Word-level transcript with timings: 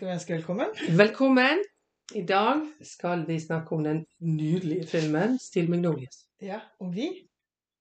skal 0.00 0.08
vi 0.08 0.14
ønske 0.16 0.32
velkommen. 0.32 0.70
Velkommen! 0.96 1.58
I 2.16 2.22
dag 2.24 2.62
skal 2.88 3.26
vi 3.28 3.34
snakke 3.36 3.74
om 3.76 3.82
den 3.84 3.98
nydelige 4.24 4.86
filmen 4.88 5.34
'Still 5.36 5.68
Magnolias'. 5.68 6.22
Ja, 6.40 6.60
og 6.80 6.94
vi, 6.94 7.08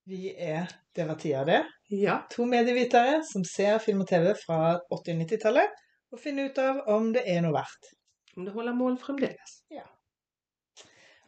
vi 0.06 0.34
er 0.36 0.68
Det 0.96 1.08
var 1.08 1.16
tida, 1.16 1.46
det. 1.46 1.62
Ja. 1.90 2.18
To 2.32 2.46
medievitere 2.46 3.22
som 3.32 3.46
ser 3.46 3.78
film 3.80 4.02
og 4.02 4.10
TV 4.10 4.34
fra 4.42 4.58
80- 4.76 4.92
og 4.92 5.22
90-tallet, 5.22 5.80
og 6.12 6.20
finner 6.20 6.50
ut 6.50 6.58
av 6.58 6.82
om 6.92 7.14
det 7.14 7.24
er 7.24 7.40
noe 7.46 7.56
verdt. 7.56 7.88
Om 8.36 8.46
det 8.46 8.54
holder 8.54 8.76
mål 8.76 9.00
fremdeles. 9.00 9.56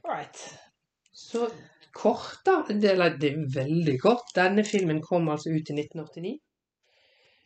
All 0.03 0.11
right. 0.11 0.43
Så 1.13 1.47
kort, 1.93 2.43
da. 2.45 2.65
Eller, 2.67 3.15
det 3.15 3.31
er 3.31 3.47
veldig 3.55 3.95
kort. 4.03 4.35
Denne 4.35 4.67
filmen 4.67 4.99
kom 5.01 5.29
altså 5.29 5.55
ut 5.55 5.71
i 5.71 5.79
1989. 5.79 6.35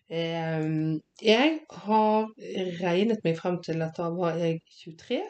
Eh, 0.09 0.65
jeg 1.21 1.59
har 1.85 2.27
regnet 2.81 3.23
meg 3.25 3.39
frem 3.39 3.57
til 3.65 3.81
at 3.81 3.97
da 3.97 4.11
var 4.13 4.37
jeg 4.37 4.61
23 4.83 5.21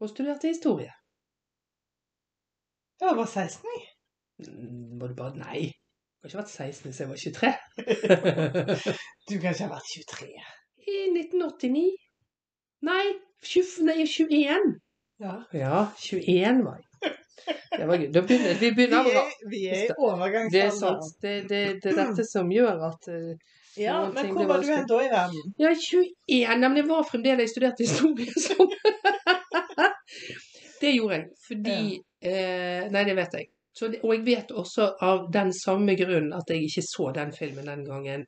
og 0.00 0.12
studerte 0.12 0.52
historie. 0.52 0.92
Jeg 3.00 3.16
var 3.16 3.26
16, 3.26 3.66
jeg. 3.74 3.84
Mm, 4.38 5.00
Var 5.00 5.08
det 5.08 5.16
bare 5.16 5.36
Nei. 5.36 5.62
Jeg 5.62 6.22
har 6.22 6.28
ikke 6.28 6.38
vært 6.38 6.50
16 6.50 6.88
hvis 6.88 7.00
jeg 7.00 7.08
var 7.08 7.16
23. 7.16 7.52
Du 9.28 9.34
kan 9.40 9.52
ikke 9.52 9.66
ha 9.66 9.74
vært 9.74 9.90
23. 9.92 10.28
I 10.86 10.96
1989. 11.12 11.84
Nei, 12.86 13.04
20, 13.42 13.86
nei 13.88 13.96
21. 14.06 14.66
Ja. 15.24 15.34
Ja, 15.52 15.78
21 15.98 16.64
var 16.66 16.76
jeg. 16.80 16.85
Det 17.76 17.86
var 17.86 18.00
gøy. 18.00 18.08
Begynner, 18.12 18.54
vi 18.54 18.68
Vi 18.68 18.70
begynner 18.74 19.10
er, 19.10 19.34
vi 19.50 19.60
er 19.66 19.74
i 19.76 19.82
Det 19.82 19.90
er 19.90 20.00
overgangsalderen. 20.02 20.78
sant. 20.78 21.18
Det, 21.22 21.34
det, 21.50 21.60
det 21.82 21.92
er 21.92 21.98
dette 22.00 22.24
som 22.26 22.50
gjør 22.50 22.86
at 22.88 23.08
eh, 23.12 23.34
Ja, 23.76 23.98
men 24.08 24.30
hvor 24.32 24.48
var 24.48 24.62
du 24.64 24.70
hen 24.72 24.86
da 24.88 25.00
i 25.04 25.10
verden? 25.12 25.52
Ja, 25.60 25.72
21. 25.76 26.56
Nemlig 26.62 26.86
var 26.88 27.04
fremdeles 27.10 27.44
jeg 27.44 27.52
studerte 27.52 27.84
historie. 27.84 28.32
som 28.46 28.72
det 30.80 30.94
gjorde 30.96 31.18
jeg 31.20 31.28
fordi 31.48 31.76
eh, 32.24 32.88
Nei, 32.92 33.04
det 33.04 33.16
vet 33.18 33.36
jeg. 33.40 33.50
Så 33.76 33.90
det, 33.92 34.00
og 34.02 34.14
jeg 34.14 34.24
vet 34.24 34.52
også 34.56 34.88
av 35.04 35.26
den 35.32 35.52
samme 35.52 35.94
grunn 36.00 36.30
at 36.32 36.48
jeg 36.48 36.64
ikke 36.64 36.84
så 36.86 37.10
den 37.12 37.34
filmen 37.36 37.68
den 37.68 37.84
gangen, 37.84 38.24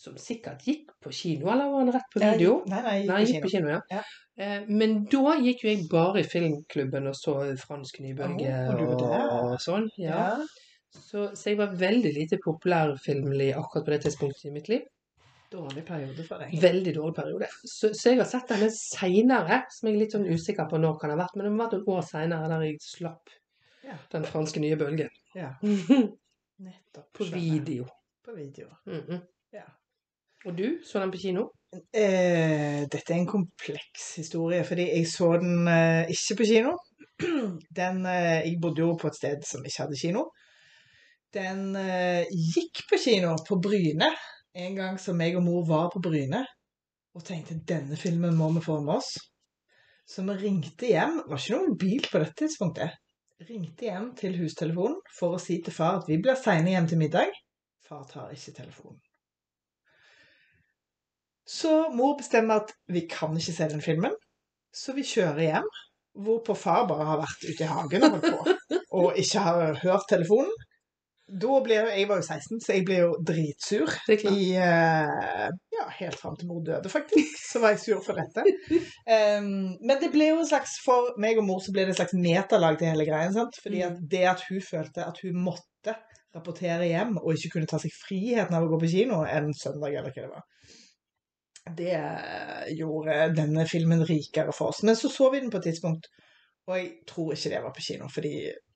som 0.00 0.16
sikkert 0.20 0.62
gikk 0.64 0.94
på 1.04 1.12
kino, 1.12 1.50
eller 1.52 1.68
var 1.72 1.84
den 1.84 1.94
rett 1.96 2.06
på 2.14 2.22
video? 2.22 2.54
Nei, 2.70 2.80
nei, 2.86 2.96
Nei, 3.08 3.18
jeg 3.24 3.34
gikk 3.34 3.42
på 3.44 3.50
kino. 3.52 3.66
kino, 3.68 3.74
ja. 3.76 3.98
Ja. 3.98 4.02
Eh, 4.40 4.62
men 4.68 4.94
da 5.12 5.34
gikk 5.44 5.64
jo 5.66 5.68
jeg 5.74 5.82
bare 5.92 6.22
i 6.22 6.28
filmklubben 6.28 7.10
og 7.10 7.16
så 7.18 7.34
fransk 7.60 8.00
nybølge 8.00 8.48
der. 8.48 8.80
og, 8.86 9.04
og 9.04 9.58
sånn. 9.60 9.90
Ja. 10.00 10.38
Så, 10.90 11.28
så 11.38 11.50
jeg 11.52 11.58
var 11.60 11.76
veldig 11.78 12.10
lite 12.16 12.38
populærfilmlig 12.42 13.52
akkurat 13.54 13.84
på 13.86 13.92
det 13.94 14.00
tidspunktet 14.06 14.48
i 14.48 14.54
mitt 14.54 14.70
liv. 14.72 14.86
Dårlig 15.50 15.82
periode 15.86 16.24
for 16.28 16.38
deg. 16.42 16.54
Veldig 16.62 16.92
dårlig 16.96 17.14
periode. 17.16 17.46
Så, 17.66 17.90
så 17.98 18.12
jeg 18.12 18.20
har 18.22 18.28
sett 18.30 18.48
denne 18.52 18.68
seinere, 18.74 19.60
som 19.74 19.88
jeg 19.90 19.96
er 19.96 20.00
litt 20.04 20.14
sånn 20.14 20.28
usikker 20.30 20.68
på 20.70 20.78
når 20.78 20.96
kan 21.02 21.10
ha 21.12 21.18
vært. 21.18 21.34
Men 21.36 21.48
det 21.48 21.52
må 21.54 21.64
ha 21.64 21.66
vært 21.68 21.80
noen 21.80 21.98
år 21.98 22.06
seinere 22.06 22.50
der 22.52 22.64
jeg 22.68 22.78
slapp 22.86 23.34
Ja. 23.86 23.96
den 24.14 24.24
franske 24.30 24.62
nye 24.62 24.78
bølgen. 24.78 25.10
Ja, 25.34 25.52
nettopp. 26.66 27.10
På 27.18 27.26
video. 27.34 27.86
På 28.24 28.34
video. 28.38 28.70
Mm 28.86 29.04
Ja. 29.18 29.20
Og 30.46 30.56
du 30.56 30.66
så 30.86 31.02
den 31.02 31.12
på 31.12 31.20
kino? 31.20 31.48
Eh, 31.70 32.86
dette 32.90 33.12
er 33.12 33.18
en 33.18 33.28
kompleks 33.28 34.14
historie, 34.16 34.62
fordi 34.64 34.88
jeg 34.88 35.08
så 35.10 35.34
den 35.42 35.68
eh, 35.68 36.10
ikke 36.10 36.40
på 36.40 36.48
kino. 36.52 36.76
Den, 37.76 38.06
eh, 38.08 38.46
jeg 38.46 38.56
bodde 38.62 38.80
jo 38.80 38.94
på 38.96 39.10
et 39.10 39.16
sted 39.18 39.42
som 39.44 39.64
ikke 39.68 39.82
hadde 39.82 39.98
kino. 40.00 40.22
Den 41.36 41.76
eh, 41.76 42.24
gikk 42.32 42.80
på 42.88 42.96
kino 43.02 43.34
på 43.44 43.58
Bryne 43.60 44.08
en 44.56 44.78
gang 44.78 44.96
som 44.98 45.20
jeg 45.20 45.36
og 45.36 45.44
mor 45.44 45.66
var 45.68 45.90
på 45.92 46.00
Bryne 46.02 46.40
og 47.14 47.26
tenkte 47.26 47.58
denne 47.68 47.98
filmen 48.00 48.38
må 48.38 48.48
vi 48.56 48.64
få 48.64 48.78
med 48.80 48.96
oss. 48.96 49.12
Så 50.08 50.24
vi 50.26 50.38
ringte 50.40 50.88
hjem. 50.90 51.20
Det 51.20 51.30
var 51.30 51.44
ikke 51.44 51.58
noen 51.58 51.76
bil 51.84 52.08
på 52.08 52.22
dette 52.22 52.38
tidspunktet. 52.40 52.96
Ringte 53.50 53.86
hjem 53.86 54.10
til 54.18 54.40
hustelefonen 54.40 54.98
for 55.18 55.36
å 55.36 55.42
si 55.42 55.60
til 55.64 55.76
far 55.76 56.00
at 56.00 56.10
vi 56.10 56.18
blir 56.22 56.40
seine 56.40 56.74
hjem 56.74 56.90
til 56.90 57.04
middag. 57.04 57.36
Far 57.86 58.08
tar 58.10 58.34
ikke 58.34 58.56
telefonen. 58.62 59.00
Så 61.50 61.74
mor 61.96 62.16
bestemmer 62.18 62.62
at 62.62 62.74
vi 62.92 63.06
kan 63.10 63.34
ikke 63.36 63.54
se 63.56 63.68
den 63.72 63.82
filmen, 63.82 64.14
så 64.74 64.94
vi 64.94 65.06
kjører 65.06 65.46
hjem. 65.48 65.70
Hvorpå 66.20 66.54
far 66.58 66.88
bare 66.90 67.06
har 67.06 67.20
vært 67.22 67.46
ute 67.46 67.64
i 67.64 67.70
hagen 67.70 68.04
og 68.06 68.16
holdt 68.16 68.34
på, 68.34 68.78
og 68.98 69.18
ikke 69.18 69.42
har 69.46 69.78
hørt 69.82 70.08
telefonen. 70.10 70.66
Da 71.30 71.58
ble 71.62 71.76
jeg, 71.76 71.90
jeg 72.00 72.08
var 72.10 72.18
jo 72.18 72.26
16, 72.26 72.60
så 72.64 72.74
jeg 72.74 72.84
ble 72.88 72.96
jo 73.04 73.10
dritsur. 73.26 73.92
I, 74.10 74.46
eh, 74.58 75.44
ja, 75.76 75.84
helt 76.00 76.18
fram 76.18 76.34
til 76.38 76.50
mor 76.50 76.64
døde, 76.66 76.90
faktisk. 76.90 77.36
Så 77.52 77.62
var 77.62 77.76
jeg 77.76 77.82
sur 77.84 78.00
for 78.02 78.18
dette. 78.18 78.42
Um, 79.06 79.76
men 79.78 80.00
det 80.02 80.10
ble 80.10 80.32
jo 80.32 80.40
en 80.40 80.50
slags, 80.50 80.74
for 80.82 81.14
meg 81.22 81.38
og 81.38 81.46
mor 81.46 81.62
så 81.62 81.74
ble 81.74 81.86
det 81.86 81.94
et 81.94 82.00
slags 82.00 82.16
metalag 82.18 82.80
til 82.80 82.90
hele 82.90 83.06
greien. 83.06 83.34
sant? 83.36 83.58
Fordi 83.62 83.84
at 83.86 84.00
det 84.10 84.24
at 84.32 84.42
hun 84.48 84.62
følte 84.72 85.06
at 85.06 85.22
hun 85.22 85.38
måtte 85.46 85.94
rapportere 86.34 86.90
hjem, 86.90 87.16
og 87.22 87.34
ikke 87.34 87.54
kunne 87.54 87.70
ta 87.70 87.78
seg 87.82 87.94
friheten 87.94 88.54
av 88.54 88.66
å 88.66 88.72
gå 88.72 88.82
på 88.82 88.90
kino 88.90 89.22
en 89.26 89.54
søndag, 89.54 89.94
eller 89.94 90.10
hva 90.10 90.26
det 90.26 90.32
var, 90.34 90.46
det 91.76 91.96
gjorde 92.76 93.16
denne 93.36 93.66
filmen 93.68 94.04
rikere 94.06 94.52
for 94.52 94.72
oss. 94.72 94.82
Men 94.82 94.96
så 94.96 95.08
så 95.08 95.30
vi 95.30 95.40
den 95.40 95.50
på 95.50 95.60
et 95.60 95.68
tidspunkt, 95.70 96.08
og 96.66 96.76
jeg 96.78 96.90
tror 97.08 97.32
ikke 97.34 97.52
det 97.52 97.62
var 97.64 97.74
på 97.76 97.84
kino, 97.84 98.08
fordi 98.12 98.34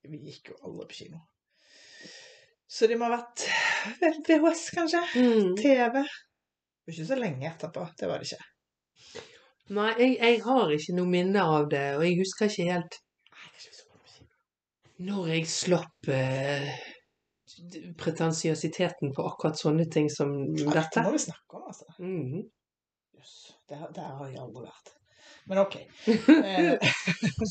vi 0.08 0.20
gikk 0.28 0.52
jo 0.52 0.58
aldri 0.68 0.88
på 0.90 0.98
kino. 0.98 1.22
Så 2.68 2.88
det 2.90 2.98
må 2.98 3.08
ha 3.08 3.18
vært 3.18 3.44
VHS, 4.28 4.66
kanskje? 4.74 5.02
Mm. 5.14 5.54
TV? 5.60 6.02
Det 6.02 6.90
var 6.90 6.96
ikke 6.96 7.08
så 7.08 7.18
lenge 7.20 7.48
etterpå. 7.48 7.86
Det 8.00 8.10
var 8.10 8.20
det 8.20 8.32
ikke. 8.32 9.22
Nei, 9.74 9.92
jeg, 9.96 10.16
jeg 10.18 10.40
har 10.44 10.72
ikke 10.74 10.96
noe 10.98 11.08
minne 11.08 11.44
av 11.56 11.70
det, 11.72 11.86
og 11.96 12.04
jeg 12.04 12.18
husker 12.20 12.50
ikke 12.50 12.68
helt 12.72 13.00
når 15.04 15.30
jeg 15.32 15.46
slapp 15.50 16.08
eh, 16.14 16.68
pretensiøsiteten 17.98 19.10
på 19.16 19.24
akkurat 19.26 19.58
sånne 19.58 19.88
ting 19.90 20.06
som 20.12 20.30
Dette 20.54 21.00
Det 21.00 21.02
må 21.02 21.14
vi 21.16 21.22
snakke 21.24 21.58
om, 21.58 21.64
altså. 21.72 21.88
Mm 21.98 22.44
Jøss. 22.44 22.52
Der, 23.70 23.86
der 23.96 24.10
har 24.18 24.28
jeg 24.28 24.40
aldri 24.42 24.66
vært. 24.66 24.90
Men 25.48 25.58
OK. 25.60 25.74
Eh, 26.06 26.78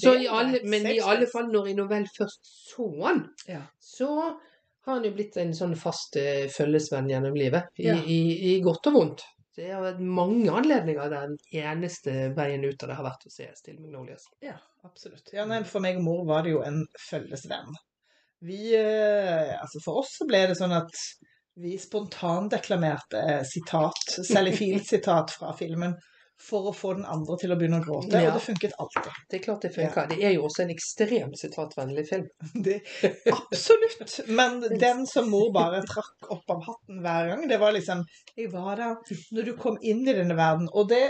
Så 0.02 0.16
i 0.22 0.28
alle, 0.30 0.60
men 0.70 0.86
i 0.90 1.00
alle 1.02 1.28
fall 1.30 1.50
når 1.54 1.70
jeg 1.70 1.78
nå 1.78 1.86
vel 1.90 2.08
først 2.18 2.50
så 2.70 2.88
han, 3.04 3.24
Ja. 3.50 3.62
så 3.82 4.10
har 4.84 4.98
han 4.98 5.06
jo 5.08 5.14
blitt 5.16 5.38
en 5.42 5.54
sånn 5.56 5.76
fast 5.80 6.18
uh, 6.20 6.46
følgesvenn 6.52 7.10
gjennom 7.12 7.38
livet. 7.38 7.70
I, 7.80 7.88
Ja. 7.88 7.96
i, 8.02 8.20
I 8.54 8.58
godt 8.66 8.90
og 8.92 8.98
vondt. 8.98 9.24
Det 9.56 9.68
har 9.70 9.84
vært 9.86 10.00
mange 10.02 10.50
anledninger 10.50 11.12
der 11.14 11.28
den 11.30 11.38
eneste 11.62 12.14
veien 12.36 12.64
ut 12.66 12.82
av 12.84 12.90
det 12.90 12.96
har 12.98 13.06
vært 13.06 13.28
å 13.30 13.32
se 13.34 13.48
Still 13.56 13.78
Magnolias. 13.80 14.26
Ja, 14.42 14.56
absolutt. 14.84 15.30
Ja, 15.34 15.46
nei, 15.50 15.62
for 15.70 15.84
meg 15.86 16.00
og 16.02 16.08
mor 16.08 16.24
var 16.30 16.42
det 16.46 16.56
jo 16.56 16.64
en 16.66 16.82
følgesvenn. 17.10 17.70
Vi, 18.44 18.58
uh, 18.76 19.54
altså 19.62 19.80
For 19.86 20.02
oss 20.02 20.18
så 20.18 20.26
ble 20.28 20.42
det 20.50 20.58
sånn 20.60 20.74
at 20.76 20.90
vi 21.56 21.78
spontandeklamerte 21.78 23.20
eh, 23.20 23.44
sitat, 23.46 24.26
Sally 24.28 24.52
Field-sitat 24.52 25.32
fra 25.32 25.54
filmen 25.58 25.94
for 26.50 26.68
å 26.68 26.74
få 26.76 26.94
den 26.98 27.06
andre 27.08 27.38
til 27.40 27.54
å 27.54 27.56
begynne 27.56 27.78
å 27.80 27.84
gråte, 27.86 28.20
Ja. 28.20 28.32
og 28.32 28.40
det 28.40 28.44
funket 28.44 28.74
alltid. 28.82 29.12
Det 29.30 29.38
er 29.38 29.44
klart 29.46 29.62
det 29.64 29.70
funker. 29.76 30.08
Det 30.10 30.18
er 30.26 30.34
jo 30.34 30.44
også 30.48 30.64
en 30.66 30.74
ekstremt 30.74 31.38
sitatvennlig 31.40 32.04
film. 32.10 32.26
Det, 32.66 32.80
absolutt. 33.32 34.18
Men 34.28 34.60
den 34.86 35.06
som 35.08 35.30
mor 35.32 35.54
bare 35.56 35.84
trakk 35.88 36.32
opp 36.36 36.50
av 36.56 36.66
hatten 36.68 37.00
hver 37.06 37.30
gang, 37.32 37.48
det 37.48 37.60
var 37.62 37.72
liksom 37.78 38.04
Jeg 38.36 38.52
var 38.52 38.76
der 38.82 39.20
når 39.32 39.52
du 39.52 39.54
kom 39.62 39.78
inn 39.82 40.04
i 40.08 40.18
denne 40.18 40.36
verden, 40.36 40.68
og 40.74 40.90
det 40.90 41.06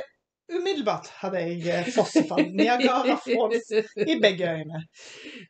Umiddelbart 0.51 1.07
hadde 1.21 1.39
jeg 1.39 1.61
eh, 1.71 1.87
fossefall. 1.95 2.49
Niagara 2.51 3.15
Falls 3.23 3.69
i 4.11 4.17
begge 4.21 4.49
øyne. 4.59 4.81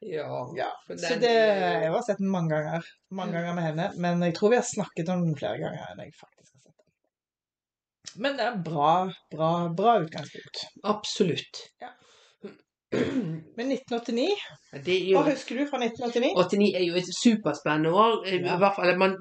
Ja. 0.05 0.27
Ja, 0.57 0.69
Så 0.89 1.15
det 1.21 1.31
Jeg 1.33 1.89
har 1.91 2.05
sett 2.05 2.21
mange 2.21 2.53
ganger. 2.53 2.85
Mange 3.11 3.33
ganger 3.39 3.57
med 3.57 3.67
henne. 3.71 3.89
Men 3.97 4.21
jeg 4.27 4.35
tror 4.37 4.53
vi 4.53 4.61
har 4.61 4.67
snakket 4.67 5.09
om 5.09 5.25
den 5.25 5.37
flere 5.39 5.57
ganger 5.63 5.89
enn 5.89 6.05
jeg 6.05 6.13
faktisk 6.19 6.53
har 6.53 6.61
sett 6.61 6.77
den. 6.77 8.21
Men 8.21 8.37
det 8.37 8.45
er 8.45 8.61
bra, 8.69 8.93
bra, 9.33 9.51
bra 9.73 9.97
utgangspunkt. 10.05 10.65
Absolutt. 10.93 11.65
Ja. 11.81 11.89
Men 13.57 13.71
1989 13.71 14.27
er 14.73 14.99
jo 15.09 15.17
Hva 15.19 15.31
husker 15.31 15.59
du 15.59 15.65
fra 15.69 15.79
1989? 15.81 16.33
89 16.37 16.69
er 16.79 16.85
jo 16.87 16.95
et 17.01 17.09
superspennende 17.17 17.93
år. 17.93 18.19
I 18.27 18.39
Ja. 18.43 18.69
fall, 18.75 18.97
man, 18.97 19.17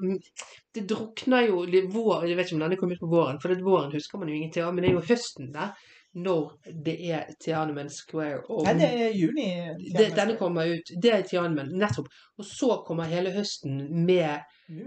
det 0.75 0.85
drukner 0.89 1.47
jo 1.47 1.63
vår, 1.93 2.27
Jeg 2.27 2.37
vet 2.37 2.45
ikke 2.51 2.55
om 2.59 2.63
denne 2.65 2.77
kom 2.77 2.91
ut 2.93 2.99
på 3.01 3.09
våren, 3.11 3.41
for 3.41 3.49
det 3.53 3.63
våren 3.65 3.91
husker 3.93 4.17
man 4.21 4.29
jo 4.29 4.35
ingenting 4.35 4.63
av. 4.63 4.73
Men 4.73 4.83
det 4.83 4.89
er 4.91 4.97
jo 4.97 5.05
høsten 5.09 5.51
der, 5.53 5.73
når 6.15 6.51
det 6.85 6.95
er 7.09 7.29
Tiananmen 7.41 7.89
Square. 7.89 8.43
Og 8.49 8.65
Nei, 8.67 8.73
det 8.77 8.89
er 9.05 9.13
juni. 9.17 9.47
det, 9.97 10.11
denne 10.15 10.35
kommer 10.37 10.69
ut. 10.69 10.91
Det 11.01 11.13
er 11.13 11.21
Tiananmen, 11.29 11.71
nettopp. 11.81 12.09
Og 12.37 12.45
så 12.45 12.83
kommer 12.85 13.09
hele 13.09 13.31
høsten 13.33 13.79
med 14.05 14.41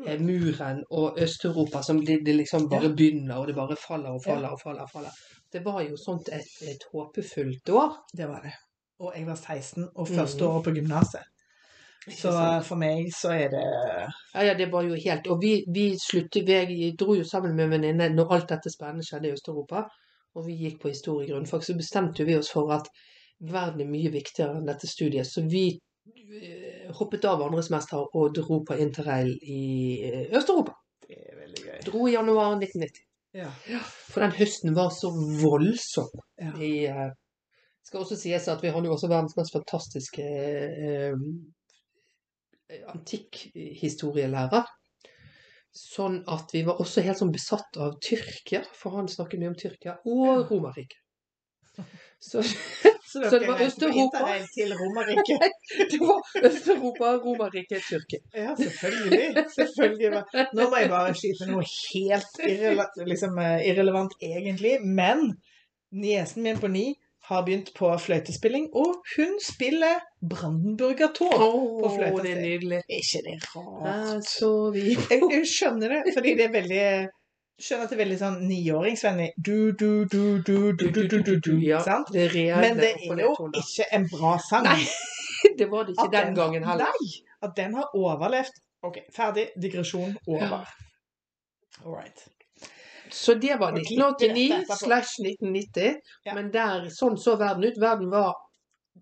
eh, 0.07 0.21
muren 0.21 0.85
og 0.91 1.19
Øst-Europa, 1.23 1.83
som 1.83 2.05
det, 2.05 2.21
det 2.27 2.37
liksom 2.37 2.69
bare 2.71 2.93
begynner, 2.95 3.39
og 3.41 3.47
det 3.49 3.57
bare 3.59 3.77
faller 3.77 4.15
og 4.15 4.23
faller 4.25 4.55
og 4.55 4.61
faller. 4.63 4.83
og 4.87 4.91
faller. 4.93 5.11
Det 5.53 5.65
var 5.65 5.81
jo 5.83 5.97
sånt 5.97 6.29
et, 6.35 6.47
et 6.63 6.83
håpefullt 6.93 7.71
år. 7.71 7.99
Det 8.17 8.27
var 8.29 8.43
det. 8.47 8.55
Og 8.99 9.13
jeg 9.17 9.27
var 9.27 9.37
16 9.37 9.89
og 9.95 10.09
første 10.09 10.45
mm. 10.45 10.51
året 10.51 10.65
på 10.65 10.75
gymnaset. 10.77 11.33
Så 12.07 12.31
for 12.63 12.79
meg 12.79 13.09
så 13.15 13.33
er 13.35 13.49
det 13.51 13.63
Ja, 13.67 14.43
ja, 14.47 14.53
det 14.55 14.69
var 14.71 14.85
jo 14.87 14.95
helt 14.95 15.27
Og 15.27 15.41
vi, 15.43 15.65
vi 15.75 15.89
sluttet 15.99 16.47
Vi 16.69 16.93
dro 16.95 17.17
jo 17.19 17.25
sammen 17.27 17.57
med 17.57 17.65
en 17.65 17.73
venninne 17.75 18.09
når 18.15 18.35
alt 18.37 18.53
dette 18.53 18.71
spennende 18.71 19.03
skjedde 19.05 19.29
i 19.29 19.33
Øst-Europa. 19.35 19.89
og 20.37 20.47
vi 20.47 20.53
gikk 20.53 20.83
på 20.83 20.89
historiegrunnfag, 20.89 21.63
så 21.65 21.75
bestemte 21.75 22.25
vi 22.29 22.35
oss 22.37 22.51
for 22.53 22.69
at 22.73 22.91
verden 23.41 23.81
er 23.81 23.89
mye 23.89 24.11
viktigere 24.13 24.59
enn 24.59 24.67
dette 24.69 24.85
studiet. 24.87 25.25
Så 25.25 25.47
vi 25.49 25.63
eh, 25.73 26.91
hoppet 26.99 27.25
av 27.25 27.41
andre 27.41 27.63
semester 27.65 28.05
og 28.05 28.35
dro 28.37 28.59
på 28.69 28.77
interrail 28.77 29.31
i 29.33 29.63
eh, 30.05 30.27
Øst-Europa. 30.37 30.77
Det 31.09 31.17
er 31.17 31.41
veldig 31.41 31.63
gøy. 31.65 31.79
Dro 31.89 32.03
i 32.05 32.13
januar 32.13 32.53
1990. 32.59 33.01
Ja. 33.41 33.49
For 34.13 34.27
den 34.27 34.37
høsten 34.37 34.77
var 34.77 34.93
så 34.93 35.15
voldsom. 35.41 36.13
Ja. 36.37 36.53
I, 36.61 36.73
eh, 37.87 37.91
skal 37.91 38.03
også 38.03 38.19
sies 38.19 38.49
at 38.51 38.63
vi 38.63 38.73
hadde 38.75 38.91
jo 38.91 38.97
også 38.97 39.11
verdens 39.13 39.37
mest 39.39 39.55
fantastiske 39.55 40.27
eh, 40.27 41.15
antikkhistorielærer. 42.91 44.67
Sånn 45.77 46.23
at 46.33 46.55
vi 46.55 46.63
var 46.67 46.81
også 46.81 47.05
helt 47.05 47.21
sånn 47.21 47.35
besatt 47.35 47.77
av 47.79 47.99
Tyrkia, 48.03 48.63
for 48.75 48.97
han 48.97 49.11
snakket 49.13 49.43
mye 49.43 49.53
om 49.53 49.59
Tyrkia, 49.61 49.99
og 50.09 50.49
Romerriket. 50.51 51.03
Så 52.27 52.41
Så, 53.07 53.21
Så 53.31 53.39
det 53.39 53.47
var 53.47 53.61
Øst-Europa? 53.63 54.19
til 54.55 54.73
Romerriket. 54.75 55.53
det 55.93 55.99
var 56.01 56.49
Øst-Europa, 56.49 57.11
Romerriket, 57.23 57.85
Tyrkia. 57.87 58.19
Ja, 58.35 58.55
selvfølgelig. 58.59 59.45
selvfølgelig. 59.55 60.23
Nå 60.57 60.67
må 60.73 60.81
jeg 60.81 60.91
bare 60.91 61.13
skyte 61.15 61.47
noe 61.53 61.63
helt 61.63 62.41
irrele 62.49 62.89
liksom, 63.07 63.39
eh, 63.39 63.69
irrelevant, 63.69 64.17
egentlig. 64.21 64.81
Men 64.83 65.37
niesen 65.93 66.43
min 66.43 66.59
på 66.59 66.73
ni 66.73 66.97
har 67.27 67.43
begynt 67.47 67.73
på 67.75 67.91
fløytespilling, 67.99 68.69
og 68.79 69.01
hun 69.17 69.37
spiller 69.43 70.01
Brandenburger 70.31 71.13
Tor. 71.15 71.37
på 71.83 71.91
fløyta 71.97 72.23
det 72.23 72.33
er 72.37 72.43
nydelig. 72.43 72.81
Ikke 73.01 73.23
det 73.27 73.37
rart? 73.51 73.87
Ja, 73.87 74.21
så 74.23 74.51
Jeg, 74.77 75.21
jeg 75.33 75.47
skjønner 75.51 75.95
det, 75.97 76.03
fordi 76.15 76.37
det 76.39 76.45
er 76.47 76.53
veldig 76.55 76.85
skjønner 77.57 77.87
at 77.87 77.93
det 77.93 77.97
er 77.97 78.03
veldig 78.03 78.19
sånn 78.21 78.39
niåringsvennlig. 78.51 79.29
Du, 79.49 79.73
du, 79.73 80.05
du, 80.13 80.23
du, 80.45 80.57
du, 80.77 80.87
du, 80.93 81.03
du, 81.09 81.19
du, 81.25 81.35
du, 81.41 81.53
Ja, 81.65 81.81
sant? 81.85 82.13
det 82.13 82.29
Men 82.35 82.81
det 82.81 82.93
er 82.95 83.23
jo 83.25 83.33
ikke 83.49 83.89
en 83.97 84.07
bra 84.13 84.37
sang. 84.45 84.69
Nei, 84.69 84.85
det 85.59 85.71
var 85.73 85.89
det 85.89 85.97
ikke 85.97 86.11
den, 86.13 86.31
den 86.31 86.39
gangen 86.39 86.69
heller. 86.69 86.93
Nei, 86.93 87.13
at 87.43 87.57
den 87.57 87.79
har 87.81 87.97
overlevd. 87.97 88.63
Ok, 88.87 89.01
ferdig. 89.17 89.49
Digresjon 89.63 90.19
over. 90.29 90.69
All 91.85 91.97
right. 91.97 92.29
Så 93.13 93.35
det 93.35 93.57
var 93.61 93.77
1989 93.77 94.65
slash 94.71 95.21
1990. 95.23 96.01
Ja. 96.25 96.35
Men 96.35 96.51
der, 96.55 96.89
sånn 96.95 97.19
så 97.21 97.37
verden 97.41 97.65
ut. 97.65 97.79
Verden 97.81 98.11
var 98.11 98.35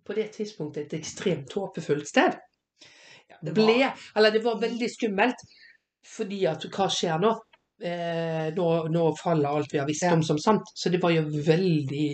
på 0.05 0.17
det 0.17 0.31
tidspunktet 0.37 0.87
et 0.87 0.99
ekstremt 1.01 1.53
håpefullt 1.55 2.09
sted. 2.09 2.39
Det 3.45 3.53
Ble, 3.57 3.91
eller 4.17 4.33
det 4.33 4.41
var 4.45 4.61
veldig 4.61 4.89
skummelt. 4.91 5.45
Fordi 6.05 6.45
at 6.49 6.65
hva 6.69 6.89
skjer 6.93 7.21
nå? 7.21 7.33
Eh, 7.85 8.49
nå, 8.55 8.67
nå 8.93 9.05
faller 9.19 9.57
alt 9.57 9.73
vi 9.73 9.81
har 9.81 9.89
visst 9.89 10.07
om 10.07 10.23
som 10.23 10.39
sant. 10.39 10.69
Så 10.75 10.93
det 10.93 11.01
var 11.03 11.15
jo 11.15 11.25
veldig 11.29 12.07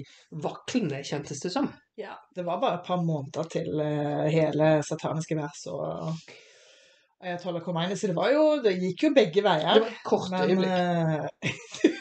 vaklende, 0.42 1.02
kjentes 1.06 1.42
det 1.42 1.52
som. 1.52 1.68
Ja, 2.00 2.14
det 2.34 2.46
var 2.46 2.62
bare 2.62 2.80
et 2.80 2.86
par 2.86 3.02
måneder 3.04 3.50
til 3.52 3.82
eh, 3.82 4.28
hele 4.32 4.78
sataniske 4.86 5.36
vers 5.36 5.66
og 5.72 6.14
Ayatollah 7.20 7.60
Khomeini, 7.64 7.96
så 8.00 8.08
det 8.08 8.16
var 8.16 8.30
jo 8.32 8.44
Det 8.64 8.72
gikk 8.80 9.02
jo 9.04 9.10
begge 9.16 9.42
veier. 9.44 9.74
Det 9.76 9.82
var 9.82 9.90
et 9.92 10.04
kort 10.08 10.30
Men 10.32 10.40
øyeblikk. 10.50 10.70
eh, 10.70 11.50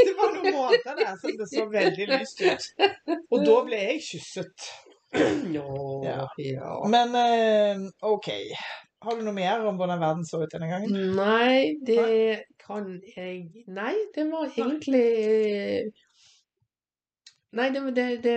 Det 0.00 0.12
var 0.18 0.32
noen 0.34 0.54
måneder 0.54 0.98
der 0.98 1.16
som 1.20 1.36
det 1.38 1.46
så 1.50 1.64
veldig 1.70 2.06
lyst 2.10 2.42
ut. 2.44 2.66
Og 3.30 3.44
da 3.46 3.56
ble 3.68 3.78
jeg 3.86 4.00
kysset. 4.10 4.70
Ja, 5.56 5.64
Ja. 6.06 6.26
ja. 6.38 6.74
Men 6.86 7.14
eh, 7.18 7.80
OK. 8.06 8.28
Har 9.02 9.16
du 9.16 9.24
noe 9.26 9.34
mer 9.34 9.64
om 9.66 9.78
hvordan 9.80 9.98
verden 9.98 10.26
så 10.28 10.42
ut 10.44 10.52
denne 10.52 10.68
gangen? 10.70 10.92
Nei, 11.16 11.72
det 11.86 12.44
kan 12.62 12.86
jeg 13.16 13.64
Nei, 13.66 13.94
det 14.14 14.26
var 14.30 14.46
egentlig 14.52 15.90
Nei, 17.58 17.70
det, 17.74 17.80
det, 17.96 18.04
det 18.22 18.34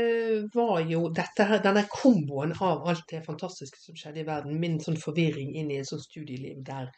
var 0.56 0.80
jo 0.90 1.04
dette 1.14 1.46
her, 1.46 1.60
denne 1.62 1.84
komboen 1.92 2.54
av 2.66 2.88
alt 2.90 3.04
det 3.12 3.20
fantastiske 3.26 3.78
som 3.78 3.98
skjedde 3.98 4.24
i 4.24 4.28
verden, 4.28 4.56
min 4.60 4.80
sånn 4.82 4.98
forvirring 4.98 5.52
inn 5.60 5.70
i 5.70 5.78
et 5.84 5.90
sånt 5.90 6.02
studieliv 6.02 6.64
der 6.66 6.90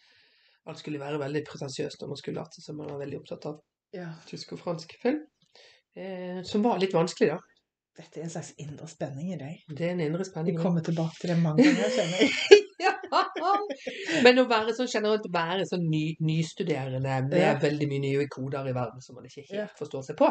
alt 0.65 0.79
skulle 0.79 1.01
være 1.01 1.19
veldig 1.21 1.41
pretensiøst 1.50 2.06
og 2.06 2.13
man 2.13 2.21
skulle 2.21 2.39
late 2.39 2.63
som 2.63 2.79
man 2.79 2.88
var 2.94 3.01
veldig 3.03 3.19
opptatt 3.19 3.50
av 3.51 3.59
Ja. 3.95 4.07
tysk 4.27 4.53
og 4.56 4.59
fransk 4.63 4.95
film, 5.01 5.19
eh, 5.95 6.39
som 6.44 6.63
var 6.63 6.79
litt 6.79 6.95
vanskelig, 6.95 7.29
da. 7.35 7.38
Dette 7.95 8.19
er 8.19 8.23
en 8.25 8.31
slags 8.33 8.53
indre 8.59 8.88
spenning 8.91 9.29
i 9.33 9.38
deg. 9.39 9.59
Det 9.71 9.85
er 9.88 9.94
en 9.94 10.01
indre 10.03 10.25
spenning. 10.27 10.57
Vi 10.57 10.63
kommer 10.63 10.83
tilbake 10.83 11.15
til 11.21 11.31
det 11.31 11.38
mange 11.44 11.63
ganger, 11.63 11.91
kjenner 12.00 12.23
jeg. 12.23 12.31
Ja. 12.85 12.91
Men 14.25 14.41
å 14.41 14.44
være 14.50 14.73
sånn 14.75 14.89
generelt 14.91 15.23
være 15.31 15.63
sånn 15.69 15.85
ny, 15.89 16.15
nystuderende 16.21 17.00
med 17.01 17.33
Ja. 17.39 17.53
veldig 17.62 17.88
mye 17.88 18.01
nye 18.03 18.25
koder 18.27 18.67
i 18.67 18.73
verden 18.75 19.01
som 19.01 19.15
man 19.15 19.25
ikke 19.29 19.45
helt 19.47 19.62
Ja. 19.62 19.67
forstår 19.79 20.03
seg 20.09 20.17
på, 20.19 20.27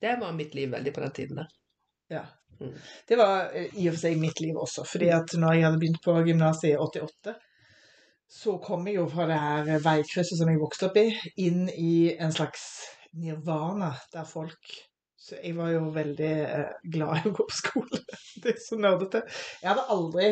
det 0.00 0.16
var 0.20 0.34
mitt 0.36 0.54
liv 0.54 0.70
veldig 0.72 0.92
på 0.94 1.04
den 1.04 1.14
tiden 1.16 1.42
der. 1.42 1.54
Ja. 2.08 2.24
Mm. 2.60 2.72
Det 3.08 3.16
var 3.16 3.50
eh, 3.54 3.68
i 3.74 3.88
og 3.88 3.96
for 3.96 4.02
seg 4.06 4.20
mitt 4.20 4.40
liv 4.40 4.56
også, 4.56 4.84
fordi 4.88 5.10
at 5.12 5.34
når 5.36 5.56
jeg 5.56 5.66
hadde 5.66 5.80
begynt 5.82 6.02
på 6.04 6.16
gymnaset 6.24 6.70
i 6.70 6.76
88, 6.80 7.34
så 8.32 8.56
kom 8.58 8.86
jeg 8.88 8.98
jo 8.98 9.06
fra 9.10 9.26
det 9.30 9.38
her 9.38 9.70
veikrysset 9.84 10.38
som 10.40 10.50
jeg 10.50 10.60
vokste 10.60 10.88
opp 10.88 10.98
i, 11.00 11.08
inn 11.46 11.66
i 11.70 11.96
en 12.16 12.34
slags 12.34 12.64
nirvana, 13.16 13.92
der 14.12 14.28
folk 14.28 14.76
Så 15.26 15.40
jeg 15.42 15.56
var 15.56 15.72
jo 15.72 15.88
veldig 15.90 16.34
eh, 16.46 16.74
glad 16.92 17.18
i 17.18 17.28
å 17.28 17.32
gå 17.34 17.44
på 17.48 17.54
skole. 17.56 17.98
Det 18.42 18.52
er 18.52 18.60
så 18.62 18.76
nerdete. 18.78 19.24
Jeg 19.58 19.72
hadde 19.72 19.86
aldri 19.90 20.28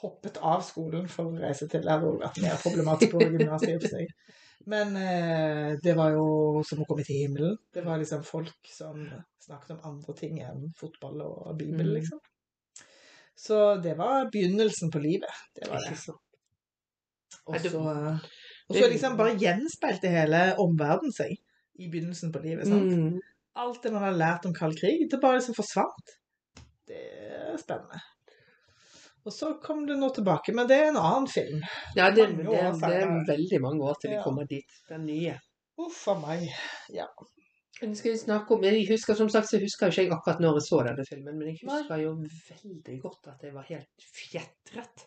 hoppet 0.00 0.38
av 0.40 0.62
skolen 0.64 1.10
for 1.12 1.28
å 1.28 1.42
reise 1.42 1.68
til 1.68 1.84
Lærdal, 1.84 2.16
vært 2.22 2.40
mer 2.40 2.56
problematisk 2.62 3.12
på 3.12 3.26
gymnaset 3.26 3.68
i 3.68 3.74
og 3.76 3.84
for 3.84 3.98
seg. 3.98 4.14
Men 4.66 4.96
eh, 4.96 5.78
det 5.82 5.94
var 5.96 6.12
jo 6.12 6.62
som 6.68 6.82
å 6.82 6.86
komme 6.88 7.04
til 7.06 7.22
himmelen. 7.22 7.56
Det 7.72 7.84
var 7.84 7.98
liksom 7.98 8.24
folk 8.26 8.68
som 8.68 8.98
snakket 9.40 9.70
om 9.78 9.80
andre 9.88 10.14
ting 10.18 10.40
enn 10.44 10.66
fotball 10.76 11.22
og 11.24 11.56
Bibel, 11.58 11.86
Mm. 11.86 11.94
liksom. 11.96 12.20
Så 13.40 13.80
det 13.82 13.94
var 13.96 14.28
begynnelsen 14.30 14.90
på 14.92 15.00
livet. 15.00 15.32
Det 15.56 15.70
var 15.70 15.80
det. 15.80 15.96
Og 17.46 17.56
så 17.64 17.80
eh, 17.88 18.18
og 18.68 18.76
så 18.76 18.88
liksom 18.92 19.16
bare 19.16 19.38
gjenspeilte 19.40 20.10
hele 20.12 20.42
omverdenen 20.60 21.12
seg 21.16 21.32
i 21.80 21.88
begynnelsen 21.88 22.30
på 22.32 22.42
livet. 22.44 22.68
sant? 22.68 22.92
Mm. 22.92 23.20
Alt 23.56 23.82
det 23.82 23.92
man 23.92 24.04
har 24.04 24.12
lært 24.12 24.44
om 24.46 24.52
kald 24.54 24.76
krig, 24.78 25.08
det 25.10 25.20
bare 25.22 25.40
liksom 25.40 25.56
forsvant. 25.56 26.12
Det 26.86 27.00
er 27.00 27.56
spennende. 27.58 27.98
Og 29.26 29.32
så 29.36 29.50
kom 29.62 29.82
det 29.86 29.98
nå 30.00 30.08
tilbake, 30.16 30.52
men 30.56 30.68
det 30.70 30.78
er 30.80 30.88
en 30.90 30.96
annen 31.00 31.26
film. 31.28 31.60
Ja, 31.96 32.08
det, 32.10 32.26
det, 32.38 32.46
det, 32.46 32.62
det 32.80 32.94
er 33.02 33.10
veldig 33.28 33.60
mange 33.60 33.84
år 33.90 33.98
til 34.00 34.14
vi 34.14 34.16
Ja. 34.16 34.22
kommer 34.24 34.46
dit. 34.48 34.78
Den 34.88 35.04
nye. 35.06 35.34
Uff 35.80 36.06
a 36.08 36.14
meg. 36.20 36.48
Men 37.82 37.94
skal 37.96 38.12
vi 38.12 38.18
snakke 38.18 38.54
om 38.54 38.64
Jeg 38.64 38.86
husker 38.90 39.14
som 39.16 39.28
sagt, 39.32 39.48
så 39.48 39.60
husker 39.60 39.88
jo 39.92 40.02
ikke 40.04 40.16
akkurat 40.18 40.40
når 40.40 40.58
jeg 40.58 40.66
så 40.68 40.80
denne 40.88 41.04
filmen, 41.08 41.38
men 41.38 41.48
jeg 41.48 41.60
husker 41.62 42.02
jo 42.02 42.10
veldig 42.50 42.98
godt 43.04 43.30
at 43.34 43.44
jeg 43.46 43.54
var 43.54 43.68
helt 43.68 44.08
fjetret 44.16 45.06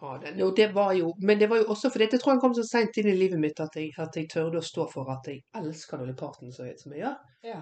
av 0.00 0.20
den. 0.22 0.40
Det 0.56 0.68
var 0.74 0.92
jo, 0.96 1.12
men 1.22 1.38
det 1.38 1.50
var 1.50 1.60
jo 1.60 1.68
også 1.74 1.90
fordi 1.92 2.08
jeg 2.10 2.20
tror 2.22 2.32
han 2.34 2.40
kom 2.40 2.54
så 2.56 2.64
seint 2.70 2.96
inn 3.02 3.10
i 3.12 3.16
livet 3.18 3.38
mitt 3.42 3.60
at 3.60 3.76
jeg, 3.76 3.90
at 3.98 4.16
jeg 4.16 4.30
tørde 4.32 4.58
å 4.62 4.64
stå 4.64 4.86
for 4.90 5.10
at 5.12 5.26
jeg 5.28 5.42
elsker 5.60 6.00
Dolly 6.00 6.14
Parton 6.18 6.52
så 6.54 6.64
høyt 6.66 6.80
som 6.82 6.94
jeg 6.96 7.04
gjør. 7.04 7.18
Ja. 7.50 7.60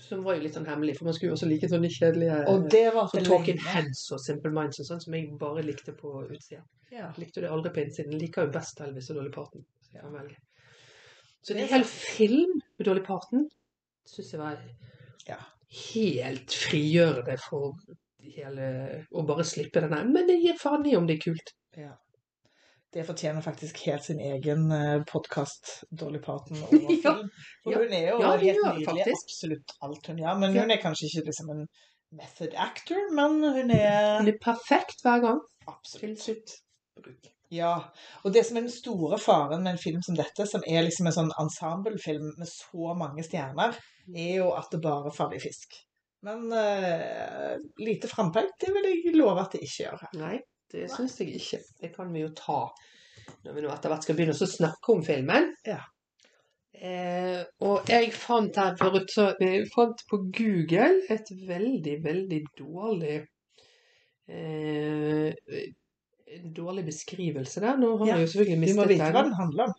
Som 0.00 0.22
var 0.24 0.34
jo 0.38 0.42
litt 0.46 0.54
sånn 0.56 0.66
hemmelig, 0.66 0.96
for 0.98 1.04
man 1.06 1.14
skulle 1.14 1.30
jo 1.30 1.36
også 1.36 1.48
like 1.50 1.68
sånne 1.70 1.90
kjedelige 1.92 2.36
Og 2.50 2.68
det 2.72 2.86
var 2.94 3.06
så 3.12 3.20
Talking 3.24 3.58
lenge. 3.60 3.72
Heads 3.74 4.02
og 4.16 4.20
Simple 4.24 4.50
Minds 4.56 4.80
og 4.80 4.86
sånn, 4.88 5.00
som 5.04 5.14
jeg 5.14 5.28
bare 5.38 5.62
likte 5.66 5.92
på 5.96 6.12
utsida. 6.26 6.62
Ja. 6.90 7.10
Likte 7.18 7.20
likte 7.20 7.44
det 7.44 7.50
aldri 7.52 7.72
på 7.76 7.82
innsiden. 7.84 8.16
Liker 8.18 8.46
jo 8.48 8.52
best 8.56 8.80
Elvis 8.80 9.10
og 9.12 9.20
Dolly 9.20 9.30
Parton. 9.34 9.64
Velge. 9.92 10.36
Så 11.42 11.54
Det 11.54 11.62
er 11.62 11.64
er 11.64 11.72
hel 11.74 11.84
film 11.84 12.60
med 12.78 12.86
Dolly 12.86 13.00
Parton 13.06 13.48
syns 14.06 14.32
jeg 14.32 14.40
var 14.40 14.58
Ja. 15.28 15.36
helt 15.94 16.50
frigjørende 16.50 17.38
for 17.38 17.74
hele 18.20 19.06
Å 19.12 19.26
bare 19.26 19.44
slippe 19.44 19.80
den 19.80 19.90
der 19.90 20.04
Men 20.04 20.28
jeg 20.28 20.42
gir 20.42 20.58
faen 20.58 20.86
i 20.86 20.96
om 20.96 21.06
det 21.06 21.18
er 21.18 21.30
kult. 21.30 21.52
ja. 21.76 21.92
Det 22.92 23.04
fortjener 23.06 23.44
faktisk 23.44 23.78
helt 23.86 24.02
sin 24.04 24.18
egen 24.20 24.64
podkast, 25.06 25.84
Dolly 25.94 26.18
Parton 26.22 26.58
og 26.66 26.72
Ja. 27.04 27.12
For 27.62 27.76
hun 27.84 27.92
er 27.94 28.08
jo 28.08 28.16
Ja, 28.18 28.32
helt 28.36 28.58
nydelig, 28.64 28.86
faktisk. 28.88 29.28
absolutt 29.28 29.74
alt 29.86 30.10
hun 30.10 30.18
gjør. 30.18 30.40
Men 30.42 30.56
hun 30.58 30.74
er 30.74 30.80
kanskje 30.82 31.06
ikke 31.10 31.28
liksom 31.28 31.52
en 31.54 31.62
method 32.18 32.56
actor, 32.58 33.04
men 33.14 33.38
hun 33.44 33.70
er 33.76 34.18
Hun 34.18 34.32
er 34.32 34.40
perfekt 34.42 35.04
hver 35.06 35.22
gang. 35.22 35.38
Absolutt. 35.70 36.56
Ja, 37.50 37.72
og 38.24 38.34
det 38.34 38.44
som 38.46 38.58
er 38.58 38.66
den 38.66 38.70
store 38.74 39.18
faren 39.18 39.62
med 39.64 39.72
en 39.76 39.82
film 39.82 40.02
som 40.06 40.14
dette, 40.18 40.46
som 40.46 40.62
er 40.66 40.84
liksom 40.86 41.08
en 41.10 41.16
sånn 41.16 41.32
ensemblefilm 41.42 42.28
med 42.38 42.50
så 42.50 42.92
mange 42.98 43.24
stjerner, 43.26 43.78
er 44.14 44.34
jo 44.42 44.50
at 44.54 44.70
det 44.74 44.82
bare 44.84 45.10
faller 45.14 45.38
i 45.38 45.42
fisk. 45.42 45.78
Men 46.26 46.50
uh, 46.52 47.54
lite 47.80 48.10
frampek, 48.10 48.50
det 48.60 48.74
vil 48.74 48.86
jeg 48.90 49.14
love 49.16 49.40
at 49.40 49.54
det 49.56 49.62
ikke 49.66 49.84
gjør 49.86 50.02
her. 50.04 50.14
Nei, 50.20 50.36
det 50.72 50.88
syns 50.92 51.18
jeg 51.20 51.34
ikke. 51.38 51.60
Det 51.80 51.92
kan 51.94 52.12
vi 52.14 52.24
jo 52.24 52.32
ta 52.36 52.62
når 53.44 53.54
vi 53.56 53.62
nå 53.64 53.70
etter 53.72 53.92
hvert 53.92 54.04
skal 54.06 54.16
begynne 54.18 54.34
å 54.34 54.48
snakke 54.50 54.92
om 54.94 55.02
filmen. 55.06 55.50
Ja. 55.68 55.80
Eh, 56.80 57.42
og 57.66 57.90
jeg 57.90 58.12
fant 58.16 58.56
her 58.56 58.76
forut, 58.80 59.10
så 59.12 59.30
jeg 59.42 59.66
fant 59.74 60.00
på 60.08 60.20
Google 60.32 60.88
et 61.12 61.28
veldig, 61.48 61.96
veldig 62.04 62.40
dårlig 62.58 63.18
eh, 64.30 65.34
dårlig 66.56 66.84
beskrivelse 66.86 67.60
der. 67.60 67.76
Nå 67.80 67.96
har 67.98 68.06
Ja, 68.06 68.14
jeg 68.16 68.26
jo 68.28 68.32
selvfølgelig 68.34 68.68
Vi 68.68 68.76
må 68.78 68.86
vite 68.86 68.94
vite 68.94 69.10
hva 69.10 69.22
den. 69.24 69.32
den 69.32 69.40
handler 69.40 69.64
om. 69.64 69.74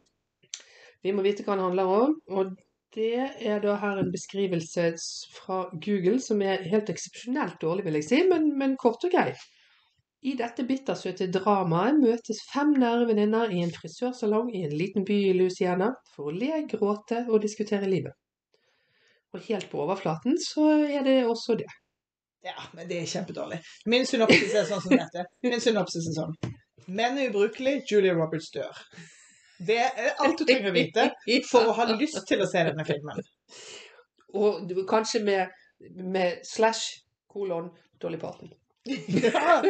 Vi 1.02 1.12
må 1.16 1.24
vite 1.26 1.44
hva 1.48 1.56
den 1.56 1.66
handler 1.70 1.96
om. 1.96 2.20
Og 2.28 2.58
Det 2.94 3.24
er 3.40 3.62
da 3.64 3.78
her 3.80 4.02
en 4.02 4.12
beskrivelse 4.12 4.90
fra 5.32 5.62
Google 5.72 6.20
som 6.20 6.42
er 6.44 6.66
helt 6.68 6.90
eksepsjonelt 6.92 7.62
dårlig, 7.62 7.86
vil 7.86 7.94
jeg 8.02 8.04
si, 8.04 8.18
men, 8.28 8.50
men 8.60 8.74
kort 8.76 9.06
og 9.08 9.14
grei. 9.14 9.32
I 10.22 10.36
dette 10.38 10.64
bittersøte 10.70 11.26
dramaet 11.34 11.98
møtes 11.98 12.44
fem 12.52 12.76
nære 12.78 13.08
venninner 13.10 13.50
i 13.50 13.64
en 13.66 13.72
frisørsalong 13.74 14.52
i 14.54 14.66
en 14.68 14.76
liten 14.78 15.06
by 15.08 15.16
i 15.32 15.32
Louisiana 15.34 15.88
for 16.14 16.30
å 16.30 16.36
le, 16.36 16.60
gråte 16.70 17.24
og 17.28 17.42
diskutere 17.42 17.90
livet. 17.90 18.14
Og 19.34 19.42
helt 19.48 19.66
på 19.72 19.82
overflaten 19.82 20.38
så 20.44 20.68
er 20.86 21.08
det 21.08 21.16
også 21.26 21.56
det. 21.64 21.70
Ja, 22.46 22.54
men 22.78 22.86
det 22.90 23.00
er 23.02 23.10
kjempedårlig. 23.10 23.58
Min 23.90 24.06
synopsis 24.06 24.54
er 24.58 24.70
sånn 24.70 24.84
som 24.86 24.94
dette. 24.94 25.26
Min 25.46 25.62
synopsis 25.62 26.12
er 26.12 26.18
sånn. 26.20 26.38
Menn 26.92 27.18
er 27.22 27.30
ubrukelig, 27.32 27.80
Julia 27.90 28.14
Roberts 28.18 28.52
dør. 28.54 28.78
Det 29.62 29.78
er 29.78 30.16
alt 30.22 30.38
du 30.42 30.46
trenger 30.46 30.70
å 30.72 30.78
vite 30.78 31.10
for 31.50 31.70
å 31.70 31.76
ha 31.78 31.86
lyst 31.94 32.22
til 32.30 32.42
å 32.42 32.50
se 32.50 32.64
denne 32.70 32.86
filmen. 32.86 33.22
Og 34.38 34.68
du- 34.70 34.86
kanskje 34.90 35.24
med, 35.26 35.50
med 35.98 36.42
slash, 36.46 37.02
kolon, 37.30 37.70
Dolly 38.02 38.18
Parton. 38.22 38.54
Ja, 38.84 39.64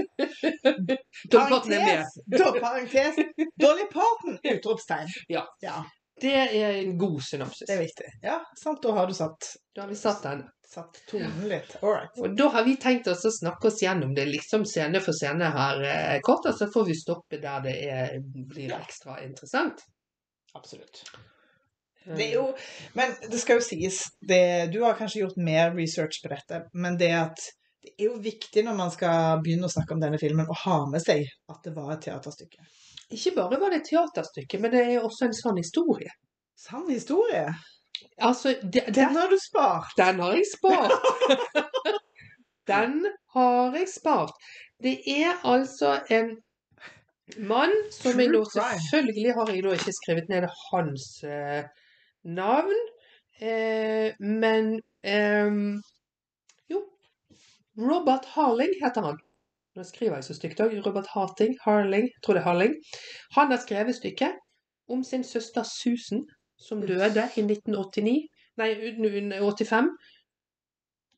parentes, 1.32 2.08
da, 2.25 2.51
parentes, 2.60 3.15
Dolly 3.60 3.86
Parton, 3.91 4.39
utropstegn. 4.44 5.08
Ja. 5.27 5.46
ja. 5.62 5.86
Det 6.22 6.34
er 6.36 6.74
en 6.84 6.98
god 6.98 7.24
synopsis. 7.24 7.68
Det 7.68 7.74
er 7.74 7.82
viktig. 7.82 8.10
Ja, 8.22 8.39
sant, 8.63 8.84
da 8.84 8.91
har 8.96 9.08
du 9.08 9.13
satt, 9.13 9.56
Da 9.75 9.82
har 9.82 9.89
vi 9.89 9.96
satt 9.96 10.24
den. 10.24 10.44
satt 10.72 11.01
tonen 11.10 11.48
litt. 11.50 11.75
All 11.82 11.91
right. 11.91 12.20
Og 12.20 12.38
da 12.38 12.48
har 12.53 12.63
vi 12.63 12.77
tenkt 12.80 13.08
oss 13.12 13.25
å 13.27 13.32
snakke 13.36 13.68
oss 13.68 13.82
gjennom 13.84 14.13
det 14.15 14.30
liksom 14.30 14.63
scene 14.65 15.01
for 15.03 15.18
scene 15.18 15.50
her 15.51 15.82
eh, 15.84 16.20
kort, 16.24 16.48
og 16.48 16.56
så 16.56 16.70
får 16.72 16.86
vi 16.88 16.96
stoppe 16.96 17.41
der 17.41 17.65
det 17.65 17.74
er, 17.91 18.13
blir 18.24 18.72
ekstra 18.77 19.18
interessant. 19.25 19.84
Absolutt. 20.56 21.03
Det 22.06 22.24
er 22.30 22.38
jo, 22.38 22.46
men 22.98 23.12
det 23.30 23.39
skal 23.41 23.60
jo 23.60 23.65
sies, 23.65 24.00
det, 24.25 24.72
du 24.72 24.80
har 24.86 24.96
kanskje 24.98 25.25
gjort 25.25 25.41
mer 25.44 25.75
research 25.75 26.22
på 26.24 26.32
dette, 26.32 26.63
men 26.74 26.96
det 26.98 27.12
at 27.20 27.44
det 27.82 27.94
er 27.98 28.08
jo 28.12 28.18
viktig 28.22 28.64
når 28.66 28.78
man 28.78 28.92
skal 28.94 29.42
begynne 29.42 29.66
å 29.66 29.74
snakke 29.74 29.96
om 29.96 30.02
denne 30.04 30.20
filmen, 30.22 30.50
å 30.50 30.58
ha 30.66 30.78
med 30.90 31.02
seg 31.02 31.26
at 31.50 31.64
det 31.66 31.74
var 31.74 31.96
et 31.96 32.04
teaterstykke. 32.06 32.66
Ikke 33.12 33.34
bare 33.36 33.58
var 33.62 33.74
det 33.74 33.82
et 33.82 33.90
teaterstykke, 33.90 34.60
men 34.62 34.74
det 34.74 34.84
er 34.86 35.06
også 35.06 35.28
en 35.28 35.36
sann 35.36 35.58
historie. 35.58 36.14
Sann 36.62 36.86
historie. 36.92 37.48
Altså, 38.22 38.54
det, 38.62 38.86
den, 38.86 38.94
Den 38.94 39.18
har 39.18 39.34
du 39.34 39.38
spart. 39.42 39.92
Den 39.98 40.22
har 40.22 40.38
jeg 40.38 40.46
spart. 40.52 40.92
Den 42.72 43.06
har 43.34 43.76
jeg 43.76 43.90
spart. 43.90 44.34
Det 44.84 45.02
er 45.10 45.42
altså 45.44 45.98
en 46.14 46.36
mann 47.38 47.74
som 47.94 48.20
jeg 48.20 48.30
nå 48.32 48.44
Selvfølgelig 48.50 49.34
har 49.38 49.50
jeg 49.50 49.64
da 49.66 49.74
ikke 49.78 49.96
skrevet 49.98 50.30
ned 50.30 50.48
hans 50.70 51.06
eh, 51.24 51.64
navn, 52.24 52.78
eh, 53.42 54.14
men 54.20 54.76
Jo, 55.02 55.82
Robert 57.78 58.25
Harling 58.36 58.74
heter 58.84 59.01
han. 59.01 59.20
Nå 59.75 59.84
skriver 59.88 60.20
jeg 60.20 60.28
så 60.28 60.36
stygt 60.36 60.60
òg. 60.60 60.74
Robert 60.86 61.08
Harting, 61.13 61.56
Harling, 61.63 62.10
tror 62.24 62.36
det 62.36 62.42
er 62.44 62.50
Harling. 62.50 62.74
Han 63.38 63.51
har 63.54 63.62
skrevet 63.63 63.96
stykket 63.96 64.40
om 64.92 65.04
sin 65.08 65.24
søster 65.24 65.63
Susan, 65.63 66.25
som 66.60 66.82
døde 66.84 67.30
i 67.38 67.46
1989 67.46 68.28
Nei, 68.60 68.74
uten- 68.75 69.32
85. 69.40 69.88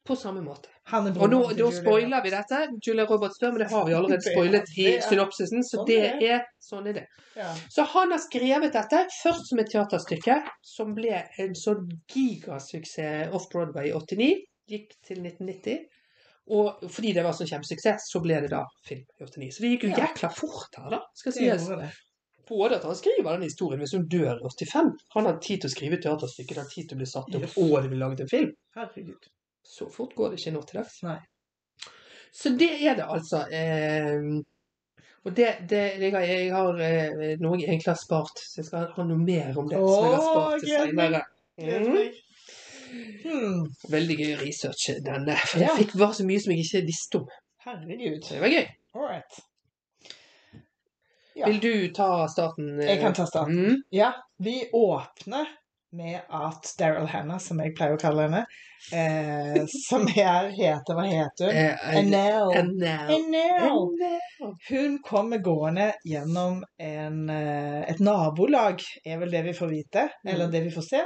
På 0.06 0.16
samme 0.16 0.42
måte. 0.44 0.70
Han 0.92 1.08
Og 1.18 1.30
nå, 1.30 1.40
da 1.56 1.70
spoiler 1.72 2.24
vi 2.24 2.30
dette. 2.30 2.60
Julia 2.88 3.06
Roberts 3.08 3.40
dør, 3.40 3.52
men 3.52 3.60
det 3.64 3.70
har 3.72 3.86
vi 3.88 3.94
allerede 3.96 4.22
spoilet 4.34 4.72
i 4.78 4.88
synopsisen, 5.02 5.64
så 5.64 5.80
sånn 5.80 5.88
det 5.88 6.00
er 6.28 6.42
sånn 6.60 6.90
er 6.92 6.98
det. 6.98 7.04
Ja. 7.40 7.54
Så 7.72 7.86
han 7.94 8.12
har 8.12 8.20
skrevet 8.20 8.76
dette 8.76 9.06
først 9.22 9.48
som 9.50 9.62
et 9.64 9.72
teaterstykke, 9.72 10.42
som 10.76 10.92
ble 10.98 11.24
en 11.40 11.56
sånn 11.56 11.88
gigasuksess 12.12 13.32
off-Broadway 13.32 13.90
i 13.90 13.96
89, 13.96 14.44
gikk 14.76 14.92
til 15.08 15.24
1990. 15.24 15.88
Og 16.52 16.82
fordi 16.92 17.14
det 17.16 17.24
var 17.24 17.32
så 17.38 17.46
kjempesuksess, 17.48 18.10
så 18.12 18.20
ble 18.24 18.42
det 18.44 18.50
da 18.52 18.66
film 18.84 19.04
i 19.20 19.24
89. 19.24 19.52
Så 19.56 19.62
det 19.64 19.70
gikk 19.74 19.84
jo 19.88 19.90
Ja. 19.94 20.08
jækla 20.08 20.30
fort 20.36 20.76
her, 20.78 20.90
da, 20.92 21.00
skal 21.16 21.32
Det 21.32 21.60
sies. 21.60 22.02
Både 22.50 22.76
at 22.76 22.84
han 22.84 22.96
skriver 22.96 23.32
den 23.38 23.46
historien 23.48 23.80
hvis 23.80 23.94
hun 23.96 24.08
dør 24.12 24.36
i 24.36 24.44
85. 24.50 24.90
Han 25.16 25.26
har 25.26 25.38
tid 25.40 25.62
til 25.62 25.70
å 25.70 25.74
skrive 25.74 26.02
teaterstykket, 26.04 26.58
har 26.58 26.68
tid 26.68 26.90
til 26.90 26.98
å 26.98 27.00
bli 27.00 27.06
satt 27.08 27.30
opp, 27.36 27.42
Yes. 27.42 27.58
og 27.58 27.82
det 27.82 27.90
blir 27.94 28.00
laget 28.04 28.20
en 28.26 28.28
film. 28.30 28.52
Herregud. 28.76 29.30
Så 29.64 29.88
fort 29.90 30.12
går 30.16 30.30
det 30.34 30.40
ikke 30.42 30.52
nå 30.58 30.62
til 30.68 30.82
dags. 30.82 30.98
Nei. 31.04 31.20
Så 32.34 32.50
det 32.58 32.72
er 32.84 32.96
det 33.00 33.06
altså. 33.08 33.46
Eh, 33.48 34.42
og 35.24 35.34
det, 35.36 35.48
det 35.70 35.84
jeg, 36.02 36.12
har, 36.12 36.22
jeg 36.28 36.52
har 36.52 36.80
eh, 36.84 37.38
noe 37.40 37.56
jeg 37.62 37.70
egentlig 37.70 37.94
har 37.94 37.96
spart, 37.96 38.36
så 38.44 38.60
jeg 38.60 38.66
skal 38.66 38.90
ha 38.98 39.04
noe 39.08 39.18
mer 39.24 39.56
om 39.58 39.70
det 39.70 39.78
som 39.80 40.04
jeg 40.04 40.18
har 40.18 40.28
spart 40.28 40.60
til 40.60 40.76
Åh. 40.76 40.92
Gleder 40.92 41.24
Mm. 41.54 42.10
Hmm. 43.24 43.64
Veldig 43.90 44.18
gøy 44.20 44.34
research 44.44 44.90
denne, 45.06 45.36
for 45.48 45.60
jeg 45.64 45.78
fikk 45.80 45.96
bare 45.98 46.14
så 46.20 46.26
mye 46.28 46.42
som 46.44 46.54
jeg 46.54 46.66
ikke 46.66 46.86
visste 46.92 47.22
om. 47.24 47.28
Herregud. 47.66 48.22
Det 48.30 48.42
var 48.44 48.52
gøy. 48.54 48.68
All 48.96 49.08
right. 49.10 49.42
Ja. 51.36 51.48
Vil 51.50 51.60
du 51.64 51.94
ta 51.98 52.28
starten? 52.30 52.80
eh? 52.80 52.88
Jeg 52.92 53.00
kan 53.02 53.14
ta 53.18 53.26
starten. 53.26 53.58
Mm. 53.58 53.78
Ja, 53.90 54.12
vi 54.38 54.70
åpner 54.74 55.48
med 55.94 56.20
at 56.30 56.70
Daryl 56.80 57.08
Hannah, 57.10 57.38
som 57.42 57.60
jeg 57.62 57.74
pleier 57.78 57.96
å 57.96 58.02
kalle 58.02 58.28
henne, 58.28 58.44
eh, 58.94 59.66
som 59.88 60.06
her 60.10 60.52
heter 60.54 60.98
Hva 60.98 61.04
heter 61.10 61.50
hun? 61.50 61.58
Eh. 61.58 61.98
Annelle. 61.98 62.94
Annelle. 63.18 64.14
Hun 64.70 65.00
kommer 65.06 65.42
gående 65.46 65.92
gjennom 66.06 66.64
en, 66.82 67.20
eh, 67.30 67.82
et 67.90 68.00
nabolag, 68.02 68.82
er 69.06 69.18
vel 69.22 69.34
det 69.34 69.44
vi 69.50 69.54
får 69.58 69.74
vite, 69.74 70.08
eller 70.28 70.46
Mm. 70.50 70.52
det 70.58 70.64
vi 70.70 70.72
får 70.78 70.90
se. 70.90 71.04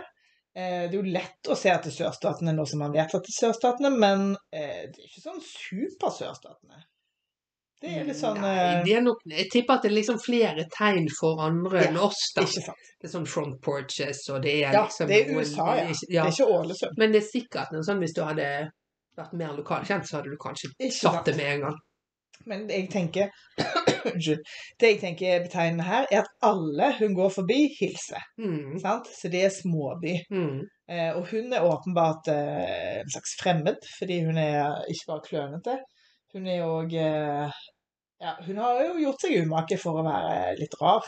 Eh, 0.57 0.89
Det 0.89 0.95
er 0.97 1.03
jo 1.03 1.11
lett 1.13 1.49
å 1.53 1.55
se 1.55 1.69
at 1.69 1.83
det 1.85 1.91
er 1.93 1.97
sørstatene 2.09 2.53
nå 2.57 2.63
som 2.67 2.79
man 2.81 2.91
vet 2.95 3.13
at 3.13 3.25
det 3.27 3.33
er 3.33 3.41
sørstatene, 3.45 3.91
men 3.93 4.31
eh, 4.51 4.87
det 4.89 5.03
er 5.03 5.09
ikke 5.11 5.21
sånn 5.27 5.41
supersørstatene. 5.45 6.79
Det 7.79 7.91
er 7.93 8.07
litt 8.07 8.17
sånn 8.17 8.39
Nei, 8.41 8.53
eh, 8.57 8.79
det 8.87 8.93
er 8.97 9.03
nok, 9.05 9.19
jeg 9.29 9.51
tipper 9.53 9.75
at 9.77 9.83
det 9.85 9.91
er 9.91 9.95
liksom 9.99 10.17
flere 10.23 10.63
tegn 10.73 11.05
for 11.13 11.43
andre 11.45 11.83
Ja, 11.83 11.89
enn 11.91 11.99
oss. 12.07 12.23
da. 12.35 12.41
Ikke 12.47 12.63
sant. 12.65 12.87
Det 12.97 13.05
er 13.05 13.13
sånn 13.13 13.27
front 13.29 13.59
porches, 13.61 14.23
og 14.33 14.41
det 14.47 14.55
er 14.63 14.73
Ja, 14.73 14.85
liksom 14.87 15.07
det 15.11 15.19
er 15.27 15.35
USA, 15.37 15.67
ja. 15.67 15.75
det 15.75 15.83
er 15.83 15.93
ikke- 15.93 16.09
Det 16.09 16.17
er 16.23 16.31
ikke 16.31 16.49
Ålesund. 16.57 16.97
Men 16.97 17.11
det 17.13 17.21
er 17.23 17.27
sikkert 17.27 17.71
noe 17.71 17.83
sånn 17.85 17.99
hvis 18.01 18.15
du 18.17 18.23
hadde 18.23 18.71
vært 19.17 19.33
mer 19.33 19.53
lokalkjent, 19.53 20.09
så 20.09 20.17
hadde 20.17 20.31
du 20.33 20.37
kanskje 20.41 20.71
Ikke 20.79 20.91
satt 20.91 21.13
sant. 21.13 21.25
det 21.25 21.35
med 21.37 21.45
en 21.53 21.61
gang. 21.67 21.77
Men 22.45 22.67
jeg 22.67 22.89
tenker 22.89 23.29
Unnskyld. 24.13 24.41
Det 24.79 24.89
jeg 24.91 24.99
tenker 25.03 25.27
er 25.35 25.45
betegnende 25.45 25.83
her, 25.87 26.07
er 26.11 26.23
at 26.23 26.31
alle 26.49 26.89
hun 26.99 27.15
går 27.17 27.29
forbi, 27.37 27.59
hilser. 27.79 28.23
Mm. 28.41 28.77
Sant? 28.83 29.07
Så 29.19 29.29
det 29.33 29.45
er 29.45 29.53
småby. 29.53 30.15
Mm. 30.31 30.59
Eh, 30.89 31.11
og 31.17 31.27
hun 31.31 31.53
er 31.53 31.65
åpenbart 31.67 32.27
eh, 32.33 32.99
en 33.03 33.09
slags 33.13 33.35
fremmed, 33.41 33.79
fordi 33.99 34.21
hun 34.25 34.37
er 34.37 34.83
ikke 34.91 35.09
bare 35.13 35.25
klønete. 35.29 35.77
Hun 36.33 36.47
er 36.47 36.63
òg 36.67 36.93
eh, 36.99 37.57
Ja, 38.19 38.31
hun 38.47 38.57
har 38.57 38.79
jo 38.81 38.95
gjort 38.97 39.21
seg 39.21 39.35
umake 39.45 39.75
for 39.77 39.99
å 39.99 40.03
være 40.07 40.55
litt 40.57 40.73
rar. 40.81 41.05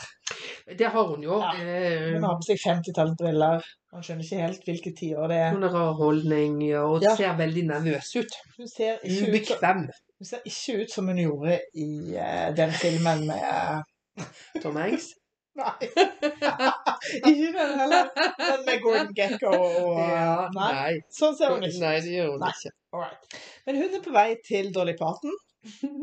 Det 0.78 0.86
har 0.94 1.08
hun 1.08 1.24
jo. 1.26 1.40
Ja, 1.42 1.48
Eh, 1.58 2.12
Hun 2.14 2.22
har 2.22 2.36
på 2.38 2.46
seg 2.46 2.60
50-tallsbriller. 2.62 3.64
Man 3.90 4.04
skjønner 4.06 4.22
ikke 4.28 4.44
helt 4.44 4.68
hvilke 4.68 4.92
tider 5.00 5.26
det 5.32 5.38
er. 5.42 5.50
Hun 5.56 5.64
har 5.66 5.74
rar 5.74 5.96
holdning 5.98 6.60
og 6.78 7.02
Ja. 7.02 7.16
ser 7.18 7.34
veldig 7.40 7.64
nervøs 7.72 8.12
ut. 8.20 8.36
Hun 8.58 8.68
ser 8.70 9.00
ikke 9.02 9.24
ut 9.26 9.28
Ubekvem, 9.34 9.82
hun 10.20 10.28
ser 10.28 10.44
ikke 10.44 10.82
ut 10.82 10.92
som 10.92 11.08
hun 11.08 11.18
gjorde 11.22 11.56
i 11.80 11.88
uh, 12.12 12.50
den 12.56 12.72
filmen 12.76 13.22
med 13.30 14.20
Tom 14.60 14.76
Hanks. 14.76 15.06
Nei. 15.60 15.72
ikke 17.30 17.48
den 17.56 17.72
heller. 17.80 18.10
Den 18.38 18.60
med 18.66 18.82
Gordon 18.84 19.14
Gekko 19.16 19.50
og 19.50 19.96
Ja, 19.98 20.34
Nei, 20.54 20.68
nei. 20.76 20.92
sånn 21.16 21.34
ser 21.38 21.56
hun 21.56 21.64
ikke. 21.66 21.80
Nei, 21.82 21.94
det 22.04 22.12
gjør 22.14 22.30
hun 22.34 22.44
Nei. 22.44 22.52
ikke. 22.54 22.74
Alright. 22.94 23.40
Men 23.66 23.80
hun 23.80 23.96
er 23.98 24.04
på 24.04 24.14
vei 24.14 24.28
til 24.46 24.70
Dolly 24.76 24.94
Parton. 25.00 25.34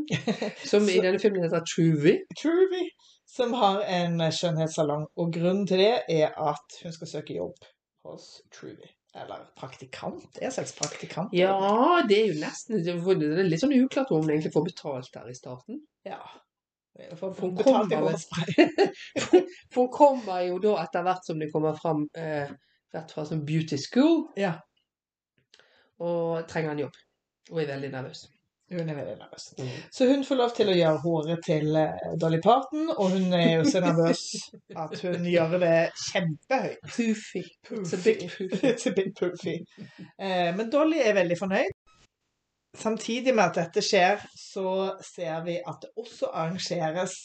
Som 0.72 0.90
i 0.90 1.00
denne 1.02 1.22
filmen 1.22 1.46
heter 1.46 1.64
Truvy. 1.70 2.18
Truvy, 2.42 2.84
som 3.38 3.56
har 3.62 3.82
en 3.86 4.20
skjønnhetssalong. 4.34 5.08
Og 5.18 5.34
grunnen 5.34 5.66
til 5.70 5.82
det 5.86 5.96
er 6.18 6.36
at 6.50 6.82
hun 6.84 6.94
skal 6.98 7.14
søke 7.16 7.38
jobb 7.40 7.66
hos 8.06 8.30
Truby. 8.54 8.90
Eller 9.16 9.46
praktikant. 9.56 10.38
En 10.42 10.52
slags 10.52 10.76
praktikant. 10.78 11.30
Ja, 11.34 12.04
det 12.10 12.18
er 12.22 12.28
jo 12.34 12.40
nesten 12.42 12.84
Det 12.84 12.92
er 12.94 13.48
litt 13.48 13.62
sånn 13.64 13.74
uklart 13.78 14.12
om 14.12 14.22
hun 14.22 14.30
egentlig 14.34 14.54
får 14.54 14.66
betalt 14.68 15.16
her 15.16 15.30
i 15.32 15.36
starten. 15.38 15.82
ja. 16.06 16.20
For 17.16 17.30
For 17.38 17.52
hun 17.52 17.58
kommer. 17.62 18.16
For 19.70 19.88
kommer 20.00 20.42
jo 20.48 20.58
da 20.64 20.72
etter 20.82 21.04
hvert 21.06 21.28
som 21.28 21.38
det 21.40 21.52
kommer 21.54 21.76
fram 21.78 22.08
eh, 22.18 22.50
rett 22.94 23.12
fra 23.14 23.26
sånn 23.26 23.44
beauty 23.46 23.78
school, 23.78 24.24
Ja. 24.36 24.56
og 26.02 26.48
trenger 26.50 26.72
en 26.74 26.80
jobb. 26.80 26.98
Og 27.52 27.62
er 27.62 27.70
veldig 27.70 27.92
nervøs. 27.94 28.24
Hun 28.68 28.90
er 28.90 28.98
veldig 28.98 29.16
nervøs. 29.16 29.44
Mm. 29.58 29.68
Så 29.96 30.06
hun 30.10 30.24
får 30.28 30.36
lov 30.36 30.50
til 30.58 30.68
å 30.68 30.76
gjøre 30.76 31.00
håret 31.06 31.46
til 31.46 31.78
eh, 31.80 32.08
Dolly 32.20 32.40
Parton, 32.44 32.90
og 32.92 33.14
hun 33.14 33.32
er 33.38 33.46
jo 33.54 33.68
så 33.70 33.80
nervøs 33.84 34.24
at 34.84 34.96
hun 35.06 35.24
gjør 35.32 35.56
det 35.62 35.78
kjempehøyt. 36.02 36.82
Poofy. 36.92 37.44
It's 37.78 37.96
a 37.96 38.02
bit 38.04 38.26
poofy. 38.28 38.60
It's 38.74 38.90
a 38.90 38.94
bit 38.98 39.14
poofy. 39.16 39.56
Eh, 39.88 40.52
men 40.58 40.68
Dolly 40.74 41.00
er 41.00 41.16
veldig 41.16 41.40
fornøyd. 41.40 41.72
Samtidig 42.78 43.34
med 43.34 43.46
at 43.46 43.62
dette 43.62 43.82
skjer, 43.82 44.28
så 44.36 44.76
ser 45.06 45.40
vi 45.48 45.56
at 45.64 45.80
det 45.86 45.94
også 46.04 46.34
arrangeres 46.34 47.16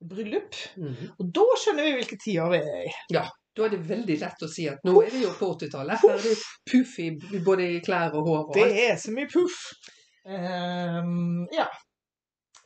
bryllup. 0.00 0.56
Mm. 0.80 0.96
Og 1.20 1.30
da 1.36 1.46
skjønner 1.60 1.86
vi 1.86 1.94
hvilke 1.98 2.18
tider 2.24 2.50
vi 2.56 2.64
er 2.64 2.88
i. 2.88 2.96
Da 3.12 3.28
Da 3.58 3.64
er 3.66 3.72
det 3.74 3.80
veldig 3.82 4.14
lett 4.20 4.42
å 4.46 4.48
si 4.48 4.64
at 4.70 4.84
nå 4.86 4.92
er 5.02 5.10
vi 5.10 5.24
jo 5.24 5.30
på 5.36 5.48
80-tallet. 5.58 6.00
Her 6.00 6.12
er 6.14 6.20
det 6.22 6.36
puff 6.70 6.92
i 7.02 7.08
både 7.44 7.64
i 7.66 7.80
klær 7.84 8.14
og 8.14 8.28
hår 8.28 8.44
og 8.44 8.52
Det 8.56 8.84
er 8.86 8.94
så 8.96 9.12
mye 9.12 9.28
puff. 9.28 9.56
Ehm, 10.26 11.48
ja. 11.52 11.68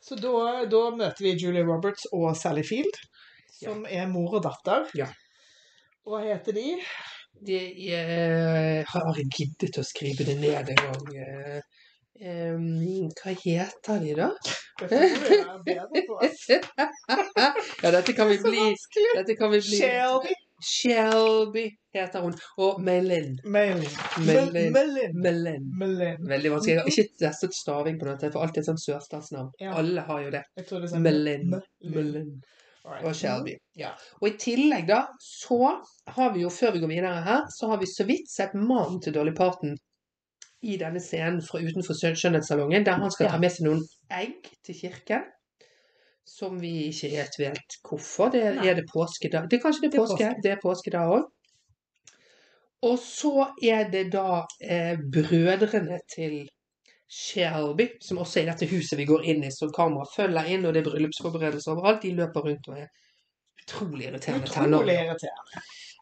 Så 0.01 0.15
da, 0.15 0.65
da 0.69 0.89
møter 0.93 1.23
vi 1.25 1.33
Julie 1.39 1.63
Roberts 1.65 2.05
og 2.13 2.35
Sally 2.37 2.63
Field, 2.67 2.97
som 3.55 3.85
er 3.89 4.07
mor 4.11 4.35
og 4.37 4.43
datter. 4.45 4.85
Ja. 4.97 5.07
Hva 6.05 6.19
heter 6.21 6.53
de? 6.53 6.75
De 7.45 7.57
er, 7.91 8.83
har 8.87 9.17
jeg 9.17 9.25
giddet 9.33 9.77
å 9.81 9.83
skrive 9.83 10.23
det 10.27 10.37
ned 10.39 10.69
en 10.71 10.83
gang? 10.83 11.05
Eh, 11.19 11.61
em, 12.21 13.09
hva 13.17 13.31
heter 13.41 13.99
de, 14.03 14.13
da? 14.21 14.29
Dette 14.79 14.95
ja, 17.83 17.91
dette 17.91 18.13
kan 18.15 18.27
vi 18.29 18.37
bli, 18.43 18.75
dette 19.15 19.35
kan 19.39 19.51
vi 19.51 19.59
bli 19.63 19.77
Shelby. 19.81 20.33
Shelby 20.63 21.69
heter 21.93 22.21
hun. 22.21 22.35
Og 22.57 22.81
Melin. 22.81 23.39
Melin. 23.43 23.89
Melin. 24.25 24.73
Melin. 24.73 25.21
Melin. 25.21 25.69
Melin. 25.79 26.27
Veldig 26.29 26.51
vanskelig. 26.51 26.73
Jeg 26.73 26.81
har 26.81 26.91
ikke 26.91 27.19
testet 27.19 27.57
staving 27.57 27.99
på 27.99 28.07
dette, 28.09 28.31
for 28.33 28.45
alt 28.45 28.59
er 28.59 28.67
sånn 28.67 28.79
sørstatsnavn. 28.81 29.51
Ja. 29.61 29.75
Alle 29.79 30.05
har 30.07 30.21
jo 30.25 30.35
det. 30.37 30.43
Det 30.57 30.67
sånn 30.71 31.03
Melin. 31.03 31.57
Melin. 31.91 32.29
Og 33.01 33.15
Shelby. 33.17 33.55
Ja. 33.79 33.95
Og 34.21 34.29
i 34.29 34.35
tillegg, 34.39 34.87
da, 34.91 35.01
så 35.21 35.59
har 36.15 36.33
vi 36.35 36.45
jo, 36.45 36.53
før 36.53 36.75
vi 36.75 36.83
går 36.83 36.93
videre 36.93 37.15
her, 37.25 37.43
så 37.51 37.71
har 37.71 37.81
vi 37.81 37.89
så 37.89 38.05
vidt 38.07 38.29
sett 38.31 38.53
mannen 38.53 39.01
til 39.01 39.15
Dolly 39.15 39.33
Parton 39.35 39.73
i 40.65 40.77
denne 40.81 41.01
scenen 41.03 41.41
fra 41.45 41.61
utenfor 41.61 41.97
skjønnhetssalongen, 41.97 42.85
der 42.85 43.01
han 43.01 43.13
skal 43.13 43.29
ta 43.33 43.39
med 43.41 43.53
seg 43.53 43.67
noen 43.67 43.81
egg 44.13 44.47
til 44.65 44.77
kirken. 44.77 45.25
Som 46.25 46.57
vi 46.61 46.87
ikke 46.89 47.11
vet 47.13 47.39
vet 47.39 47.77
hvorfor. 47.85 48.31
Det 48.33 48.43
Nei. 48.57 48.67
er 48.67 48.79
det 48.79 48.87
påske 48.89 49.29
da? 49.31 49.43
Det 49.49 49.61
kanskje 49.61 49.85
det 49.85 49.91
er 49.91 49.95
Det 49.95 50.01
påske. 50.01 50.29
Det 50.43 50.51
er 50.51 50.61
påske 50.63 50.93
da 50.95 51.05
òg. 51.13 51.29
Og 52.85 52.99
så 53.01 53.47
er 53.63 53.87
det 53.89 54.09
da 54.13 54.43
eh, 54.61 54.97
brødrene 55.13 55.99
til 56.15 56.43
Shelby, 57.09 57.87
som 58.01 58.17
også 58.17 58.39
er 58.39 58.43
i 58.43 58.49
dette 58.49 58.67
huset 58.69 58.97
vi 58.97 59.05
går 59.05 59.25
inn 59.31 59.45
i, 59.45 59.51
som 59.53 59.71
kamera 59.73 60.05
følger 60.09 60.49
inn, 60.53 60.65
og 60.65 60.73
det 60.73 60.81
er 60.81 60.89
bryllupsforberedelser 60.89 61.73
overalt. 61.73 62.01
De 62.03 62.13
løper 62.17 62.47
rundt 62.49 62.69
og 62.69 62.79
er 62.81 62.89
utrolig 63.61 64.09
irriterende 64.09 64.49
tenåringer. 64.49 65.25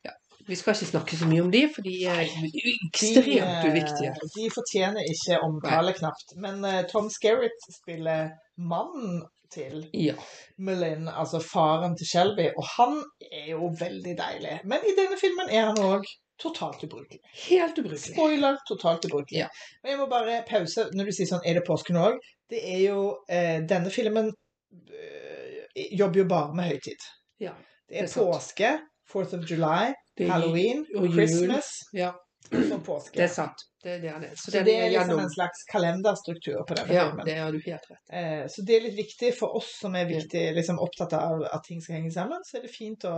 Ja. 0.03 0.15
Vi 0.47 0.55
skal 0.59 0.75
ikke 0.75 0.89
snakke 0.89 1.17
så 1.19 1.27
mye 1.27 1.43
om 1.43 1.51
de, 1.51 1.61
for 1.75 1.85
de 1.85 1.93
er 2.11 2.23
ekstremt 2.23 3.27
de, 3.27 3.69
uviktige. 3.69 4.15
De 4.35 4.49
fortjener 4.51 5.11
ikke 5.11 5.39
omtale 5.45 5.93
knapt. 5.99 6.35
Men 6.43 6.59
uh, 6.67 6.81
Tom 6.91 7.07
Skerritt 7.11 7.63
spiller 7.71 8.33
mannen 8.57 9.21
til 9.53 9.85
Ja. 9.93 10.15
Melin, 10.57 11.07
altså 11.07 11.39
faren 11.43 11.95
til 11.97 12.07
Shelby, 12.09 12.49
og 12.57 12.65
han 12.77 12.99
er 13.31 13.47
jo 13.53 13.69
veldig 13.79 14.15
deilig. 14.19 14.59
Men 14.69 14.85
i 14.89 14.93
denne 14.97 15.17
filmen 15.21 15.49
er 15.49 15.69
han 15.71 15.79
òg 15.81 16.05
totalt 16.41 16.83
ubrukelig. 16.83 17.19
Helt 17.47 17.77
ubrukelig. 17.79 18.13
Spoiler, 18.15 18.57
totalt 18.69 19.05
ubrukelig. 19.05 19.43
Ja. 19.45 19.47
Men 19.83 19.93
jeg 19.93 19.99
må 20.01 20.07
bare 20.11 20.39
pause 20.49 20.87
når 20.93 21.09
du 21.09 21.15
sier 21.15 21.29
sånn 21.29 21.45
Er 21.45 21.59
det 21.59 21.65
påsken 21.67 21.99
òg? 22.01 22.17
Det 22.49 22.59
er 22.73 22.81
jo 22.87 23.03
eh, 23.29 23.61
Denne 23.69 23.91
filmen 23.93 24.31
øh, 24.31 25.85
jobber 25.99 26.23
jo 26.23 26.25
bare 26.29 26.55
med 26.57 26.73
høytid. 26.73 27.05
Ja, 27.39 27.53
Det 27.89 27.97
er, 28.01 28.07
det 28.07 28.17
er 28.17 28.31
påske, 28.33 28.73
4th 29.13 29.37
of 29.37 29.45
July, 29.49 29.93
Halloween, 30.29 30.85
og 30.95 31.05
jul. 31.05 31.13
Christmas 31.17 31.69
Ja, 31.93 32.11
og 32.51 32.83
påske. 32.85 33.15
det 33.17 33.23
er 33.23 33.31
sant. 33.33 33.63
Det 33.83 33.91
er 33.97 33.99
det 34.03 34.09
er. 34.11 34.35
Så, 34.35 34.51
Så 34.51 34.63
det 34.63 34.73
er 34.79 34.89
liksom 34.93 35.19
en 35.19 35.29
slags 35.29 35.63
kalenderstruktur 35.71 36.61
på 36.67 36.75
denne 36.77 36.93
Ja, 36.93 37.07
filmen. 37.09 37.25
det 37.25 37.33
har 37.39 37.51
du 37.51 37.59
helt 37.59 37.89
rett. 37.89 38.03
Eh, 38.11 38.45
så 38.47 38.63
det 38.65 38.75
er 38.77 38.85
litt 38.87 38.97
viktig 38.97 39.33
for 39.37 39.55
oss 39.59 39.73
som 39.81 39.95
er 39.95 40.05
viktig, 40.07 40.43
liksom 40.55 40.79
opptatt 40.79 41.13
av 41.19 41.43
at 41.43 41.63
ting 41.67 41.81
skal 41.81 41.95
henge 41.99 42.11
sammen. 42.15 42.41
Så 42.47 42.57
er 42.57 42.61
det 42.67 42.71
fint 42.71 43.03
å 43.09 43.13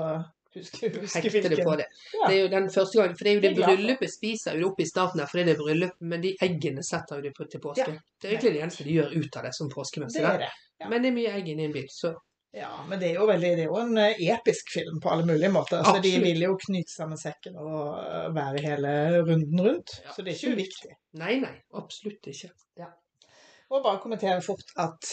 huske, 0.56 0.90
huske 1.02 1.22
det 1.50 1.64
på 1.64 1.76
det. 1.78 1.86
Ja. 2.14 2.28
Det 2.28 2.34
er 2.36 2.42
jo 2.42 2.48
den 2.56 2.70
første 2.74 2.98
gangen, 3.02 3.16
for 3.18 3.24
det 3.28 3.32
er 3.32 3.36
jo 3.36 3.42
det 3.46 3.54
Det 3.56 3.64
for. 3.64 3.76
bryllupet 3.76 4.10
spiser 4.14 4.54
jo 4.56 4.60
det 4.64 4.70
opp 4.72 4.80
i 4.80 4.86
starten 4.90 5.20
her, 5.20 5.28
for 5.28 5.38
det 5.44 5.54
er 5.56 5.62
bryllup, 5.62 5.96
men 6.02 6.22
de 6.22 6.36
eggene 6.42 6.84
setter 6.84 7.16
jo 7.22 7.22
de 7.28 7.32
på 7.38 7.50
til 7.52 7.62
påske. 7.62 7.90
Ja. 7.94 8.00
Det 8.22 8.30
er 8.30 8.38
egentlig 8.38 8.54
det 8.58 8.62
eneste 8.66 8.84
de 8.88 8.96
gjør 8.98 9.18
ut 9.20 9.38
av 9.38 9.44
det 9.50 9.54
som 9.56 9.70
påskemessig. 9.70 10.22
Det 10.22 10.32
er 10.34 10.46
det. 10.48 10.54
ja. 10.82 10.90
Men 10.90 11.02
det 11.04 11.10
er 11.12 11.18
mye 11.22 11.34
egg 11.38 11.48
inni 11.54 11.66
en 11.70 11.74
bil, 11.76 11.88
så 11.92 12.16
Ja, 12.56 12.86
men 12.88 13.00
det 13.02 13.10
er 13.10 13.18
jo, 13.20 13.26
veldig, 13.28 13.50
det 13.58 13.64
er 13.66 13.68
jo 13.68 13.80
en 13.82 13.98
eh, 14.00 14.20
episk 14.32 14.70
film 14.72 15.02
på 15.04 15.12
alle 15.12 15.26
mulige 15.28 15.52
måter. 15.52 15.82
Altså, 15.82 16.00
de 16.04 16.14
vil 16.24 16.40
jo 16.46 16.54
knyte 16.62 16.94
sammen 16.94 17.20
sekken 17.20 17.58
og 17.60 17.98
eh, 18.00 18.30
være 18.36 18.62
hele 18.64 18.94
runden 19.28 19.64
rundt. 19.66 19.98
Ja, 20.06 20.14
Så 20.16 20.24
det 20.24 20.32
er 20.32 20.38
ikke 20.40 20.54
uviktig. 20.56 20.94
Nei, 21.20 21.34
nei, 21.44 21.52
absolutt 21.76 22.30
ikke. 22.32 22.54
Og 23.74 23.82
bare 23.84 24.00
kommentere 24.00 24.40
fort 24.46 24.72
at 24.80 25.10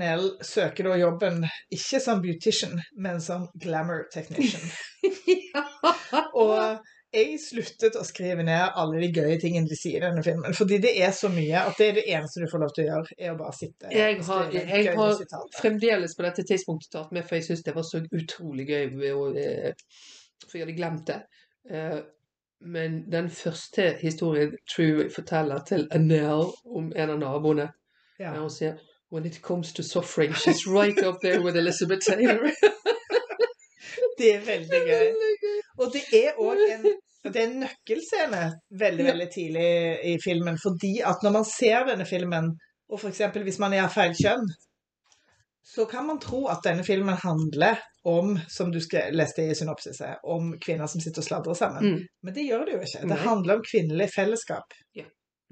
NL 0.00 0.30
søker 0.46 0.88
da 0.88 0.96
jobben 1.00 1.44
ikke 1.76 2.00
som 2.00 2.22
beautician, 2.24 2.80
men 2.96 3.20
som 3.20 3.44
glamour 3.60 4.06
technician. 4.14 4.64
ja. 5.52 5.64
Og 6.40 6.80
jeg 7.12 7.38
sluttet 7.42 7.96
å 7.98 8.04
skrive 8.06 8.44
ned 8.46 8.76
alle 8.78 9.00
de 9.02 9.08
gøye 9.16 9.38
tingene 9.42 9.66
de 9.68 9.76
sier 9.78 9.98
i 9.98 10.04
denne 10.04 10.22
filmen. 10.22 10.54
Fordi 10.54 10.78
det 10.82 10.92
er 11.02 11.10
så 11.16 11.28
mye 11.32 11.64
at 11.66 11.78
det 11.80 11.88
er 11.88 11.96
det 11.98 12.04
eneste 12.14 12.40
du 12.44 12.46
får 12.52 12.62
lov 12.62 12.74
til 12.76 12.84
å 12.84 12.88
gjøre, 12.92 13.16
er 13.18 13.32
å 13.32 13.38
bare 13.40 13.56
sitte 13.56 13.90
Jeg 13.94 14.20
har, 14.28 14.52
jeg 14.54 14.94
har 14.94 15.24
fremdeles 15.58 16.14
på 16.16 16.22
dette 16.28 16.44
tidspunktet 16.46 16.92
tatt 16.94 17.10
med, 17.16 17.26
for 17.26 17.36
jeg 17.40 17.48
syns 17.48 17.64
det 17.66 17.74
var 17.74 17.82
så 17.88 18.02
utrolig 18.04 18.68
gøy. 18.68 18.84
eh, 19.34 19.72
For 20.46 20.58
jeg 20.58 20.66
hadde 20.66 20.76
glemt 20.78 21.06
det. 21.10 21.20
Eh, 21.70 22.00
Men 22.62 23.10
den 23.10 23.30
første 23.32 23.96
historien 24.02 24.50
True 24.68 25.08
forteller 25.10 25.62
til 25.66 25.86
Annelle 25.96 26.52
om 26.66 26.92
en 26.96 27.10
av 27.10 27.18
naboene, 27.18 27.70
Ja. 28.18 28.34
hun 28.36 28.50
sier 28.50 28.76
When 29.10 29.24
it 29.26 29.40
comes 29.42 29.72
to 29.72 29.82
suffering, 29.82 30.32
she's 30.34 30.66
right 30.68 31.02
up 31.02 31.16
there 31.22 31.40
with 31.42 31.56
Elizabeth 31.56 32.06
Taylor. 32.06 32.50
Det 34.18 34.34
er 34.34 34.40
veldig 34.44 34.80
gøy. 34.86 35.06
Og 35.80 35.92
det 35.94 36.02
er 36.16 36.38
òg 36.40 36.60
en, 36.74 36.88
det 37.32 37.42
en 37.44 37.54
nøkkelscene 37.64 38.42
veldig, 38.80 39.04
veldig 39.10 39.28
tidlig 39.32 39.68
i 40.12 40.16
filmen. 40.24 40.58
Fordi 40.60 40.98
at 41.06 41.22
når 41.24 41.34
man 41.38 41.46
ser 41.48 41.86
denne 41.88 42.06
filmen, 42.08 42.50
og 42.90 42.98
f.eks. 43.00 43.22
hvis 43.46 43.60
man 43.62 43.72
er 43.76 43.86
av 43.86 43.94
feil 43.94 44.12
kjønn, 44.18 44.48
så 45.70 45.84
kan 45.86 46.06
man 46.08 46.18
tro 46.20 46.46
at 46.50 46.64
denne 46.64 46.82
filmen 46.84 47.14
handler 47.20 47.78
om, 48.08 48.32
som 48.48 48.72
du 48.72 48.78
leste 49.12 49.44
i 49.44 49.54
synopsiset, 49.54 50.18
om 50.24 50.54
kvinner 50.58 50.88
som 50.88 51.02
sitter 51.04 51.20
og 51.22 51.26
sladrer 51.28 51.58
sammen. 51.58 51.84
Mm. 51.84 52.00
Men 52.24 52.34
det 52.34 52.46
gjør 52.48 52.64
det 52.66 52.74
jo 52.74 52.80
ikke. 52.86 53.02
Det 53.12 53.18
handler 53.26 53.58
om 53.60 53.64
kvinnelig 53.68 54.08
fellesskap. 54.14 54.76
Ja. 54.96 55.04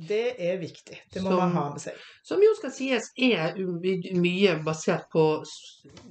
Det 0.08 0.24
er 0.38 0.58
viktig. 0.60 0.96
Det 1.12 1.22
må 1.22 1.30
Som- 1.30 1.38
man 1.42 1.52
ha 1.56 1.64
med 1.74 1.82
seg. 1.82 1.94
Som 2.24 2.42
jo 2.42 2.52
skal 2.54 2.70
sies 2.72 3.08
er 3.18 3.56
mye 4.14 4.52
basert 4.64 5.08
på 5.12 5.24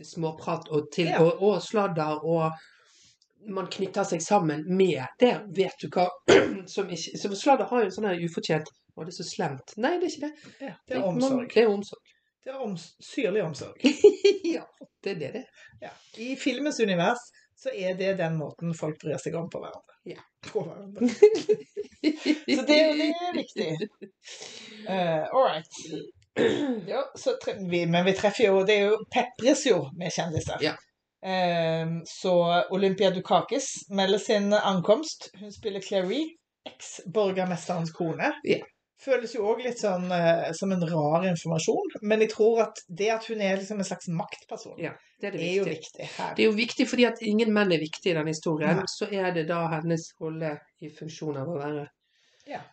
småprat 0.03 0.67
og, 0.69 0.89
til, 0.93 1.07
Ja. 1.07 1.21
og, 1.23 1.41
og 1.43 1.61
sladder, 1.63 2.19
og 2.25 2.51
man 3.47 3.69
knytter 3.71 4.03
seg 4.07 4.21
sammen 4.23 4.65
med 4.77 5.05
det. 5.19 5.33
Vet 5.55 5.79
du 5.81 5.87
hva 5.93 6.09
som 6.73 6.89
ikke 6.91 7.19
som 7.19 7.35
Sladder 7.35 7.71
har 7.71 7.83
jo 7.83 7.89
en 7.89 7.95
sånn 7.95 8.09
her 8.09 8.21
ufortjent 8.27 8.69
Å, 8.97 9.03
det 9.05 9.11
er 9.13 9.17
så 9.19 9.27
slemt. 9.27 9.75
Nei, 9.77 9.97
det 10.01 10.07
er 10.07 10.13
ikke 10.15 10.27
det. 10.27 10.53
Ja, 10.65 10.75
det 10.89 10.95
er 10.97 11.03
omsorg. 11.05 11.49
Det 11.53 11.61
er 11.61 11.69
omsorg. 11.69 12.13
Det 12.47 12.53
er 12.53 12.61
oms 12.63 12.83
syrlig 13.03 13.43
omsorg. 13.43 13.83
ja, 14.55 14.63
det 15.03 15.11
er 15.11 15.19
det 15.19 15.31
det. 15.33 15.43
Ja. 15.81 15.89
I 16.17 16.35
filmens 16.39 16.79
univers 16.79 17.25
så 17.59 17.69
er 17.69 17.97
det 17.99 18.13
den 18.21 18.37
måten 18.39 18.71
folk 18.77 18.95
bryr 19.01 19.19
seg 19.19 19.35
om 19.35 19.49
på 19.51 19.59
hverandre. 19.59 19.97
Ja. 20.07 20.23
På 20.47 20.63
hverandre. 20.63 21.09
Så 22.55 22.63
det, 22.69 22.77
det 22.95 23.07
er 23.09 23.33
viktig. 23.35 23.67
Uh, 24.87 25.25
all 25.27 25.43
right. 25.49 25.81
Ja, 26.87 27.03
vi, 27.69 27.85
men 27.89 28.05
vi 28.05 28.11
treffer 28.13 28.43
jo 28.43 28.59
Det 28.61 28.75
er 28.75 28.91
jo 28.91 28.97
pepres 29.09 29.63
jo 29.65 29.79
med 29.97 30.13
kjendiser. 30.13 30.61
Ja. 30.61 30.75
Eh, 31.25 31.87
så 32.05 32.33
Olympia 32.69 33.11
Dukakis 33.11 33.69
melder 33.89 34.17
sin 34.21 34.53
ankomst. 34.53 35.29
Hun 35.39 35.51
spiller 35.51 35.81
Clary, 35.81 36.23
eks-borgermesterens 36.67 37.91
kone. 37.91 38.33
Yeah. 38.47 38.65
Føles 38.97 39.35
jo 39.35 39.45
òg 39.45 39.59
litt 39.61 39.77
sånn 39.77 40.07
eh, 40.09 40.47
som 40.57 40.71
en 40.73 40.81
rar 40.89 41.25
informasjon, 41.29 41.99
men 42.09 42.23
jeg 42.25 42.31
tror 42.31 42.63
at 42.63 42.79
det 42.89 43.11
at 43.13 43.27
hun 43.29 43.43
er 43.45 43.59
liksom 43.59 43.77
en 43.77 43.85
slags 43.85 44.09
maktperson, 44.09 44.73
Ja, 44.81 44.95
det 45.21 45.29
er 45.29 45.37
det 45.37 45.43
er 45.45 45.53
jo 45.59 45.67
viktig 45.67 46.07
her. 46.15 46.31
Det 46.33 46.43
er 46.43 46.49
jo 46.49 46.55
viktig 46.57 46.87
fordi 46.89 47.05
at 47.05 47.21
ingen 47.21 47.53
menn 47.53 47.75
er 47.75 47.83
viktige 47.83 48.15
i 48.15 48.17
denne 48.17 48.33
historien. 48.33 48.81
Ja. 48.81 48.87
Så 48.89 49.09
er 49.13 49.29
det 49.35 49.45
da 49.51 49.59
hennes 49.75 50.09
rolle 50.21 50.55
i 50.81 50.89
funksjon 50.89 51.37
av 51.37 51.53
å 51.53 51.59
være 51.61 51.85
Ja. 52.49 52.63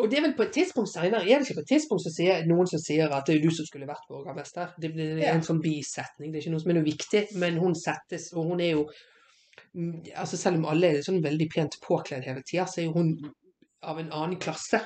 Og 0.00 0.08
det 0.10 0.18
er 0.18 0.22
vel 0.24 0.34
på 0.36 0.46
et 0.46 0.52
tidspunkt 0.56 0.88
senere, 0.88 1.20
er 1.28 1.38
det 1.42 1.48
ikke 1.50 1.58
på 1.60 1.64
et 1.66 1.72
tidspunkt 1.74 2.02
så 2.06 2.10
sier, 2.14 2.46
noen 2.48 2.68
som 2.70 2.80
sier 2.80 3.12
at 3.12 3.26
det 3.28 3.34
er 3.36 3.42
du 3.42 3.50
som 3.52 3.66
skulle 3.68 3.88
vært 3.88 4.06
borgermester? 4.08 4.70
Det, 4.80 4.92
blir 4.94 5.18
er 5.18 5.26
Ja. 5.26 5.34
en 5.34 5.42
sånn 5.44 5.60
bisetning, 5.60 6.32
det 6.32 6.38
er 6.38 6.46
ikke 6.46 6.54
noe 6.54 6.62
som 6.64 6.70
er 6.72 6.78
noe 6.78 6.86
viktig, 6.88 7.22
men 7.42 7.58
hun 7.60 7.74
settes, 7.76 8.30
og 8.32 8.48
hun 8.52 8.60
er 8.64 8.70
jo 8.72 8.86
mm, 9.76 10.16
altså 10.16 10.36
Selv 10.40 10.56
om 10.56 10.64
alle 10.72 10.88
er 10.94 11.02
sånn 11.04 11.20
veldig 11.22 11.48
pent 11.54 11.76
påkledd 11.84 12.24
hele 12.24 12.42
tida, 12.42 12.64
så 12.66 12.80
er 12.80 12.88
jo 12.88 12.92
hun 12.96 13.12
av 13.82 13.98
en 13.98 14.10
annen 14.10 14.38
klasse 14.40 14.80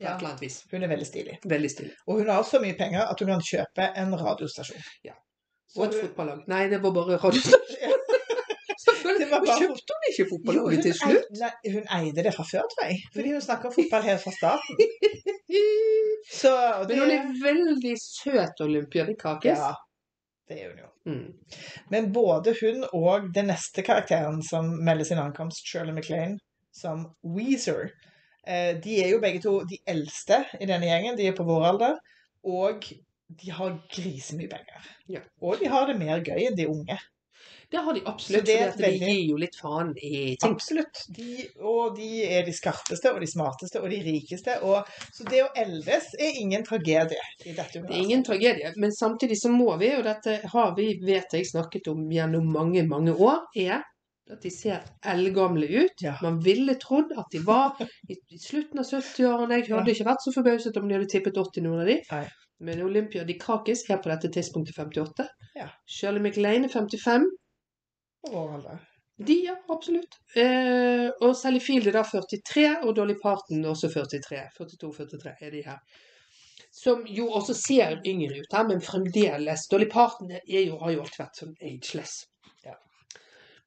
Ja. 0.00 0.16
Hun 0.16 0.82
er 0.82 0.88
veldig 0.88 1.06
stilig. 1.06 1.38
Veldig 1.44 1.70
stilig. 1.70 1.92
Og 2.08 2.22
hun 2.22 2.28
har 2.32 2.42
så 2.48 2.60
mye 2.62 2.72
penger 2.78 3.02
at 3.04 3.20
hun 3.20 3.28
kan 3.28 3.42
kjøpe 3.44 3.90
en 4.00 4.14
radiostasjon. 4.16 4.80
Ja. 5.04 5.12
Og 5.76 5.84
et 5.84 5.98
fotballag. 6.00 6.46
Nei, 6.48 6.68
det 6.72 6.80
var 6.82 6.94
bare 6.96 7.18
radiostasjon. 7.20 7.98
Bare- 9.30 9.58
kjøpte 9.60 9.94
hun 9.96 10.08
ikke 10.10 10.26
fotballaget 10.30 10.82
til 10.82 10.94
slutt? 10.98 11.28
eide, 11.30 11.40
nei, 11.40 11.72
hun 11.74 11.86
eide 11.98 12.24
det 12.26 12.32
fra 12.34 12.44
før, 12.50 12.66
tror 12.72 12.84
jeg. 12.88 12.98
Fordi 13.14 13.32
hun 13.32 13.40
snakker 13.44 13.70
fotball 13.76 14.02
helt 14.02 14.22
fra 14.24 14.32
starten. 14.32 14.76
Så 16.40 16.50
det, 16.88 16.96
Men 16.96 17.00
hun 17.00 17.10
er 17.10 17.30
veldig 17.44 17.94
søt, 18.00 18.60
Olympia 18.60 19.04
Dikakis. 19.08 19.58
ja, 19.58 19.72
Det 20.48 20.58
er 20.62 20.68
hun 20.70 20.78
jo. 20.78 20.88
Mm. 21.06 21.34
Men 21.90 22.12
både 22.12 22.54
hun 22.60 22.84
og 22.92 23.30
den 23.34 23.46
neste 23.50 23.82
karakteren 23.86 24.42
som 24.42 24.68
melder 24.84 25.04
sin 25.08 25.18
ankomst, 25.22 25.66
Shirley 25.66 25.94
MacLaine, 25.96 26.38
som 26.72 27.06
Weezer, 27.24 27.88
eh, 28.46 28.74
de 28.84 28.98
er 29.04 29.08
jo 29.14 29.20
begge 29.22 29.40
to 29.42 29.60
de 29.70 29.78
eldste 29.88 30.44
i 30.60 30.66
denne 30.66 30.86
gjengen. 30.90 31.16
De 31.18 31.26
er 31.30 31.36
på 31.38 31.46
vår 31.48 31.64
alder. 31.72 31.96
Og 32.44 32.84
de 33.40 33.50
har 33.54 33.74
grisemye 33.94 34.48
penger. 34.50 34.86
Ja. 35.08 35.20
Og 35.42 35.58
de 35.60 35.68
har 35.70 35.86
det 35.86 35.98
mer 35.98 36.22
gøy 36.26 36.46
enn 36.48 36.56
de 36.58 36.66
unge. 36.70 36.98
Det 37.70 37.78
har 37.86 37.94
de 37.94 38.00
absolutt, 38.10 38.46
det 38.46 38.56
for 38.72 38.82
de 38.82 38.90
gir 38.98 39.20
jo 39.30 39.36
litt 39.38 39.54
faen 39.54 39.92
i 40.02 40.36
ting. 40.40 40.56
Absolutt. 40.56 41.04
De, 41.14 41.44
og 41.62 41.94
de 41.96 42.08
er 42.26 42.42
de 42.48 42.54
skarpeste 42.56 43.12
og 43.14 43.20
de 43.22 43.28
smarteste 43.30 43.78
og 43.78 43.86
de 43.92 44.00
rikeste. 44.02 44.56
Og, 44.66 44.88
så 45.14 45.26
det 45.30 45.44
å 45.44 45.52
eldes 45.54 46.08
er 46.18 46.40
ingen 46.42 46.66
tragedie 46.66 47.20
i 47.46 47.54
dette 47.54 47.84
Det 47.84 47.94
er 47.94 48.02
ingen 48.02 48.24
tragedie, 48.26 48.72
men 48.76 48.90
samtidig 48.96 49.38
så 49.38 49.52
må 49.54 49.76
vi, 49.78 49.92
og 50.00 50.02
dette 50.08 50.40
har 50.50 50.74
vi, 50.76 50.88
vet 51.06 51.36
jeg, 51.38 51.46
snakket 51.52 51.92
om 51.92 52.02
gjennom 52.10 52.50
mange, 52.50 52.82
mange 52.90 53.14
år, 53.14 53.46
er 53.54 53.78
at 54.30 54.42
de 54.46 54.50
ser 54.54 54.84
eldgamle 55.10 55.66
ut. 55.66 56.02
Ja. 56.02 56.16
Man 56.22 56.36
ville 56.42 56.74
trodd 56.78 57.10
at 57.18 57.30
de 57.32 57.40
var 57.46 57.78
i, 57.82 58.14
i 58.14 58.38
slutten 58.38 58.78
av 58.82 58.86
70-årene. 58.86 59.58
Jeg 59.58 59.70
hadde 59.72 59.90
Ja. 59.90 59.94
ikke 59.96 60.06
vært 60.10 60.22
så 60.26 60.34
forbauset 60.34 60.78
om 60.78 60.86
de 60.88 60.94
hadde 60.98 61.10
tippet 61.10 61.38
80, 61.38 61.64
noen 61.66 61.82
av 61.82 61.90
de. 61.90 61.96
Nei. 62.12 62.24
Men 62.66 62.82
Olympia 62.84 63.24
de 63.24 63.34
Krakis 63.40 63.86
er 63.90 63.98
på 64.02 64.10
dette 64.12 64.30
tidspunktet 64.34 64.76
58. 64.76 65.26
Ja. 65.56 65.70
Shirley 65.88 66.22
MacLaine 66.22 66.68
er 66.68 66.74
55. 66.74 67.26
Vår 68.28 68.54
alder. 68.54 68.78
De, 69.26 69.34
ja, 69.44 69.56
absolutt. 69.68 70.16
Eh, 70.34 71.08
og 71.20 71.34
Sally 71.36 71.60
Field 71.60 71.90
er 71.90 71.98
da 71.98 72.04
43, 72.08 72.68
og 72.88 72.94
Dolly 72.96 73.16
Parton 73.20 73.64
også 73.68 73.90
43. 73.92 74.46
42-43 74.56 75.34
er 75.44 75.52
de 75.52 75.60
her. 75.66 75.82
Som 76.72 77.02
jo 77.08 77.26
også 77.36 77.54
ser 77.58 77.98
yngre 78.06 78.40
ut 78.40 78.56
her, 78.56 78.64
men 78.68 78.80
fremdeles 78.80 79.66
Dolly 79.68 79.90
Parton 79.90 80.30
er 80.32 80.62
jo, 80.62 80.78
har 80.80 80.94
jo 80.94 81.02
alltid 81.04 81.20
vært 81.20 81.42
sånn 81.42 81.52
ageless. 81.60 82.14
Ja. 82.64 82.78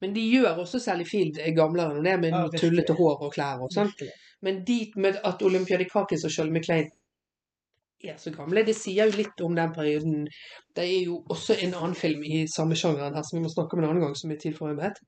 Men 0.01 0.15
de 0.17 0.25
gjør 0.25 0.63
også 0.63 0.81
Sally 0.81 1.05
Field 1.05 1.37
gamlere 1.57 1.99
enn 1.99 2.09
er, 2.09 2.21
med 2.23 2.33
Ja, 2.33 2.47
tullete 2.57 2.97
hår 2.97 3.27
og 3.27 3.33
klær 3.35 3.61
og 3.61 3.73
sånn. 3.75 3.93
Men 4.43 4.63
de 4.65 4.79
med 4.97 5.21
at 5.27 5.43
Olympiadikakis 5.45 6.25
og 6.25 6.33
Shirley 6.33 6.57
MacLaine 6.57 6.89
er 8.03 8.19
så 8.19 8.33
gamle, 8.35 8.65
det 8.67 8.75
sier 8.77 9.09
jo 9.09 9.17
litt 9.17 9.41
om 9.45 9.55
den 9.57 9.73
perioden. 9.75 10.27
Det 10.75 10.83
er 10.83 11.09
jo 11.09 11.21
også 11.31 11.57
en 11.63 11.75
annen 11.79 11.97
film 11.97 12.23
i 12.27 12.43
samme 12.51 12.77
sjangeren 12.79 13.15
her 13.15 13.25
som 13.25 13.39
vi 13.39 13.43
må 13.45 13.51
snakke 13.53 13.77
om 13.77 13.83
en 13.83 13.89
annen 13.91 14.03
gang, 14.03 14.15
som 14.19 14.31
er 14.33 14.39
til 14.41 14.55
for 14.57 14.73
ømhet. 14.73 14.99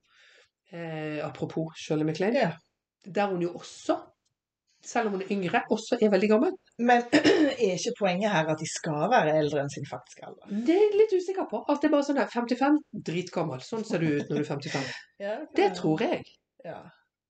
Eh, 0.72 1.20
apropos 1.26 1.76
Shirley 1.80 2.08
MacLaine. 2.08 2.40
Ja. 2.48 2.52
Der 3.16 3.30
hun 3.30 3.44
jo 3.44 3.52
også, 3.54 3.98
selv 4.86 5.08
om 5.08 5.18
hun 5.18 5.22
er 5.26 5.32
yngre, 5.32 5.62
også 5.72 6.00
er 6.02 6.10
veldig 6.14 6.30
gammel. 6.30 6.56
Men 6.80 7.04
er 7.64 7.78
ikke 7.78 7.96
poenget 8.00 8.32
her 8.32 8.52
at 8.54 8.60
de 8.60 8.70
skal 8.70 9.10
være 9.14 9.38
eldre 9.40 9.64
enn 9.64 9.74
sin 9.74 9.88
faktiske 9.90 10.26
alder? 10.28 10.52
Det 10.68 10.76
er 10.76 10.84
jeg 10.88 11.00
litt 11.02 11.16
usikker 11.16 11.50
på. 11.52 11.64
At 11.70 11.82
det 11.82 11.90
er 11.90 11.96
bare 11.98 12.08
sånn 12.10 12.22
her 12.22 12.32
55, 12.34 12.80
dritgammel. 13.12 13.64
Sånn 13.64 13.86
ser 13.88 14.04
du 14.04 14.12
ut 14.16 14.30
når 14.30 14.42
du 14.42 14.46
er 14.46 14.52
55. 14.52 14.94
Det 15.60 15.72
tror 15.78 16.06
jeg. 16.08 16.24
Ja. 16.66 16.80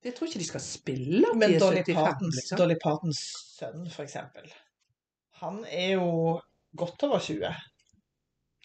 Jeg 0.06 0.14
tror 0.14 0.30
ikke 0.30 0.40
de 0.40 0.46
skal 0.46 0.62
spille 0.62 1.30
Men 1.34 1.50
de 1.50 1.56
er 1.58 1.64
Dolly 1.64 1.82
75, 1.82 1.96
Partons, 1.98 2.36
liksom. 2.38 2.60
Dolly 2.62 2.76
Partons 2.82 3.22
sønn, 3.56 3.88
for 3.90 4.06
eksempel. 4.06 4.52
Han 5.42 5.66
er 5.66 5.96
jo 5.98 6.10
godt 6.72 7.04
over 7.08 7.20
20. 7.20 7.52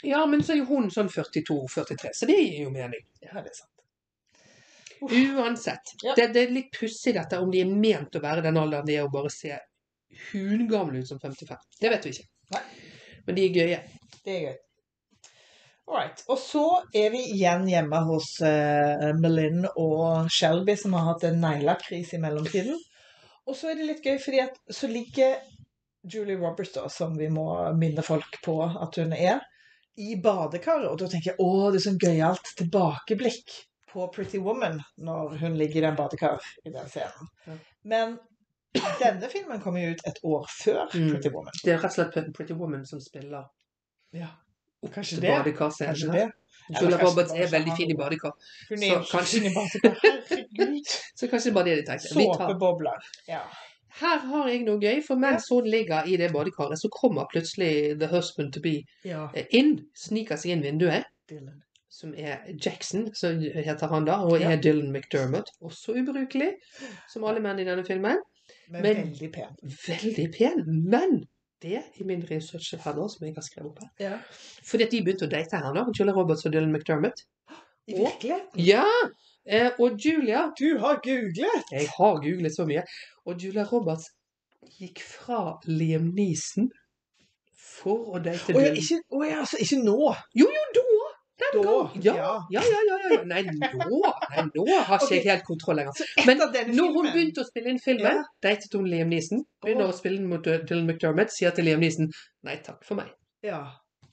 Ja, 0.02 0.26
men 0.26 0.42
så 0.44 0.54
er 0.54 0.62
jo 0.62 0.68
hun 0.70 0.88
sånn 0.92 1.10
42-43, 1.12 2.14
så 2.16 2.28
det 2.30 2.38
gir 2.38 2.62
jo 2.64 2.70
mening. 2.72 3.02
Ja, 3.20 3.40
det 3.42 3.50
er 3.50 3.58
sant. 3.58 3.68
Uansett. 5.00 5.92
Ja. 6.04 6.14
Det, 6.16 6.30
det 6.34 6.44
er 6.44 6.54
litt 6.54 6.72
pussig 6.76 7.14
dette, 7.16 7.40
om 7.40 7.50
de 7.52 7.62
er 7.64 7.68
ment 7.72 8.16
å 8.16 8.22
være 8.22 8.44
den 8.44 8.58
alderen 8.60 8.88
de 8.88 8.96
er, 8.96 9.06
og 9.08 9.14
bare 9.14 9.32
se 9.32 9.56
hungamle 10.30 11.02
ut 11.02 11.08
som 11.08 11.20
55. 11.20 11.68
Det 11.80 11.92
vet 11.92 12.06
vi 12.06 12.14
ikke. 12.16 12.26
Nei. 12.56 12.64
Men 13.26 13.38
de 13.38 13.46
er 13.46 13.56
gøye. 13.60 13.80
Det 14.24 14.34
er 14.34 14.42
gøy. 14.48 14.58
All 15.90 15.96
right. 15.96 16.22
Og 16.30 16.38
så 16.38 16.64
er 16.94 17.10
vi 17.10 17.22
igjen 17.34 17.64
hjemme 17.66 18.00
hos 18.06 18.36
uh, 18.46 19.10
Melin 19.18 19.64
og 19.74 20.30
Shelby, 20.30 20.76
som 20.78 20.94
har 20.94 21.08
hatt 21.12 21.26
en 21.26 21.40
neglekrise 21.42 22.16
i 22.16 22.22
mellomtiden. 22.22 22.76
Og 23.50 23.56
så 23.58 23.72
er 23.72 23.80
det 23.80 23.88
litt 23.88 24.04
gøy, 24.06 24.20
fordi 24.22 24.44
at 24.44 24.60
så 24.70 24.90
ligger 24.90 25.40
Julie 26.02 26.36
Roberts, 26.40 26.72
da, 26.72 26.88
som 26.88 27.16
vi 27.18 27.28
må 27.28 27.46
minne 27.76 28.02
folk 28.02 28.38
på 28.44 28.54
at 28.64 28.96
hun 28.96 29.12
er, 29.12 29.40
i 30.00 30.14
badekaret. 30.22 30.88
Og 30.88 30.98
da 30.98 31.08
tenker 31.12 31.32
jeg 31.34 31.40
å, 31.42 31.70
det 31.72 31.80
er 31.80 31.84
sånn 31.90 31.98
gøyalt 32.00 32.54
tilbakeblikk 32.56 33.56
på 33.90 34.06
Pretty 34.14 34.38
Woman 34.38 34.78
når 35.02 35.36
hun 35.42 35.56
ligger 35.58 35.82
i 35.82 35.86
den 35.88 35.96
badekar 35.98 36.38
i 36.64 36.70
den 36.72 36.88
scenen. 36.88 37.28
Ja. 37.46 37.56
Men 37.90 38.18
denne 39.00 39.28
filmen 39.32 39.60
kommer 39.60 39.82
jo 39.82 39.92
ut 39.96 40.04
et 40.06 40.20
år 40.24 40.46
før 40.54 40.84
Mm. 40.94 41.08
Pretty 41.10 41.28
Woman. 41.34 41.52
Det 41.64 41.72
er 41.74 41.80
rett 41.82 41.90
og 41.90 41.96
slett 42.14 42.32
Pretty 42.36 42.54
Woman 42.54 42.86
som 42.86 43.00
spiller 43.02 43.48
Ja, 44.14 44.28
opp 44.82 44.94
Kanskje 44.94 45.18
til 45.18 45.26
det. 45.26 45.32
badekarscenen. 45.34 46.30
Julia 46.70 46.98
Roberts 47.02 47.32
er 47.34 47.50
veldig 47.50 47.72
fin 47.76 47.90
i 47.90 47.96
badekar, 47.98 48.32
Hun 48.68 48.78
Så 48.78 48.84
er 48.84 48.92
jo 48.94 49.00
kanskje- 49.10 49.40
fin 49.40 49.50
i 49.50 49.54
badekar. 49.54 49.96
Herregud. 50.30 50.86
så 51.18 51.28
kanskje 51.28 51.50
det 51.50 51.54
bare 51.54 51.64
det 51.64 51.76
de 51.80 51.86
tenkte. 51.90 52.12
Såpebobler. 52.14 53.08
Ja. 53.28 53.42
Her 53.98 54.18
har 54.18 54.48
jeg 54.48 54.62
noe 54.64 54.78
gøy, 54.80 55.00
for 55.06 55.16
mens 55.18 55.48
hun 55.50 55.66
ligger 55.66 56.06
i 56.06 56.16
det 56.16 56.30
badekaret, 56.32 56.78
så 56.78 56.88
kommer 56.94 57.26
plutselig 57.32 57.98
the 57.98 58.06
husband 58.06 58.52
to 58.52 58.60
be 58.60 58.76
ja. 59.04 59.26
eh, 59.34 59.46
inn, 59.50 59.80
sniker 59.96 60.36
seg 60.38 60.52
inn 60.54 60.62
vinduet, 60.62 61.04
Dylan. 61.30 61.62
som 61.90 62.14
er 62.16 62.38
Jackson, 62.64 63.08
som 63.14 63.40
heter 63.40 63.88
han 63.90 64.04
da, 64.06 64.20
og 64.22 64.38
Ja. 64.40 64.50
er 64.52 64.60
Dylan 64.62 64.92
McDermott. 64.92 65.50
Også 65.62 65.92
ubrukelig, 65.98 66.52
som 67.12 67.24
alle 67.24 67.40
menn 67.40 67.58
i 67.58 67.64
denne 67.64 67.84
filmen. 67.86 68.18
Men, 68.70 68.82
Men- 68.82 68.96
veldig 68.96 69.32
pen. 69.32 69.56
Veldig 69.86 70.28
pen, 70.38 70.64
men 70.90 71.24
det 71.62 71.82
i 72.00 72.04
min 72.04 72.22
research 72.30 72.74
her 72.84 72.94
nå, 72.94 73.08
som 73.10 73.26
jeg 73.26 73.34
har 73.34 73.42
skrevet 73.42 73.70
opp 73.70 73.78
her. 73.82 73.90
Ja. 74.00 74.18
Fordi 74.64 74.84
at 74.86 74.90
de 74.94 75.02
begynte 75.02 75.26
å 75.26 75.30
date 75.30 75.58
her 75.58 75.72
nå, 75.74 75.92
Julie 75.98 76.14
Roberts 76.14 76.46
og 76.46 76.52
Dylan 76.52 76.72
McDermott. 76.72 77.24
I 77.88 77.94
virkeligheten. 77.98 78.54
Ja! 78.64 78.84
Eh, 79.50 79.70
og 79.82 79.98
Julia 79.98 80.44
Du 80.58 80.78
har 80.78 81.00
googlet! 81.02 81.72
Jeg 81.72 81.88
har 81.96 82.20
googlet 82.22 82.54
så 82.54 82.66
mye. 82.68 82.84
Og 83.26 83.40
Julia 83.42 83.64
Roberts 83.66 84.10
gikk 84.78 85.02
fra 85.02 85.58
Liam 85.66 86.12
Neeson 86.14 86.70
for 87.80 88.14
å 88.14 88.20
date 88.22 88.54
Å 88.54 88.62
ja, 88.62 88.70
ikke, 88.76 89.00
å 89.10 89.24
ja, 89.26 89.40
altså, 89.42 89.58
ikke 89.62 89.80
nå. 89.82 89.98
Jo, 90.38 90.46
jo, 90.46 90.64
da! 90.76 90.86
Den 91.40 91.62
Da. 91.64 91.76
Ja, 92.04 92.14
ja. 92.14 92.32
ja, 92.52 92.62
ja. 92.62 92.96
ja. 93.10 93.20
Nei, 93.24 93.40
nå, 93.48 94.00
nei, 94.30 94.42
nå 94.52 94.64
har 94.86 95.00
ikke 95.00 95.14
jeg 95.16 95.24
helt 95.24 95.46
kontroll 95.46 95.80
lenger. 95.80 96.02
Men 96.28 96.36
når 96.42 96.68
når 96.68 96.90
hun 96.96 97.08
begynte 97.08 97.42
å 97.42 97.48
spille 97.48 97.72
inn 97.72 97.80
filmen, 97.80 98.20
Ja. 98.20 98.26
datet 98.44 98.76
hun 98.76 98.84
Liam 98.92 99.08
Neeson. 99.10 99.40
Begynner 99.64 99.88
oh. 99.88 99.94
å 99.94 99.96
spille 99.96 100.20
inn 100.20 100.28
mot 100.30 100.46
uh, 100.46 100.60
Dylan 100.60 100.84
McDermott, 100.84 101.32
sier 101.32 101.56
til 101.56 101.66
Liam 101.66 101.80
Neeson 101.80 102.12
nei 102.46 102.58
takk 102.66 102.84
for 102.84 103.00
meg. 103.00 103.08
Ja. 103.46 103.64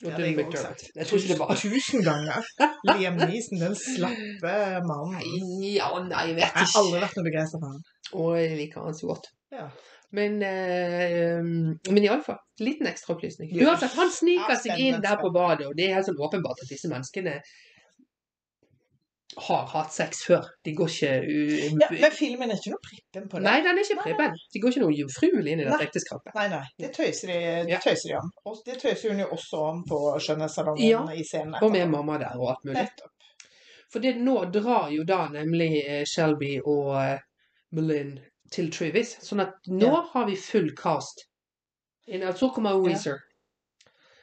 Og 0.03 0.11
Ja, 0.11 0.17
det 0.17 0.25
Dylan 0.29 0.51
jeg 0.53 0.61
sagt. 0.61 0.83
Jeg 0.95 1.07
tror 1.07 1.17
ikke 1.17 1.33
det 1.33 1.39
var 1.39 1.55
Tusen 1.57 2.03
ganger. 2.05 2.49
Liam 2.91 3.15
Neeson, 3.17 3.61
den 3.63 3.75
slappe 3.75 4.55
mannen. 4.85 5.21
Ja, 5.65 5.89
nei, 6.05 6.25
jeg 6.29 6.35
vet 6.37 6.43
Jeg 6.45 6.53
har 6.53 6.81
aldri 6.81 7.01
vært 7.01 7.17
noe 7.17 7.27
begeistra 7.29 7.61
for 7.61 7.71
han. 7.71 7.85
Og 8.21 8.33
jeg 8.37 8.57
liker 8.59 8.85
han 8.85 8.97
så 8.99 9.09
godt. 9.09 9.31
Ja. 9.55 9.69
Men, 10.17 10.37
eh, 10.45 11.41
men 11.43 12.03
iallfall, 12.05 12.37
liten 12.63 12.87
ekstraopplysning. 12.87 13.49
Uansett, 13.59 13.97
han 13.97 14.11
sniker 14.13 14.53
Ja, 14.53 14.59
seg 14.61 14.83
inn 14.85 15.01
der 15.03 15.17
på 15.19 15.33
badet, 15.35 15.67
og 15.67 15.75
det 15.75 15.89
er 15.89 15.97
helt 15.97 16.07
sånn 16.07 16.21
åpenbart 16.21 16.61
at 16.63 16.71
disse 16.71 16.91
menneskene 16.91 17.39
har 19.37 19.65
hatt 19.71 19.91
sex 19.93 20.23
før. 20.25 20.45
De 20.65 20.71
går 20.73 20.87
ikke 20.89 21.09
u- 21.23 21.79
Ja, 21.81 21.87
men 21.91 22.11
filmen 22.11 22.51
er 22.51 22.55
ikke 22.57 22.71
noe 22.73 22.81
prippen 22.87 23.27
på 23.29 23.37
det. 23.37 23.43
Nei, 23.45 23.57
den 23.65 23.77
er 23.77 23.83
ikke 23.83 24.01
prippen. 24.03 24.37
De 24.53 24.59
går 24.63 24.71
ikke 24.73 24.81
noe 24.83 24.95
jomfruelig 24.97 25.51
inn 25.53 25.59
i 25.61 25.67
dette 25.67 25.85
ekteskapet. 25.87 26.33
Nei, 26.35 26.47
nei. 26.53 26.63
Det 26.79 26.89
tøyser 26.95 27.27
de, 27.33 27.37
det 27.69 27.81
tøyser 27.83 28.09
de 28.09 28.15
om. 28.21 28.31
Og 28.49 28.57
det 28.65 28.77
tøyser 28.81 29.11
hun 29.13 29.19
jo 29.19 29.27
også 29.37 29.61
om 29.67 29.83
på 29.89 29.99
skjønnhetssalongen 30.25 30.87
Ja, 30.89 31.03
i 31.13 31.23
scenen. 31.23 31.55
Og 31.61 31.71
med 31.71 31.85
mamma 31.91 32.17
der 32.23 32.33
og 32.39 32.49
alt 32.55 32.65
mulig. 32.65 32.81
Nettopp. 32.81 33.13
For 33.93 34.03
det 34.03 34.15
nå 34.19 34.33
drar 34.51 34.89
jo 34.91 35.03
da 35.07 35.27
nemlig 35.31 35.69
eh, 35.85 36.03
Shelby 36.09 36.57
og 36.65 36.89
eh, 37.03 37.19
Melin 37.77 38.17
til 38.51 38.71
Trivis. 38.71 39.13
Sånn 39.23 39.41
at 39.45 39.53
nå 39.69 39.85
Ja. 39.93 40.01
har 40.13 40.25
vi 40.27 40.35
full 40.35 40.73
cast. 40.75 41.27
Så 42.07 42.49
kommer 42.55 42.77
Weezer. 42.83 43.19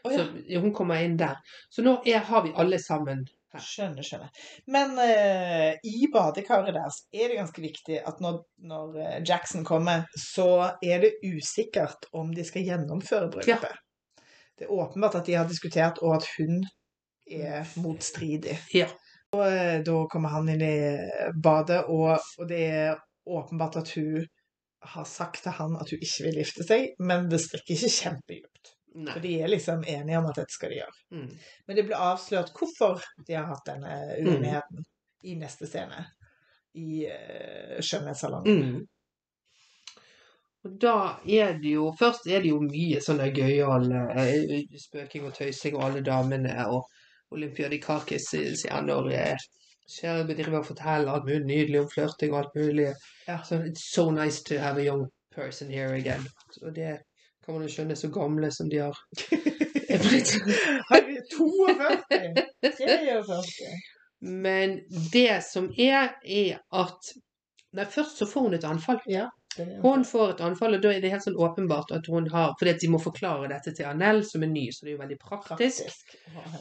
Å, 0.05 0.11
ja. 0.13 0.19
Så 0.25 0.61
hun 0.61 0.73
kommer 0.77 1.01
inn 1.05 1.17
der. 1.17 1.37
Så 1.73 1.83
nå 1.85 1.99
er, 2.05 2.19
har 2.29 2.43
vi 2.45 2.53
alle 2.57 2.79
sammen. 2.79 3.25
Skjønner, 3.63 4.05
skjønner. 4.07 4.43
Men 4.75 4.97
uh, 4.99 5.71
i 5.87 6.09
badekaret 6.13 6.75
deres 6.75 7.01
er 7.15 7.31
det 7.31 7.39
ganske 7.39 7.63
viktig 7.65 8.01
at 8.07 8.21
når, 8.25 8.41
når 8.71 8.99
eh, 9.03 9.17
Jackson 9.27 9.65
kommer, 9.67 10.07
så 10.19 10.77
er 10.83 11.05
det 11.05 11.15
usikkert 11.25 12.09
om 12.17 12.33
de 12.35 12.47
skal 12.47 12.67
gjennomføre 12.67 13.31
bryllupet. 13.33 13.81
Det 14.55 14.67
er 14.67 14.75
åpenbart 14.75 15.19
at 15.21 15.27
de 15.27 15.37
har 15.39 15.49
diskutert, 15.51 15.99
og 16.03 16.17
at 16.19 16.29
hun 16.37 16.63
er 17.31 17.67
motstridig. 17.83 18.59
Ja. 18.75 18.89
Og 19.35 19.43
uh, 19.43 19.81
da 19.87 19.99
kommer 20.13 20.35
han 20.37 20.51
inn 20.55 20.63
i 20.65 20.77
badet, 21.43 21.83
og, 21.91 22.17
og 22.39 22.49
det 22.51 22.63
er 22.71 22.97
åpenbart 23.25 23.81
at 23.83 23.95
hun 23.97 24.25
har 24.85 25.05
sagt 25.09 25.43
til 25.43 25.55
han 25.57 25.77
at 25.81 25.91
hun 25.91 26.03
ikke 26.03 26.27
vil 26.27 26.41
gifte 26.43 26.67
seg, 26.67 26.91
men 27.01 27.31
det 27.31 27.41
stikker 27.43 27.75
ikke 27.77 27.95
kjempedypt. 27.99 28.74
Nei. 28.95 29.13
For 29.13 29.21
de 29.21 29.35
er 29.43 29.51
liksom 29.51 29.85
enige 29.91 30.19
om 30.19 30.27
at 30.31 30.37
dette 30.39 30.55
skal 30.55 30.71
de 30.71 30.77
gjøre. 30.79 30.99
Mm. 31.17 31.31
Men 31.67 31.77
det 31.77 31.85
blir 31.89 32.03
avslørt 32.09 32.53
hvorfor 32.55 33.01
de 33.27 33.35
har 33.35 33.49
hatt 33.51 33.67
denne 33.67 33.95
uenigheten 34.21 34.85
i 35.27 35.35
neste 35.41 35.67
scene. 35.67 36.05
I 36.79 37.07
uh, 37.07 37.81
skjønnhetssalongen. 37.83 38.61
Mm. 38.63 38.85
Og 40.65 40.77
da 40.81 40.95
er 41.29 41.59
det 41.61 41.75
jo 41.75 41.91
Først 41.99 42.27
er 42.27 42.41
det 42.43 42.51
jo 42.51 42.61
mye 42.63 43.03
sånne 43.05 43.29
gøyale 43.37 44.05
gøyal 44.17 44.55
eh, 44.55 44.79
spøking 44.81 45.27
og 45.29 45.35
tøysing 45.37 45.77
og 45.77 45.85
alle 45.89 46.05
damene 46.07 46.55
og 46.73 46.87
Olympia 47.35 47.69
Dikakis, 47.69 48.31
sier 48.31 48.87
når 48.87 49.11
Shelby 49.91 50.37
driver 50.39 50.63
og 50.63 50.69
forteller 50.71 51.13
alt 51.13 51.27
mulig 51.27 51.45
nydelig 51.49 51.81
om 51.83 51.89
flørting 51.91 52.33
og 52.33 52.39
alt 52.39 52.55
mulig. 52.57 52.87
Ja. 53.29 53.41
So, 53.45 53.59
it's 53.61 53.85
so 53.93 54.11
nice 54.11 54.43
to 54.49 54.59
have 54.59 54.79
a 54.81 54.85
young 54.85 55.09
person 55.35 55.71
here 55.71 55.95
again. 55.95 56.25
Og 56.63 56.75
det 56.77 56.99
kan 57.45 57.57
man 57.57 57.67
jo 57.67 57.73
skjønne, 57.73 57.97
så 57.97 58.11
gamle 58.13 58.51
som 58.55 58.71
de 58.73 58.81
har 58.83 58.99
er 59.95 60.03
blitt. 60.03 60.33
Herregud, 60.91 61.25
42! 61.37 62.43
43. 62.79 63.75
Men 64.25 64.79
det 65.13 65.45
som 65.45 65.69
er, 65.79 66.15
er 66.25 66.61
at 66.73 67.15
Nei, 67.75 67.85
først 67.91 68.21
så 68.21 68.27
får 68.31 68.47
hun 68.47 68.55
et 68.55 68.65
anfall. 68.65 69.01
Ja. 69.11 69.25
det 69.57 69.81
Hun 69.83 70.05
får 70.07 70.37
et 70.37 70.43
anfall, 70.47 70.77
og 70.77 70.83
da 70.83 70.93
er 70.95 71.01
det 71.03 71.11
helt 71.11 71.25
sånn 71.25 71.39
åpenbart 71.43 71.91
at 71.97 72.07
hun 72.07 72.29
har 72.31 72.53
Fordi 72.59 72.71
at 72.71 72.83
de 72.83 72.91
må 72.93 73.01
forklare 73.03 73.51
dette 73.51 73.75
til 73.75 73.89
Anel, 73.91 74.23
som 74.27 74.47
er 74.47 74.53
ny, 74.53 74.69
så 74.71 74.87
det 74.87 74.93
er 74.93 74.95
jo 74.95 75.03
veldig 75.03 75.19
praktisk. 75.19 76.05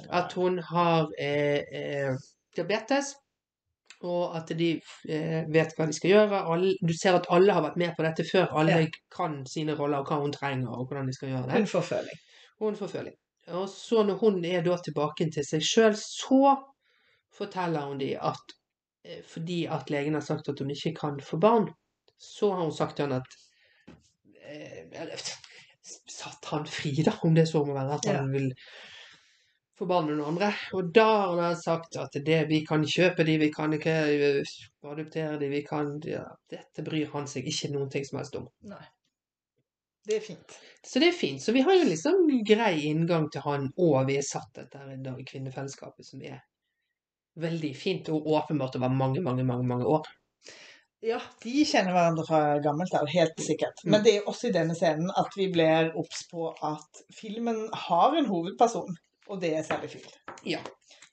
At 0.09 0.33
hun 0.33 0.57
har 0.71 1.13
eh, 1.21 1.61
eh, 1.69 2.17
diabetes, 2.57 3.13
og 4.03 4.35
at 4.35 4.51
de 4.59 4.69
eh, 5.07 5.45
vet 5.51 5.73
hva 5.77 5.87
de 5.87 5.95
skal 5.95 6.11
gjøre. 6.11 6.39
Du 6.83 6.93
ser 6.97 7.15
at 7.15 7.29
alle 7.31 7.55
har 7.55 7.63
vært 7.63 7.77
med 7.79 7.93
på 7.95 8.03
dette 8.03 8.25
før. 8.27 8.49
Alle 8.59 8.81
Ja. 8.81 8.87
kan 9.15 9.45
sine 9.47 9.75
roller 9.79 10.03
og 10.03 10.09
hva 10.11 10.19
hun 10.21 10.33
trenger, 10.35 10.69
og 10.69 10.87
hvordan 10.87 11.07
de 11.07 11.13
skal 11.15 11.29
gjøre 11.29 11.47
det. 11.47 11.61
Hun 11.61 11.67
får 11.67 11.85
føling. 11.91 12.19
Hun 12.59 12.75
får 12.75 12.87
føling. 12.97 13.15
Og 13.47 13.69
så 13.69 14.03
når 14.03 14.19
hun 14.19 14.43
er 14.45 14.61
da 14.63 14.77
tilbake 14.77 15.29
til 15.31 15.45
seg 15.47 15.63
sjøl, 15.67 15.95
så 15.99 16.55
forteller 17.33 17.87
hun 17.87 17.97
de 17.99 18.13
at 18.19 18.53
eh, 19.05 19.21
fordi 19.27 19.65
at 19.65 19.89
legen 19.89 20.13
har 20.13 20.21
sagt 20.21 20.49
at 20.49 20.59
hun 20.59 20.71
ikke 20.71 20.93
kan 20.99 21.19
få 21.19 21.39
barn, 21.39 21.69
så 22.19 22.51
har 22.53 22.63
hun 22.63 22.75
sagt 22.75 22.97
til 22.97 23.07
han 23.11 23.21
at 23.21 23.39
eh, 24.43 25.17
Satt 25.83 26.45
han 26.47 26.63
fri, 26.65 26.93
da, 27.03 27.11
om 27.27 27.33
det 27.35 27.43
så 27.49 27.59
må 27.65 27.73
være, 27.75 27.97
at 27.97 28.05
han 28.15 28.29
vil 28.31 28.45
få 29.83 29.89
barn 29.89 30.09
noen 30.09 30.23
andre. 30.33 30.49
Og 30.77 30.91
da 30.95 31.07
har 31.11 31.41
han 31.41 31.59
sagt 31.59 31.97
at 31.99 32.15
det, 32.25 32.39
vi 32.49 32.63
kan 32.67 32.85
kjøpe 32.87 33.25
de, 33.27 33.37
vi 33.41 33.51
kan 33.53 33.75
ikke 33.75 33.95
eh, 34.15 34.55
adoptere 34.87 35.37
de, 35.41 35.49
vi 35.51 35.63
kan 35.67 35.95
ja, 36.07 36.25
Dette 36.51 36.85
bryr 36.85 37.11
han 37.13 37.27
seg 37.29 37.47
ikke 37.49 37.73
noen 37.73 37.91
ting 37.91 38.07
som 38.07 38.21
helst 38.21 38.39
om. 38.39 38.47
Nei. 38.71 38.83
Det 40.03 40.17
er 40.17 40.23
fint. 40.23 40.55
Så 40.83 40.99
det 40.99 41.13
er 41.13 41.15
fint. 41.15 41.43
Så 41.43 41.53
vi 41.55 41.61
har 41.63 41.77
jo 41.77 41.85
liksom 41.87 42.25
grei 42.47 42.73
inngang 42.89 43.29
til 43.31 43.43
han, 43.45 43.69
og 43.79 44.01
vi 44.09 44.17
er 44.19 44.25
satt 44.27 44.59
etter 44.59 44.89
Kvinnefellesskapet, 45.29 46.07
som 46.07 46.23
er 46.27 46.41
veldig 47.39 47.71
fint, 47.75 48.11
og 48.11 48.27
åpenbart 48.27 48.75
over 48.79 48.91
mange, 48.91 49.23
mange, 49.23 49.45
mange, 49.47 49.67
mange 49.67 49.87
år. 49.87 50.09
Ja, 51.03 51.19
de 51.43 51.63
kjenner 51.67 51.95
hverandre 51.95 52.23
fra 52.27 52.41
gammelt 52.63 52.93
av, 52.95 53.07
helt 53.11 53.39
sikkert. 53.43 53.79
Mm. 53.83 53.95
Men 53.95 54.03
det 54.03 54.17
er 54.17 54.27
også 54.29 54.49
i 54.49 54.55
denne 54.55 54.75
scenen 54.75 55.09
at 55.19 55.35
vi 55.39 55.49
blir 55.51 55.91
obs 55.99 56.27
på 56.31 56.51
at 56.51 57.01
filmen 57.15 57.65
har 57.87 58.15
en 58.19 58.29
hovedperson, 58.29 58.95
og 59.29 59.41
det 59.41 59.53
er 59.57 59.63
Sally 59.63 59.87
Field. 59.87 60.13
Ja. 60.45 60.59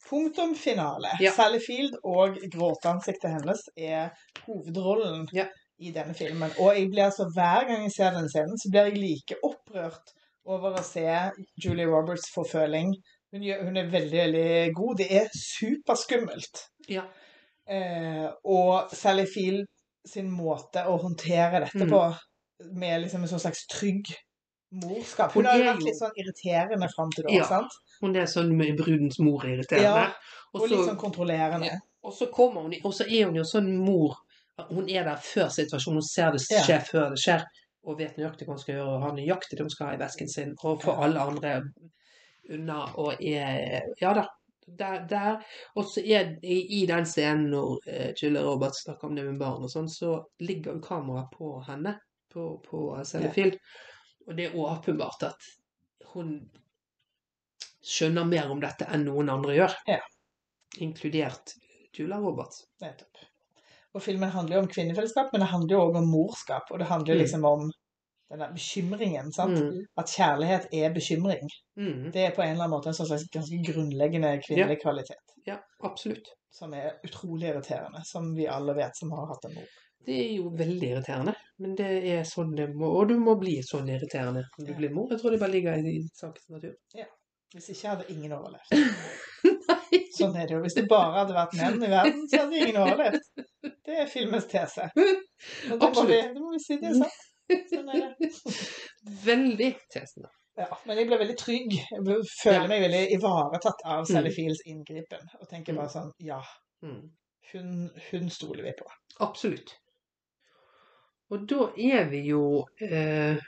Punktum 0.08 0.54
finale. 0.58 1.12
Ja. 1.22 1.30
Sally 1.36 1.60
Field 1.62 1.94
og 2.04 2.38
gråteansiktet 2.52 3.30
hennes 3.30 3.60
er 3.78 4.10
hovedrollen 4.46 5.28
Ja. 5.32 5.46
i 5.78 5.92
denne 5.94 6.14
filmen. 6.14 6.50
Og 6.58 6.74
jeg 6.76 6.88
blir 6.90 7.04
altså, 7.04 7.28
hver 7.34 7.68
gang 7.68 7.82
jeg 7.86 7.92
ser 7.94 8.10
den 8.16 8.28
scenen, 8.28 8.58
så 8.58 8.70
blir 8.72 8.88
jeg 8.90 8.98
like 8.98 9.38
opprørt 9.46 10.10
over 10.46 10.74
å 10.80 10.82
se 10.82 11.04
Julie 11.62 11.86
Roberts 11.86 12.26
forføling. 12.34 12.90
Hun, 13.32 13.42
hun 13.62 13.76
er 13.76 13.86
veldig, 13.92 14.18
veldig 14.18 14.74
god. 14.74 14.96
Det 14.98 15.06
er 15.20 15.28
superskummelt. 15.38 16.64
Ja. 16.90 17.04
Eh, 17.70 18.26
og 18.44 18.90
Sally 18.92 19.26
Field 19.30 19.66
sin 20.10 20.30
måte 20.32 20.82
å 20.88 20.96
håndtere 20.98 21.60
dette 21.60 21.84
Mm. 21.86 21.90
på, 21.92 22.02
med 22.72 23.02
liksom 23.04 23.22
en 23.22 23.28
sånn 23.28 23.40
slags 23.44 23.66
trygg 23.70 24.10
morskap. 24.72 25.32
Hun 25.34 25.44
har 25.46 25.58
jo 25.58 25.64
vært 25.68 25.84
litt 25.84 25.98
sånn 26.00 26.16
irriterende 26.18 26.88
fram 26.96 27.10
til 27.14 27.24
da, 27.28 27.32
Ja. 27.36 27.44
sant? 27.44 27.70
Hun 28.00 28.16
er 28.16 28.26
sånn 28.30 28.52
med 28.56 28.76
brudens 28.78 29.18
mor 29.20 29.44
irriterende. 29.44 30.06
Ja, 30.08 30.42
og, 30.54 30.62
Og 30.62 30.68
litt 30.72 30.84
sånn 30.88 30.98
kontrollerende. 31.00 31.66
Ja. 31.66 31.78
og 32.02 32.14
så 32.16 32.30
kommer 32.32 32.64
hun, 32.64 32.74
og 32.84 32.94
så 32.96 33.04
er 33.04 33.26
hun 33.28 33.36
jo 33.36 33.44
sånn 33.44 33.70
mor. 33.76 34.16
Hun 34.70 34.88
er 34.88 35.04
der 35.04 35.20
før 35.24 35.48
situasjonen, 35.52 36.00
hun 36.00 36.06
ser 36.08 36.32
det 36.32 36.40
Ja. 36.50 36.62
skje 36.64 36.78
før 36.90 37.10
det 37.12 37.20
skjer, 37.20 37.44
og 37.84 37.98
vet 37.98 38.16
nøyaktig 38.16 38.46
hva 38.46 38.56
hun 38.56 38.58
skal 38.62 38.74
gjøre, 38.74 38.88
og 38.96 39.02
har 39.02 39.12
nøyaktig 39.16 39.56
det 39.56 39.64
hun 39.66 39.70
skal 39.70 39.86
ha 39.86 39.94
i 39.94 40.00
vesken 40.00 40.28
sin, 40.28 40.54
og 40.64 40.82
får 40.82 41.02
alle 41.04 41.20
andre 41.20 41.54
unna, 42.50 42.82
og 42.96 43.20
er 43.20 43.82
Ja 44.00 44.14
da. 44.14 44.26
Der, 44.78 45.00
der. 45.08 45.40
Og 45.74 45.84
så 45.90 46.00
er 46.04 46.36
i, 46.46 46.82
i 46.82 46.86
den 46.86 47.04
scenen 47.06 47.48
når 47.50 47.80
uh, 47.88 48.12
Julia 48.22 48.42
Roberts 48.46 48.84
snakker 48.84 49.08
om 49.08 49.16
det 49.16 49.24
med 49.26 49.38
barn 49.40 49.64
og 49.66 49.70
sånn, 49.72 49.88
så 49.90 50.12
ligger 50.38 50.76
jo 50.76 50.80
kameraet 50.84 51.32
på 51.34 51.56
henne, 51.66 51.96
på, 52.32 52.44
på 52.68 52.84
Ja. 52.96 53.50
Og 54.28 54.36
det 54.36 54.44
er 54.46 54.54
åpenbart 54.54 55.24
at 55.26 55.48
hun 56.12 56.36
skjønner 57.82 58.26
mer 58.28 58.50
om 58.50 58.60
dette 58.60 58.86
enn 58.92 59.04
noen 59.04 59.28
andre 59.30 59.54
gjør. 59.56 59.74
Ja. 59.88 60.00
Inkludert 60.78 61.54
Julia 61.96 62.18
Roberts. 62.20 62.64
Nettopp. 62.82 63.24
Og 63.94 64.02
filmen 64.04 64.30
handler 64.30 64.56
jo 64.56 64.62
om 64.62 64.68
kvinnefellesskap, 64.70 65.32
men 65.32 65.42
det 65.42 65.48
handler 65.50 65.74
jo 65.76 65.80
òg 65.88 65.96
om 65.98 66.10
morskap. 66.12 66.68
Og 66.70 66.78
det 66.78 66.86
handler 66.86 67.14
Mm. 67.16 67.20
liksom 67.20 67.44
om 67.44 67.70
den 68.30 68.38
der 68.38 68.52
bekymringen. 68.52 69.32
sant? 69.32 69.58
Mm. 69.58 69.84
At 69.98 70.06
kjærlighet 70.06 70.68
er 70.72 70.92
bekymring. 70.94 71.48
Mm. 71.76 72.12
Det 72.12 72.20
er 72.26 72.30
på 72.30 72.42
en 72.42 72.50
eller 72.52 72.64
annen 72.64 72.76
måte 72.78 72.86
en 72.88 72.94
sånn 72.94 73.06
slags 73.08 73.26
ganske 73.34 73.58
grunnleggende 73.66 74.38
kvinnelig 74.46 74.78
kvalitet. 74.82 75.34
Ja, 75.46 75.58
absolutt. 75.82 76.28
Som 76.52 76.72
er 76.74 77.00
utrolig 77.04 77.48
irriterende, 77.50 78.04
som 78.04 78.34
vi 78.34 78.46
alle 78.46 78.74
vet 78.74 78.96
som 78.96 79.10
har 79.10 79.26
hatt 79.26 79.44
en 79.44 79.54
mor. 79.54 79.66
Det 80.06 80.14
er 80.14 80.36
jo 80.36 80.50
veldig 80.50 80.88
irriterende, 80.92 81.34
men 81.58 81.74
det 81.74 82.04
er 82.08 82.22
sånn 82.22 82.54
det 82.56 82.68
må 82.74 82.86
Og 83.00 83.08
du 83.08 83.18
må 83.18 83.34
bli 83.38 83.58
sånn 83.62 83.88
irriterende 83.90 84.44
når 84.58 84.66
du 84.66 84.72
Ja. 84.72 84.78
blir 84.78 84.94
mor. 84.94 85.08
Jeg 85.10 85.20
tror 85.20 85.30
det 85.32 85.40
bare 85.40 85.50
ligger 85.50 85.74
i 85.76 86.08
sakens 86.14 86.48
natur. 86.48 86.74
Hvis 87.54 87.68
ikke 87.74 87.88
hadde 87.94 88.04
ingen 88.14 88.32
overlevd. 88.36 88.70
Nei. 89.70 90.00
Sånn 90.14 90.36
er 90.38 90.46
det 90.46 90.54
jo. 90.54 90.60
Hvis 90.62 90.76
det 90.76 90.84
bare 90.90 91.16
hadde 91.22 91.34
vært 91.34 91.54
menn 91.58 91.82
i 91.82 91.88
verden, 91.90 92.20
så 92.30 92.44
hadde 92.44 92.60
ingen 92.60 92.78
overlevd. 92.82 93.24
Det 93.86 93.96
er 94.04 94.10
filmens 94.10 94.46
tese. 94.50 94.86
Og 95.72 95.80
det 95.80 95.88
må, 95.96 96.04
vi, 96.06 96.18
Absolutt. 96.20 96.34
det 96.34 96.42
må 96.44 96.52
vi 96.54 96.60
si, 96.62 96.76
det 96.82 96.92
er 96.92 96.98
sant. 97.00 97.24
Sånn 97.72 97.88
er 97.90 98.04
det. 98.20 98.30
Veldig 99.30 99.70
tesen. 99.90 100.28
Ja, 100.60 100.66
men 100.84 100.98
jeg 101.00 101.08
ble 101.08 101.16
veldig 101.22 101.34
trygg. 101.40 101.72
Jeg 101.72 102.16
føler 102.42 102.66
meg 102.68 102.82
veldig 102.84 103.00
ivaretatt 103.16 103.80
av 103.88 104.02
Sally 104.10 104.28
Mm. 104.28 104.34
Fields 104.36 104.60
inngripen. 104.68 105.22
Og 105.40 105.48
tenker 105.50 105.74
bare 105.78 105.88
sånn 105.94 106.10
Ja, 106.26 106.40
Mm. 106.84 107.08
hun, 107.52 107.70
hun 108.10 108.28
stoler 108.30 108.62
vi 108.68 108.72
på. 108.78 108.86
Absolutt. 109.24 109.72
Og 111.30 111.46
da 111.50 111.66
er 111.78 112.06
vi 112.10 112.20
jo 112.28 112.42
eh, 112.82 113.38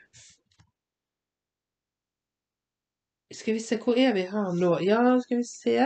Skal 3.33 3.55
vi 3.55 3.61
se, 3.61 3.77
hvor 3.83 3.97
er 3.99 4.13
vi 4.15 4.21
her 4.29 4.53
nå? 4.59 4.73
Ja, 4.85 4.99
skal 5.25 5.39
vi 5.39 5.45
se. 5.49 5.77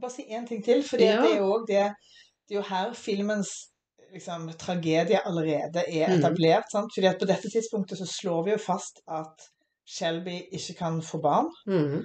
Bare 0.00 0.10
si 0.10 0.22
én 0.32 0.46
ting 0.48 0.62
til, 0.64 0.82
for 0.82 0.96
Ja. 1.02 1.20
det 1.22 1.32
er 1.34 1.38
jo 1.38 1.64
det 1.68 1.94
Det 2.48 2.56
er 2.56 2.60
jo 2.60 2.68
her 2.68 2.92
filmens 2.92 3.48
liksom, 4.12 4.48
tragedie 4.58 5.20
allerede 5.26 5.84
er 5.88 6.08
Mm. 6.08 6.18
etablert. 6.18 6.64
sant? 6.72 6.90
Fordi 6.94 7.06
at 7.06 7.18
på 7.20 7.24
dette 7.26 7.48
tidspunktet 7.48 7.98
så 7.98 8.06
slår 8.20 8.44
vi 8.44 8.50
jo 8.50 8.58
fast 8.58 9.00
at 9.08 9.40
Shelby 9.88 10.42
ikke 10.52 10.74
kan 10.78 11.02
få 11.02 11.20
barn. 11.22 11.48
Mm. 11.66 12.04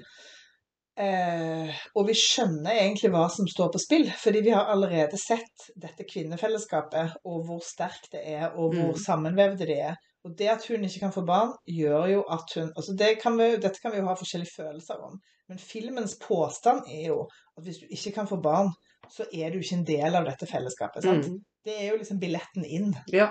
Eh, 0.98 1.70
og 1.96 2.08
vi 2.08 2.14
skjønner 2.18 2.72
egentlig 2.74 3.12
hva 3.14 3.28
som 3.30 3.46
står 3.48 3.70
på 3.74 3.80
spill, 3.84 4.08
fordi 4.18 4.42
vi 4.48 4.50
har 4.56 4.66
allerede 4.72 5.18
sett 5.22 5.68
dette 5.80 6.04
kvinnefellesskapet, 6.10 7.12
og 7.26 7.44
hvor 7.46 7.60
sterkt 7.62 8.10
det 8.12 8.22
er, 8.26 8.48
og 8.56 8.74
hvor 8.74 8.94
Mm. 8.96 9.04
sammenvevde 9.06 9.66
det 9.68 9.80
er. 9.80 9.96
Og 10.28 10.34
det 10.36 10.50
at 10.52 10.66
hun 10.68 10.84
ikke 10.84 11.06
kan 11.06 11.14
få 11.16 11.24
barn, 11.28 11.54
gjør 11.72 12.10
jo 12.12 12.24
at 12.36 12.52
hun 12.58 12.72
altså 12.76 12.96
det 13.00 13.14
kan 13.22 13.38
vi, 13.40 13.54
Dette 13.64 13.80
kan 13.80 13.94
vi 13.94 14.02
jo 14.02 14.10
ha 14.10 14.16
forskjellige 14.20 14.58
følelser 14.58 15.00
om, 15.08 15.16
men 15.48 15.62
filmens 15.62 16.18
påstand 16.20 16.90
er 16.92 17.14
jo 17.14 17.22
at 17.56 17.64
hvis 17.64 17.80
du 17.80 17.88
ikke 17.96 18.12
kan 18.20 18.28
få 18.28 18.42
barn, 18.44 18.74
så 19.08 19.24
er 19.32 19.54
du 19.54 19.62
ikke 19.62 19.78
en 19.78 19.88
del 19.88 20.18
av 20.20 20.28
dette 20.28 20.50
fellesskapet. 20.50 21.06
sant? 21.06 21.30
Mm. 21.32 21.40
Det 21.64 21.76
er 21.80 21.92
jo 21.94 22.00
liksom 22.02 22.20
billetten 22.20 22.66
inn. 22.68 22.92
Ja. 23.14 23.30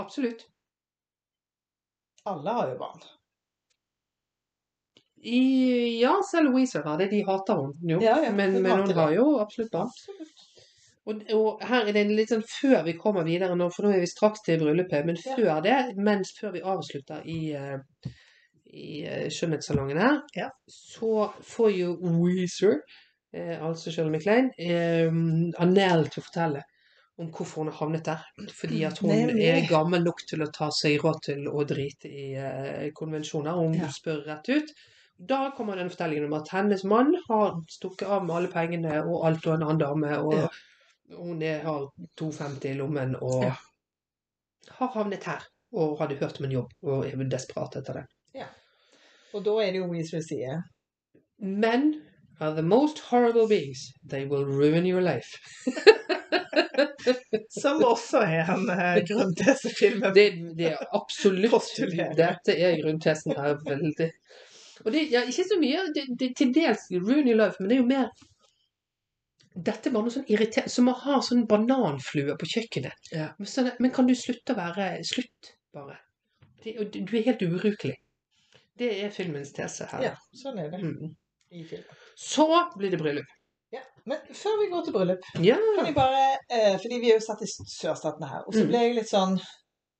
Absolutt. 0.00 0.46
Alle 2.30 2.56
har 2.56 2.72
jo 2.72 2.78
barn. 2.80 3.04
I, 5.20 5.40
ja, 6.00 6.14
selv 6.30 6.48
Louise 6.48 6.80
har 6.80 6.96
det. 6.96 7.10
De 7.12 7.20
hater 7.28 7.60
henne 7.60 7.92
jo. 7.92 8.00
Ja, 8.00 8.16
ja, 8.24 8.32
men, 8.32 8.56
men 8.62 8.86
hun 8.86 8.96
har 8.96 9.12
jo 9.12 9.26
absolutt 9.42 9.72
barn. 9.74 9.92
Absolutt. 9.92 10.46
Og, 11.08 11.22
og 11.32 11.62
her 11.64 11.86
er 11.88 11.92
det 11.96 12.02
litt 12.12 12.28
sånn 12.30 12.44
før 12.44 12.82
vi 12.84 12.92
kommer 13.00 13.24
videre 13.24 13.54
nå, 13.56 13.70
for 13.72 13.86
nå 13.86 13.94
er 13.96 14.02
vi 14.04 14.06
straks 14.10 14.42
til 14.46 14.60
bryllupet, 14.60 15.06
men 15.08 15.16
Ja. 15.16 15.36
før 15.36 15.62
det, 15.64 15.78
mens 15.96 16.34
før 16.38 16.52
vi 16.52 16.60
avslutter 16.60 17.22
i, 17.24 17.38
eh, 17.56 17.78
i 18.72 18.90
eh, 19.08 19.28
skjønnhetssalongen 19.32 19.98
her, 19.98 20.20
Ja. 20.36 20.50
så 20.68 21.30
får 21.42 21.70
jo 21.78 21.94
Weezer, 22.02 22.80
eh, 23.32 23.56
altså 23.64 23.90
Shirley 23.90 24.12
MacLaine, 24.12 24.50
eh, 24.58 25.08
Annelle 25.64 26.08
til 26.10 26.20
å 26.22 26.26
fortelle 26.28 26.62
om 27.18 27.30
hvorfor 27.32 27.64
hun 27.64 27.72
har 27.72 27.78
havnet 27.80 28.04
der. 28.04 28.22
Fordi 28.60 28.84
at 28.86 28.98
hun 28.98 29.10
Nemlig. 29.10 29.44
er 29.48 29.66
gammel 29.68 30.04
nok 30.04 30.20
til 30.28 30.40
å 30.42 30.52
ta 30.52 30.70
seg 30.70 31.00
råd 31.02 31.20
til 31.22 31.48
å 31.48 31.64
drite 31.68 32.08
i 32.08 32.32
eh, 32.34 32.90
konvensjoner. 32.96 33.52
Hun 33.56 33.74
Ja. 33.74 33.88
spør 33.88 34.24
rett 34.26 34.48
ut. 34.48 34.70
Da 35.18 35.50
kommer 35.56 35.76
den 35.76 35.90
fortellingen 35.90 36.24
om 36.32 36.32
at 36.40 36.48
hennes 36.48 36.82
mann 36.84 37.14
har 37.28 37.60
stukket 37.68 38.08
av 38.08 38.24
med 38.24 38.36
alle 38.36 38.48
pengene 38.48 39.02
og 39.04 39.26
alt 39.26 39.46
og 39.46 39.54
en 39.54 39.62
annen 39.62 39.78
dame, 39.78 40.18
og 40.18 40.32
Ja. 40.34 40.48
Hun 41.16 41.42
er, 41.42 41.62
har 41.64 41.88
2,50 42.20 42.66
i 42.70 42.74
lommen 42.78 43.16
og 43.20 43.44
Ja. 43.44 43.54
har 44.78 44.92
havnet 44.94 45.24
her. 45.24 45.46
Og 45.72 45.98
hadde 46.00 46.16
hørt 46.18 46.40
om 46.40 46.44
en 46.48 46.52
jobb 46.52 46.70
og 46.82 47.06
er 47.06 47.28
desperat 47.30 47.76
etter 47.78 48.00
det. 48.00 48.06
Ja. 48.34 48.46
Og 49.34 49.44
da 49.46 49.52
er 49.62 49.70
det 49.70 49.78
jo 49.78 49.90
vi 49.92 50.02
som 50.06 50.22
sier 50.22 50.64
Men 51.38 52.02
are 52.40 52.54
the 52.54 52.62
most 52.62 52.98
horrible 52.98 53.46
beings. 53.48 53.92
They 54.02 54.26
will 54.26 54.44
ruin 54.44 54.86
your 54.86 55.00
life. 55.00 55.38
Som 57.60 57.84
også 57.84 58.18
er 58.18 58.48
en 58.52 58.68
uh, 58.68 58.98
grunn 59.08 59.34
til 59.36 59.50
disse 59.50 59.72
filmene. 59.78 60.12
Det, 60.14 60.26
det 60.58 60.72
er 60.72 60.82
absolutt 60.96 61.70
Dette 62.16 62.56
er 62.56 62.80
grunntesen 62.82 63.36
her 63.36 63.56
veldig. 63.66 64.10
Og 64.84 64.92
det 64.92 65.06
ja, 65.12 65.22
ikke 65.28 65.44
så 65.44 65.58
mye 65.60 65.84
det, 65.94 66.06
det, 66.20 66.30
Til 66.38 66.52
dels 66.54 66.86
ruin 66.92 67.28
your 67.28 67.36
life, 67.40 67.60
men 67.60 67.70
det 67.70 67.76
er 67.76 67.82
jo 67.82 67.88
mer 67.88 68.08
Dette 69.54 69.88
er 69.88 69.92
bare 69.92 70.06
noe 70.06 70.14
sånn 70.14 70.28
irriterende 70.30 70.70
Som 70.70 70.88
å 70.88 70.92
ha 70.94 71.16
sånn 71.26 71.46
bananflue 71.50 72.36
på 72.38 72.46
kjøkkenet. 72.46 73.08
Ja. 73.12 73.32
Men, 73.38 73.46
sånn, 73.50 73.70
men 73.80 73.90
kan 73.90 74.06
du 74.06 74.14
slutte 74.14 74.54
å 74.54 74.56
være 74.60 75.00
Slutt, 75.04 75.54
bare. 75.74 75.96
Det, 76.62 76.76
du 76.92 77.16
er 77.18 77.22
helt 77.26 77.42
ubrukelig. 77.42 77.96
Det 78.78 78.90
er 79.04 79.10
filmens 79.10 79.52
tese 79.52 79.86
her. 79.90 80.02
ja, 80.02 80.14
sånn 80.36 80.58
er 80.60 80.70
det 80.70 80.80
Mm. 80.82 81.14
i 81.52 81.64
filmen. 81.64 81.96
Så 82.16 82.46
blir 82.78 82.90
det 82.90 82.98
bryllup. 83.00 83.26
Ja. 83.72 83.80
Men 84.06 84.18
før 84.34 84.58
vi 84.60 84.70
går 84.70 84.84
til 84.84 84.92
bryllup, 84.94 85.26
Ja. 85.42 85.56
kan 85.76 85.86
jeg 85.86 85.94
bare 85.94 86.36
eh, 86.50 86.76
Fordi 86.78 87.00
vi 87.00 87.10
er 87.10 87.18
jo 87.18 87.26
satt 87.26 87.42
i 87.42 87.46
sørstatene 87.46 88.28
her. 88.28 88.42
Og 88.46 88.54
så 88.54 88.62
Mm. 88.64 88.68
ble 88.68 88.78
jeg 88.78 88.94
litt 88.94 89.08
sånn 89.10 89.40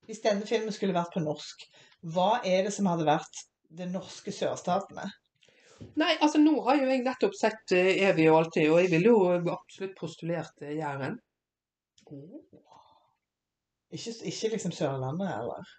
Hvis 0.06 0.22
denne 0.22 0.46
filmen 0.46 0.72
skulle 0.72 0.94
vært 0.94 1.12
på 1.14 1.22
norsk, 1.22 1.66
hva 2.04 2.40
er 2.44 2.64
det 2.64 2.72
som 2.72 2.86
hadde 2.86 3.04
vært 3.04 3.44
det 3.70 3.88
norske 3.92 4.32
sørstatene? 4.32 5.10
Nei, 6.00 6.12
altså 6.20 6.38
nå 6.42 6.54
har 6.66 6.76
jo 6.80 6.88
jeg 6.90 7.02
nettopp 7.06 7.34
sett 7.38 7.72
uh, 7.76 7.90
Evig 8.10 8.26
og 8.30 8.38
alltid, 8.42 8.68
og 8.72 8.80
jeg 8.82 8.90
ville 8.92 9.12
jo 9.12 9.52
absolutt 9.54 9.94
postulert 9.98 10.60
uh, 10.64 10.70
Jæren. 10.76 11.16
Ikke, 13.90 14.12
ikke 14.30 14.50
liksom 14.54 14.72
Sørlandet, 14.74 15.30
eller? 15.34 15.70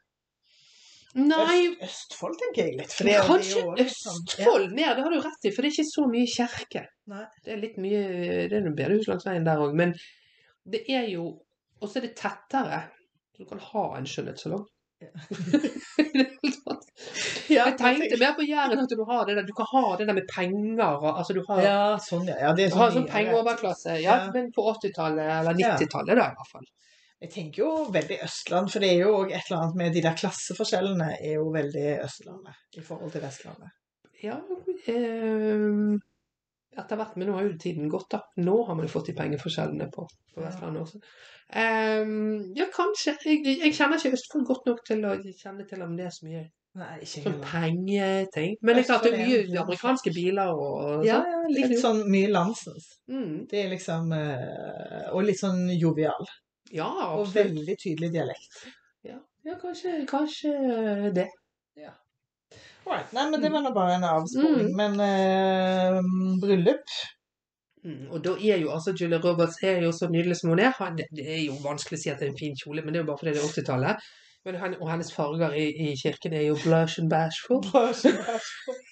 Nei, 1.15 1.57
Øst, 1.83 1.83
Østfold, 2.13 2.37
tenker 2.39 2.67
jeg 2.69 2.77
litt. 2.79 2.93
For 2.95 3.07
det, 3.07 3.13
er- 3.17 3.21
det 3.21 3.23
er 3.25 3.31
kanskje 3.33 3.61
jo 3.65 3.73
litt 3.75 3.93
sånn- 3.97 4.19
Østfold 4.23 4.67
mer, 4.77 4.93
det 4.95 5.03
har 5.05 5.11
du 5.15 5.19
rett 5.25 5.47
i, 5.47 5.51
for 5.51 5.61
det 5.65 5.71
er 5.71 5.75
ikke 5.75 5.89
så 5.91 6.05
mye 6.11 6.29
kjerke. 6.33 6.83
Nei. 7.11 7.23
Det 7.45 7.53
er 7.55 7.61
litt 7.65 7.77
mye 7.83 8.01
Det 8.51 8.57
er 8.57 8.63
noen 8.65 8.77
bedehus 8.77 9.09
langs 9.11 9.27
veien 9.27 9.47
der 9.47 9.63
òg, 9.63 9.75
men 9.75 9.91
det 10.71 10.83
er 10.89 11.07
jo 11.11 11.25
Og 11.81 11.89
så 11.89 11.97
er 11.97 12.03
det 12.05 12.15
tettere. 12.19 12.83
Så 13.33 13.41
du 13.41 13.47
kan 13.49 13.59
ha 13.71 13.83
en 13.97 14.05
skjønnhetssalong. 14.05 14.67
Ja. 17.51 17.65
Jeg 17.65 17.77
tenkte 17.79 18.17
mer 18.21 18.35
på 18.37 18.43
Jæren 18.45 18.79
at 18.79 18.91
du 18.91 19.01
har 19.07 19.25
det 19.27 19.35
der, 19.39 19.45
du 19.47 19.53
kan 19.57 19.67
ha 19.71 19.95
det 19.99 20.05
der 20.07 20.15
med 20.15 20.27
penger 20.29 20.83
og 21.01 21.17
altså 21.17 21.33
du 21.35 21.41
har, 21.47 21.61
Ja, 21.65 21.79
sånn, 21.99 22.27
ja. 22.29 22.37
ja 22.45 22.51
det 22.55 22.67
er 22.67 22.71
du 22.71 22.77
har 22.79 22.91
sånn 22.93 23.01
sånn 23.01 23.09
pengeoverklasse. 23.11 23.95
Ja, 23.99 24.15
Ja. 24.21 24.29
men 24.35 24.51
på 24.55 24.63
80-tallet 24.71 25.31
eller 25.39 25.57
90-tallet 25.57 26.15
da 26.21 26.29
i 26.29 26.37
hvert 26.37 26.51
fall. 26.53 26.69
Jeg 27.21 27.29
tenker 27.35 27.63
jo 27.63 27.71
veldig 27.93 28.17
Østland, 28.25 28.71
for 28.73 28.81
det 28.81 28.93
er 28.95 29.03
jo 29.03 29.11
et 29.27 29.35
eller 29.49 29.57
annet 29.59 29.75
med 29.81 29.93
de 29.97 30.01
der 30.05 30.15
klasseforskjellene 30.21 31.09
er 31.19 31.35
jo 31.35 31.49
veldig 31.53 31.87
Østlandet 32.05 32.79
i 32.79 32.85
forhold 32.85 33.11
til 33.13 33.25
Vestlandet. 33.25 33.75
Ja, 34.23 34.37
eh, 34.87 35.97
etter 36.77 36.99
hvert, 36.99 37.17
men 37.19 37.27
nå 37.27 37.35
har 37.35 37.47
jo 37.47 37.57
tiden 37.59 37.89
gått, 37.91 38.07
da. 38.13 38.21
Nå 38.39 38.55
har 38.67 38.77
man 38.77 38.87
jo 38.87 38.93
fått 38.93 39.11
de 39.11 39.17
pengeforskjellene 39.17 39.89
på, 39.91 40.05
på. 40.33 40.39
Vestlandet 40.45 40.85
også. 40.85 41.01
Um, 41.51 42.53
ja, 42.55 42.69
kanskje. 42.71 43.17
Jeg, 43.27 43.43
jeg 43.59 43.75
kjenner 43.75 43.99
ikke 43.99 44.15
Østfold 44.15 44.47
godt 44.47 44.69
nok 44.69 44.83
til 44.87 45.03
å 45.03 45.17
kjenne 45.35 45.67
til 45.67 45.83
om 45.83 45.97
det 45.97 46.07
er 46.07 46.13
så 46.15 46.27
mye 46.29 46.45
Nei, 46.79 47.01
ikke 47.03 47.25
sånn 47.25 47.41
pengeting. 47.43 48.53
Men 48.63 48.77
det 48.77 48.85
er 48.85 48.87
klart 48.87 49.03
det 49.03 49.09
er 49.11 49.25
mye 49.25 49.63
amerikanske 49.65 50.13
biler 50.15 50.53
og, 50.55 50.69
og 50.79 51.01
Ja, 51.03 51.17
sånn. 51.19 51.49
ja, 51.49 51.49
litt 51.57 51.81
sånn 51.81 51.99
mye 52.13 52.29
landsens. 52.31 52.85
Mm. 53.11 53.33
Det 53.51 53.59
er 53.59 53.73
liksom 53.73 54.13
eh, 54.15 55.09
Og 55.11 55.25
litt 55.27 55.41
sånn 55.41 55.65
jovial. 55.75 56.29
Ja, 56.71 56.87
Og 57.17 57.27
veldig 57.35 57.75
tydelig 57.75 58.13
dialekt. 58.15 58.61
Ja, 59.03 59.17
ja 59.43 59.57
kanskje, 59.59 59.97
kanskje 60.07 60.53
det. 61.17 61.27
Alright. 62.85 63.11
Nei, 63.13 63.25
men 63.29 63.41
det 63.43 63.51
var 63.53 63.61
nå 63.65 63.71
bare 63.75 63.97
en 63.99 64.05
avsporing. 64.09 64.71
Mm. 64.71 64.77
Men 64.77 65.01
eh, 65.07 65.99
bryllup 66.43 66.95
Mm, 67.81 68.11
og 68.13 68.19
da 68.21 68.35
er 68.45 68.59
jo 68.61 68.67
altså 68.69 68.91
Julia 68.93 69.17
Roberts 69.23 69.55
er 69.65 69.79
jo 69.81 69.87
så 69.91 70.05
nydelig 70.13 70.35
som 70.37 70.51
hun 70.53 70.59
er. 70.61 70.69
Han, 70.77 70.99
det 71.17 71.23
er 71.25 71.39
jo 71.47 71.55
vanskelig 71.63 71.97
å 71.97 72.01
si 72.03 72.11
at 72.11 72.19
det 72.21 72.27
er 72.27 72.33
en 72.35 72.37
fin 72.37 72.53
kjole, 72.59 72.83
men 72.85 72.93
det 72.93 72.99
er 72.99 73.01
jo 73.01 73.07
bare 73.07 73.17
fordi 73.17 73.31
det 73.33 73.41
er 73.41 73.55
80-tallet. 73.55 74.03
Og 74.83 74.91
hennes 74.91 75.09
farger 75.15 75.55
i, 75.57 75.63
i 75.87 75.95
kirken 75.97 76.35
er 76.37 76.43
jo 76.45 76.59
blush 76.61 77.01
and 77.01 77.09
bashful. 77.09 77.65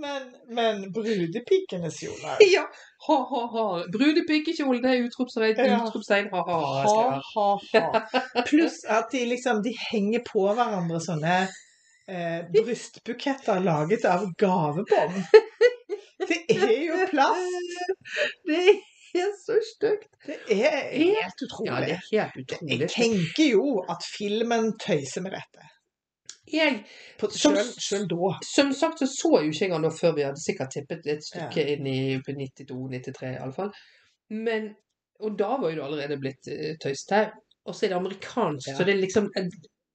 Men, 0.00 0.22
men 0.54 0.84
brudepikenes 0.94 1.96
kjoler 2.00 2.38
Ja! 2.52 2.62
Ha-ha-ha. 3.06 3.64
Brudepikekjolen 3.92 4.82
det 4.84 4.90
er 4.92 5.06
utropstegn, 5.08 5.58
Ja. 5.66 5.80
utropstegn. 5.88 6.28
Ha-ha-ha. 6.30 8.44
Pluss 8.46 8.78
at 8.88 9.10
de 9.12 9.24
liksom 9.32 9.62
de 9.64 9.72
henger 9.90 10.22
på 10.28 10.44
hverandre 10.46 11.00
sånne 11.02 11.40
eh, 12.10 12.40
brystbuketter 12.54 13.60
laget 13.64 14.04
av 14.10 14.26
gavebånd. 14.38 15.20
Det 16.30 16.36
er 16.52 16.72
jo 16.84 16.96
plast! 17.08 17.84
Det 18.44 19.20
er 19.24 19.30
så 19.40 19.56
stygt. 19.64 20.10
Det 20.26 20.58
er 20.66 20.90
helt 20.92 21.44
utrolig. 21.46 21.70
Ja, 21.70 21.78
det 21.80 21.94
er 21.96 22.02
helt 22.10 22.36
utrolig. 22.42 22.76
Jeg 22.82 22.90
tenker 22.92 23.46
jo 23.54 23.64
at 23.90 24.04
filmen 24.18 24.68
tøyser 24.82 25.24
med 25.24 25.32
dette. 25.38 25.64
Jeg, 26.52 26.82
På- 27.18 27.30
Som- 27.30 27.56
Selv, 27.56 28.06
da. 28.10 28.30
som 28.54 28.72
sagt 28.74 28.98
så 28.98 29.06
så 29.06 29.30
jo 29.44 29.50
ikke 29.50 29.64
engang 29.70 29.82
nå 29.86 29.90
før 29.96 30.14
vi 30.16 30.24
hadde 30.28 30.42
sikkert 30.44 30.72
tippet 30.76 31.06
et 31.06 31.24
stykke 31.24 31.64
inn 31.74 31.86
i 31.86 31.98
92-93 32.26 33.32
iallfall. 33.38 33.70
Men 34.30 34.74
Og 35.20 35.34
da 35.38 35.50
var 35.60 35.68
jo 35.70 35.76
det 35.76 35.84
allerede 35.84 36.16
blitt 36.20 36.48
uh, 36.48 36.74
tøyst 36.84 37.10
her. 37.12 37.32
Og 37.66 37.74
så 37.74 37.86
er 37.86 37.88
det 37.94 37.96
amerikansk, 37.98 38.68
Ja. 38.70 38.76
så 38.78 38.84
det 38.88 38.94
er 38.94 39.00
liksom 39.02 39.26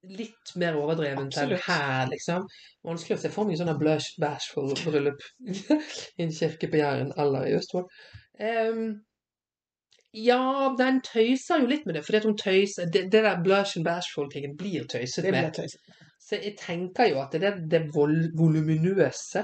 litt 0.10 0.54
mer 0.62 0.78
overdrevent 0.80 1.38
enn 1.42 1.56
her, 1.66 2.06
liksom. 2.12 2.46
Vanskelig 2.86 3.18
å 3.18 3.22
se 3.24 3.32
for 3.34 3.50
meg 3.50 3.60
sånn 3.60 3.74
blush 3.80 4.16
bashful-bryllup 4.22 5.26
i 6.20 6.26
en 6.26 6.34
kirke 6.36 6.70
på 6.72 6.82
Jæren 6.82 7.12
eller 7.22 7.50
i 7.50 7.56
Østfold. 7.58 7.92
Um, 8.40 8.88
ja, 10.16 10.76
den 10.80 11.02
tøyser 11.04 11.64
jo 11.64 11.68
litt 11.68 11.86
med 11.88 11.98
det, 11.98 12.06
tøyser 12.08 12.92
Det, 12.92 13.08
det 13.12 13.24
der 13.26 13.42
blush 13.44 13.78
and 13.78 13.86
bashful-tingen 13.86 14.56
blir 14.56 14.88
tøyset 14.88 15.26
med. 15.28 15.34
blir 15.34 15.56
tøyset. 15.64 15.82
Så 16.26 16.40
jeg 16.42 16.56
tenker 16.58 17.12
jo 17.12 17.20
at 17.22 17.36
det 17.36 17.44
er 17.50 17.60
det 17.70 17.82
vol 17.94 18.32
voluminøse 18.38 19.44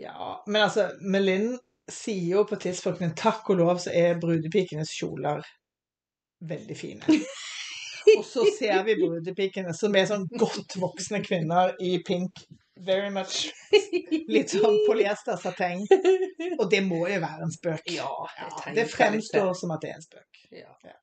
Ja, 0.00 0.40
men 0.46 0.62
altså, 0.62 0.90
Melin 1.02 1.52
sier 1.90 2.38
jo 2.38 2.44
på 2.48 2.58
tidspunktene 2.62 3.14
takk 3.18 3.50
og 3.52 3.60
lov 3.60 3.78
så 3.82 3.92
er 3.94 4.18
brudepikenes 4.22 4.94
kjoler 4.96 5.44
veldig 6.40 6.76
fine. 6.76 7.20
Og 8.16 8.24
så 8.24 8.46
ser 8.58 8.82
vi 8.86 8.96
brudepikene 9.00 9.74
som 9.76 9.94
er 9.96 10.08
sånn 10.10 10.26
godt 10.40 10.76
voksne 10.80 11.20
kvinner 11.24 11.74
i 11.82 11.98
pink. 12.06 12.42
Very 12.80 13.10
much. 13.12 13.50
Litt 14.34 14.54
sånn 14.54 14.78
polyestersateng. 14.86 15.84
Og 16.56 16.64
det 16.72 16.80
må 16.86 17.02
jo 17.10 17.20
være 17.20 17.46
en 17.46 17.52
spøk. 17.52 17.84
Ja, 17.92 18.08
Ja, 18.38 18.48
det 18.76 18.86
fremstår 18.88 19.52
som 19.58 19.74
at 19.74 19.84
det 19.84 19.92
er 19.92 19.98
en 19.98 20.06
spøk. 20.06 20.44
Ja. 20.62 20.72
Ja. 20.86 20.96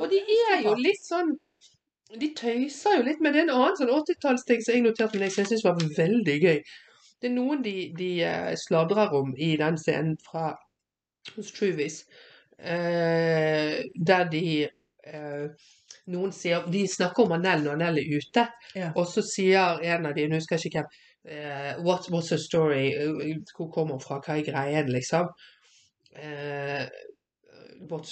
Og 0.00 0.08
de 0.12 0.20
er 0.24 0.62
jo 0.64 0.74
litt 0.80 1.02
sånn 1.04 1.34
De 2.20 2.30
tøyser 2.34 2.96
jo 2.96 3.02
litt 3.06 3.20
med 3.22 3.36
det. 3.36 3.44
En 3.44 3.52
annen 3.54 3.76
sånn 3.78 3.92
80-tallsting 3.94 4.64
som 4.64 4.74
jeg 4.74 4.82
noterte 4.82 5.20
meg, 5.20 5.30
som 5.30 5.44
jeg 5.44 5.52
syns 5.52 5.66
var 5.66 5.76
veldig 5.78 6.38
gøy. 6.42 6.56
Det 7.20 7.28
er 7.28 7.34
noen 7.36 7.60
de, 7.62 7.74
de 7.94 8.08
eh, 8.26 8.54
sladrer 8.58 9.12
om 9.14 9.30
i 9.36 9.52
den 9.60 9.76
scenen 9.78 10.16
fra 10.24 10.48
hos 11.36 11.52
Truvis, 11.54 12.00
eh, 12.58 13.76
der 13.94 14.24
de 14.32 14.44
eh, 14.64 15.68
Noen 16.10 16.32
sier 16.34 16.64
De 16.72 16.82
snakker 16.88 17.24
om 17.28 17.32
Anel 17.36 17.62
når 17.64 17.76
Anel 17.78 18.00
er 18.02 18.10
ute, 18.18 18.46
Ja. 18.74 18.90
og 18.96 19.06
så 19.10 19.22
sier 19.26 19.80
en 19.84 20.06
av 20.10 20.14
de, 20.16 20.24
jeg 20.26 20.32
husker 20.34 20.66
ikke 20.70 20.82
hvem 20.82 20.90
uh, 21.30 21.84
what, 21.84 22.08
What's 22.10 22.28
the 22.32 22.38
story? 22.38 22.90
Eh, 22.96 23.36
Hvor 23.56 23.70
kommer 23.74 23.98
hun 23.98 24.00
fra? 24.04 24.20
Hva 24.24 24.38
er 24.38 24.46
greien, 24.46 24.88
liksom? 24.92 25.28
Uh, 26.16 26.86
what, 27.90 28.08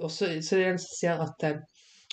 og 0.00 0.10
så, 0.10 0.28
så 0.42 0.56
er 0.56 0.60
det 0.62 0.68
en 0.72 0.78
som 0.78 0.96
sier 0.98 1.22
at 1.26 1.46
uh, 1.50 1.60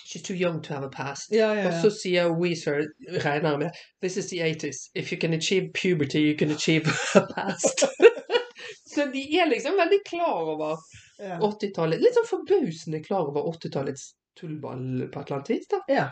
She's 0.09 0.23
too 0.23 0.33
young 0.33 0.61
to 0.63 0.73
have 0.73 0.83
a 0.85 0.89
past. 0.89 1.31
Ja, 1.31 1.51
ja, 1.53 1.67
Og 1.67 1.73
så 1.83 1.89
sier 1.93 2.31
Weezer, 2.33 2.87
regner 3.23 3.57
med, 3.61 3.69
This 4.01 4.17
is 4.17 4.29
the 4.31 4.39
80s. 4.41 4.89
If 4.95 5.11
you 5.11 5.19
can 5.21 5.33
achieve 5.33 5.69
puberty, 5.73 6.19
you 6.31 6.37
can 6.37 6.49
achieve 6.51 6.87
a 7.15 7.21
past. 7.35 7.83
så 8.95 9.05
de 9.13 9.21
er 9.37 9.45
liksom 9.51 9.77
veldig 9.77 9.99
klar 10.09 10.49
over 10.55 10.77
ja. 11.19 11.37
80-tallet. 11.39 12.01
Litt 12.01 12.17
sånn 12.17 12.25
forbausende 12.31 13.03
klar 13.05 13.29
over 13.29 13.51
80-tallets 13.53 14.07
tullball 14.39 15.07
på 15.13 15.19
et 15.21 15.29
eller 15.29 15.37
annet 15.41 15.49
vis. 15.55 15.67
da. 15.75 15.81
ja. 15.91 16.07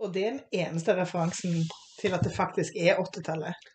Og 0.00 0.12
det 0.14 0.22
er 0.24 0.30
den 0.38 0.62
eneste 0.64 0.94
referansen 0.96 1.58
til 2.00 2.14
at 2.16 2.22
det 2.24 2.30
faktisk 2.32 2.76
er 2.80 2.96
80-tallet. 3.02 3.66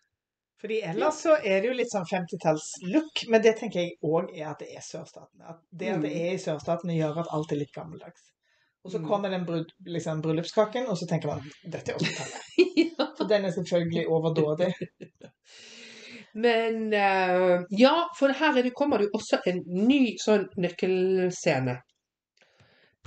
Fordi 0.60 0.80
ellers 0.88 1.20
så 1.22 1.36
er 1.36 1.60
det 1.62 1.68
jo 1.68 1.74
litt 1.78 1.92
sånn 1.92 2.06
50-talls-look, 2.10 3.20
men 3.30 3.42
det 3.44 3.52
tenker 3.60 3.84
jeg 3.84 3.92
òg 4.02 4.32
er 4.34 4.48
at 4.50 4.62
det 4.64 4.70
er 4.74 4.82
sørstatene. 4.82 5.44
At 5.52 5.60
det 5.70 5.92
at 5.92 6.00
det 6.02 6.10
Mm. 6.10 6.16
er 6.24 6.32
i 6.32 6.40
sørstatene 6.42 6.96
gjør 6.96 7.20
at 7.22 7.30
alt 7.36 7.52
er 7.52 7.60
litt 7.60 7.74
gammeldags. 7.76 8.24
Og 8.84 8.90
så 8.92 8.98
Mm. 8.98 9.06
kommer 9.08 9.30
den 9.30 9.44
brud, 9.46 9.70
liksom, 9.86 10.22
bryllupskaken, 10.24 10.88
og 10.88 10.96
så 10.98 11.06
tenker 11.06 11.28
man 11.28 11.44
dette 11.70 11.92
er 11.92 11.98
80-tallet. 11.98 12.42
ja. 12.98 13.06
For 13.18 13.24
den 13.30 13.44
er 13.44 13.50
selvfølgelig 13.54 14.06
overdådig. 14.08 14.72
Men 16.34 16.92
uh, 16.92 17.62
ja, 17.70 17.94
for 18.18 18.28
her 18.32 18.58
er 18.58 18.62
det, 18.66 18.74
kommer 18.74 18.98
det 18.98 19.06
jo 19.08 19.18
også 19.20 19.38
en 19.46 19.62
ny 19.88 20.16
sånn 20.20 20.48
nøkkelscene. 20.60 21.78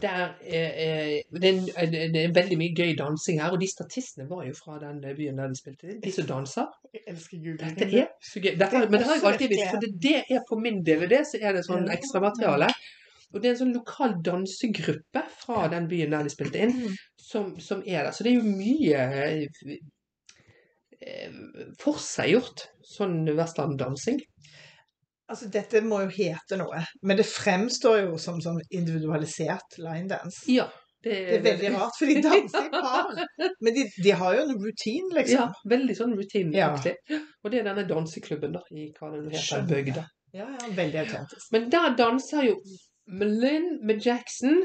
Der 0.02 0.20
er, 0.42 0.68
er, 0.86 1.22
det, 1.42 1.50
er, 1.50 1.82
en- 1.84 2.14
det 2.14 2.22
er 2.24 2.34
veldig 2.36 2.58
mye 2.62 2.76
gøy 2.78 2.94
dansing 3.00 3.42
her, 3.42 3.52
og 3.52 3.60
de 3.62 3.68
statistene 3.72 4.28
var 4.30 4.46
jo 4.48 4.54
fra 4.56 4.78
den 4.80 5.02
byen 5.18 5.38
der 5.42 5.48
de 5.52 5.58
spilte. 5.60 5.98
De 6.04 6.12
som 6.16 6.28
danser. 6.30 6.70
Jeg 6.94 7.02
elsker 7.14 7.38
Google. 7.44 7.58
Dette 7.76 7.90
er 8.04 8.08
så 8.32 8.40
gøy. 8.44 8.54
Dette, 8.62 8.80
men 8.90 8.98
det 9.00 9.08
har 9.10 9.16
jeg 9.20 9.28
alltid 9.32 9.48
visst, 9.56 9.70
for 9.74 9.84
det, 9.84 9.92
det 10.04 10.16
er 10.38 10.46
på 10.50 10.60
min 10.64 10.80
DVD 10.88 11.20
så 11.28 11.42
er 11.42 11.58
det 11.60 11.66
sånn 11.68 11.90
ekstramateriale. 11.94 12.70
Og 13.34 13.42
det 13.44 13.46
er 13.50 13.54
en 13.54 13.60
sånn 13.60 13.76
lokal 13.76 14.16
dansegruppe 14.26 15.22
fra 15.44 15.68
den 15.70 15.86
byen 15.92 16.16
der 16.16 16.24
de 16.26 16.32
spilte 16.34 16.64
inn, 16.66 16.72
Mm. 16.80 16.96
som, 17.30 17.52
som 17.62 17.84
er 17.86 18.08
der. 18.08 18.12
Så 18.16 18.24
det 18.26 18.32
er 18.32 18.40
jo 18.40 18.56
mye 18.58 19.02
eh, 21.02 21.32
forseggjort 21.84 22.64
sånn 22.96 23.22
westerndansing. 23.38 24.20
Altså, 25.30 25.48
dette 25.54 25.82
må 25.86 26.00
jo 26.02 26.10
hete 26.10 26.58
noe, 26.58 26.80
men 27.06 27.18
det 27.20 27.26
fremstår 27.30 28.00
jo 28.08 28.18
som 28.18 28.40
sånn 28.42 28.60
individualisert 28.74 29.78
linedance. 29.78 30.44
Ja. 30.50 30.66
Det, 31.04 31.12
Det 31.14 31.36
er 31.38 31.44
veldig 31.46 31.70
rart, 31.78 31.94
for 32.00 32.10
de 32.10 32.16
danser 32.26 32.66
i 32.66 32.70
par. 32.74 33.12
Men 33.62 33.74
de, 33.76 33.84
de 34.04 34.12
har 34.20 34.34
jo 34.36 34.42
en 34.48 34.56
routine, 34.60 35.12
Ja, 35.14 35.20
liksom. 35.22 35.54
veldig 35.72 35.96
sånn 35.96 36.16
Ja. 36.16 36.18
rutineaktig. 36.24 36.96
Og 37.44 37.52
det 37.54 37.60
er 37.62 37.70
denne 37.70 37.86
danseklubben 37.88 38.52
da, 38.58 38.64
i 38.74 38.90
hva 38.98 39.12
det 39.14 39.38
heter, 39.38 39.64
bygda. 39.70 40.04
Ja, 40.34 40.50
ja, 40.60 40.68
veldig 40.76 41.00
autentisk. 41.06 41.46
Men 41.56 41.70
der 41.72 41.96
danser 41.98 42.44
jo 42.50 42.58
Melin 43.08 43.80
med 43.88 44.02
Jackson, 44.06 44.60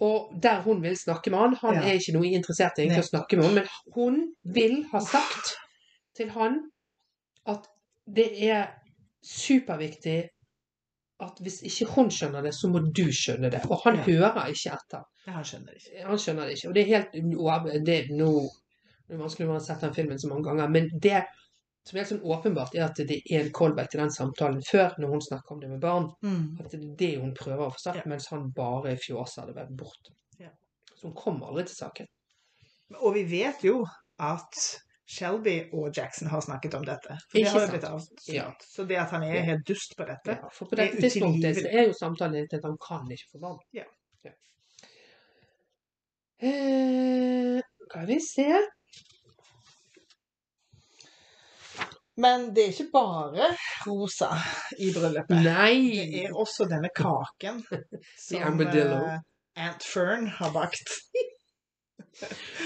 og 0.00 0.34
der 0.42 0.60
hun 0.62 0.82
vil 0.82 0.96
snakke 0.96 1.30
med 1.30 1.38
han. 1.38 1.54
Han 1.62 1.74
Ja. 1.74 1.80
er 1.88 1.98
ikke 2.00 2.12
noe 2.18 2.26
interessert 2.34 2.78
i 2.78 2.88
å 2.88 3.02
snakke 3.02 3.36
med 3.36 3.44
henne, 3.44 3.54
men 3.62 3.94
hun 3.94 4.18
vil 4.44 4.84
ha 4.92 5.00
sagt 5.00 5.54
til 6.16 6.30
han 6.30 6.58
at 7.46 7.66
det 8.06 8.28
er 8.50 8.66
superviktig 9.24 10.18
at 11.20 11.40
hvis 11.42 11.62
ikke 11.66 11.88
hun 11.96 12.10
skjønner 12.14 12.44
det, 12.46 12.52
så 12.54 12.68
må 12.70 12.78
du 12.94 13.04
skjønne 13.12 13.50
det. 13.50 13.64
Og 13.70 13.80
han 13.84 13.96
Ja. 13.96 14.02
hører 14.06 14.46
ikke 14.52 14.70
etter. 14.76 15.02
Ja, 15.26 15.32
han 15.32 15.44
skjønner 15.44 15.72
det 15.74 15.82
ikke. 15.82 16.04
Han 16.06 16.18
skjønner 16.18 16.46
det 16.46 16.54
ikke. 16.56 16.68
Og 16.68 16.74
det 16.74 16.82
er 16.82 16.92
helt 16.94 17.12
det 17.86 17.96
er 17.98 18.14
no, 18.14 18.30
det 19.08 19.14
er 19.16 19.18
vanskelig 19.24 19.46
når 19.46 19.52
man 19.52 19.60
har 19.60 19.66
sett 19.66 19.80
den 19.80 19.94
filmen 19.94 20.18
så 20.18 20.28
mange 20.28 20.44
ganger, 20.44 20.68
men 20.68 20.88
det 21.02 21.24
som 21.88 21.96
er 21.96 22.02
helt 22.04 22.10
sånn 22.12 22.22
åpenbart, 22.28 22.74
er 22.76 22.84
at 22.84 22.96
det 22.96 23.22
er 23.32 23.40
en 23.40 23.52
callback 23.52 23.90
til 23.90 24.00
den 24.00 24.10
samtalen 24.12 24.62
før, 24.70 24.94
når 24.98 25.08
hun 25.08 25.20
snakker 25.24 25.52
om 25.54 25.60
det 25.60 25.70
med 25.70 25.80
barn. 25.80 26.10
Mm. 26.22 26.58
At 26.60 26.70
det 26.70 26.80
er 26.84 26.96
det 27.00 27.20
hun 27.20 27.34
prøver 27.34 27.66
å 27.66 27.72
få 27.72 27.80
sagt, 27.80 27.96
Ja. 27.96 28.02
mens 28.06 28.26
han 28.28 28.50
bare 28.52 28.96
fjåser 28.96 29.46
det 29.46 29.54
vel 29.56 29.70
bort. 29.76 30.10
Ja. 30.38 30.50
Så 30.94 31.02
hun 31.08 31.14
kommer 31.14 31.46
aldri 31.48 31.64
til 31.64 31.76
saken. 31.76 32.06
Og 33.00 33.14
vi 33.14 33.24
vet 33.24 33.64
jo 33.64 33.86
at 34.18 34.78
Shelby 35.08 35.56
og 35.72 35.96
Jackson 35.96 36.28
har 36.28 36.40
snakket 36.44 36.74
om 36.76 36.84
dette. 36.84 37.14
For 37.30 37.38
det 37.38 37.48
har 37.48 37.62
jo 37.62 37.68
blitt 37.72 37.84
avslørt. 37.88 38.24
Ja. 38.28 38.48
Så 38.60 38.84
det 38.84 38.98
at 39.00 39.14
han 39.16 39.24
er 39.24 39.46
helt 39.46 39.64
dust 39.68 39.94
på 39.96 40.04
dette 40.08 40.34
Ja, 40.36 40.50
for 40.52 40.68
på 40.68 40.76
Det 40.76 40.90
dette 40.90 41.00
tidspunktet 41.06 41.64
er 41.64 41.88
jo 41.88 41.94
samtalen 41.96 42.48
til 42.50 42.60
at 42.60 42.66
han 42.68 42.76
kan 42.82 43.08
ikke 43.14 43.30
få 43.32 43.40
barn. 43.46 43.62
Ja. 43.72 43.86
Ja. 44.26 44.34
Eh, 46.44 47.62
skal 47.88 48.04
vi 48.10 48.18
se 48.20 48.50
Men 52.18 52.50
det 52.54 52.66
er 52.66 52.74
ikke 52.74 52.90
bare 52.92 53.48
rosa 53.86 54.28
i 54.76 54.90
bryllupet. 54.92 55.40
Det 55.46 56.24
er 56.26 56.36
også 56.36 56.66
denne 56.68 56.90
kaken 56.92 57.62
som 58.28 58.60
eh, 58.66 59.18
Aunt 59.56 59.88
Fern 59.88 60.28
har 60.36 60.52
bakt. 60.52 60.92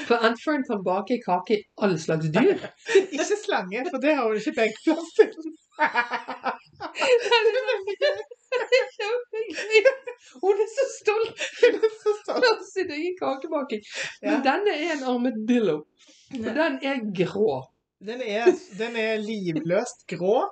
For 0.07 0.17
Aunt 0.25 0.41
kan 0.69 0.85
bake 0.85 1.19
kake 1.25 1.55
i 1.55 1.65
all 1.83 1.99
slags 1.99 2.27
dyr. 2.33 2.59
Ikke 3.15 3.37
slange, 3.45 3.85
for 3.91 3.99
det 4.03 4.15
har 4.17 4.25
hun 4.29 4.37
ikke 4.37 4.55
benkeplass 4.57 5.13
til. 5.19 5.31
Hun 10.43 10.61
er 10.61 10.69
så 10.75 10.85
stolt 10.99 12.45
av 12.49 12.65
sin 12.67 12.91
egen 12.91 13.17
kakebaking. 13.19 13.83
Ja. 14.21 14.31
Men 14.31 14.45
denne 14.47 14.75
er 14.77 14.97
en 14.97 15.07
armadillo. 15.15 15.77
Og 16.39 16.51
den 16.57 16.79
er 16.83 17.01
grå. 17.17 17.63
Den 18.03 18.23
er, 18.25 18.49
den 18.79 18.97
er 18.99 19.21
livløst 19.23 20.07
grå, 20.11 20.49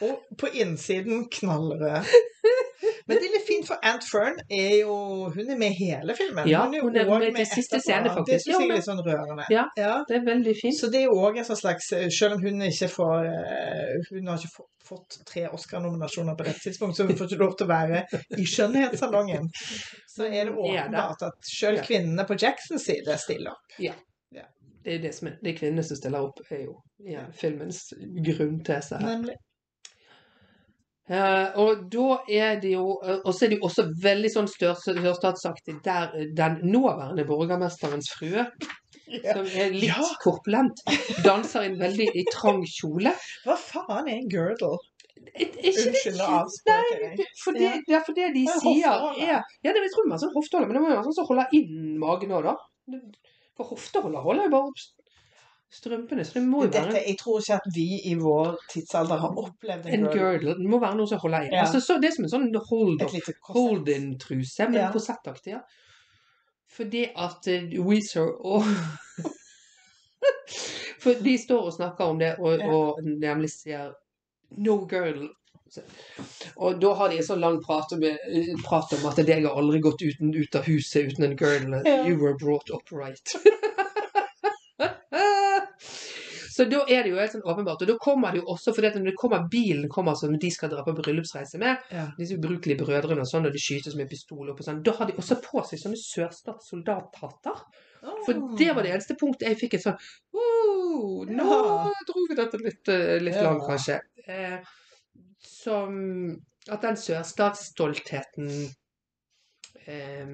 og 0.00 0.38
på 0.38 0.50
innsiden 0.52 1.28
knallrød. 1.32 2.06
Men 3.06 3.18
det 3.18 3.26
er 3.26 3.32
litt 3.34 3.46
fint, 3.46 3.66
for 3.66 3.80
Aunt 3.84 4.04
Fern 4.06 4.36
er 4.46 4.74
jo 4.80 4.94
Hun 5.34 5.50
er 5.50 5.58
med 5.58 5.74
i 5.74 5.86
hele 5.90 6.14
filmen. 6.16 6.46
Ja, 6.48 6.62
jo 6.72 6.84
hun 6.86 6.96
er 6.96 7.08
også 7.10 7.30
med 7.34 7.40
til 7.40 7.48
siste 7.50 7.80
scene, 7.82 8.12
faktisk. 8.14 8.30
Det 8.32 8.40
syns 8.44 8.62
jeg 8.62 8.68
er 8.68 8.76
litt 8.78 8.86
sånn 8.86 9.02
rørende. 9.04 9.46
Ja. 9.52 9.64
ja. 9.78 9.94
Det 10.08 10.20
er 10.20 10.26
veldig 10.28 10.54
fint. 10.56 10.78
Så 10.78 10.90
det 10.92 11.02
er 11.04 11.14
òg 11.14 11.40
en 11.40 11.48
sånn 11.48 11.58
slags 11.58 11.90
Selv 12.16 12.36
om 12.38 12.44
hun 12.44 12.62
ikke 12.68 12.90
får 12.92 13.30
eh, 13.30 13.96
Hun 14.10 14.30
har 14.30 14.38
ikke 14.38 14.66
fått 14.90 15.18
tre 15.28 15.44
Oscar-nominasjoner 15.50 16.38
på 16.38 16.46
dette 16.46 16.64
tidspunkt, 16.64 16.96
så 16.98 17.06
hun 17.06 17.18
får 17.18 17.28
ikke 17.30 17.42
lov 17.42 17.56
til 17.58 17.68
å 17.68 17.70
være 17.70 18.04
i 18.38 18.46
skjønnhetssalongen. 18.48 19.50
Så 20.10 20.26
er 20.26 20.48
det 20.48 20.54
Hun 20.54 20.64
er 20.70 20.78
der. 20.78 20.86
åpenbart 20.86 21.26
at 21.28 21.50
selv 21.50 21.84
kvinnene 21.86 22.26
på 22.26 22.38
Jacksons 22.40 22.88
side 22.88 23.18
stiller 23.22 23.54
opp. 23.54 23.76
Ja. 23.82 23.94
Det 24.80 24.94
er 24.94 25.02
det 25.02 25.12
som 25.12 25.28
er 25.28 25.36
det 25.44 25.58
kvinnene 25.58 25.82
som 25.84 25.98
stiller 25.98 26.24
opp, 26.24 26.40
er 26.48 26.64
jo 26.64 26.78
ja, 27.04 27.26
filmens 27.36 27.82
grunntese 28.24 28.96
her. 28.96 29.06
Nemlig. 29.06 29.36
Eh, 31.10 31.56
og 31.58 31.80
da 31.90 32.20
er 32.30 32.60
det 32.62 32.70
jo 32.76 32.92
eh, 33.02 33.16
Og 33.26 33.32
så 33.34 33.46
er 33.46 33.50
det 33.50 33.56
jo 33.58 33.66
også 33.66 33.82
veldig 34.04 34.28
sånn 34.30 34.46
sørstatsaktig 34.46 35.80
der 35.82 36.12
eh, 36.14 36.28
den 36.38 36.60
nåværende 36.70 37.24
borgermesterens 37.26 38.12
frue, 38.14 38.44
Ja. 39.10 39.32
som 39.34 39.46
er 39.58 39.72
litt 39.74 39.88
Ja. 39.90 40.04
korpulent, 40.22 40.78
danser 41.26 41.64
i 41.64 41.70
en 41.72 41.80
veldig 41.80 42.06
i 42.14 42.22
trang 42.30 42.60
kjole. 42.62 43.10
Hva 43.42 43.56
faen 43.58 44.06
er 44.06 44.20
en 44.20 44.28
girdle? 44.30 44.76
Unnskyld 45.40 46.20
å 46.22 46.28
avspråke 46.44 47.00
deg. 47.00 47.24
For 47.42 47.58
det, 47.58 47.66
Ja. 47.88 47.98
er 47.98 48.04
for 48.06 48.14
det 48.14 48.28
de 48.34 48.44
Det 48.46 48.54
er 48.54 48.60
sier 48.62 48.86
er 48.86 49.18
Ja, 49.18 49.42
det, 49.74 49.82
jeg 49.82 49.90
tror 49.96 50.06
det 50.06 50.12
var 50.14 50.22
sånn 50.22 50.34
hofteholder, 50.36 50.68
men 50.68 50.74
det 50.78 50.82
må 50.84 50.88
jo 50.90 50.96
være 51.00 51.08
sånn 51.10 51.18
som 51.18 51.26
holder 51.26 51.58
inn 51.58 51.98
magen 51.98 52.30
òg, 52.38 52.42
da. 52.44 52.54
For 53.56 53.64
hofteholder 53.74 54.22
holder 54.22 54.44
jo 54.46 54.50
bare 54.54 54.70
opp 54.70 54.80
strømpene, 55.72 56.24
så 56.24 56.32
det 56.34 56.42
må 56.42 56.64
jo 56.64 56.70
Dette, 56.70 56.86
være 56.92 57.02
jeg 57.06 57.16
tror 57.20 57.40
ikke 57.40 57.54
at 57.54 57.68
vi 57.74 57.84
i 58.10 58.14
vår 58.18 58.56
tidsalder 58.72 59.16
har 59.22 59.36
opplevd 59.38 59.86
en 59.86 59.94
en 59.94 60.12
girdle. 60.12 60.54
Det 60.58 60.68
må 60.70 60.80
være 60.82 60.96
noe 60.98 61.06
som 61.06 61.18
holder 61.22 61.46
inn. 61.46 61.52
Ja. 61.54 61.60
Altså, 61.64 61.80
så 61.80 61.98
det 62.02 62.10
er 62.10 62.14
som 62.16 62.24
en 62.24 62.32
sånn 62.34 62.48
hold-in-truse, 63.52 64.66
men 64.70 64.74
Ja. 64.80 64.90
korsettaktig. 64.92 65.52
Ja. 65.54 65.60
Fordi 66.70 67.04
at 67.16 67.46
uh, 67.48 67.86
Weezer 67.86 68.26
og 68.44 68.64
For 71.00 71.16
de 71.24 71.38
står 71.38 71.62
og 71.70 71.72
snakker 71.72 72.04
om 72.04 72.18
det, 72.18 72.34
og, 72.38 72.58
Ja. 72.58 72.66
og 72.68 72.98
nemlig 73.04 73.50
sier 73.50 73.92
'no 74.58 74.86
girdle'. 74.86 75.30
Og 76.56 76.80
da 76.82 76.92
har 76.94 77.08
de 77.08 77.16
en 77.16 77.22
sånn 77.22 77.40
lang 77.40 77.60
prat 77.62 77.92
om, 77.92 78.00
prat 78.64 78.92
om 78.92 79.06
at 79.06 79.16
'jeg 79.18 79.42
har 79.46 79.54
aldri 79.56 79.80
gått 79.80 80.02
uten, 80.02 80.34
ut 80.34 80.54
av 80.56 80.64
huset 80.64 81.06
uten 81.12 81.24
en 81.24 81.36
girdle'. 81.38 81.82
Ja. 81.86 82.04
'You 82.04 82.18
were 82.18 82.36
brought 82.36 82.70
up 82.70 82.90
right'. 82.92 83.34
Så 86.60 86.66
da 86.68 86.82
er 86.92 87.06
det 87.06 87.10
jo 87.14 87.16
helt 87.16 87.32
sånn 87.32 87.44
åpenbart. 87.48 87.80
Og 87.80 87.88
da 87.88 87.94
kommer 88.04 88.34
det 88.34 88.42
jo 88.42 88.50
også, 88.52 88.74
fordi 88.76 88.88
at 88.90 88.96
når 88.98 89.06
det 89.14 89.16
kommer 89.16 89.46
bilen 89.48 89.86
kommer 89.88 90.14
som 90.20 90.34
de 90.36 90.50
skal 90.52 90.68
dra 90.68 90.82
på 90.84 90.92
bryllupsreise 90.98 91.56
med, 91.62 91.78
Ja. 91.90 92.02
disse 92.18 92.36
ubrukelige 92.36 92.76
brødrene 92.82 93.24
og 93.24 93.30
sånn, 93.30 93.46
og 93.48 93.52
de 93.54 93.62
skytes 93.62 93.96
med 93.96 94.10
pistol 94.10 94.50
opp 94.50 94.60
og 94.60 94.66
sånn, 94.66 94.82
da 94.84 94.92
har 94.92 95.06
de 95.08 95.14
også 95.16 95.38
på 95.40 95.62
seg 95.64 95.78
sånne 95.80 95.96
sørstatssoldathatter. 95.96 97.62
For 98.26 98.32
det 98.58 98.74
var 98.76 98.82
det 98.84 98.92
eneste 98.92 99.16
punktet 99.16 99.48
jeg 99.48 99.58
fikk 99.60 99.74
et 99.74 99.82
sånn 99.84 99.98
oh, 100.34 101.24
Nå 101.24 101.48
Ja. 101.48 101.94
dro 102.08 102.26
vi 102.28 102.34
dette 102.34 102.58
litt, 102.60 102.88
eh, 102.88 103.18
litt 103.20 103.34
Ja. 103.36 103.42
langt, 103.50 103.64
kanskje. 103.66 104.00
Eh, 104.28 104.60
som 105.38 106.36
At 106.68 106.82
den 106.82 106.94
sørstatsstoltheten 106.96 108.74
eh, 109.86 110.26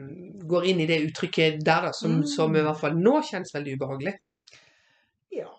går 0.42 0.64
inn 0.66 0.80
i 0.80 0.86
det 0.86 1.00
uttrykket 1.06 1.62
der, 1.64 1.82
da, 1.82 1.92
som, 1.92 2.16
Mm. 2.20 2.26
som 2.26 2.56
i 2.56 2.60
hvert 2.62 2.80
fall 2.80 2.94
nå 2.98 3.22
kjennes 3.22 3.52
veldig 3.54 3.76
ubehagelig. 3.78 4.14
Ja. 5.30 5.52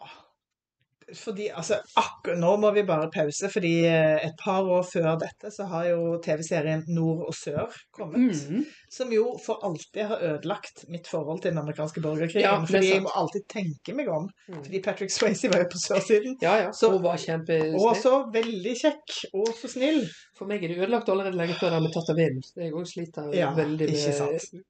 Fordi, 1.16 1.48
altså, 1.56 1.78
akkurat 1.96 2.40
nå 2.40 2.50
må 2.60 2.72
vi 2.76 2.84
bare 2.88 3.08
pause, 3.14 3.48
fordi 3.52 3.72
eh, 3.88 4.26
et 4.28 4.36
par 4.42 4.68
år 4.68 4.84
før 4.84 5.14
dette 5.22 5.52
så 5.56 5.68
har 5.72 5.86
jo 5.88 6.18
TV-serien 6.24 6.84
Nord 6.92 7.22
og 7.30 7.36
Sør 7.38 7.78
kommet. 7.96 8.36
Mm. 8.52 8.66
Som 8.92 9.14
jo 9.16 9.30
for 9.44 9.64
alltid 9.68 10.04
har 10.10 10.26
ødelagt 10.34 10.84
mitt 10.92 11.08
forhold 11.08 11.42
til 11.44 11.54
den 11.54 11.62
amerikanske 11.64 12.04
borgerkrigen. 12.04 12.44
Ja, 12.44 12.58
er 12.60 12.68
fordi 12.68 12.92
jeg 12.92 13.06
må 13.08 13.14
alltid 13.16 13.48
tenke 13.56 13.96
meg 13.96 14.12
om. 14.12 14.28
Mm. 14.52 14.60
Fordi 14.60 14.84
Patrick 14.84 15.16
Swayze 15.16 15.52
var 15.54 15.64
jo 15.64 15.72
på 15.72 15.84
sørsiden. 15.86 16.38
Ja, 16.44 16.58
ja. 16.66 16.72
Så- 16.76 16.92
og 16.98 17.04
var 17.04 17.20
kjempesnill. 17.24 17.80
Og 17.80 17.96
så 18.04 18.18
veldig 18.34 18.78
kjekk, 18.84 19.20
og 19.34 19.54
så 19.56 19.72
snill. 19.72 20.04
For 20.38 20.50
meg 20.50 20.64
er 20.64 20.74
det 20.74 20.82
ødelagt 20.84 21.10
allerede 21.10 21.40
lenge 21.40 21.56
før 21.60 21.78
den 21.78 21.88
ble 21.88 21.94
tatt 21.96 22.12
av 22.12 22.20
vinden. 22.20 22.50
Jeg 22.58 22.74
òg 22.74 22.88
sliter 22.90 23.32
Ja, 23.36 23.54
veldig 23.56 23.94
med 23.96 24.66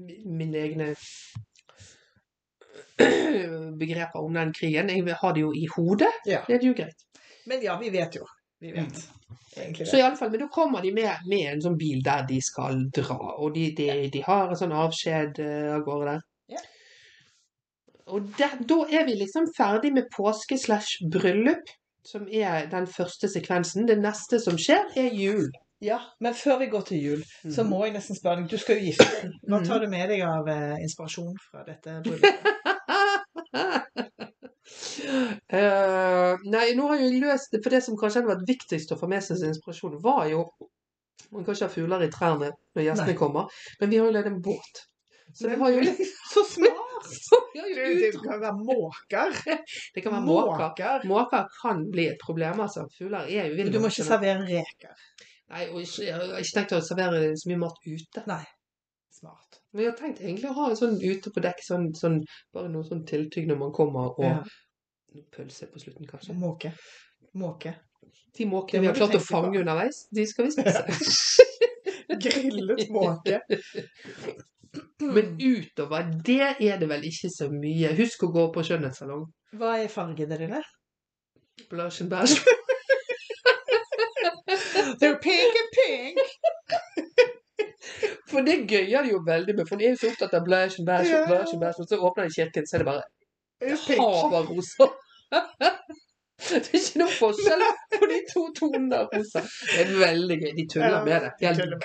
min 0.00 0.38
mine 0.38 0.60
egne 0.64 0.94
begreper 3.80 4.20
om 4.24 4.34
den 4.34 4.52
krigen. 4.52 4.88
Jeg 4.92 5.16
har 5.22 5.32
det 5.36 5.40
jo 5.40 5.52
i 5.56 5.66
hodet. 5.76 6.12
Ja. 6.26 6.42
Det 6.48 6.58
er 6.58 6.66
jo 6.66 6.74
greit. 6.74 7.06
Men 7.46 7.62
ja, 7.64 7.78
vi 7.80 7.90
vet 7.90 8.14
jo. 8.20 8.26
Vi 8.60 8.72
vet. 8.72 8.98
Egentlig 9.56 9.86
Så 9.88 9.96
i 9.96 10.02
alle 10.04 10.16
fall, 10.16 10.30
Men 10.30 10.40
da 10.40 10.48
kommer 10.52 10.82
de 10.84 10.92
med, 10.94 11.10
med 11.26 11.46
en 11.54 11.62
sånn 11.64 11.78
bil 11.80 12.02
der 12.04 12.26
de 12.28 12.40
skal 12.44 12.84
dra. 12.94 13.16
Og 13.40 13.54
de, 13.54 13.70
de, 13.76 13.86
de 14.12 14.20
har 14.26 14.50
en 14.52 14.56
sånn 14.60 14.72
avskjed 14.76 15.40
eh, 15.42 15.70
av 15.74 15.82
gårde 15.86 16.12
der. 16.12 16.20
Ja. 16.54 16.60
Og 18.10 18.28
der, 18.38 18.54
da 18.68 18.78
er 18.90 19.04
vi 19.06 19.14
liksom 19.20 19.48
ferdig 19.56 19.92
med 19.94 20.08
påske 20.14 20.58
slash 20.58 21.00
bryllup, 21.12 21.68
som 22.06 22.24
er 22.32 22.66
den 22.72 22.86
første 22.90 23.28
sekvensen. 23.30 23.86
Det 23.88 23.98
neste 24.02 24.40
som 24.42 24.56
skjer, 24.58 24.86
er 24.98 25.10
jul. 25.14 25.50
Ja, 25.80 25.96
men 26.20 26.34
før 26.36 26.58
vi 26.60 26.66
går 26.68 26.82
til 26.90 26.98
jul, 27.02 27.20
så 27.48 27.62
Mhm. 27.62 27.70
må 27.70 27.84
jeg 27.86 27.94
nesten 27.94 28.16
spørre 28.18 28.42
deg. 28.42 28.50
Du 28.50 28.58
skal 28.60 28.76
jo 28.76 28.90
gifte 28.90 29.06
deg. 29.22 29.30
Hva 29.48 29.58
Mhm. 29.60 29.66
tar 29.68 29.78
du 29.80 29.88
med 29.88 30.08
deg 30.10 30.20
av 30.26 30.48
eh, 30.48 30.76
inspirasjon 30.84 31.36
fra 31.50 31.62
dette 31.64 32.02
bryllupet? 32.04 32.59
Eh, 35.50 36.34
nei, 36.46 36.66
nå 36.78 36.84
har 36.90 37.00
jeg 37.00 37.16
løst 37.18 37.50
det, 37.54 37.58
for 37.64 37.74
det 37.74 37.80
som 37.82 37.96
kanskje 37.98 38.20
hadde 38.20 38.30
vært 38.30 38.46
viktigst 38.46 38.92
å 38.94 38.98
få 39.00 39.08
med 39.10 39.24
seg 39.24 39.40
som 39.40 39.50
inspirasjon, 39.50 39.96
var 40.04 40.28
jo 40.30 40.44
Man 41.30 41.42
kan 41.44 41.56
ikke 41.56 41.66
ha 41.66 41.72
fugler 41.72 42.04
i 42.04 42.10
trærne 42.12 42.52
når 42.76 42.84
gjestene 42.84 43.10
Nei. 43.10 43.18
kommer, 43.18 43.64
men 43.80 43.90
vi 43.90 43.98
har 43.98 44.06
jo 44.06 44.14
leid 44.14 44.28
en 44.30 44.38
båt. 44.44 44.82
Så 45.34 45.50
vi 45.50 45.58
har 45.60 45.74
jo 45.74 45.82
litt 45.84 46.00
Så 46.32 46.44
smart! 46.46 47.10
Du, 47.54 47.60
det 48.02 48.12
kan 48.14 48.40
være 48.40 48.54
måker. 48.56 49.34
Det 49.94 50.04
kan 50.04 50.14
være 50.14 50.24
måker. 50.26 51.06
Måker. 51.10 51.50
Kan 51.60 51.84
bli 51.90 52.06
et 52.12 52.20
problem, 52.22 52.62
altså. 52.66 52.86
Fugler 52.96 53.26
er 53.26 53.50
jo 53.50 53.58
ville. 53.58 53.74
du 53.74 53.82
må 53.82 53.90
ikke 53.90 54.06
servere 54.06 54.46
reker. 54.46 54.94
Nei, 55.50 55.66
og 55.72 55.82
jeg 55.82 56.14
har 56.14 56.38
ikke 56.38 56.56
tenkt 56.60 56.76
å 56.78 56.82
servere 56.84 57.32
så 57.38 57.50
mye 57.50 57.62
mat 57.64 57.82
ute. 57.86 58.24
Nei. 58.30 58.44
Smart. 59.20 59.59
Men 59.72 59.84
jeg 59.84 59.90
har 59.92 59.98
tenkt 60.00 60.20
egentlig 60.24 60.50
å 60.50 60.56
ha 60.56 60.70
en 60.70 60.78
sånn 60.80 60.96
ute 61.02 61.30
på 61.30 61.42
dekk, 61.44 61.60
sånn, 61.62 61.84
sånn, 61.94 62.16
bare 62.54 62.70
noe 62.72 62.82
sånn 62.86 63.04
tiltygg 63.06 63.46
når 63.50 63.58
man 63.60 63.72
kommer, 63.76 64.10
og 64.18 64.24
Ja. 64.24 64.40
pølse 65.34 65.66
på 65.70 65.78
slutten, 65.82 66.06
kanskje. 66.06 66.34
Måke. 66.38 66.72
Måke. 67.34 67.74
De 68.36 68.46
måkene 68.46 68.80
vi 68.80 68.86
har 68.86 68.94
klart 68.94 69.14
å 69.14 69.20
fange 69.22 69.52
på. 69.54 69.60
underveis, 69.60 70.04
de 70.14 70.26
skal 70.26 70.46
vi 70.46 70.50
spise. 70.50 71.46
Grillet 72.24 72.88
måke. 72.90 73.40
Men 75.00 75.36
utover 75.40 76.10
det 76.26 76.56
er 76.60 76.78
det 76.78 76.88
vel 76.90 77.02
ikke 77.06 77.30
så 77.30 77.48
mye. 77.50 77.94
Husk 77.98 78.22
å 78.26 78.32
gå 78.34 78.44
på 78.54 78.62
skjønnhetssalong. 78.66 79.24
Hva 79.58 79.76
er 79.82 79.88
fargene 79.90 80.38
dine? 80.38 80.62
Blush 81.70 82.02
and 82.02 82.10
bash. 82.10 82.36
They're 85.00 85.18
pink 85.26 85.54
and 85.62 85.70
pink. 85.74 86.18
For 88.30 88.46
det 88.46 88.56
gøyer 88.70 89.02
de 89.06 89.10
jo 89.14 89.20
veldig 89.26 89.54
med, 89.58 89.66
for 89.68 89.76
de 89.80 89.86
er 89.88 89.94
jo 89.94 90.00
så 90.02 90.10
opptatt 90.12 90.34
av 90.38 90.44
blæsj, 90.46 90.78
and 90.80 90.86
bash, 90.88 91.10
Ja. 91.10 91.22
og 91.78 91.88
så 91.90 91.98
åpner 91.98 92.28
de 92.28 92.34
kirken, 92.36 92.66
så 92.66 92.76
er 92.76 92.84
det 92.84 92.86
bare 92.90 93.02
hav 94.00 94.34
av 94.40 94.50
roser. 94.50 94.92
Det 96.40 96.56
er 96.56 96.76
ikke 96.78 96.98
noe 97.02 97.12
forskjell 97.12 97.62
på 97.98 98.06
de 98.08 98.18
to 98.30 98.42
tonene 98.56 98.96
av 99.02 99.10
rosa. 99.14 99.42
Det 99.74 99.82
er 99.84 99.90
veldig 100.00 100.38
gøy. 100.40 100.52
De 100.56 100.64
tuller 100.72 101.04
med 101.04 101.26
det. 101.26 101.32
de 101.40 101.46
Helt 101.46 101.58
med 101.74 101.84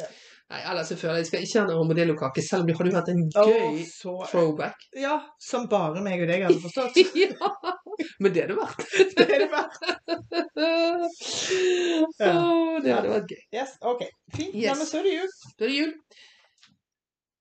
Ja. 0.00 0.08
Nei, 0.50 0.60
ellers 0.66 0.88
så 0.90 0.96
føler 0.98 1.20
jeg 1.20 1.22
jeg 1.22 1.28
skal 1.28 1.42
ikke 1.46 1.60
ha 1.60 1.66
noe 1.68 1.82
armadillokake, 1.84 2.42
selv 2.42 2.64
om 2.64 2.66
det 2.66 2.74
hadde 2.74 2.90
jo 2.90 2.96
vært 2.96 3.10
en 3.12 3.20
gøy 3.36 3.84
så... 3.86 4.14
throwback. 4.32 4.80
Ja, 5.04 5.16
som 5.38 5.68
bare 5.70 6.02
meg 6.02 6.24
og 6.24 6.28
deg 6.32 6.42
hadde 6.48 6.58
forstått. 6.64 6.98
ja, 7.22 7.52
men 8.18 8.34
det 8.34 8.42
er 8.42 8.50
det 8.50 8.56
vært. 8.58 8.82
Det 9.20 9.26
er 9.28 9.44
det 9.44 9.50
verdt. 9.52 9.76
Ja. 12.18 12.32
oh, 12.34 12.80
det 12.82 12.92
hadde 12.96 13.12
vært 13.12 13.30
gøy. 13.30 13.42
Yes, 13.54 13.76
ok. 13.92 14.02
Fint. 14.34 14.54
Yes. 14.54 14.64
Ja, 14.64 14.74
men 14.80 14.88
så 14.90 14.98
er 15.00 15.06
det 15.06 15.14
jul. 15.14 15.30
Da 15.54 15.64
er 15.64 15.70
det 15.70 15.78
jul. 15.78 15.94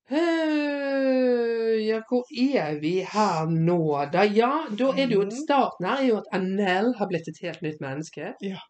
Uh, 0.09 1.75
ja, 1.85 1.99
hvor 2.09 2.25
er 2.33 2.79
vi 2.81 2.95
her 3.05 3.49
nå, 3.51 3.79
da? 4.13 4.23
Ja, 4.33 4.51
da 4.69 4.87
er 4.95 5.05
det 5.09 5.15
jo 5.17 5.25
Mhm. 5.25 5.35
starten 5.43 5.85
her 5.85 5.97
er 6.01 6.07
jo 6.07 6.17
at 6.21 6.29
NL 6.41 6.93
har 6.97 7.07
blitt 7.11 7.27
et 7.29 7.41
helt 7.45 7.61
nytt 7.61 7.81
menneske. 7.83 8.33
Ja. 8.41 8.61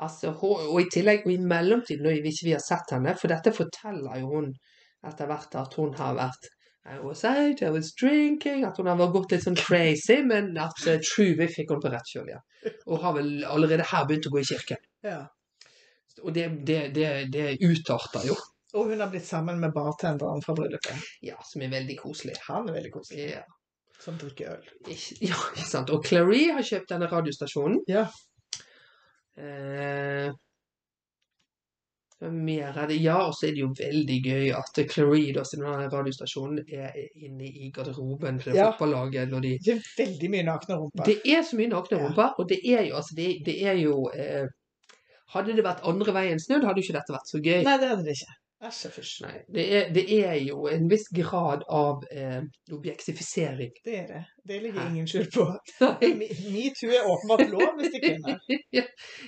Altså, 0.00 0.32
og 0.40 0.78
i 0.80 0.86
tillegg, 0.92 1.26
og 1.26 1.32
i 1.34 1.40
mellomtiden, 1.52 2.06
når 2.06 2.22
vi 2.24 2.32
ikke 2.32 2.54
har 2.54 2.64
sett 2.64 2.94
henne, 2.94 3.12
for 3.20 3.32
dette 3.32 3.52
forteller 3.52 4.22
jo 4.22 4.30
hun 4.30 4.48
etter 5.06 5.28
hvert 5.28 5.56
at 5.60 5.76
hun 5.80 5.92
har 5.98 6.16
vært 6.16 6.48
I 6.90 6.96
was 7.04 7.24
out, 7.28 7.60
I 7.60 7.68
was 7.74 7.90
drinking, 8.00 8.64
at 8.64 8.78
hun 8.80 8.88
har 8.88 9.00
gått 9.12 9.34
litt 9.34 9.44
sånn 9.44 9.58
crazy, 9.60 10.22
men 10.24 10.54
at 10.58 10.80
uh, 10.88 10.96
Truby 11.04 11.46
fikk 11.52 11.74
hun 11.74 11.82
på 11.84 11.92
rett 11.92 12.08
kjøl, 12.08 12.30
ja. 12.32 12.40
Og 12.88 13.02
har 13.02 13.12
vel 13.18 13.44
allerede 13.44 13.84
her 13.90 14.06
begynt 14.08 14.30
å 14.30 14.32
gå 14.32 14.40
i 14.40 14.48
kirken. 14.48 14.80
Ja. 15.04 15.20
Og 16.24 16.32
det, 16.36 16.46
det, 16.68 16.80
det, 16.96 17.10
det 17.32 17.44
utarter 17.60 18.24
jo. 18.30 18.36
Og 18.72 18.92
hun 18.92 19.00
har 19.02 19.10
blitt 19.12 19.26
sammen 19.28 19.60
med 19.60 19.74
bartenderen 19.76 20.40
fra 20.44 20.54
bryllupet. 20.56 21.04
Ja, 21.26 21.36
som 21.44 21.62
er 21.66 21.72
veldig 21.72 21.96
koselig. 22.00 22.36
Han 22.48 22.68
er 22.70 22.78
veldig 22.78 22.92
koselig. 22.96 23.28
Ja, 23.34 23.44
Som 24.00 24.16
drikker 24.20 24.56
øl. 24.56 24.68
ja, 25.20 25.36
ikke 25.36 25.68
sant. 25.68 25.90
Og 25.92 26.04
Clarie 26.06 26.54
har 26.56 26.64
kjøpt 26.64 26.92
denne 26.94 27.08
radiostasjonen. 27.10 27.80
Ja. 27.90 28.06
Eh, 29.40 30.32
mer 32.20 32.76
er 32.76 32.86
det? 32.90 32.98
Ja, 33.00 33.16
og 33.26 33.34
så 33.34 33.46
er 33.48 33.54
det 33.56 33.62
jo 33.62 33.70
veldig 33.78 34.16
gøy 34.24 34.50
at 34.52 34.80
Clarida 34.92 35.44
sin 35.48 35.62
radiostasjon 35.64 36.58
er 36.68 36.92
inne 37.16 37.48
i 37.48 37.70
garderoben 37.72 38.40
til 38.42 38.54
Ja. 38.58 38.70
fotballaget 38.70 39.30
de 39.42 39.54
Det 39.64 39.76
er 39.78 39.80
veldig 39.96 40.30
mye 40.30 40.42
nakne 40.44 40.76
rumper. 40.76 41.04
Det 41.04 41.16
er 41.24 41.42
så 41.42 41.56
mye 41.56 41.68
nakne 41.72 41.96
Ja. 41.98 42.02
rumper, 42.06 42.34
og 42.38 42.48
det 42.48 42.60
er 42.64 42.82
jo 42.88 42.94
altså 42.96 43.14
Det, 43.16 43.28
det 43.46 43.56
er 43.66 43.72
jo 43.80 44.10
eh, 44.14 44.46
Hadde 45.32 45.54
det 45.56 45.64
vært 45.64 45.84
andre 45.86 46.12
veien 46.12 46.40
snudd, 46.42 46.64
hadde 46.66 46.80
jo 46.82 46.86
ikke 46.88 46.98
dette 46.98 47.12
vært 47.14 47.28
så 47.30 47.38
gøy. 47.38 47.62
Nei, 47.62 47.76
det 47.78 47.88
hadde 47.88 48.04
det 48.04 48.16
ikke. 48.18 48.32
Nei, 48.60 49.38
det, 49.48 49.62
er, 49.76 49.86
det 49.94 50.02
er 50.20 50.34
jo 50.44 50.66
en 50.68 50.88
viss 50.90 51.06
grad 51.16 51.62
av 51.72 52.02
eh, 52.12 52.42
objektifisering. 52.76 53.70
Det 53.84 53.94
er 54.02 54.06
det. 54.10 54.24
Det 54.44 54.58
ligger 54.62 54.80
Hæ? 54.82 54.88
ingen 54.90 55.06
skjul 55.08 55.30
på. 55.32 55.46
Me- 56.20 56.28
Metoo 56.52 56.90
er 56.92 57.08
åpenbart 57.08 57.46
lov 57.48 57.78
hvis 57.78 57.94
de 57.94 58.00
kunne. 58.04 58.34
ja, 58.76 58.82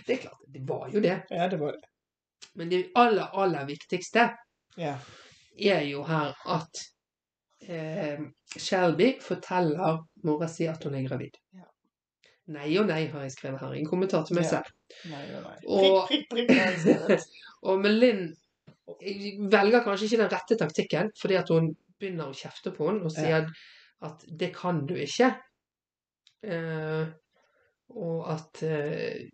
det 0.07 0.13
er 0.19 0.21
klart, 0.27 0.43
det 0.53 0.63
var 0.69 0.91
jo 0.93 1.01
det. 1.01 1.17
Ja, 1.33 1.49
det 1.49 1.61
var 1.63 1.73
det. 1.79 1.89
Men 2.61 2.69
det 2.75 2.83
aller, 2.95 3.31
aller 3.45 3.65
viktigste 3.71 4.27
Ja. 4.77 4.99
er 5.59 5.81
jo 5.89 6.03
her 6.05 6.37
at 6.59 6.83
eh, 7.69 8.21
Shelby 8.59 9.15
forteller 9.25 10.03
mora 10.29 10.49
si 10.49 10.69
at 10.69 10.85
hun 10.85 10.95
er 11.01 11.09
gravid. 11.09 11.41
Ja. 11.57 11.65
Nei 12.53 12.69
og 12.83 12.89
nei, 12.93 13.07
har 13.09 13.25
jeg 13.25 13.33
skrevet 13.33 13.61
her 13.65 13.73
i 13.73 13.81
en 13.81 13.89
kommentar 13.89 14.27
til 14.29 14.37
meg 14.37 14.45
Ja. 14.53 14.61
Nei, 15.09 15.25
og 15.39 15.43
nei. 15.49 15.57
Og- 15.67 16.09
Prikk, 16.13 16.29
prikk, 16.29 16.53
prikk. 16.53 17.29
Og 17.71 17.79
Melin 17.79 18.25
velger 19.53 19.85
kanskje 19.85 20.09
ikke 20.09 20.21
den 20.25 20.33
rette 20.33 20.59
taktikken, 20.59 21.13
fordi 21.21 21.39
at 21.39 21.55
hun 21.55 21.71
begynner 22.01 22.31
å 22.31 22.37
kjefte 22.37 22.75
på 22.75 22.91
henne 22.91 23.07
og 23.07 23.15
sier 23.15 23.47
at 24.03 24.27
det 24.27 24.51
kan 24.57 24.83
du 24.89 24.97
ikke. 24.99 25.31
Eh, 26.43 27.05
og 27.93 28.31
at 28.33 28.63
eh, 28.67 29.27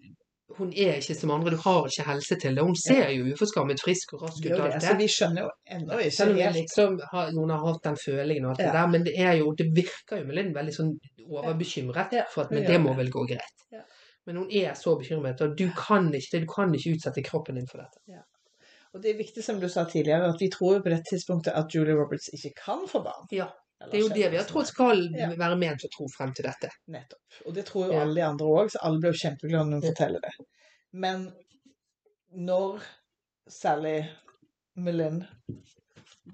hun 0.58 0.70
er 0.72 0.98
ikke 0.98 1.14
som 1.16 1.32
andre, 1.32 1.54
du 1.54 1.62
har 1.62 1.86
ikke 1.88 2.06
helse 2.08 2.36
til 2.40 2.56
det. 2.56 2.64
Hun 2.64 2.76
ser 2.76 3.12
jo 3.14 3.32
uforskammet 3.32 3.80
frisk 3.84 4.14
og 4.16 4.24
rask 4.26 4.40
ut 4.44 4.50
det. 4.50 4.60
alt 4.64 4.82
Så 4.82 4.92
det. 4.92 4.98
vi 5.02 5.08
skjønner 5.12 5.44
jo 5.44 5.50
ennå 5.76 6.00
ikke 6.02 6.16
Selv 6.16 6.34
om 6.34 6.40
helt 6.42 6.58
liksom 6.58 6.98
har, 7.12 7.30
hun 7.36 7.52
har 7.54 7.66
hatt 7.66 7.84
den 7.84 8.00
følingen 8.04 8.48
og 8.48 8.54
alt 8.54 8.64
det 8.64 8.72
der, 8.78 8.90
men 8.94 9.06
det 9.06 9.14
er 9.20 9.36
jo, 9.40 9.52
det 9.58 9.68
virker 9.76 10.22
jo 10.22 10.28
Melin 10.28 10.54
veldig 10.56 10.74
sånn 10.78 10.94
overbekymret 11.28 12.16
Ja, 12.16 12.24
for 12.32 12.46
at 12.46 12.56
men 12.56 12.66
det 12.68 12.80
må 12.84 12.96
vel 12.98 13.12
gå 13.12 13.24
greit. 13.28 13.64
Ja. 13.72 13.84
Men 14.28 14.42
hun 14.42 14.50
er 14.52 14.74
så 14.76 14.92
bekymret, 15.00 15.40
og 15.40 15.54
du 15.56 15.68
kan 15.76 16.10
ikke, 16.12 16.42
du 16.42 16.48
kan 16.50 16.74
ikke 16.76 16.96
utsette 16.96 17.24
kroppen 17.24 17.56
din 17.60 17.68
for 17.68 17.80
dette. 17.84 18.20
Og 18.94 19.02
det 19.02 19.10
er 19.12 19.18
viktig, 19.18 19.42
som 19.44 19.58
du 19.60 19.68
sa 19.68 19.84
tidligere, 19.84 20.30
at 20.32 20.40
vi 20.40 20.48
tror 20.50 20.80
på 20.84 20.88
dette 20.92 21.10
tidspunktet 21.10 21.52
at 21.54 21.74
Julie 21.74 21.94
Roberts 21.98 22.30
ikke 22.32 22.54
kan 22.64 22.86
få 22.88 23.02
barn. 23.04 23.26
Ja, 23.30 23.48
Det 23.78 23.94
er 23.94 24.00
jo 24.02 24.08
det 24.08 24.30
vi 24.32 24.36
har 24.36 24.44
trodd 24.48 24.66
skal 24.66 25.04
Ja. 25.14 25.28
være 25.38 25.56
ment 25.58 25.84
å 25.84 25.90
tro 25.96 26.06
frem 26.16 26.32
til 26.34 26.44
dette. 26.48 26.70
Nettopp. 26.88 27.20
Og 27.46 27.54
det 27.54 27.66
tror 27.66 27.86
jo 27.86 27.92
Ja. 27.92 28.00
alle 28.02 28.14
de 28.14 28.22
andre 28.26 28.46
òg, 28.46 28.70
så 28.70 28.78
alle 28.82 28.98
ble 29.00 29.12
jo 29.12 29.20
kjempeglade 29.28 29.68
når 29.68 29.80
hun 29.80 29.94
forteller 29.94 30.20
det. 30.20 30.46
Men 30.92 31.32
når 32.34 32.82
Sally 33.48 34.04
Mellin 34.76 35.26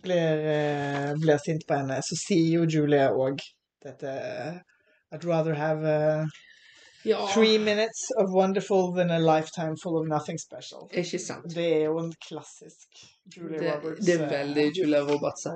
blir, 0.02 0.38
eh, 0.38 1.12
blir 1.20 1.38
sint 1.38 1.66
på 1.66 1.76
henne, 1.76 1.98
så 2.02 2.16
sier 2.16 2.60
jo 2.60 2.66
Julie 2.66 3.08
òg 3.10 3.40
dette 3.82 4.62
I'd 5.12 5.24
rather 5.24 5.54
have 5.54 5.84
uh, 5.84 6.24
Ja, 7.04 7.26
three 7.34 7.58
minutes 7.58 8.06
of 8.16 8.30
wonderful 8.32 8.94
than 8.96 9.10
a 9.10 9.18
lifetime 9.18 9.76
full 9.82 9.96
of 10.00 10.06
nothing 10.08 10.38
special. 10.40 10.88
ikke 10.92 11.18
sant. 11.20 11.44
Det 11.54 11.66
er 11.76 11.82
jo 11.84 11.98
en 12.00 12.12
klassisk 12.28 12.88
Julia 13.36 13.58
Det, 13.60 13.74
Roberts. 13.74 14.06
det 14.06 14.14
er 14.14 14.22
eh, 14.24 14.30
veldig 14.30 14.64
Julia 14.78 15.00
Roberts. 15.04 15.46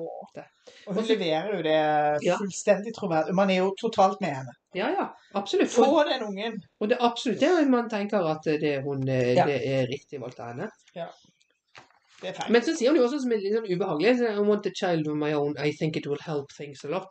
Og 0.86 0.94
hun 0.94 1.04
leverer 1.08 1.48
jo 1.56 1.62
det 1.64 2.34
fullstendig 2.42 2.92
troverdig. 2.96 3.34
Man 3.34 3.50
er 3.50 3.62
jo 3.62 3.70
totalt 3.80 4.20
med 4.20 4.34
henne. 4.36 4.52
Ja, 4.76 4.88
ja, 4.92 5.06
absolutt. 5.34 5.70
Få 5.72 6.04
den 6.10 6.22
ungen! 6.28 6.60
og 6.80 6.88
det 6.88 6.98
er 7.00 7.04
absolutt 7.08 7.40
det 7.40 7.68
man 7.70 7.88
tenker 7.90 8.28
at 8.34 8.44
det, 8.60 8.82
hun, 8.84 9.08
eh, 9.08 9.34
Ja. 9.36 9.46
det 9.46 9.58
er 9.66 9.86
riktig 9.88 10.20
valgt 10.20 10.40
av 10.40 10.52
henne. 10.52 10.68
Det 12.20 12.28
er 12.28 12.32
feil. 12.34 12.52
Men 12.52 12.62
så 12.62 12.74
sier 12.76 12.90
hun 12.90 12.98
jo 12.98 13.04
også 13.06 13.20
som 13.22 13.32
er 13.32 13.40
litt 13.40 13.54
sånn 13.56 13.68
ubehagelig 13.72 14.36
I 14.36 14.40
want 14.44 14.66
a 14.66 14.70
child 14.74 15.08
of 15.08 15.16
my 15.16 15.32
own. 15.32 15.54
I 15.58 15.72
think 15.72 15.96
it 15.96 16.06
will 16.06 16.20
help 16.26 16.52
things 16.56 16.84
a 16.84 16.88
lot. 16.88 17.08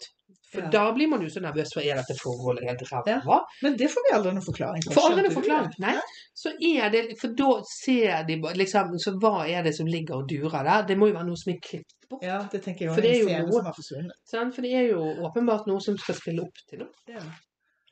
For 0.54 0.62
Ja. 0.62 0.70
da 0.72 0.91
blir 0.95 1.10
man 1.12 1.22
jo 1.22 1.28
så 1.30 1.41
nervøs 1.43 1.74
for 1.74 1.82
er 1.82 1.95
dette 2.00 2.16
forholdet 2.22 2.64
helt 2.64 2.82
ræva. 2.91 3.18
Ja. 3.28 3.39
Men 3.64 3.76
det 3.78 3.89
får 3.91 4.06
vi 4.08 4.14
aldri 4.16 4.32
noen 4.32 4.45
forklaring 4.45 4.82
på. 4.86 4.93
For 4.95 5.10
aldri 5.10 5.24
noen 5.26 5.36
forklaring. 5.36 5.74
Nei. 5.84 5.95
Så 6.34 6.54
er 6.56 6.89
det 6.93 7.02
For 7.20 7.28
da 7.36 7.50
ser 7.68 8.24
de 8.30 8.38
liksom 8.56 8.93
Så 9.04 9.12
hva 9.20 9.43
er 9.50 9.64
det 9.64 9.76
som 9.76 9.86
ligger 9.88 10.16
og 10.22 10.28
durer 10.30 10.64
der? 10.64 10.84
Det 10.88 10.98
må 10.98 11.08
jo 11.10 11.14
være 11.18 11.28
noe 11.28 11.36
som 11.36 11.52
er 11.54 11.60
klippet 11.60 12.08
bort. 12.10 12.24
Ja, 12.24 12.39
det 12.52 12.62
tenker 12.64 12.86
jeg 12.86 12.95
For 12.95 13.02
også. 13.02 13.04
det 13.04 13.12
er 13.12 13.39
jo 13.43 13.48
noe- 13.48 13.84
som. 13.84 14.12
Sant? 14.32 14.56
For 14.56 14.62
det 14.62 14.74
er 14.74 14.88
jo 14.93 15.02
åpenbart 15.28 15.68
noe 15.68 15.82
som 15.82 15.98
skal 15.98 16.16
spille 16.16 16.41
opp 16.48 16.56
til 16.70 16.80
noe. 16.80 16.89
Er 17.10 17.22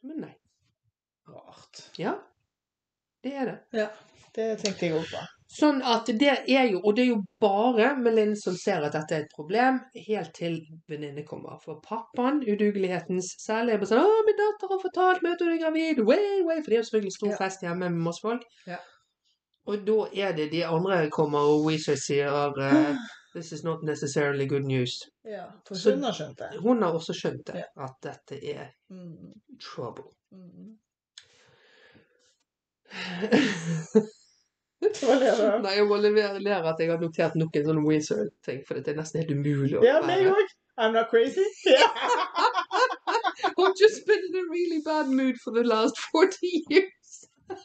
Men 0.03 0.21
nei. 0.21 0.33
rart. 1.27 1.89
Ja. 1.97 2.13
Det 3.23 3.33
er 3.33 3.45
det. 3.45 3.59
Ja, 3.73 3.87
det 4.35 4.59
tenkte 4.61 4.85
jeg 4.87 4.93
òg 4.93 5.05
på. 5.11 5.27
Sånn 5.47 5.81
at 5.85 6.07
det 6.19 6.31
er 6.49 6.65
jo, 6.71 6.79
og 6.83 6.95
det 6.97 7.03
er 7.03 7.09
jo 7.11 7.19
bare 7.39 7.91
Melin 8.01 8.35
som 8.35 8.55
ser 8.57 8.81
at 8.83 8.95
dette 8.97 9.13
er 9.15 9.23
et 9.25 9.33
problem, 9.35 9.77
helt 10.07 10.33
til 10.33 10.55
venninne 10.89 11.21
kommer. 11.27 11.59
For 11.63 11.77
pappaen, 11.85 12.41
udugelighetens 12.49 13.35
selv, 13.43 13.69
er 13.69 13.77
bare 13.77 13.91
sånn 13.91 14.01
'Å, 14.01 14.25
min 14.25 14.39
datter 14.39 14.67
har 14.73 14.81
fortalt 14.81 15.21
meg 15.23 15.33
at 15.33 15.39
hun 15.45 15.53
er 15.53 15.61
gravid!' 15.61 16.01
Way, 16.05 16.41
way, 16.43 16.61
For 16.63 16.69
det 16.69 16.77
er 16.77 16.81
jo 16.81 16.87
selvfølgelig 16.89 17.13
stor 17.17 17.29
Ja. 17.29 17.37
fest 17.37 17.61
hjemme 17.61 17.89
med 17.89 18.01
masse 18.07 18.21
folk. 18.21 18.41
Ja. 18.67 18.77
Og 19.67 19.85
da 19.85 20.07
er 20.13 20.31
det 20.33 20.51
de 20.51 20.63
andre 20.65 21.09
kommer, 21.09 21.39
og 21.39 21.65
Weezer 21.65 21.95
sier 21.95 22.29
uh, 22.57 22.95
This 23.35 23.51
is 23.51 23.63
not 23.63 23.83
necessarily 23.83 24.45
good 24.47 24.63
news. 24.63 25.09
Ja, 25.25 25.45
for 25.67 25.75
hun 25.91 26.03
har 26.03 26.11
skjønt 26.13 26.37
det. 26.39 26.59
Hun 26.61 26.81
har 26.81 26.93
også 26.93 27.13
skjønt 27.13 27.45
det, 27.47 27.55
Ja. 27.55 27.83
at 27.83 27.93
dette 28.01 28.43
er 28.55 28.67
Mm. 28.89 29.33
trouble. 29.59 30.05
Mm. 30.31 30.77
Hva 32.95 33.23
ler 33.25 33.29
du 33.29 34.01
av? 34.01 34.74
Nei, 35.65 35.75
jeg 35.77 35.87
må 35.89 35.97
levere 36.01 36.69
at 36.71 36.79
jeg 36.79 36.91
har 36.91 36.99
notert 37.01 37.35
noen 37.39 37.65
sånne 37.69 37.85
wizard-ting, 37.87 38.61
for 38.67 38.79
det 38.79 38.93
er 38.93 38.99
nesten 39.01 39.21
helt 39.23 39.31
umulig 39.37 39.77
å 39.79 39.83
Ja, 39.85 39.99
meg 40.05 40.27
òg. 40.31 40.53
I'm 40.77 40.91
not 40.91 41.07
crazy. 41.09 41.43
Yeah. 41.65 41.87
I've 43.57 43.75
just 43.79 44.05
been 44.05 44.19
in 44.29 44.35
a 44.35 44.43
really 44.51 44.81
bad 44.83 45.07
mood 45.07 45.37
for 45.43 45.51
the 45.55 45.63
last 45.63 45.95
40 46.11 46.35
years. 46.69 47.29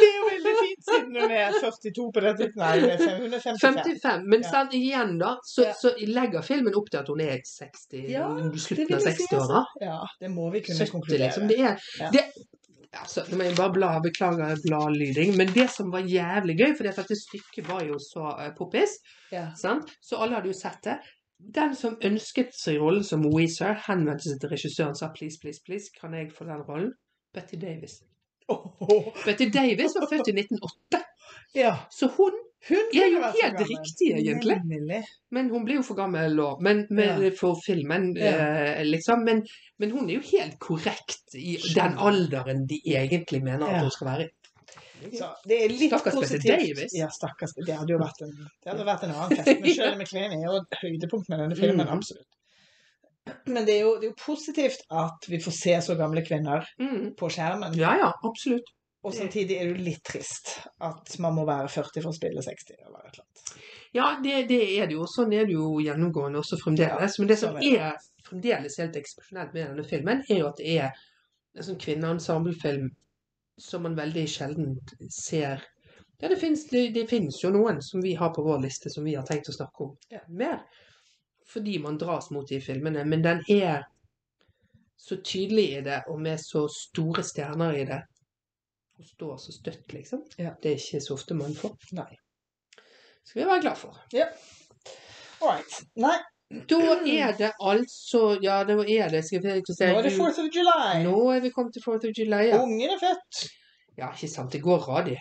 Det 0.00 0.06
er 0.06 0.14
jo 0.16 0.26
veldig 0.30 0.52
fint 0.56 0.84
siden 0.86 1.16
hun 1.20 1.32
er 1.36 1.56
42 1.60 2.04
på 2.14 2.20
det 2.24 2.30
tidspunktet. 2.38 2.60
Nei, 2.62 2.76
hun 2.80 2.90
er 2.94 3.00
fem- 3.00 3.18
hun 3.24 3.34
er 3.34 3.40
55. 3.42 3.80
55. 3.84 4.22
Men 4.32 4.44
Ja. 4.46 4.60
igjen, 4.78 5.10
da, 5.20 5.32
så, 5.44 5.66
så 5.80 5.90
legger 6.08 6.42
filmen 6.46 6.76
opp 6.78 6.88
til 6.90 7.00
at 7.02 7.08
hun 7.12 7.20
er 7.24 7.42
60, 7.44 8.04
Ja, 8.08 8.28
slutten 8.64 8.94
av 8.96 9.02
60-åra. 9.08 9.64
Ja, 9.82 9.98
det 10.22 10.30
må 10.32 10.46
vi 10.54 10.62
kunne 10.64 10.78
70, 10.78 10.92
konkludere. 10.94 11.26
liksom. 11.26 11.48
Det 11.50 11.58
er 11.60 11.76
Ja. 12.00 12.10
det, 12.14 12.24
altså, 12.98 13.24
Nå 13.30 13.38
må 13.38 13.46
jeg 13.46 13.56
bare 13.58 13.72
bla, 13.74 13.90
beklager 14.02 14.60
bladlyding, 14.64 15.36
men 15.38 15.52
det 15.54 15.68
som 15.70 15.92
var 15.92 16.06
jævlig 16.08 16.56
gøy, 16.58 16.74
for 16.76 16.88
dette 16.88 17.16
stykket 17.18 17.68
var 17.68 17.84
jo 17.86 17.98
så 18.02 18.34
uh, 18.38 18.50
poppis, 18.58 18.98
Ja. 19.32 19.48
så 19.54 20.18
alle 20.18 20.34
hadde 20.40 20.50
jo 20.50 20.56
sett 20.58 20.82
det. 20.84 20.98
Den 21.40 21.74
som 21.76 21.96
ønsket 22.04 22.52
seg 22.52 22.80
rollen 22.82 23.04
som 23.06 23.22
Weezer, 23.32 23.78
henvendte 23.86 24.28
seg 24.28 24.42
til 24.42 24.50
regissøren 24.52 24.92
og 24.92 24.98
sa 24.98 25.08
please, 25.14 25.38
please, 25.40 25.62
please, 25.64 25.88
kan 25.96 26.14
jeg 26.14 26.32
få 26.36 26.44
den 26.44 26.64
rollen? 26.66 26.92
Betty 27.34 27.56
Davis. 27.60 28.00
Oh. 28.50 28.66
Betty 29.24 29.46
Davis 29.54 29.94
var 29.96 30.08
født 30.10 30.28
i 30.32 30.34
1908, 30.42 31.00
ja. 31.54 31.76
så 31.94 32.10
hun 32.16 32.34
Hun 32.68 32.90
er 32.92 33.06
jo 33.08 33.20
helt 33.24 33.60
riktig, 33.64 34.10
egentlig. 34.18 34.56
Nemlig. 34.68 34.98
Men 35.32 35.48
hun 35.48 35.64
blir 35.64 35.78
jo 35.78 35.82
for 35.86 35.96
gammel 35.96 36.34
og, 36.44 36.58
men, 36.62 36.82
men, 36.90 37.22
Ja. 37.24 37.30
for 37.38 37.56
filmen, 37.64 38.10
Ja. 38.16 38.32
eh, 38.76 38.82
liksom. 38.84 39.24
Men, 39.24 39.40
men 39.78 39.90
hun 39.94 40.10
er 40.10 40.18
jo 40.18 40.26
helt 40.36 40.58
korrekt 40.58 41.34
i 41.34 41.56
den 41.74 41.96
alderen 41.96 42.66
de 42.68 42.80
egentlig 42.84 43.42
mener 43.42 43.64
at 43.66 43.72
Ja. 43.78 43.80
hun 43.86 43.90
skal 43.90 44.06
være 44.10 44.26
i. 44.26 44.30
Så 45.16 45.30
det 45.48 45.56
er 45.64 45.68
litt 45.72 45.88
Stakkars 45.94 46.14
positivt. 46.14 46.58
Davis. 46.60 46.92
Ja, 46.92 47.06
stakkars. 47.08 47.54
Det 47.64 47.72
hadde 47.74 47.88
jo 47.94 47.98
vært 47.98 48.20
en, 48.26 48.34
det 48.36 48.68
hadde 48.74 48.84
vært 48.84 49.04
en 49.04 49.14
annen 49.14 49.36
fest. 49.38 49.60
Men 49.62 49.72
Shirley 49.74 49.96
MacLaine 49.96 50.34
er 50.36 50.44
jo 50.44 50.56
et 50.60 50.76
høydepunkt 50.82 51.28
med 51.32 51.38
denne 51.40 51.56
filmen, 51.56 51.86
Mm. 51.86 51.94
absolutt. 51.96 52.26
Men 53.46 53.64
det 53.64 53.74
er, 53.78 53.80
jo, 53.86 53.94
det 54.00 54.04
er 54.08 54.12
jo 54.12 54.18
positivt 54.20 54.82
at 54.90 55.26
vi 55.28 55.38
får 55.40 55.52
se 55.56 55.74
så 55.80 55.96
gamle 55.96 56.20
kvinner 56.26 56.66
Mm. 56.78 57.14
på 57.16 57.30
skjermen. 57.32 57.74
Ja, 57.78 57.94
ja, 57.96 58.12
absolutt. 58.24 58.68
Og 59.02 59.14
samtidig 59.16 59.56
er 59.56 59.64
det 59.64 59.78
jo 59.78 59.84
litt 59.86 60.02
trist 60.04 60.50
at 60.84 61.14
man 61.24 61.32
må 61.38 61.46
være 61.48 61.70
40 61.72 62.02
for 62.02 62.10
å 62.10 62.16
spille 62.16 62.42
60. 62.44 62.74
Eller 62.84 63.06
et 63.06 63.14
eller 63.14 63.24
annet. 63.24 63.52
Ja, 63.96 64.08
det, 64.22 64.34
det 64.50 64.60
er 64.76 64.90
det 64.90 64.98
jo. 64.98 65.06
Sånn 65.08 65.32
er 65.32 65.48
det 65.48 65.56
jo 65.56 65.78
gjennomgående 65.80 66.42
også 66.42 66.58
fremdeles. 66.60 67.16
Men 67.18 67.30
det 67.30 67.38
som 67.40 67.56
sånn 67.56 67.64
er 67.64 67.96
fremdeles 68.26 68.76
helt 68.82 68.98
eksepsjonelt 69.00 69.56
med 69.56 69.70
denne 69.70 69.86
filmen, 69.88 70.20
er 70.28 70.42
jo 70.42 70.50
at 70.50 70.60
det 70.60 70.76
er 70.84 71.00
en 71.56 71.66
sånn 71.66 71.80
kvinneensemblefilm 71.80 72.90
som 73.60 73.84
man 73.84 73.96
veldig 73.98 74.26
sjelden 74.30 74.76
ser 75.12 75.64
Ja, 76.20 76.28
det 76.28 76.36
finnes, 76.36 76.66
det, 76.68 77.06
finnes 77.08 77.38
jo 77.40 77.48
noen 77.54 77.78
som 77.80 78.02
vi 78.04 78.12
har 78.20 78.28
på 78.36 78.44
vår 78.44 78.60
liste 78.60 78.92
som 78.92 79.06
vi 79.08 79.14
har 79.16 79.24
tenkt 79.24 79.48
å 79.48 79.56
snakke 79.56 79.86
om 79.86 79.96
Ja. 80.12 80.20
mer. 80.28 80.60
Fordi 81.48 81.78
man 81.80 81.96
dras 81.98 82.28
mot 82.30 82.46
de 82.48 82.60
filmene. 82.60 83.04
Men 83.08 83.22
den 83.24 83.40
er 83.48 83.86
så 85.00 85.16
tydelig 85.16 85.78
i 85.78 85.80
det, 85.80 86.02
og 86.12 86.20
med 86.20 86.40
så 86.40 86.66
store 86.68 87.24
stjerner 87.24 87.78
i 87.80 87.86
det. 87.88 88.02
Og 89.00 89.06
står 89.08 89.36
så 89.40 89.54
støtt, 89.54 89.86
liksom. 89.96 90.24
Ja. 90.36 90.50
Det 90.60 90.74
er 90.74 90.82
ikke 90.82 91.00
så 91.00 91.14
ofte 91.16 91.36
man 91.38 91.54
får. 91.56 91.72
Nei. 91.96 92.10
Skal 93.24 93.42
vi 93.42 93.46
være 93.48 93.62
glad 93.64 93.78
for. 93.80 93.96
All 95.40 95.54
right. 95.54 95.78
Nei, 95.96 96.18
Da 96.50 96.78
er 97.06 97.36
det 97.38 97.52
altså 97.62 98.20
Ja, 98.42 98.58
da 98.66 98.74
er 98.82 99.12
det 99.12 99.22
skal 99.24 99.44
vi 99.44 99.62
si, 99.62 99.86
nå 99.86 100.00
er 100.00 100.02
det 100.08 100.12
4th 100.16 100.40
of 100.42 100.48
July. 100.56 101.02
Nå 101.04 101.16
er 101.32 101.40
vi 101.44 101.52
kommet 101.54 101.76
til 101.76 101.84
4th 101.84 102.10
of 102.10 102.18
July, 102.18 102.42
ja. 102.50 102.58
Ungen 102.60 102.90
er 102.90 102.98
født. 103.00 103.44
Ja, 103.96 104.10
ikke 104.10 104.28
sant. 104.28 104.52
Det 104.52 104.60
går 104.64 104.84
radig. 104.88 105.16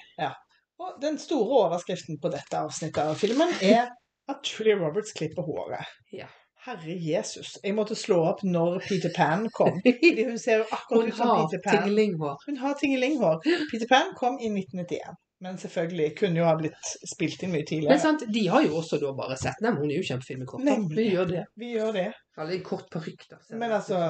Og 0.79 0.97
den 1.01 1.19
store 1.19 1.65
overskriften 1.67 2.19
på 2.23 2.31
dette 2.33 2.57
avsnittet 2.57 3.03
av 3.03 3.15
filmen 3.19 3.51
er 3.61 3.91
at 4.31 4.51
Julie 4.51 4.77
Roberts 4.79 5.13
klipper 5.15 5.45
håret. 5.45 5.85
Ja. 6.15 6.27
Herre 6.65 6.95
Jesus. 6.99 7.53
Jeg 7.63 7.73
måtte 7.77 7.95
slå 7.95 8.17
opp 8.33 8.41
når 8.43 8.79
Peter 8.87 9.11
Pan 9.15 9.45
kom. 9.55 9.77
Hun 10.29 10.37
ser 10.41 10.59
jo 10.59 10.65
akkurat 10.75 11.07
ut 11.07 11.15
som 11.15 11.29
Peter 11.45 11.61
Pan. 11.63 11.77
tingelinghår. 11.85 12.37
Hun 12.45 12.57
har 12.57 12.73
tingelinghår. 12.81 13.39
Peter 13.71 13.87
Pan 13.87 14.11
kom 14.19 14.35
i 14.43 14.49
1991. 14.51 15.15
Men 15.41 15.55
selvfølgelig 15.57 16.09
kunne 16.19 16.41
jo 16.41 16.45
ha 16.49 16.55
blitt 16.59 16.89
spilt 17.07 17.43
inn 17.47 17.53
mye 17.53 17.61
Men 17.61 17.67
tidligere. 17.69 17.99
sant, 18.03 18.25
de 18.35 18.41
har 18.51 18.65
jo 18.65 18.73
også 18.81 18.97
da 18.99 19.13
bare 19.15 19.37
sett 19.39 19.61
Nei, 19.63 19.71
men 19.71 19.79
hun 19.85 19.93
er 19.93 20.01
jo 20.01 20.07
kjempefin 20.09 20.41
med 20.41 20.49
kort. 20.51 20.65
Nemlig. 20.67 20.97
Vi 20.99 21.05
gjør 21.13 21.29
det. 21.31 21.43
Vi 21.63 21.69
gjør 21.77 21.93
det. 21.95 22.07
Eller 22.43 22.59
kort 22.67 22.89
parykk, 22.91 23.23
da. 23.31 23.39
Men 23.55 23.71
altså 23.79 24.01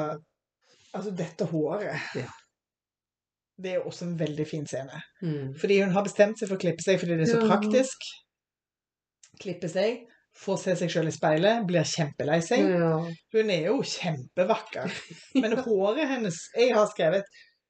Altså, 0.94 1.12
dette 1.14 1.46
håret 1.52 2.16
Ja. 2.18 2.26
Det 3.62 3.72
er 3.74 3.76
jo 3.82 3.90
også 3.92 4.06
en 4.08 4.16
veldig 4.18 4.48
fin 4.48 4.66
scene. 4.66 5.02
mm. 5.22 5.54
Fordi 5.62 5.82
hun 5.84 5.92
har 5.94 6.04
bestemt 6.08 6.40
seg 6.40 6.48
for 6.50 6.58
å 6.58 6.62
klippe 6.64 6.82
seg 6.82 6.98
fordi 7.02 7.18
det 7.20 7.28
er 7.28 7.34
så 7.36 7.42
Ja. 7.44 7.50
praktisk. 7.52 8.08
Klippe 9.40 9.70
seg, 9.70 10.02
få 10.40 10.56
se 10.60 10.76
seg 10.80 10.92
sjøl 10.92 11.10
i 11.10 11.14
speilet, 11.14 11.66
blir 11.68 11.88
kjempelei 11.88 12.40
seg. 12.46 12.64
ja. 12.80 12.96
Hun 13.36 13.54
er 13.54 13.70
jo 13.70 13.82
kjempevakker. 13.84 14.94
Men 15.42 15.58
håret 15.66 16.08
hennes 16.16 16.40
Jeg 16.56 16.74
har 16.78 16.88
skrevet 16.92 17.28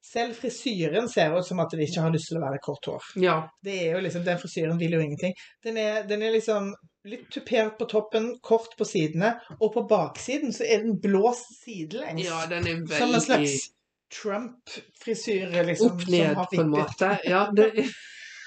selv 0.09 0.33
frisyren 0.33 1.09
ser 1.09 1.33
ut 1.37 1.45
som 1.45 1.59
at 1.61 1.73
det 1.75 1.85
ikke 1.85 2.01
har 2.05 2.13
lyst 2.13 2.31
til 2.31 2.39
å 2.39 2.43
være 2.45 2.61
kort 2.63 2.87
hår. 2.89 3.09
ja. 3.21 3.39
Det 3.65 3.75
er 3.83 3.97
jo 3.97 4.03
liksom, 4.05 4.23
Den 4.25 4.39
frisyren 4.41 4.79
vil 4.79 4.95
jo 4.95 5.01
ingenting. 5.03 5.35
Den 5.65 5.77
er, 5.77 6.03
den 6.09 6.23
er 6.25 6.33
liksom 6.33 6.71
litt 7.09 7.27
tupert 7.31 7.77
på 7.79 7.87
toppen, 7.89 8.31
kort 8.43 8.75
på 8.77 8.85
sidene, 8.87 9.35
og 9.59 9.73
på 9.73 9.85
baksiden 9.89 10.53
så 10.55 10.65
er 10.67 10.83
den 10.83 10.97
blåst 11.01 11.51
sidelengs. 11.63 12.25
Ja, 12.25 12.45
den 12.49 12.67
er 12.67 12.81
veldig... 12.81 12.97
som 12.97 13.13
en 13.15 13.23
slags 13.23 13.69
Trump-frisyre, 14.09 15.63
liksom. 15.67 15.93
opp 15.93 16.01
som 16.01 16.11
ned, 16.11 16.33
har 16.35 16.49
på 16.49 16.61
en 16.63 16.71
måte. 16.73 17.11
Ja, 17.29 17.43
det 17.55 17.69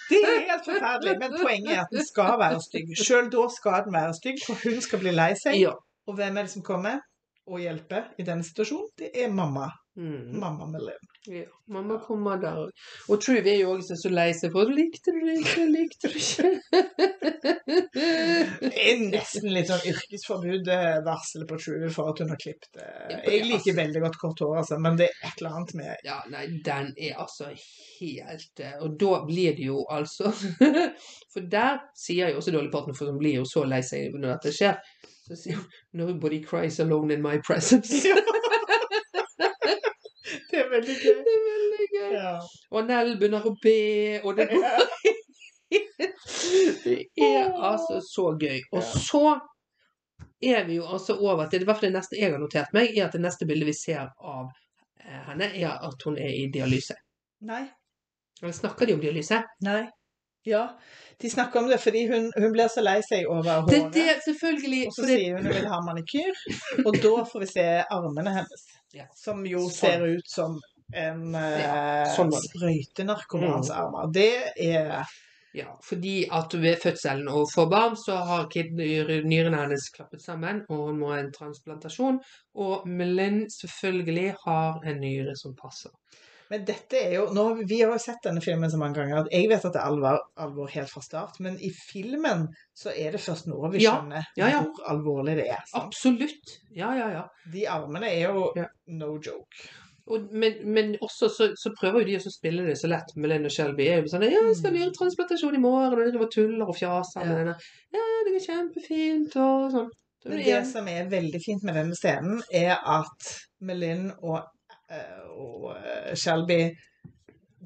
Det 0.08 0.18
er 0.18 0.40
helt 0.48 0.66
forferdelig, 0.66 1.14
men 1.20 1.36
poenget 1.38 1.72
er 1.76 1.84
at 1.84 1.94
den 1.94 2.06
skal 2.06 2.36
være 2.40 2.60
stygg. 2.64 2.92
Sjøl 2.98 3.30
da 3.32 3.46
skal 3.56 3.86
den 3.86 3.96
være 3.96 4.14
stygg, 4.18 4.42
for 4.46 4.64
hun 4.64 4.82
skal 4.84 5.02
bli 5.04 5.14
lei 5.14 5.32
seg. 5.38 5.58
Ja. 5.60 5.76
Og 6.08 6.18
hvem 6.18 6.36
er 6.36 6.48
det 6.48 6.54
som 6.54 6.64
kommer 6.66 7.00
og 7.46 7.62
hjelper 7.62 8.10
i 8.18 8.26
denne 8.26 8.46
situasjonen? 8.46 8.90
Det 8.98 9.12
er 9.14 9.30
mamma. 9.32 9.68
Mm. 9.96 10.40
Mamma 10.40 10.66
Melin. 10.66 11.02
ja. 11.26 11.44
Mamma 11.68 11.98
kommer 11.98 12.36
der 12.40 12.56
òg. 12.62 12.70
Og 13.12 13.20
Truve 13.20 13.50
er 13.52 13.58
jo 13.60 13.74
også 13.76 13.96
så 14.00 14.08
lei 14.12 14.30
seg 14.36 14.52
for 14.54 14.70
Likte 14.72 15.12
du 15.12 15.18
det 15.26 15.34
ikke? 15.42 15.66
Likte 15.68 16.08
du 16.08 16.16
ikke? 16.16 16.48
Det 18.62 18.72
er 18.72 19.02
nesten 19.04 19.52
litt 19.52 19.68
sånn 19.68 19.84
yrkesforbud-varsel 19.92 21.44
på 21.48 21.58
True 21.60 21.90
for 21.92 22.12
at 22.12 22.22
hun 22.24 22.32
har 22.32 22.40
klippet 22.40 22.80
det. 22.80 22.88
Jeg 23.28 23.46
liker 23.50 23.76
veldig 23.76 24.02
godt 24.06 24.18
kort 24.22 24.42
hår, 24.44 24.56
altså, 24.62 24.80
men 24.82 24.96
det 25.00 25.10
er 25.10 25.28
et 25.28 25.42
eller 25.42 25.58
annet 25.60 25.74
med 25.82 26.08
Ja, 26.08 26.18
nei, 26.32 26.44
den 26.64 26.92
er 26.96 27.20
altså 27.22 27.50
helt 27.52 28.64
eh, 28.64 28.76
Og 28.82 28.96
da 29.00 29.22
blir 29.28 29.56
det 29.58 29.68
jo 29.68 29.84
altså 29.92 30.32
For 31.32 31.48
der 31.52 31.82
sier 31.98 32.32
jo 32.32 32.40
også 32.40 32.54
Dolly 32.54 32.72
Parton, 32.72 32.96
for 32.96 33.12
hun 33.12 33.20
blir 33.20 33.38
jo 33.42 33.44
så 33.48 33.66
lei 33.68 33.82
seg 33.86 34.16
når 34.16 34.38
dette 34.38 34.56
skjer, 34.56 34.80
så 35.28 35.38
sier 35.38 35.60
hun 35.60 35.68
'Nobody 35.92 36.40
cries 36.44 36.80
alone 36.80 37.12
in 37.14 37.22
my 37.22 37.36
presence'. 37.44 38.02
Er 40.72 40.78
veldig 40.78 40.94
gøy. 40.96 41.16
Det 41.24 41.32
er 41.36 41.42
veldig 41.46 41.86
gøy. 41.92 42.12
Ja. 42.16 42.32
Og 42.72 42.86
Nell 42.88 43.10
begynner 43.20 43.44
å 43.44 43.52
be, 43.60 44.20
og 44.24 44.38
det, 44.38 44.46
det 46.84 46.96
er 47.20 47.50
altså 47.52 48.00
så 48.06 48.30
gøy. 48.40 48.62
Og 48.72 48.86
så 48.86 49.24
er 50.42 50.64
vi 50.64 50.78
jo 50.80 50.86
altså 50.88 51.18
over 51.20 51.50
til, 51.50 51.62
i 51.62 51.68
hvert 51.68 51.80
fall 51.80 51.90
det 51.90 51.98
neste 51.98 52.18
jeg 52.18 52.32
har 52.32 52.40
notert 52.40 52.72
meg, 52.72 52.96
er 52.96 53.06
at 53.06 53.16
det 53.16 53.22
neste 53.22 53.48
bildet 53.48 53.68
vi 53.68 53.76
ser 53.76 54.08
av 54.16 54.48
eh, 55.04 55.20
henne, 55.28 55.50
er 55.52 55.76
at 55.76 56.08
hun 56.08 56.16
er 56.16 56.32
i 56.32 56.46
dialyse. 56.54 56.96
Nei. 57.48 57.66
Eller 58.40 58.56
snakker 58.56 58.88
de 58.88 58.96
om 58.96 59.02
dialyse? 59.02 59.42
Nei. 59.66 59.82
Ja, 60.48 60.64
de 61.22 61.30
snakker 61.30 61.60
om 61.62 61.68
det 61.70 61.78
fordi 61.80 62.02
hun, 62.10 62.28
hun 62.36 62.52
blir 62.52 62.68
så 62.72 62.82
lei 62.84 62.98
seg 63.06 63.28
over 63.30 63.64
Det, 63.70 63.78
håret. 63.80 63.94
det 63.94 64.18
selvfølgelig 64.26 64.82
Og 64.88 64.94
så 64.96 65.06
det, 65.06 65.16
sier 65.20 65.36
hun 65.38 65.46
hun 65.46 65.54
vil 65.56 65.68
ha 65.70 65.80
manikyr, 65.86 66.44
og 66.86 66.98
da 67.04 67.14
får 67.32 67.44
vi 67.46 67.50
se 67.54 67.66
armene 67.98 68.36
hennes. 68.40 68.64
Ja. 68.92 69.06
Som 69.16 69.46
jo 69.48 69.64
Sånn. 69.68 69.76
ser 69.78 70.06
ut 70.18 70.28
som 70.28 70.58
en 70.92 71.34
eh, 71.38 71.60
Ja, 71.62 71.76
sånn 72.16 72.32
sprøytenarkomans 72.36 73.70
armer. 73.72 74.10
Det 74.12 74.30
er 74.60 75.04
Ja, 75.54 75.66
fordi 75.84 76.26
at 76.32 76.54
ved 76.56 76.78
fødselen 76.80 77.26
og 77.28 77.42
for 77.52 77.68
barn 77.68 77.92
så 78.00 78.14
har 78.24 78.46
nyrene 78.48 79.58
hennes 79.60 79.90
klappet 79.92 80.22
sammen, 80.24 80.62
og 80.72 80.86
hun 80.88 80.98
må 81.02 81.10
ha 81.12 81.18
en 81.20 81.28
transplantasjon. 81.32 82.20
Og 82.56 82.86
Melin 82.88 83.42
selvfølgelig 83.52 84.30
har 84.46 84.80
en 84.88 85.00
nyre 85.04 85.34
som 85.36 85.52
passer. 85.54 85.90
Men 86.52 86.64
dette 86.68 86.98
er 87.00 87.14
jo 87.16 87.26
nå, 87.32 87.44
Vi 87.68 87.78
har 87.80 87.94
jo 87.94 88.00
sett 88.02 88.22
denne 88.26 88.42
filmen 88.44 88.70
så 88.70 88.78
mange 88.80 89.00
ganger 89.00 89.30
jeg 89.32 89.48
vet 89.50 89.64
at 89.64 89.72
det 89.74 89.80
er 89.80 89.88
alvor, 89.88 90.18
alvor 90.44 90.72
helt 90.74 90.90
fra 90.92 91.02
start, 91.04 91.38
men 91.44 91.56
i 91.64 91.70
filmen 91.72 92.46
så 92.76 92.92
er 92.92 93.14
det 93.16 93.22
først 93.24 93.48
nå 93.48 93.60
vi 93.72 93.80
skjønner 93.86 94.26
ja, 94.36 94.50
ja. 94.52 94.64
hvor 94.66 94.90
alvorlig 94.92 95.38
det 95.40 95.46
er. 95.54 95.62
Sant? 95.70 95.88
Absolutt. 95.88 96.58
Ja, 96.76 96.92
ja, 96.98 97.08
ja. 97.14 97.22
De 97.54 97.64
armene 97.72 98.10
er 98.12 98.26
jo 98.28 98.50
Ja. 98.58 98.68
no 98.98 99.14
joke. 99.16 99.70
Og, 100.10 100.28
men, 100.34 100.56
men 100.74 100.96
også 101.00 101.28
så, 101.30 101.48
så 101.56 101.70
prøver 101.78 102.02
jo 102.02 102.08
de 102.10 102.16
å 102.18 102.32
spille 102.34 102.64
det 102.66 102.74
så 102.80 102.90
lett 102.90 103.12
og 103.14 103.50
Shelby. 103.54 103.86
Er 103.86 104.02
jo 104.02 104.10
sånn, 104.10 104.26
ja, 104.26 104.42
skal 104.58 104.74
vi 104.74 104.82
gjøre 104.82 104.96
transplantasjon 104.96 105.54
i 105.56 105.62
morgen? 105.62 105.94
Og 105.94 106.00
de 106.02 106.10
driver 106.10 106.30
tuller 106.34 106.66
og 106.68 106.76
fjaser 106.76 107.22
med 107.22 107.30
Ja. 107.30 107.38
denne. 107.38 107.54
Ja, 107.94 108.06
det 108.26 108.34
går 108.34 108.46
kjempefint 108.48 109.36
og 109.38 109.68
sånn. 109.76 109.90
Men 110.26 110.42
det 110.46 110.58
som 110.70 110.88
er 110.90 111.08
veldig 111.10 111.40
fint 111.42 111.64
med 111.66 111.78
denne 111.78 111.96
scenen, 111.98 112.42
er 112.54 112.76
at 112.78 113.30
Melin 113.60 114.10
og, 114.22 114.42
og 115.36 115.70
eh, 115.76 116.14
Shelby 116.18 116.70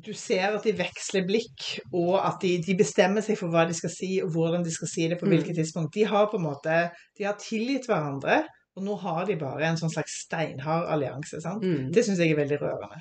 Du 0.06 0.12
ser 0.14 0.52
at 0.58 0.62
de 0.66 0.72
veksler 0.76 1.24
blikk, 1.26 1.64
og 1.96 2.18
at 2.20 2.36
de, 2.42 2.50
de 2.62 2.74
bestemmer 2.76 3.24
seg 3.24 3.38
for 3.40 3.48
hva 3.50 3.64
de 3.66 3.74
skal 3.74 3.90
si, 3.90 4.10
og 4.22 4.28
hvordan 4.34 4.62
de 4.66 4.70
skal 4.74 4.88
si 4.92 5.06
det 5.08 5.16
på 5.18 5.26
Mm. 5.26 5.32
hvilket 5.32 5.56
tidspunkt. 5.56 5.94
De 5.94 6.04
har 6.04 6.26
på 6.30 6.36
en 6.36 6.44
måte 6.44 6.90
De 7.18 7.24
har 7.24 7.34
tilgitt 7.40 7.86
hverandre, 7.88 8.42
og 8.76 8.84
nå 8.84 8.94
har 9.00 9.24
de 9.26 9.36
bare 9.40 9.64
en 9.70 9.76
sånn 9.80 9.90
slags 9.94 10.18
steinhard 10.26 10.84
allianse. 10.92 11.40
sant? 11.40 11.64
Mm. 11.64 11.90
Det 11.92 12.04
syns 12.04 12.18
jeg 12.20 12.30
er 12.34 12.36
veldig 12.42 12.58
rørende. 12.60 13.00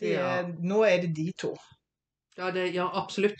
De, 0.00 0.10
Ja. 0.16 0.42
Nå 0.60 0.82
er 0.84 1.00
det 1.06 1.14
de 1.14 1.30
to. 1.38 1.54
Ja, 2.36 2.50
det, 2.50 2.72
ja, 2.74 2.88
absolutt. 2.92 3.38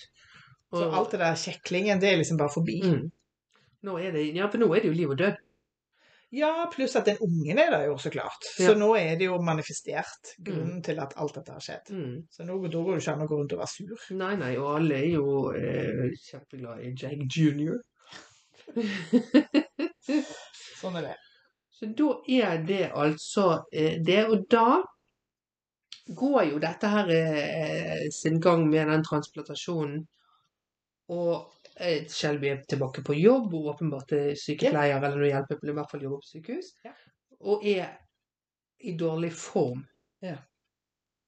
Så 0.72 0.87
alt 0.95 1.11
det 1.11 1.18
der 1.20 1.35
kjeklingen, 1.35 2.01
det 2.01 2.12
er 2.12 2.16
liksom 2.22 2.39
bare 2.39 2.55
forbi. 2.55 2.80
Mm. 2.85 3.11
Nå 3.83 3.99
er 3.99 4.12
det, 4.12 4.28
ja, 4.37 4.47
for 4.49 4.59
nå 4.62 4.70
er 4.76 4.80
det 4.80 4.89
jo 4.93 4.95
liv 4.97 5.11
og 5.11 5.18
død. 5.18 5.35
Ja, 6.33 6.70
pluss 6.72 6.95
at 6.97 7.05
den 7.11 7.18
ungen 7.20 7.59
er 7.61 7.70
der 7.74 7.83
jo, 7.91 7.99
så 8.01 8.11
klart. 8.11 8.47
Ja. 8.57 8.70
Så 8.70 8.74
nå 8.80 8.95
er 8.97 9.18
det 9.20 9.26
jo 9.26 9.37
manifestert 9.45 10.30
grunnen 10.41 10.78
til 10.85 11.01
at 11.03 11.12
alt 11.20 11.35
dette 11.37 11.53
har 11.53 11.64
skjedd. 11.64 11.91
Mm. 11.93 12.14
Så 12.33 12.47
nå 12.49 12.57
da 12.72 12.85
går 12.87 12.97
det 12.97 13.03
ikke 13.03 13.12
an 13.12 13.24
å 13.24 13.26
gå 13.28 13.41
rundt 13.41 13.53
og 13.53 13.61
være 13.61 13.72
sur. 13.74 14.07
Nei, 14.16 14.30
nei, 14.41 14.53
og 14.57 14.70
alle 14.78 14.97
er 14.97 15.11
jo 15.12 15.26
eh, 15.53 16.07
kjempeglade 16.30 16.87
i 16.89 16.95
Jag 16.97 17.26
Junior. 17.37 17.83
Sånn 20.80 20.97
er 21.03 21.11
det. 21.11 21.18
Så 21.76 21.91
da 22.01 22.09
er 22.41 22.64
det 22.64 22.83
altså 22.89 23.47
eh, 23.68 24.01
det. 24.01 24.22
Og 24.33 24.49
da 24.49 24.80
går 26.16 26.43
jo 26.49 26.62
dette 26.62 26.91
her 26.95 27.12
eh, 27.12 28.09
sin 28.14 28.41
gang 28.41 28.64
med 28.70 28.89
den 28.89 29.05
transplantasjonen. 29.05 30.01
Og 31.12 31.35
eh, 31.37 31.61
Shelby 32.12 32.50
er 32.52 32.62
tilbake 32.68 33.02
på 33.04 33.16
jobb, 33.16 33.54
og 33.56 33.72
åpenbart 33.72 34.12
er 34.16 34.32
sykepleier 34.38 34.98
eller 34.98 35.18
noe 35.18 35.30
hjelper, 35.30 35.62
i 35.64 35.74
hvert 35.76 35.90
fall 35.90 36.04
jobber 36.04 36.22
på 36.22 36.30
sykehus. 36.34 36.72
Ja. 36.84 36.92
Og 37.48 37.64
er 37.66 37.88
i 38.82 38.96
dårlig 38.98 39.32
form. 39.34 39.84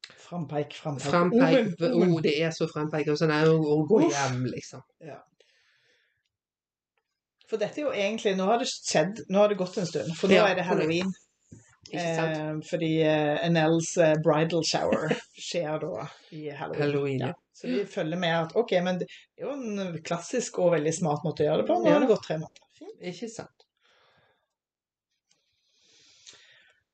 Frampeik, 0.04 0.74
frampeik. 0.74 1.10
Frempeik, 1.10 1.58
Omen, 1.80 1.92
omen. 1.94 2.12
oh, 2.12 2.20
det 2.22 2.34
er 2.42 2.52
så 2.52 2.68
frempeik. 2.68 3.08
Og 3.12 3.18
sånn, 3.20 3.32
er 3.32 3.48
å, 3.50 3.78
gå 3.88 4.02
hjem, 4.04 4.44
liksom. 4.52 4.82
For 7.48 7.60
dette 7.60 7.80
er 7.80 7.86
jo 7.86 7.92
egentlig 7.92 8.32
Nå 8.38 8.46
har 8.48 8.62
det 8.62 8.68
skjedd, 8.70 9.26
nå 9.30 9.42
har 9.42 9.52
det 9.52 9.60
gått 9.60 9.78
en 9.80 9.88
stund. 9.88 10.14
For 10.18 10.32
nå 10.32 10.38
Ja, 10.38 10.48
er 10.50 10.58
det 10.58 10.66
halloween. 10.68 11.12
Eh, 11.92 12.60
fordi 12.66 12.90
eh, 13.04 13.44
Annelles 13.44 13.96
eh, 14.00 14.14
bridal 14.24 14.64
shower 14.66 15.12
skjer 15.46 15.78
da 15.82 16.08
i 16.32 16.48
halloween. 16.50 16.80
Halloween, 16.82 17.26
ja. 17.28 17.32
Så 17.54 17.68
vi 17.70 17.84
følger 17.86 18.18
med 18.18 18.34
at 18.34 18.56
OK, 18.58 18.72
men 18.82 18.98
det 18.98 19.06
er 19.38 19.46
jo 19.46 19.52
en 19.54 19.98
klassisk 20.02 20.58
og 20.58 20.72
veldig 20.74 20.94
smart 20.94 21.22
måte 21.26 21.44
å 21.44 21.48
gjøre 21.48 21.62
det 21.62 21.68
på. 21.68 21.76
Nå 21.84 21.92
har 21.92 22.02
det 22.02 22.10
gått 22.10 22.26
tre 22.26 22.38
måneder. 22.40 22.66
Fint. 22.74 22.96
Ikke 23.12 23.28
sant. 23.30 23.64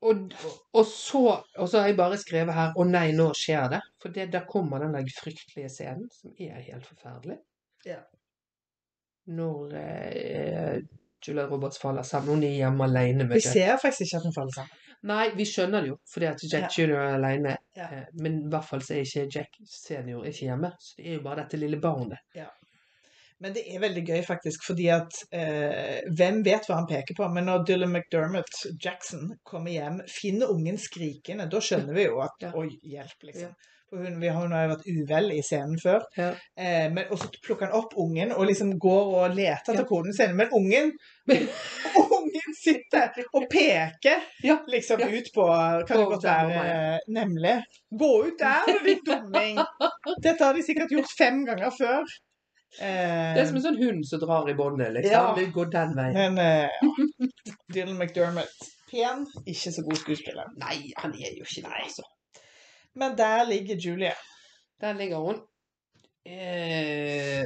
Og, 0.01 0.31
og, 0.73 0.85
så, 0.89 1.19
og 1.57 1.67
så 1.69 1.81
har 1.81 1.91
jeg 1.91 1.97
bare 1.97 2.17
skrevet 2.17 2.57
her 2.57 2.71
'Å 2.73 2.85
nei, 2.89 3.11
nå 3.17 3.27
skjer 3.37 3.67
det'. 3.73 3.81
For 4.01 4.13
det, 4.13 4.31
der 4.33 4.47
kommer 4.49 4.81
den 4.81 4.95
der 4.97 5.09
fryktelige 5.17 5.69
scenen, 5.69 6.07
som 6.13 6.33
er 6.37 6.61
helt 6.69 6.85
forferdelig. 6.85 7.37
Ja. 7.85 7.99
Når 9.29 9.75
eh, 9.77 10.81
Julia 11.27 11.45
Roberts 11.49 11.81
faller 11.81 12.03
sammen. 12.03 12.29
Hun 12.29 12.43
er 12.43 12.55
hjemme 12.57 12.83
alene 12.83 13.27
med 13.27 13.37
Vi 13.37 13.45
ser 13.45 13.77
faktisk 13.81 14.01
ikke 14.07 14.17
at 14.17 14.29
hun 14.29 14.37
faller 14.37 14.57
sammen. 14.57 14.90
Nei, 15.09 15.31
vi 15.33 15.45
skjønner 15.49 15.81
det 15.81 15.89
jo, 15.89 15.95
fordi 16.13 16.27
at 16.29 16.41
Jack 16.45 16.75
Junior 16.77 16.99
er 17.01 17.15
alene. 17.17 17.55
Ja. 17.77 17.87
Eh, 17.89 18.03
men 18.21 18.35
i 18.43 18.49
hvert 18.53 18.67
fall 18.69 18.83
så 18.85 18.93
er 18.93 19.05
ikke 19.07 19.23
Jack 19.33 19.55
senior 19.65 20.25
ikke 20.29 20.45
hjemme. 20.51 20.69
Så 20.79 20.97
det 20.99 21.07
er 21.09 21.15
jo 21.17 21.23
bare 21.25 21.41
dette 21.43 21.57
lille 21.57 21.79
barnet. 21.81 22.21
Men 23.41 23.55
det 23.55 23.63
er 23.73 23.81
veldig 23.81 24.03
gøy, 24.05 24.19
faktisk, 24.21 24.61
fordi 24.67 24.85
at 24.93 25.15
eh, 25.33 26.03
Hvem 26.13 26.43
vet 26.45 26.67
hva 26.69 26.75
han 26.77 26.85
peker 26.91 27.17
på? 27.17 27.25
Men 27.33 27.47
når 27.49 27.63
Dylan 27.65 27.89
McDermott 27.95 28.59
Jackson 28.85 29.31
kommer 29.43 29.73
hjem, 29.73 29.97
finner 30.05 30.51
ungen 30.53 30.77
skrikende, 30.77 31.47
da 31.49 31.57
skjønner 31.65 31.97
vi 31.97 32.05
jo 32.05 32.19
at 32.21 32.37
Ja. 32.45 32.51
Oi, 32.61 32.67
hjelp, 32.85 33.17
liksom. 33.31 33.55
For 33.89 34.05
hun, 34.05 34.21
vi 34.21 34.29
har, 34.29 34.37
hun 34.45 34.53
har 34.55 34.67
jo 34.67 34.75
vært 34.75 34.85
uvel 34.93 35.33
i 35.35 35.41
scenen 35.43 35.81
før. 35.81 36.05
Ja. 36.15 36.29
Eh, 36.53 36.85
men, 36.93 37.09
og 37.11 37.17
så 37.19 37.31
plukker 37.43 37.65
han 37.71 37.81
opp 37.81 37.97
ungen 37.99 38.29
og 38.37 38.45
liksom 38.47 38.75
går 38.79 39.09
og 39.23 39.33
leter 39.35 39.73
etter 39.73 39.81
Ja. 39.81 39.89
koden 39.89 40.13
sin. 40.15 40.37
Men 40.37 40.53
ungen 40.53 40.93
sitter 42.61 43.23
og 43.33 43.45
peke 43.51 44.13
Ja. 44.43 44.57
liksom 44.67 44.99
Ja. 45.01 45.07
ut 45.07 45.29
på 45.35 45.45
Kan 45.87 45.97
det 45.97 46.05
godt 46.11 46.23
være 46.23 46.65
eh, 46.65 46.99
Nemlig. 47.07 47.55
Gå 47.99 48.11
ut 48.27 48.39
der, 48.39 48.67
du 48.67 48.85
litt 48.85 49.05
dumming! 49.05 49.57
Dette 50.21 50.43
har 50.43 50.53
de 50.53 50.63
sikkert 50.63 50.91
gjort 50.93 51.09
fem 51.17 51.43
ganger 51.45 51.71
før. 51.77 52.05
Eh, 52.79 53.33
Det 53.35 53.41
er 53.41 53.45
som 53.49 53.57
en 53.59 53.65
sånn 53.65 53.81
hund 53.83 54.05
som 54.07 54.19
drar 54.21 54.47
i 54.49 54.53
båndet, 54.55 54.93
liksom. 54.93 55.11
Ja. 55.11 55.33
Vil 55.35 55.51
gå 55.51 55.65
den 55.71 55.95
veien. 55.97 56.13
men 56.13 56.37
eh, 56.39 56.69
ja. 56.69 57.27
Dylan 57.73 57.97
McDermott. 57.97 58.69
Pen, 58.91 59.25
ikke 59.47 59.71
så 59.71 59.83
god 59.87 59.97
skuespiller. 59.99 60.47
Nei, 60.59 60.91
han 60.97 61.13
er 61.15 61.35
jo 61.37 61.43
ikke 61.47 61.63
det, 61.67 61.77
altså. 61.83 62.03
Men 62.95 63.15
der 63.17 63.45
ligger 63.47 63.75
Julie. 63.79 64.13
Der 64.81 64.93
ligger 64.93 65.17
hun. 65.23 65.37
Eh, 66.25 67.43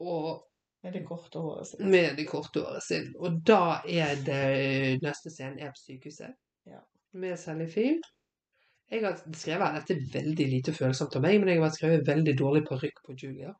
og 0.00 0.44
Med 0.82 0.96
det 0.96 1.04
korte 1.06 1.38
håret 1.38 1.68
sitt. 1.68 1.84
med 1.86 2.16
det 2.18 2.24
korte 2.26 2.64
håret 2.64 2.82
sitt. 2.82 3.12
Og 3.22 3.38
da 3.46 3.82
er 3.86 4.16
det 4.26 4.98
neste 5.04 5.30
scene 5.30 5.62
er 5.62 5.70
på 5.70 5.78
sykehuset. 5.78 6.34
Ja. 6.66 6.80
Med 7.12 7.38
Sally 7.38 7.68
Field. 7.70 8.02
Jeg 8.92 9.04
har 9.06 9.20
skrevet 9.32 9.78
dette 9.78 9.94
er 9.94 10.08
veldig 10.12 10.46
lite 10.50 10.74
følsomt 10.76 11.14
av 11.16 11.22
meg, 11.24 11.38
men 11.40 11.48
jeg 11.54 11.62
har 11.62 11.70
skrevet 11.72 12.08
veldig 12.08 12.34
dårlig 12.38 12.64
parykk 12.68 12.98
på 13.06 13.14
Julia. 13.16 13.54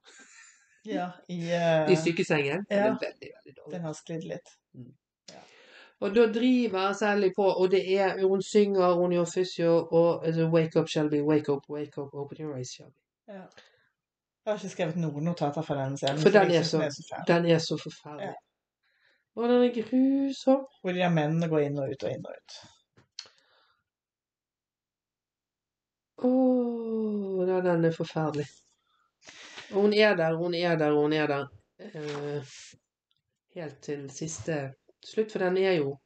Ja, 0.85 1.07
i, 1.29 1.39
uh, 1.47 1.87
I 1.93 1.97
sykesengen. 1.97 2.67
Den 2.69 2.79
ja. 2.79 2.91
er 2.91 2.99
veldig, 3.01 3.31
veldig 3.39 3.55
dårlig. 3.57 3.73
Den 3.77 3.87
har 3.87 3.97
sklidd 3.97 4.27
litt. 4.29 4.53
Og 6.03 6.15
da 6.17 6.27
driver 6.35 6.93
Sally 6.99 7.31
på, 7.37 7.45
og 7.47 7.71
det 7.71 7.83
er 7.95 8.17
Hun 8.27 8.43
synger, 8.43 8.95
hun 8.99 9.13
gjør 9.15 9.29
fysio, 9.35 9.75
og 9.87 10.27
altså, 10.27 10.49
Wake 10.51 10.81
up, 10.81 10.89
Shelby. 10.89 11.21
Wake 11.23 11.53
up, 11.53 11.63
wake 11.71 12.01
up, 12.03 12.15
open 12.15 12.41
your 12.41 12.57
eyes, 12.57 12.75
Shelby. 12.75 12.99
Ja. 13.29 13.47
Jeg 14.45 14.51
har 14.53 14.59
ikke 14.59 14.73
skrevet 14.75 14.97
noen 14.99 15.25
notater 15.29 15.63
fra 15.63 15.75
den 15.85 15.97
scenen. 15.97 16.19
For 16.23 16.35
den 16.35 16.51
er 16.51 16.63
så- 16.67 16.81
den. 16.83 17.27
Den 17.29 17.47
er 17.55 17.59
så 17.63 17.77
forferdelig. 17.79 18.35
Og 19.37 19.49
den 19.49 19.63
er 19.65 19.75
grusom. 19.77 20.65
Hvor 20.83 20.93
de 20.93 20.99
der 20.99 21.11
mennene 21.15 21.49
går 21.49 21.59
inn 21.69 21.79
og 21.79 21.91
ut 21.91 22.03
og 22.05 22.11
inn 22.11 22.27
og 22.27 22.35
ut. 22.35 22.57
Å, 26.23 27.47
ja, 27.49 27.61
den 27.65 27.85
er 27.89 27.95
forferdelig. 27.97 28.47
Og 29.73 29.87
hun 29.87 29.95
er 29.97 30.15
der, 30.19 30.35
hun 30.37 30.55
er 30.55 30.77
der, 30.77 30.93
hun 30.93 31.13
er 31.17 31.27
der. 31.31 31.47
Eh, 31.83 32.53
helt 33.57 33.81
til 33.83 34.05
siste 34.11 34.59
slutt, 35.05 35.33
for 35.33 35.39
den 35.43 35.57
er 35.59 35.79
jo 35.81 35.97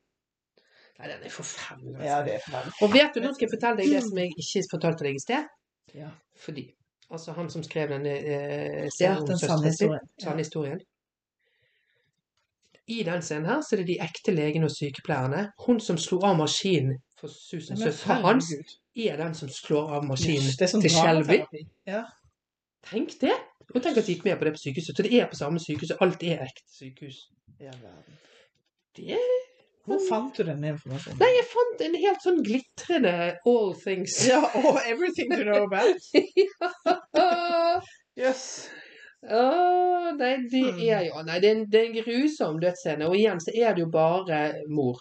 Nei, 0.99 1.09
den 1.11 1.27
er 1.29 1.29
forferdelig. 1.29 1.97
altså. 1.99 2.07
Ja, 2.09 2.23
det 2.25 2.35
er 2.35 2.41
forferdelig. 2.47 2.73
Og 2.83 2.93
vet 2.95 3.15
du, 3.15 3.21
nå 3.21 3.33
skal 3.35 3.45
jeg 3.47 3.53
fortelle 3.53 3.77
deg 3.83 3.91
det 3.93 4.03
som 4.07 4.19
jeg 4.23 4.31
ikke 4.41 4.63
fortalte 4.71 5.05
deg 5.05 5.19
i 5.19 5.21
sted. 5.21 5.51
Ja. 5.95 6.09
Fordi 6.41 6.65
Altså, 7.11 7.33
han 7.33 7.51
som 7.51 7.63
skrev 7.63 7.91
denne 7.95 8.13
eh, 8.19 8.87
serien 8.91 9.23
om 9.23 9.29
søsteren 9.31 9.63
sin, 9.63 9.71
historien. 9.71 10.07
sanne 10.23 10.43
historien. 10.43 10.81
I 12.87 13.03
den 13.03 13.23
scenen 13.23 13.47
her 13.47 13.63
så 13.63 13.75
er 13.75 13.83
det 13.83 13.89
de 13.89 13.99
ekte 14.03 14.35
legene 14.35 14.67
og 14.69 14.75
sykepleierne. 14.75 15.49
Hun 15.67 15.81
som 15.83 15.99
slo 15.99 16.21
av 16.27 16.37
maskinen 16.39 16.99
for 17.19 17.31
Susan, 17.33 17.79
Men 17.79 17.91
søstera 17.91 18.21
hans, 18.23 18.53
er 18.97 19.19
den 19.23 19.35
som 19.35 19.51
slår 19.51 19.97
av 19.99 20.07
maskinen 20.07 20.53
det 20.53 20.67
er 20.67 20.71
sånn 20.71 20.85
til 20.85 20.95
Shelby. 20.95 21.41
Ja. 21.89 22.05
Tenk 22.87 23.17
det! 23.23 23.35
Og 23.75 23.81
tenk 23.83 23.99
at 23.99 24.07
de 24.07 24.15
gikk 24.15 24.27
med 24.27 24.39
på 24.39 24.47
det 24.47 24.55
på 24.55 24.63
sykehuset. 24.63 24.95
Så 24.95 25.07
det 25.07 25.19
er 25.19 25.27
på 25.31 25.39
samme 25.39 25.63
sykehus, 25.63 25.97
alt 26.01 26.23
er 26.23 26.45
ekte 26.47 26.71
sykehus. 26.71 27.25
Ja, 27.59 27.75
er... 27.75 28.03
Det 28.97 29.19
Hvor 29.87 30.01
fant 30.09 30.35
du 30.37 30.43
denne 30.49 30.73
informasjonen? 30.75 31.19
Nei, 31.23 31.29
jeg 31.37 31.47
fant 31.53 31.83
en 31.87 31.95
helt 32.03 32.25
sånn 32.25 32.41
glitrende 32.47 33.13
all 33.47 33.73
things. 33.85 34.17
Ja, 34.27 34.41
og 34.59 34.81
everything 34.87 35.31
to 35.31 35.45
know 35.47 35.63
about. 35.67 36.01
Yes. 38.17 38.71
Oh, 39.29 40.13
nei, 40.17 40.37
det 40.51 40.63
Hmm. 40.63 40.79
er 40.81 41.03
jo 41.05 41.23
Nei, 41.27 41.39
det 41.43 41.49
er 41.51 41.55
en, 41.57 41.65
det 41.71 41.81
er 41.81 41.87
en 41.91 41.97
grusom 42.07 42.61
dødsscene. 42.63 43.09
Og 43.11 43.17
igjen 43.19 43.41
så 43.43 43.53
er 43.55 43.75
det 43.77 43.83
jo 43.85 43.91
bare 43.93 44.41
mor. 44.73 45.01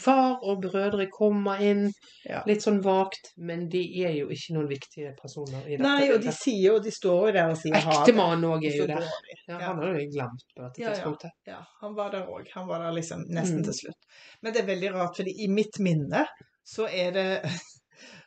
Far 0.00 0.38
og 0.42 0.62
brødre 0.62 1.06
kommer 1.12 1.60
inn 1.60 1.90
Ja. 2.24 2.42
litt 2.46 2.62
sånn 2.64 2.80
vagt, 2.82 3.32
men 3.36 3.68
de 3.68 3.82
er 4.04 4.12
jo 4.16 4.28
ikke 4.32 4.54
noen 4.56 4.68
viktige 4.70 5.12
personer 5.20 5.66
i 5.66 5.76
dette. 5.76 5.82
Nei, 5.82 6.10
og 6.14 6.20
de 6.24 6.32
sier 6.32 6.72
jo, 6.72 6.78
de 6.80 6.90
står 6.90 7.28
jo 7.28 7.32
der 7.36 7.50
og 7.52 7.56
sier 7.60 7.74
ha 7.76 7.90
det. 7.90 7.98
Ektemann 8.00 8.44
òg 8.48 8.64
er 8.66 8.76
jo 8.80 8.86
der. 8.86 9.06
Ja, 9.48 9.58
han 9.58 9.78
har 9.82 9.94
jo 10.00 10.08
glemt 10.10 10.44
på 10.56 10.62
dette 10.64 10.80
Ja, 10.82 10.88
ja. 10.88 10.94
tidspunktet. 10.94 11.30
Ja, 11.46 11.60
han 11.80 11.94
var 11.94 12.10
der 12.10 12.26
òg. 12.26 12.48
Han 12.54 12.66
var 12.68 12.78
der 12.80 12.92
liksom 12.92 13.24
nesten 13.28 13.58
Mm. 13.60 13.64
til 13.64 13.72
slutt. 13.74 14.02
Men 14.42 14.52
det 14.52 14.62
er 14.62 14.66
veldig 14.74 14.92
rart, 14.94 15.16
fordi 15.16 15.34
i 15.44 15.48
mitt 15.48 15.78
minne 15.78 16.26
så 16.64 16.88
er 16.90 17.10
det 17.12 17.42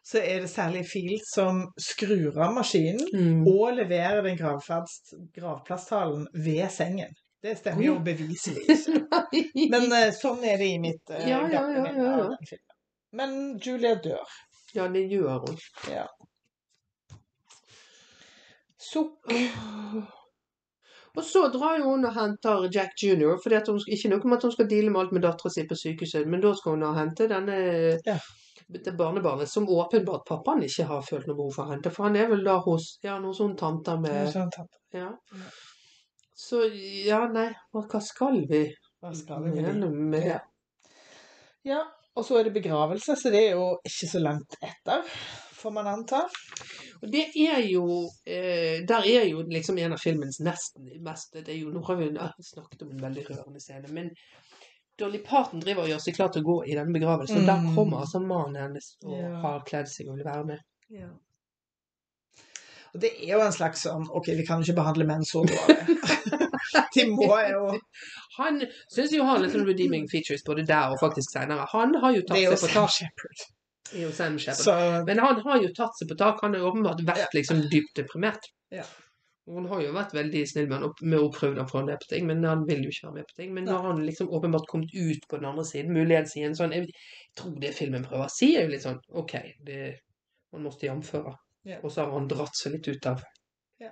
så 0.10 0.18
er 0.24 0.39
det 0.41 0.49
særlig 0.49 0.86
Field 0.88 1.22
som 1.34 1.66
skrur 1.78 2.38
av 2.41 2.53
maskinen 2.53 3.05
Mm. 3.14 3.47
og 3.47 3.74
leverer 3.76 4.22
den 4.24 4.38
gravferds, 4.38 5.14
gravplasstalen 5.36 6.28
ved 6.34 6.70
sengen. 6.72 7.12
Det 7.42 7.56
stemmer 7.56 7.84
jo 7.84 7.96
beviselig. 8.04 8.66
Men 9.72 9.92
eh, 9.96 10.10
sånn 10.16 10.44
er 10.44 10.60
det 10.60 10.70
i 10.74 10.80
mitt 10.84 11.14
uh, 11.14 11.22
Ja, 11.24 11.44
ja, 11.48 11.64
ja, 11.72 11.86
ja, 11.96 12.16
ja. 12.28 12.58
Men 13.16 13.36
Julia 13.64 13.96
dør. 14.04 14.34
Ja, 14.76 14.88
det 14.92 15.06
gjør 15.10 15.46
hun. 15.48 15.60
Ja. 15.90 16.06
Sukk. 18.80 19.32
Og 21.18 21.24
så 21.26 21.48
drar 21.52 21.80
jo 21.80 21.94
hun 21.94 22.06
og 22.08 22.14
henter 22.16 22.68
Jack 22.74 23.00
jr. 23.04 23.40
For 23.44 23.56
ikke 23.56 24.12
noe 24.12 24.22
om 24.24 24.36
at 24.36 24.46
hun 24.46 24.54
skal 24.54 24.70
deale 24.70 24.92
med 24.94 25.02
alt 25.02 25.16
med 25.16 25.26
dattera 25.26 25.52
si 25.52 25.66
på 25.68 25.78
sykehuset, 25.80 26.28
men 26.30 26.44
da 26.44 26.54
skal 26.56 26.78
hun 26.78 26.86
da 26.86 26.92
hente 27.00 27.28
denne 27.32 27.58
Ja. 28.06 28.20
det 28.70 28.94
barnebarnet 28.98 29.50
som 29.50 29.66
åpenbart 29.68 30.28
pappaen 30.28 30.62
ikke 30.64 30.86
har 30.86 31.02
følt 31.02 31.28
noe 31.28 31.36
behov 31.36 31.56
for 31.56 31.66
å 31.66 31.74
hente. 31.74 31.92
For 31.92 32.08
han 32.08 32.16
er 32.16 32.30
vel 32.30 32.46
da 32.46 32.60
hos 32.62 33.00
ja, 33.04 33.18
noen 33.20 33.34
sånne 33.36 33.58
tanter 33.58 33.98
med 34.00 34.36
ja. 34.94 35.10
Ja. 36.40 36.46
Så 36.48 36.62
ja, 37.06 37.28
nei, 37.28 37.50
hva 37.76 38.00
skal 38.02 38.46
vi 38.48 38.62
Hva 39.02 39.12
skal 39.16 39.44
vi 39.44 39.62
med 39.62 39.92
med 39.92 40.22
det? 40.24 40.40
Ja, 41.68 41.82
og 42.16 42.26
så 42.26 42.38
er 42.40 42.44
det 42.48 42.54
begravelse, 42.56 43.16
så 43.20 43.30
det 43.32 43.42
er 43.50 43.52
jo 43.58 43.66
ikke 43.84 44.08
så 44.08 44.20
langt 44.24 44.56
etter, 44.64 45.04
får 45.60 45.72
man 45.76 45.88
anta. 45.88 46.22
Og 47.02 47.12
det 47.12 47.26
er 47.36 47.60
jo 47.68 47.84
eh, 48.28 48.80
Der 48.88 49.04
er 49.08 49.28
jo 49.28 49.44
liksom 49.48 49.78
en 49.80 49.94
av 49.94 50.00
filmens 50.00 50.40
nesten 50.44 50.88
meste 51.04 51.44
det 51.44 51.54
er 51.56 51.60
jo, 51.62 51.70
Nå 51.72 51.84
har 51.88 51.96
vi 52.00 52.10
snakket 52.44 52.82
om 52.84 52.92
en 52.92 53.04
veldig 53.04 53.26
rørende 53.30 53.60
scene, 53.64 53.88
men 53.92 54.10
Dolly 55.00 55.20
Parton 55.24 55.62
driver 55.64 55.84
og 55.86 55.90
gjør 55.94 56.02
seg 56.04 56.16
klar 56.18 56.32
til 56.34 56.44
å 56.44 56.50
gå 56.50 56.58
i 56.68 56.76
denne 56.76 56.92
begravelsen. 56.92 57.40
Og 57.40 57.48
der 57.48 57.62
Mm. 57.62 57.76
kommer 57.76 58.00
altså 58.04 58.20
mannen 58.20 58.56
hennes 58.62 58.96
og 59.06 59.16
Ja. 59.20 59.36
har 59.42 59.64
kledd 59.68 59.88
seg 59.88 60.10
og 60.10 60.18
vil 60.18 60.26
være 60.26 60.46
med. 60.46 60.60
Og 62.94 63.04
det 63.04 63.12
er 63.18 63.34
jo 63.36 63.42
en 63.44 63.56
slags 63.56 63.86
sånn 63.86 64.08
Ok, 64.16 64.32
vi 64.38 64.46
kan 64.48 64.62
jo 64.62 64.68
ikke 64.68 64.80
behandle 64.82 65.08
menn 65.10 65.26
så 65.28 65.44
dårlig. 65.48 65.98
De 66.96 67.06
må 67.10 67.30
jo 67.50 67.64
Han 68.38 68.62
syns 68.92 69.14
jo 69.16 69.26
har 69.28 69.42
litt 69.42 69.54
sånn 69.56 69.68
redeeming 69.68 70.08
features 70.12 70.46
både 70.48 70.66
der 70.70 70.94
og 70.94 71.02
faktisk 71.02 71.34
senere. 71.36 71.68
Han 71.74 71.96
har 72.02 72.16
jo 72.16 72.24
tatt 72.30 72.40
seg 72.40 72.64
på 72.64 72.72
tak. 72.74 73.44
Det 73.90 74.00
er 74.00 74.06
jo 74.06 74.14
Sam 74.16 74.38
Shepard. 74.40 74.64
Så 74.64 74.78
Men 75.08 75.22
han 75.26 75.44
har 75.46 75.62
jo 75.64 75.70
tatt 75.76 75.98
seg 76.00 76.10
på 76.12 76.18
tak. 76.20 76.42
Han 76.46 76.56
har 76.56 76.64
jo 76.64 76.72
åpenbart 76.72 77.04
vært 77.08 77.38
liksom 77.38 77.66
dypt 77.72 77.96
deprimert. 78.00 78.50
Ja. 78.74 78.86
Hun 79.50 79.66
har 79.66 79.82
jo 79.82 79.94
vært 79.96 80.12
veldig 80.14 80.44
snill 80.46 80.68
med 80.70 80.84
han 80.84 80.92
med 81.10 81.24
å 81.26 81.30
prøve 81.34 81.64
å 81.64 81.70
få 81.70 81.80
han 81.80 81.88
med 81.90 82.04
på 82.04 82.12
ting, 82.12 82.28
men 82.30 82.44
han 82.46 82.68
vil 82.70 82.84
jo 82.86 82.92
ikke 82.94 83.08
være 83.08 83.16
med 83.16 83.30
på 83.32 83.38
ting. 83.40 83.54
Men 83.56 83.66
nå 83.66 83.78
har 83.80 83.88
han 83.88 84.04
liksom 84.06 84.30
åpenbart 84.38 84.70
kommet 84.70 84.94
ut 84.94 85.26
på 85.26 85.40
den 85.40 85.48
andre 85.50 85.66
siden, 85.66 85.96
muligens 85.96 86.36
i 86.38 86.46
en 86.46 86.58
sånn 86.58 86.76
Jeg 86.76 86.92
tror 87.40 87.56
det 87.64 87.74
filmen 87.78 88.06
prøver 88.06 88.28
å 88.28 88.34
si, 88.34 88.52
er 88.54 88.68
jo 88.68 88.74
litt 88.76 88.86
sånn 88.86 89.00
OK, 89.22 89.34
det, 89.66 89.80
man 90.54 90.68
måtte 90.68 90.86
jamføre. 90.86 91.34
Ja. 91.68 91.80
Og 91.84 91.91
så 91.91 92.05
har 92.05 92.12
han 92.16 92.28
dratt 92.32 92.55
seg 92.55 92.74
litt 92.78 92.88
ut 92.88 93.05
av 93.12 93.24
Ja. 93.80 93.91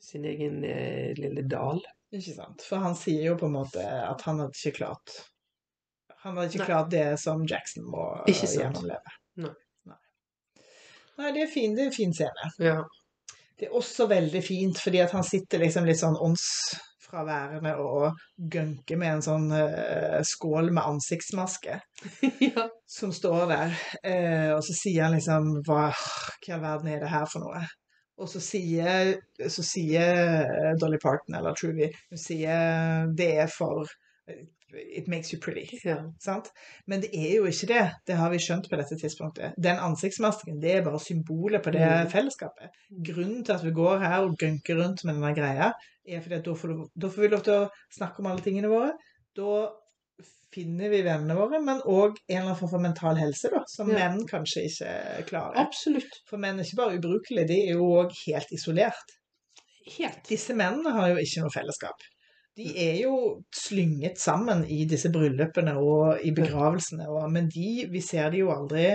sin 0.00 0.24
egen 0.24 0.62
eh, 0.64 1.14
lille 1.18 1.42
dal. 1.48 1.80
Ikke 2.14 2.34
sant. 2.36 2.62
For 2.62 2.78
han 2.78 2.94
sier 2.94 3.24
jo 3.32 3.36
på 3.36 3.46
en 3.48 3.56
måte 3.58 3.82
at 3.82 4.22
han 4.22 4.38
hadde 4.38 4.54
ikke 4.54 4.76
klart 4.78 5.16
Han 6.22 6.36
hadde 6.36 6.48
ikke 6.52 6.58
Nei. 6.62 6.66
klart 6.66 6.90
det 6.90 7.18
som 7.20 7.42
Jackson 7.46 7.84
må 7.90 8.04
Ikke 8.26 8.46
sant. 8.46 8.60
gjennomleve. 8.62 9.12
Nei. 9.36 9.50
Nei. 9.86 9.98
Nei, 11.18 11.32
det 11.36 11.42
er 11.42 11.50
fin, 11.52 11.74
det 11.76 11.82
er 11.84 11.90
en 11.90 11.92
fin 11.96 12.14
scene. 12.14 12.48
Ja. 12.58 12.80
Det 13.58 13.68
er 13.68 13.76
også 13.78 14.06
veldig 14.10 14.42
fint, 14.44 14.78
fordi 14.82 14.98
at 15.04 15.12
han 15.16 15.24
sitter 15.24 15.62
liksom 15.62 15.86
litt 15.86 16.00
sånn 16.00 16.16
åndsfraværende 17.06 17.74
og 17.78 18.16
gunker 18.50 18.98
med 18.98 19.14
en 19.14 19.22
sånn 19.22 19.46
uh, 19.52 20.20
skål 20.26 20.72
med 20.74 20.82
ansiktsmaske 20.86 21.78
ja. 22.42 22.66
som 22.86 23.12
står 23.14 23.46
der. 23.50 23.74
Uh, 24.04 24.54
og 24.56 24.62
så 24.66 24.74
sier 24.76 25.06
han 25.06 25.14
liksom 25.16 25.62
hva, 25.66 25.90
i 26.46 26.52
all 26.52 26.62
verden 26.62 26.88
er 26.92 27.00
det 27.04 27.10
her 27.12 27.26
for 27.30 27.44
noe? 27.46 27.62
Og 28.18 28.28
så 28.32 28.40
sier, 28.40 29.10
så 29.52 29.60
sier 29.60 30.22
eh, 30.40 30.70
Dolly 30.80 30.96
Parton, 31.02 31.34
eller 31.36 31.52
Truvy, 31.52 31.90
hun 32.08 32.16
sier 32.20 33.10
det 33.12 33.26
er 33.42 33.50
for 33.52 33.84
It 34.72 35.06
makes 35.06 35.30
you 35.34 35.38
pretty. 35.40 35.66
ja. 35.84 35.98
Sant? 36.20 36.48
Men 36.88 37.02
det 37.04 37.10
er 37.14 37.36
jo 37.36 37.44
ikke 37.46 37.68
det. 37.70 37.82
Det 38.08 38.16
har 38.18 38.32
vi 38.32 38.40
skjønt 38.42 38.66
på 38.72 38.76
dette 38.80 38.96
tidspunktet. 38.98 39.52
Den 39.62 39.78
ansiktsmasken 39.84 40.58
det 40.64 40.72
er 40.78 40.82
bare 40.84 40.98
symbolet 41.00 41.62
på 41.62 41.70
det 41.76 41.84
Mm. 41.84 42.08
fellesskapet. 42.10 42.72
Grunnen 43.06 43.44
til 43.44 43.52
at 43.54 43.64
vi 43.64 43.70
går 43.76 43.98
her 44.02 44.24
og 44.24 44.34
gunker 44.40 44.80
rundt 44.80 45.04
med 45.04 45.14
denne 45.14 45.34
greia, 45.36 45.70
er 46.06 46.22
fordi 46.24 46.38
at 46.38 46.46
da 46.46 46.54
får, 46.58 46.72
du, 46.72 46.86
da 46.94 47.10
får 47.12 47.22
vi 47.26 47.32
lov 47.32 47.42
til 47.46 47.58
å 47.64 47.66
snakke 47.98 48.22
om 48.22 48.30
alle 48.30 48.44
tingene 48.44 48.70
våre. 48.72 48.92
Da 49.36 49.56
finner 50.56 50.88
vi 50.92 51.02
vennene 51.04 51.34
våre, 51.36 51.58
men 51.60 51.82
òg 51.84 52.14
en 52.16 52.30
eller 52.30 52.44
annen 52.46 52.58
form 52.60 52.70
for 52.72 52.80
mental 52.84 53.18
helse, 53.20 53.50
da, 53.52 53.60
som 53.68 53.90
Ja. 53.92 53.98
menn 54.06 54.22
kanskje 54.30 54.62
ikke 54.70 54.92
klarer. 55.28 55.58
Absolutt. 55.66 56.20
For 56.30 56.40
menn 56.40 56.58
er 56.60 56.64
ikke 56.64 56.78
bare 56.80 56.96
ubrukelige, 57.00 57.48
de 57.50 57.58
er 57.66 57.72
jo 57.76 57.88
òg 58.00 58.14
helt 58.26 58.52
isolert. 58.56 59.16
Helt. 59.98 60.22
Disse 60.30 60.54
mennene 60.56 60.94
har 60.96 61.10
jo 61.12 61.18
ikke 61.22 61.42
noe 61.44 61.52
fellesskap. 61.54 62.06
De 62.56 62.70
er 62.86 62.94
jo 63.02 63.42
slynget 63.52 64.16
sammen 64.18 64.62
i 64.72 64.86
disse 64.88 65.10
bryllupene 65.12 65.74
og 65.76 66.24
i 66.24 66.32
begravelsene, 66.32 67.04
og, 67.12 67.26
men 67.30 67.50
de, 67.52 67.84
vi 67.92 68.00
ser 68.00 68.30
de 68.32 68.40
jo 68.40 68.48
aldri 68.54 68.94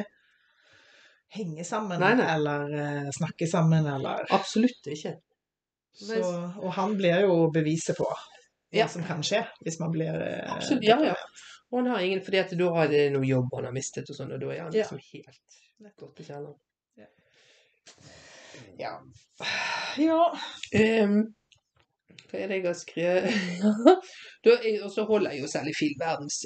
henge 1.31 1.63
sammen 1.63 2.01
Nei, 2.01 2.15
nei. 2.19 2.25
eller 2.33 2.65
uh, 2.73 3.11
snakke 3.15 3.47
sammen 3.47 3.85
eller 3.87 4.25
Absolutt 4.35 4.89
ikke. 4.91 5.13
Så, 5.93 6.19
Og 6.61 6.71
han 6.73 6.95
blir 6.97 7.21
jo 7.27 7.49
beviset 7.53 7.97
på 7.97 8.05
hva 8.07 8.17
Ja. 8.73 8.87
som 8.87 9.03
kan 9.03 9.21
skje 9.23 9.41
hvis 9.65 9.79
man 9.79 9.91
blir 9.91 10.15
eh, 10.21 10.53
Absolutt, 10.53 10.83
ja, 10.87 10.97
ja. 11.03 11.15
Og 11.71 11.79
han 11.81 11.87
har 11.91 11.99
ingen, 12.03 12.21
fordi 12.23 12.37
at 12.39 12.51
da 12.59 12.69
har 12.75 12.87
det 12.87 13.11
noe 13.13 13.23
jobb 13.27 13.49
han 13.55 13.65
har 13.69 13.73
mistet, 13.75 14.09
og 14.09 14.15
sånn, 14.15 14.31
og 14.35 14.39
da 14.41 14.49
er 14.53 14.61
han 14.63 14.73
Ja. 14.73 14.83
liksom 14.85 14.99
helt 15.13 15.97
gått 15.99 16.19
i 16.19 16.23
kjelleren. 16.23 16.55
Ja. 18.77 18.91
ja. 19.97 20.21
Ehm, 20.73 21.19
hva 22.31 22.39
er 22.39 22.47
det 22.51 22.57
jeg 22.61 22.65
har 22.65 22.77
skrevet? 22.77 23.25
Og 24.85 24.91
så 24.93 25.05
holder 25.05 25.31
jeg 25.35 25.43
jo 25.43 25.49
selv 25.51 25.69
i 25.71 25.75
filmverdens 25.77 26.41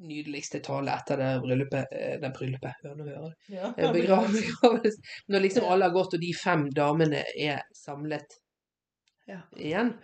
nydeligste 0.00 0.60
tale 0.64 0.92
etter 0.96 1.18
det 1.20 1.30
bryllupet. 1.44 1.90
eh, 1.92 2.16
Det 2.22 2.30
bryllupet, 2.36 2.78
hør 2.84 2.94
nå 2.98 3.06
hører 3.08 3.32
ja. 3.52 3.72
Eh, 3.76 3.92
begravelsen. 3.96 5.02
Når 5.28 5.44
liksom 5.46 5.66
alle 5.68 5.88
har 5.88 5.94
gått, 5.96 6.14
og 6.14 6.20
de 6.22 6.30
fem 6.36 6.68
damene 6.76 7.24
er 7.36 7.62
samlet 7.76 8.38
Ja. 9.30 9.40
igjen. 9.56 9.94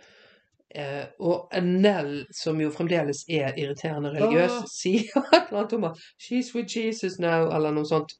Eh, 0.75 1.05
og 1.23 1.53
Nell, 1.63 2.25
som 2.35 2.59
jo 2.61 2.69
fremdeles 2.75 3.23
er 3.31 3.55
irriterende 3.57 4.11
religiøs, 4.15 4.51
oh. 4.61 4.67
sier 4.71 5.15
et 5.33 5.47
eller 5.47 5.61
annet 5.61 5.75
om 5.77 5.85
at 5.89 5.97
'She's 6.19 6.53
with 6.55 6.77
Jesus 6.77 7.19
now', 7.23 7.47
eller 7.55 7.71
noe 7.75 7.87
sånt. 7.87 8.11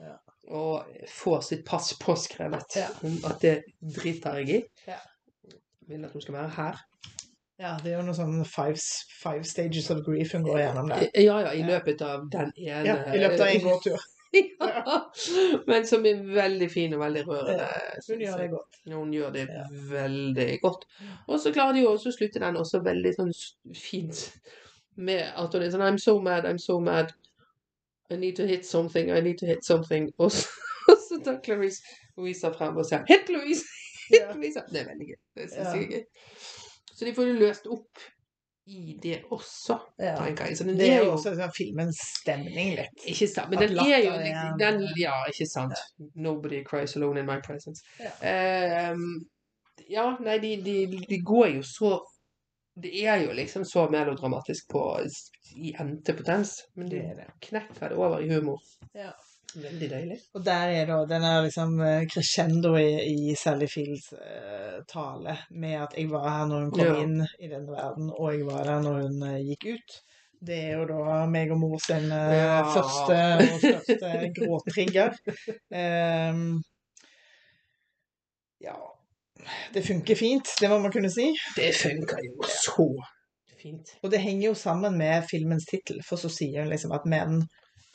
Ja. 0.00 0.16
Og 0.50 0.86
får 1.08 1.40
sitt 1.46 1.64
pass 1.68 1.92
påskrevet 2.00 2.76
Ja. 2.76 2.88
at 3.28 3.42
det 3.42 3.60
driter 3.96 4.40
jeg 4.40 4.48
i. 4.48 4.62
Ja. 4.88 4.96
Vil 5.88 6.04
at 6.04 6.12
hun 6.12 6.22
skal 6.22 6.34
være 6.34 6.48
her. 6.56 6.80
ja, 7.60 7.76
det 7.84 7.92
er 7.92 7.96
jo 7.98 8.02
noe 8.06 8.16
sånn 8.16 8.44
five, 8.48 8.80
five 9.22 9.44
stages 9.44 9.90
of 9.92 9.98
grief 10.06 10.32
hun 10.32 10.44
går 10.46 10.58
gjennom 10.62 10.88
der. 10.88 11.08
Ja, 11.14 11.40
ja, 11.44 11.50
i 11.52 11.62
løpet 11.62 12.00
av 12.02 12.24
den 12.32 12.52
ene 12.56 12.86
Ja, 12.88 12.94
I 13.14 13.18
løpet 13.20 13.40
av 13.40 13.46
en 13.52 13.60
gåtur. 13.66 13.98
ja. 14.60 14.98
Men 15.66 15.86
som 15.86 16.04
er 16.06 16.20
veldig 16.34 16.68
fin 16.70 16.94
og 16.94 17.00
veldig 17.02 17.22
rørende. 17.26 17.66
Hun 18.08 18.20
gjør 18.22 18.36
det 18.42 18.48
godt. 18.52 18.78
Hun 18.92 19.12
gjør 19.14 19.32
det 19.34 19.46
Ja. 19.50 19.64
veldig 19.90 20.48
godt. 20.62 20.84
Og 21.26 21.40
så 21.42 21.52
klarer 21.54 21.74
de 21.74 21.82
jo 21.84 21.92
også 21.94 22.12
å 22.12 22.16
slutte 22.18 22.42
den 22.42 22.58
også 22.60 22.82
veldig 22.86 23.12
sånn 23.16 23.32
fint 23.76 24.22
med 25.00 25.24
at 25.34 25.54
hun 25.54 25.62
er 25.64 25.72
sånn 25.72 25.86
I'm 25.86 25.98
so 25.98 26.18
mad, 26.20 26.44
I'm 26.46 26.58
so 26.62 26.78
mad. 26.80 27.12
I 28.10 28.16
need 28.16 28.36
to 28.36 28.46
hit 28.46 28.66
something, 28.66 29.10
I 29.10 29.20
need 29.20 29.38
to 29.38 29.46
hit 29.46 29.64
something. 29.64 30.10
Og 30.18 30.32
så, 30.34 30.46
og 30.90 30.96
så 31.08 31.20
tar 31.24 31.40
Clarice 31.44 31.82
Louisa 32.18 32.50
frem 32.52 32.76
og 32.80 32.86
sier 32.88 33.04
Hit 33.08 33.28
Louise! 33.30 33.64
Hit 34.10 34.30
Louisa! 34.34 34.64
Det 34.70 34.80
er 34.80 34.88
veldig 34.88 35.06
gøy. 35.12 35.18
Det 35.38 35.50
syns 35.52 35.74
jeg 35.76 35.84
er 35.84 35.92
gøy. 35.92 36.04
Så 36.96 37.06
de 37.06 37.12
får 37.14 37.28
jo 37.30 37.36
løst 37.38 37.68
opp 37.70 38.02
i 38.70 38.94
det 39.02 39.16
også, 39.34 39.76
Ja. 39.98 40.14
tenker 40.20 40.46
jeg. 40.50 40.76
Det 40.78 40.88
er 40.92 41.04
jo 41.04 41.12
også 41.16 41.32
sånn 41.38 41.52
filmens 41.56 41.98
stemning 42.20 42.74
litt. 42.78 43.04
ikke 43.06 43.26
sant, 43.28 43.50
men 43.50 43.58
den 43.64 43.78
er 43.82 43.98
jo 44.04 44.12
den, 44.60 44.86
Ja, 45.00 45.16
ikke 45.32 45.46
sant. 45.50 45.74
Nobody 46.14 46.62
cries 46.64 46.94
alone 46.96 47.20
in 47.20 47.26
my 47.26 47.40
presence. 47.42 47.82
Ja. 47.98 48.12
uh, 48.22 48.96
ja, 49.90 50.06
nei, 50.20 50.38
de, 50.38 50.56
de, 50.62 50.76
de 51.08 51.18
går 51.26 51.54
jo 51.56 51.62
så 51.66 51.98
Det 52.80 52.92
er 53.04 53.24
jo 53.26 53.32
liksom 53.34 53.64
så 53.66 53.88
melodramatisk 53.90 54.68
på 54.70 54.82
i 55.56 55.72
ente 55.82 56.14
potens, 56.14 56.52
men 56.76 56.88
de 56.88 57.00
Det 57.02 57.16
det. 57.16 57.26
knekker 57.48 57.88
det 57.90 57.96
over 57.98 58.20
i 58.22 58.28
humor. 58.30 58.60
Ja. 58.94 59.10
Veldig 59.56 59.88
deilig. 59.90 60.16
Og 60.38 60.44
der 60.46 60.70
er 60.78 60.84
da 60.86 60.96
den 61.10 61.24
er 61.26 61.40
liksom 61.42 61.72
eh, 61.82 62.04
crescendo 62.12 62.76
i, 62.78 62.90
i 63.10 63.32
Sally 63.34 63.66
Fields 63.66 64.12
uh, 64.14 64.76
tale 64.88 65.34
med 65.50 65.74
at 65.82 65.96
jeg 65.98 66.06
var 66.12 66.28
her 66.28 66.44
når 66.46 66.60
hun 66.66 66.70
kom 66.76 66.84
Ja. 66.86 66.92
inn 67.02 67.16
i 67.40 67.50
denne 67.50 67.74
verden, 67.74 68.12
og 68.14 68.30
jeg 68.36 68.46
var 68.46 68.62
der 68.68 68.78
når 68.84 69.00
hun 69.08 69.18
uh, 69.26 69.40
gikk 69.48 69.66
ut. 69.74 69.96
Det 70.40 70.56
er 70.70 70.78
jo 70.78 70.86
da 70.88 71.16
meg 71.28 71.50
og 71.52 71.58
mor 71.60 71.74
sin 71.84 72.06
Ja. 72.08 72.62
første 72.72 73.16
og 73.42 73.58
største 73.60 74.12
gråtrigger. 74.38 75.18
Um, 75.68 76.62
ja 78.68 78.76
Det 79.74 79.82
funker 79.82 80.14
fint, 80.16 80.48
det 80.60 80.68
må 80.70 80.78
man 80.78 80.92
kunne 80.92 81.10
si. 81.12 81.30
Det 81.56 81.72
funker 81.76 82.20
jo 82.24 82.42
så 82.48 82.86
fint. 83.60 83.92
Og 84.02 84.10
det 84.12 84.20
henger 84.24 84.46
jo 84.48 84.54
sammen 84.54 84.96
med 84.98 85.24
filmens 85.30 85.66
tittel, 85.68 85.98
for 86.06 86.16
så 86.20 86.30
sier 86.32 86.62
hun 86.62 86.70
liksom 86.72 86.92
at 86.96 87.04
menn 87.08 87.42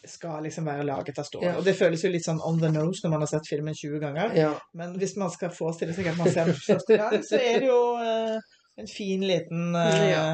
skal 0.10 0.44
liksom 0.46 0.68
være 0.70 0.86
laget 0.88 1.20
av 1.22 1.28
stål. 1.28 1.44
Ja. 1.48 1.56
Og 1.60 1.66
det 1.68 1.76
føles 1.80 2.04
jo 2.06 2.12
litt 2.14 2.26
sånn 2.26 2.42
on 2.46 2.60
the 2.62 2.72
nose 2.74 3.04
når 3.04 3.14
man 3.14 3.26
har 3.26 3.32
sett 3.32 3.50
filmen 3.50 3.76
20 3.78 4.02
ganger. 4.04 4.34
Ja. 4.38 4.54
Men 4.78 4.96
hvis 5.02 5.16
man 5.22 5.34
skal 5.34 5.54
forestille 5.56 5.96
seg 5.98 6.12
at 6.12 6.20
man 6.20 6.32
ser 6.32 6.52
den 6.52 6.60
første 6.60 7.00
gang, 7.02 7.20
så 7.26 7.40
er 7.42 7.62
det 7.64 7.70
jo 7.70 7.82
uh, 8.00 8.58
en 8.82 8.92
fin 8.92 9.26
liten 9.26 9.78
uh, 9.78 10.02
Ja. 10.10 10.26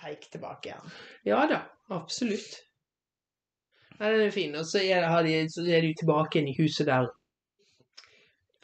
peik 0.00 0.28
tilbake 0.32 0.72
igjen. 0.72 0.92
ja 1.28 1.44
da, 1.50 1.62
absolutt. 1.92 2.60
Ja, 3.98 4.08
den 4.08 4.26
er 4.26 4.30
fin. 4.32 4.54
Og 4.56 4.64
så 4.64 4.80
er, 4.80 5.04
de, 5.26 5.34
så 5.52 5.66
er 5.68 5.84
de 5.84 5.92
tilbake 5.98 6.40
inn 6.40 6.48
i 6.48 6.56
huset 6.56 6.88
der 6.88 7.10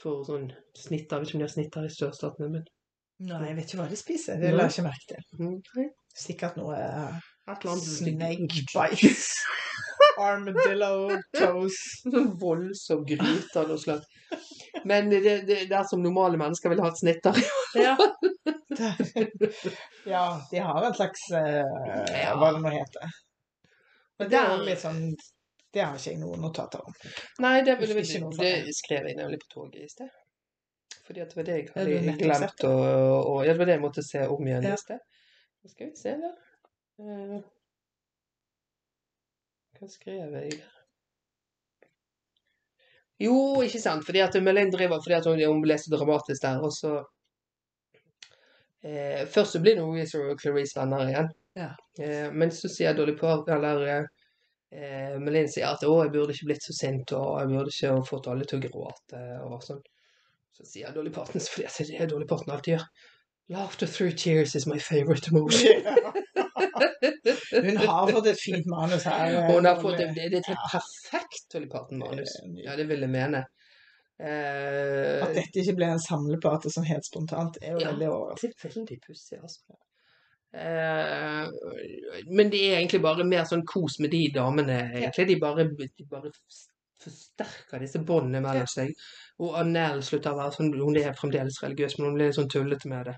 for 0.01 0.25
sånn 0.27 0.51
snitt 0.77 1.11
vet 1.11 1.27
ikke 1.27 1.39
om 1.39 1.43
de 1.43 1.47
har 1.47 1.53
snitter 1.53 1.87
i 1.87 1.93
sørstatene, 1.93 2.51
men 2.53 2.67
Nei, 3.27 3.47
jeg 3.49 3.57
vet 3.57 3.71
ikke 3.71 3.79
hva 3.81 3.87
de 3.89 3.97
spiser. 3.97 4.37
Det 4.37 4.51
la 4.53 4.67
jeg 4.67 4.75
ikke 4.75 4.83
merke 4.85 5.07
til. 5.15 5.87
Sikkert 6.21 6.59
noe 6.61 6.77
uh, 6.77 7.15
snake 7.81 8.67
bites. 8.75 9.31
Armadillo 10.23 11.19
toast. 11.37 12.07
Sånn 12.07 12.33
voldsom 12.41 13.05
gryte 13.09 13.61
av 13.61 13.69
noe 13.71 13.79
slag. 13.81 14.03
Men 14.85 15.11
det, 15.11 15.21
det, 15.25 15.61
det 15.71 15.77
er 15.77 15.85
som 15.89 16.03
normale 16.03 16.37
mennesker 16.41 16.73
vil 16.73 16.83
ha 16.85 16.89
et 16.93 17.01
snitter. 17.01 17.39
Ja. 17.77 17.97
ja, 20.15 20.41
de 20.51 20.59
har 20.59 20.85
en 20.85 20.95
slags 20.95 21.21
uh, 21.33 22.37
Hva 22.37 22.53
det 22.53 22.61
nå 22.63 22.69
heter. 22.75 23.17
Men 24.19 24.31
det 24.33 24.39
er 24.41 24.63
litt 24.65 24.81
sånn 24.81 25.01
Det 25.73 25.83
har 25.83 25.97
ikke 25.97 26.11
jeg 26.15 26.21
noe 26.21 26.39
notater 26.41 26.81
om. 26.85 26.95
Nei, 27.45 27.59
det, 27.67 27.77
det, 27.83 27.89
det, 28.01 28.21
det 28.41 28.77
skrev 28.77 29.03
jeg 29.11 29.19
nemlig 29.19 29.39
på 29.45 29.49
toget 29.59 29.85
i 29.85 29.91
sted. 29.93 30.09
Fordi 31.07 31.21
at 31.23 31.31
det 31.31 31.37
var 31.39 31.47
det 31.47 31.57
jeg 31.59 31.67
hadde 31.75 32.15
glemt 32.19 32.65
å 32.67 32.71
det 33.47 33.55
var 33.59 33.69
det 33.69 33.77
jeg 33.77 33.83
måtte 33.85 34.03
se 34.07 34.25
om 34.27 34.49
igjen 34.49 34.65
Ja. 34.67 34.73
i 34.75 34.81
sted. 34.81 35.01
Nå 35.63 35.67
skal 35.71 35.91
vi 35.91 36.01
se 36.01 36.15
da. 36.23 36.31
Hva 39.77 39.89
skrev 39.93 40.35
jeg? 40.41 40.61
Jo, 43.21 43.63
ikke 43.65 43.81
sant. 43.81 44.05
Fordi 44.05 44.23
at 44.25 44.37
Melin 44.45 44.73
driver 44.73 45.01
fordi 45.03 45.17
at 45.17 45.29
hun, 45.29 45.41
hun 45.41 45.79
så 45.79 45.93
dramatisk 45.93 46.43
der, 46.43 46.61
og 46.61 46.73
så 46.73 46.93
eh, 48.85 49.27
Først 49.29 49.57
så 49.57 49.61
blir 49.61 49.81
Louise 49.81 50.21
og 50.21 50.41
Clarice 50.41 50.77
venner 50.81 51.09
igjen. 51.09 51.33
Ja. 51.57 51.73
Eh, 52.01 52.33
men 52.33 52.53
så 52.53 52.69
sier 52.69 52.95
Dolly 52.95 53.17
Parton, 53.17 53.55
eller 53.57 53.85
eh, 53.89 54.09
eh, 54.77 55.19
Melin 55.21 55.49
sier 55.49 55.73
at 55.73 55.85
'å, 55.85 56.03
jeg 56.05 56.13
burde 56.13 56.37
ikke 56.37 56.51
blitt 56.53 56.65
så 56.65 56.77
sint', 56.77 57.13
og 57.17 57.41
'jeg 57.41 57.53
burde 57.53 57.73
ikke 57.73 58.09
fått 58.11 58.29
alle 58.33 58.45
til 58.45 58.61
å 58.61 58.67
gråte', 58.69 59.23
og 59.49 59.63
sånn. 59.65 59.85
Så 60.57 60.65
sier 60.65 60.93
Dolly 60.93 61.13
Parton, 61.13 61.41
fordi 61.41 61.69
at 61.69 61.79
det 61.79 62.01
er 62.01 62.13
Dolly 62.13 62.29
Parton 62.29 62.53
alltid 62.53 62.77
gjør 62.77 62.89
'Laughter 63.49 63.87
through 63.87 64.13
tears 64.13 64.55
is 64.55 64.67
my 64.67 64.79
favorite 64.79 65.31
emotion'. 65.31 65.85
Hun 66.57 67.77
har 67.77 68.11
fått 68.13 68.27
et 68.33 68.41
fint 68.41 68.67
manus 68.67 69.05
her. 69.05 69.27
eh, 69.35 69.51
hun 69.55 69.65
har 69.69 69.77
fått 69.81 69.99
det- 69.99 70.09
et, 70.09 70.15
det 70.33 70.41
er 70.41 70.53
et 70.55 70.65
perfekt 70.73 71.47
Dolly 71.53 71.69
Parton-manus. 71.73 72.37
Ja, 72.65 72.77
det 72.77 72.87
vil 72.89 73.01
jeg 73.05 73.11
mene. 73.13 73.45
Eh, 74.19 75.23
At 75.27 75.35
dette 75.37 75.61
ikke 75.61 75.75
ble 75.77 75.91
en 75.93 76.01
samleplate 76.01 76.71
som 76.73 76.85
helt 76.89 77.05
spontant, 77.05 77.59
er 77.63 77.73
jo 77.77 77.81
Ja. 77.85 77.91
veldig 77.93 78.09
overraskende. 78.09 78.55
Det 78.63 78.71
er 78.71 78.81
veldig 78.81 79.01
pussig, 79.07 79.39
altså. 79.43 79.77
Eh, 80.57 81.51
men 82.31 82.51
det 82.51 82.63
er 82.65 82.79
egentlig 82.79 83.03
bare 83.03 83.25
mer 83.29 83.45
sånn 83.45 83.65
kos 83.69 83.99
med 84.01 84.11
de 84.11 84.23
damene, 84.33 84.79
egentlig. 84.95 85.27
De 85.29 85.37
bare, 85.43 85.65
de 85.69 86.05
bare 86.11 86.31
forsterker 87.03 87.79
disse 87.85 87.99
båndene 87.99 88.41
mellom 88.41 88.67
seg. 88.67 88.95
Og 89.45 89.55
Annel 89.61 90.01
slutter 90.07 90.33
å 90.33 90.39
være 90.39 90.55
sånn 90.57 90.73
Hun 90.81 90.97
er 90.97 91.13
fremdeles 91.13 91.61
religiøs, 91.63 91.99
men 91.99 92.07
hun 92.09 92.15
blir 92.17 92.27
litt 92.31 92.39
sånn 92.39 92.49
tullete 92.49 92.87
med 92.89 93.05
det. 93.11 93.17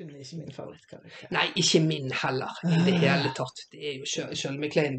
Hun 0.00 0.10
er 0.14 0.20
ikke 0.24 0.36
min 0.40 0.52
favorittkarakter. 0.56 1.28
Nei, 1.34 1.46
ikke 1.60 1.80
min 1.84 2.12
heller, 2.22 2.52
i 2.64 2.76
det 2.86 2.94
hele 3.02 3.32
tatt. 3.36 3.58
Det 3.72 3.80
er 3.90 3.98
jo 3.98 4.06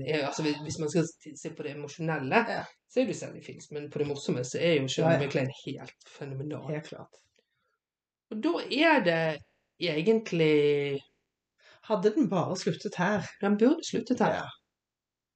er 0.07 0.19
jo- 0.19 0.25
Altså, 0.27 0.43
hvis 0.63 0.77
man 0.79 0.89
skal 0.89 1.07
se 1.41 1.49
på 1.57 1.63
det 1.63 1.71
emosjonelle, 1.75 2.41
Ja. 2.49 2.63
så 2.89 3.01
er 3.01 3.05
det 3.05 3.15
i 3.41 3.43
Fields. 3.45 3.71
Men 3.71 3.89
på 3.91 3.99
det 3.99 4.07
morsomme 4.07 4.43
så 4.45 4.59
er 4.59 4.75
jo 4.75 4.81
Ja, 4.81 4.87
Shirley 4.87 5.13
ja. 5.13 5.19
MacLaine 5.25 5.53
helt 5.65 6.07
fenomenal. 6.17 6.67
Helt 6.73 6.85
klart. 6.87 7.15
Og 8.31 8.43
da 8.43 8.53
er 8.71 9.03
det 9.03 9.39
egentlig 9.79 10.99
Hadde 11.83 12.13
den 12.15 12.29
bare 12.29 12.55
sluttet 12.57 12.95
her 12.97 13.25
Den 13.41 13.57
burde 13.57 13.81
sluttet 13.83 14.19
her. 14.19 14.33
Ja, 14.33 14.49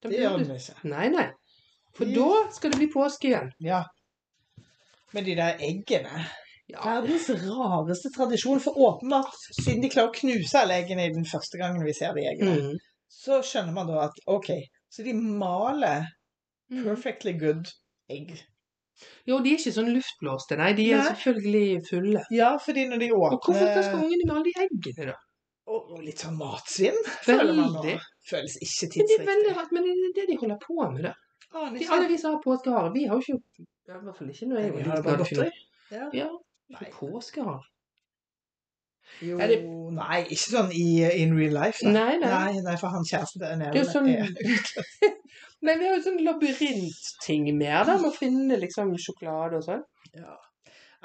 Den 0.03 0.11
det 0.11 0.20
gjør 0.20 0.38
den 0.38 0.55
ikke. 0.55 0.76
Nei, 0.84 1.09
nei. 1.09 1.30
For 1.95 2.05
De- 2.05 2.16
da 2.16 2.51
skal 2.53 2.72
det 2.72 2.78
bli 2.78 2.88
påske 2.93 3.28
igjen. 3.32 3.51
Ja. 3.59 3.84
Med 5.13 5.26
de 5.26 5.36
der 5.36 5.57
eggene. 5.59 6.26
Ja, 6.72 6.82
Verdens 6.82 7.28
rareste 7.30 8.09
tradisjon. 8.16 8.59
For 8.63 8.74
åpenbart, 8.88 9.36
siden 9.59 9.84
de 9.84 9.89
klarer 9.93 10.09
å 10.09 10.16
knuse 10.16 10.57
alle 10.63 10.80
eggene 10.82 11.05
i 11.09 11.13
den 11.13 11.28
første 11.30 11.59
gangen 11.61 11.84
vi 11.86 11.93
ser 11.93 12.16
de 12.18 12.24
eggene, 12.26 12.55
mm. 12.72 12.80
så 13.22 13.41
skjønner 13.45 13.76
man 13.76 13.88
da 13.91 13.99
at 14.07 14.18
OK, 14.34 14.51
så 14.89 15.05
de 15.05 15.13
maler 15.13 16.07
Mm. 16.66 16.82
perfectly 16.82 17.32
good 17.38 17.68
egg. 18.09 18.32
Jo, 19.30 19.38
de 19.43 19.51
er 19.51 19.59
ikke 19.59 19.74
sånn 19.76 19.91
luftblåste, 19.93 20.55
nei. 20.57 20.72
De 20.74 20.88
er 20.89 20.97
Nei. 20.97 21.11
selvfølgelig 21.11 21.84
fulle. 21.89 22.24
Ja, 22.34 22.47
fordi 22.57 22.88
når 22.89 23.03
de 23.03 23.09
Og 23.13 23.36
hvorfor 23.36 23.53
skal 23.53 23.99
åpner 23.99 24.01
ungene 24.07 24.26
male 24.32 24.43
de 24.47 24.53
eggene, 24.63 25.05
da? 25.11 25.16
Og 25.70 25.91
og 25.93 25.99
litt 26.07 26.24
sånn 26.24 26.39
matsvinn, 26.39 26.97
føler 27.28 27.53
man 27.53 27.70
nå. 27.76 27.93
Føles 28.32 28.57
ikke 28.66 28.89
Men 28.97 29.05
det 29.11 29.20
er 29.20 29.26
veldig 29.30 29.45
tidsriktig. 29.45 29.55
rart, 29.59 29.72
men 29.78 29.84
det 29.84 29.93
er 29.93 30.16
det 30.18 30.26
de 30.32 30.38
holder 30.41 30.57
på 30.66 30.80
med, 30.95 31.03
da. 31.05 31.13
Ah, 31.53 31.70
De, 31.70 31.86
alle 31.86 32.07
de 32.09 32.18
som 32.18 32.34
har 32.34 32.41
påskehare, 32.47 32.91
vi 32.97 33.05
har 33.05 33.16
jo 33.16 33.22
ikke 33.22 33.38
ja, 33.86 33.99
I 33.99 34.03
hvert 34.07 34.18
fall 34.18 34.30
ikke 34.34 34.47
når 34.49 34.59
jeg 34.59 34.74
var 34.74 35.22
liten. 35.22 35.51
Ja. 35.91 36.09
Ja, 36.24 36.30
Nei. 36.74 36.82
ikke 36.89 37.09
påskehare. 37.11 37.63
Jo, 39.22 39.38
det- 39.38 39.61
nei, 39.95 40.24
ikke 40.34 40.49
sånn 40.49 40.72
i 40.74 40.86
in 41.22 41.36
real 41.38 41.53
life. 41.53 41.80
da. 41.84 41.91
Nei, 41.93 42.18
nei. 42.18 42.30
Nei, 42.32 42.61
nei, 42.66 42.76
for 42.82 42.88
han 42.89 43.05
kjæresten 43.05 43.39
til 43.43 43.57
Nell 43.61 43.78
er 43.78 43.84
sånn 43.84 44.07
Nei, 45.66 45.76
vi 45.80 45.86
har 45.88 45.95
jo 45.95 46.01
sånn 46.07 46.20
labyrintting 46.26 47.47
mer, 47.57 47.86
da, 47.86 47.95
med 48.01 48.09
å 48.11 48.16
finne 48.16 48.57
liksom 48.59 48.91
sjokolade 49.01 49.61
og 49.61 49.63
sånn. 49.70 49.84
ja. 50.18 50.36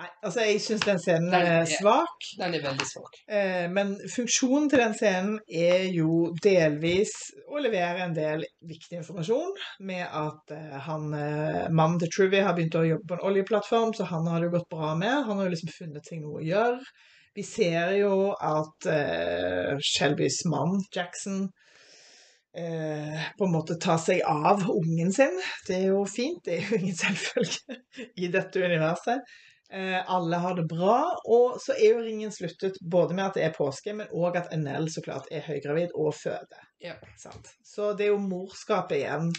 Nei, 0.00 0.08
altså, 0.24 0.40
jeg 0.48 0.60
syns 0.64 0.84
den 0.86 1.00
scenen 1.02 1.26
Den 1.28 1.46
er 1.46 1.58
er- 1.60 1.68
svak. 1.68 2.22
Den 2.38 2.54
er 2.56 2.62
veldig 2.64 2.86
svak. 2.88 3.18
Eh, 3.28 3.66
men 3.68 3.90
funksjonen 4.14 4.70
til 4.72 4.80
den 4.80 4.94
scenen 4.96 5.34
er 5.52 5.84
jo 5.92 6.30
delvis 6.42 7.12
å 7.52 7.60
levere 7.60 8.06
en 8.06 8.14
del 8.16 8.46
viktig 8.70 8.96
informasjon, 9.02 9.52
med 9.90 10.06
at 10.06 10.54
eh, 10.56 10.78
han, 10.86 11.04
eh, 11.18 11.68
mannen 11.68 11.98
til 12.00 12.08
Truvy 12.14 12.40
har 12.40 12.56
begynt 12.56 12.78
å 12.80 12.86
jobbe 12.88 13.10
på 13.12 13.18
en 13.18 13.26
oljeplattform, 13.32 13.92
så 13.98 14.08
han 14.08 14.26
har 14.32 14.40
det 14.40 14.48
jo 14.48 14.54
gått 14.56 14.70
bra 14.72 14.94
med. 14.96 15.24
Han 15.28 15.36
har 15.36 15.50
jo 15.50 15.54
liksom 15.56 15.74
funnet 15.76 16.08
seg 16.08 16.22
noe 16.24 16.40
å 16.40 16.46
gjøre. 16.48 16.80
Vi 17.36 17.44
ser 17.46 17.92
jo 18.00 18.14
at 18.40 18.88
eh, 18.90 19.76
Shelbys 19.84 20.40
mann, 20.50 20.80
Jackson, 20.96 21.44
eh, 22.56 23.20
på 23.38 23.44
en 23.46 23.52
måte 23.52 23.76
tar 23.80 24.00
seg 24.02 24.24
av 24.26 24.64
ungen 24.72 25.12
sin. 25.14 25.36
Det 25.68 25.76
er 25.76 25.86
jo 25.92 26.00
fint. 26.08 26.40
Det 26.44 26.56
er 26.56 26.66
jo 26.72 26.80
ingen 26.80 26.98
selvfølge 27.04 27.78
i 28.16 28.32
dette 28.32 28.64
universet. 28.64 29.20
Eh, 29.72 30.10
alle 30.10 30.36
har 30.42 30.54
det 30.58 30.64
bra, 30.66 30.96
og 31.30 31.60
så 31.62 31.76
er 31.78 31.92
jo 31.92 32.00
ringen 32.02 32.32
sluttet 32.34 32.78
både 32.82 33.14
med 33.14 33.28
at 33.28 33.36
det 33.38 33.44
er 33.46 33.52
påske, 33.54 33.92
men 33.94 34.08
òg 34.10 34.36
at 34.40 34.48
Enel 34.56 34.88
så 34.90 35.02
klart 35.04 35.28
er 35.30 35.44
høygravid 35.46 35.92
og 35.94 36.10
føder. 36.18 36.64
Ja. 36.82 36.96
Så 37.62 37.92
det 37.94 38.08
er 38.08 38.10
jo 38.10 38.18
morskapet 38.24 38.96
igjen 38.98 39.30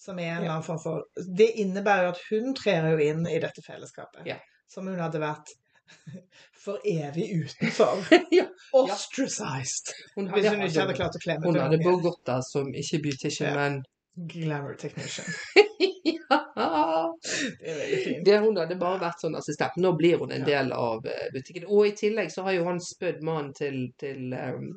som 0.00 0.18
er 0.22 0.36
en 0.36 0.44
Ja. 0.44 0.52
annen 0.52 0.62
form 0.64 0.78
for 0.80 1.02
Det 1.36 1.50
innebærer 1.60 2.04
jo 2.06 2.12
at 2.14 2.20
hun 2.30 2.54
trer 2.54 2.86
jo 2.92 2.98
inn 3.02 3.26
i 3.26 3.40
dette 3.42 3.62
fellesskapet, 3.66 4.22
Ja. 4.26 4.36
som 4.68 4.86
hun 4.86 4.98
hadde 5.02 5.18
vært 5.20 5.50
for 6.64 6.78
evig 6.86 7.26
utenfor. 7.42 7.98
Ja. 8.38 8.46
Ostracized. 8.72 9.90
Hun 10.14 10.30
Hvis 10.30 10.46
hun 10.48 10.62
ikke 10.62 10.80
hadde 10.84 10.94
klart 10.94 11.16
å 11.18 11.24
klemme 11.24 11.46
Hun 11.50 11.58
hadde 11.58 11.82
hadde 11.82 12.02
godt 12.06 12.22
der 12.30 12.40
som 12.46 12.70
ikke 12.72 13.02
beautician, 13.02 13.56
men 13.58 13.82
Glamour 14.30 14.74
technician. 14.78 15.26
Det 17.60 17.70
er 17.70 17.78
veldig 17.78 17.98
fint. 18.04 18.24
Det 18.24 18.38
hun 18.44 18.58
hadde 18.60 18.76
bare 18.80 19.00
vært 19.02 19.24
sånn 19.24 19.36
assistent. 19.38 19.76
Nå 19.82 19.92
blir 19.98 20.22
hun 20.22 20.32
en 20.34 20.46
del 20.46 20.72
av 20.76 21.06
eh, 21.08 21.26
butikken. 21.34 21.66
Og 21.68 21.90
i 21.90 21.94
tillegg 21.98 22.30
så 22.32 22.46
har 22.46 22.56
jo 22.56 22.66
han 22.68 22.80
spødd 22.84 23.22
mannen 23.26 23.52
til, 23.56 23.82
til 24.00 24.32
um, 24.32 24.70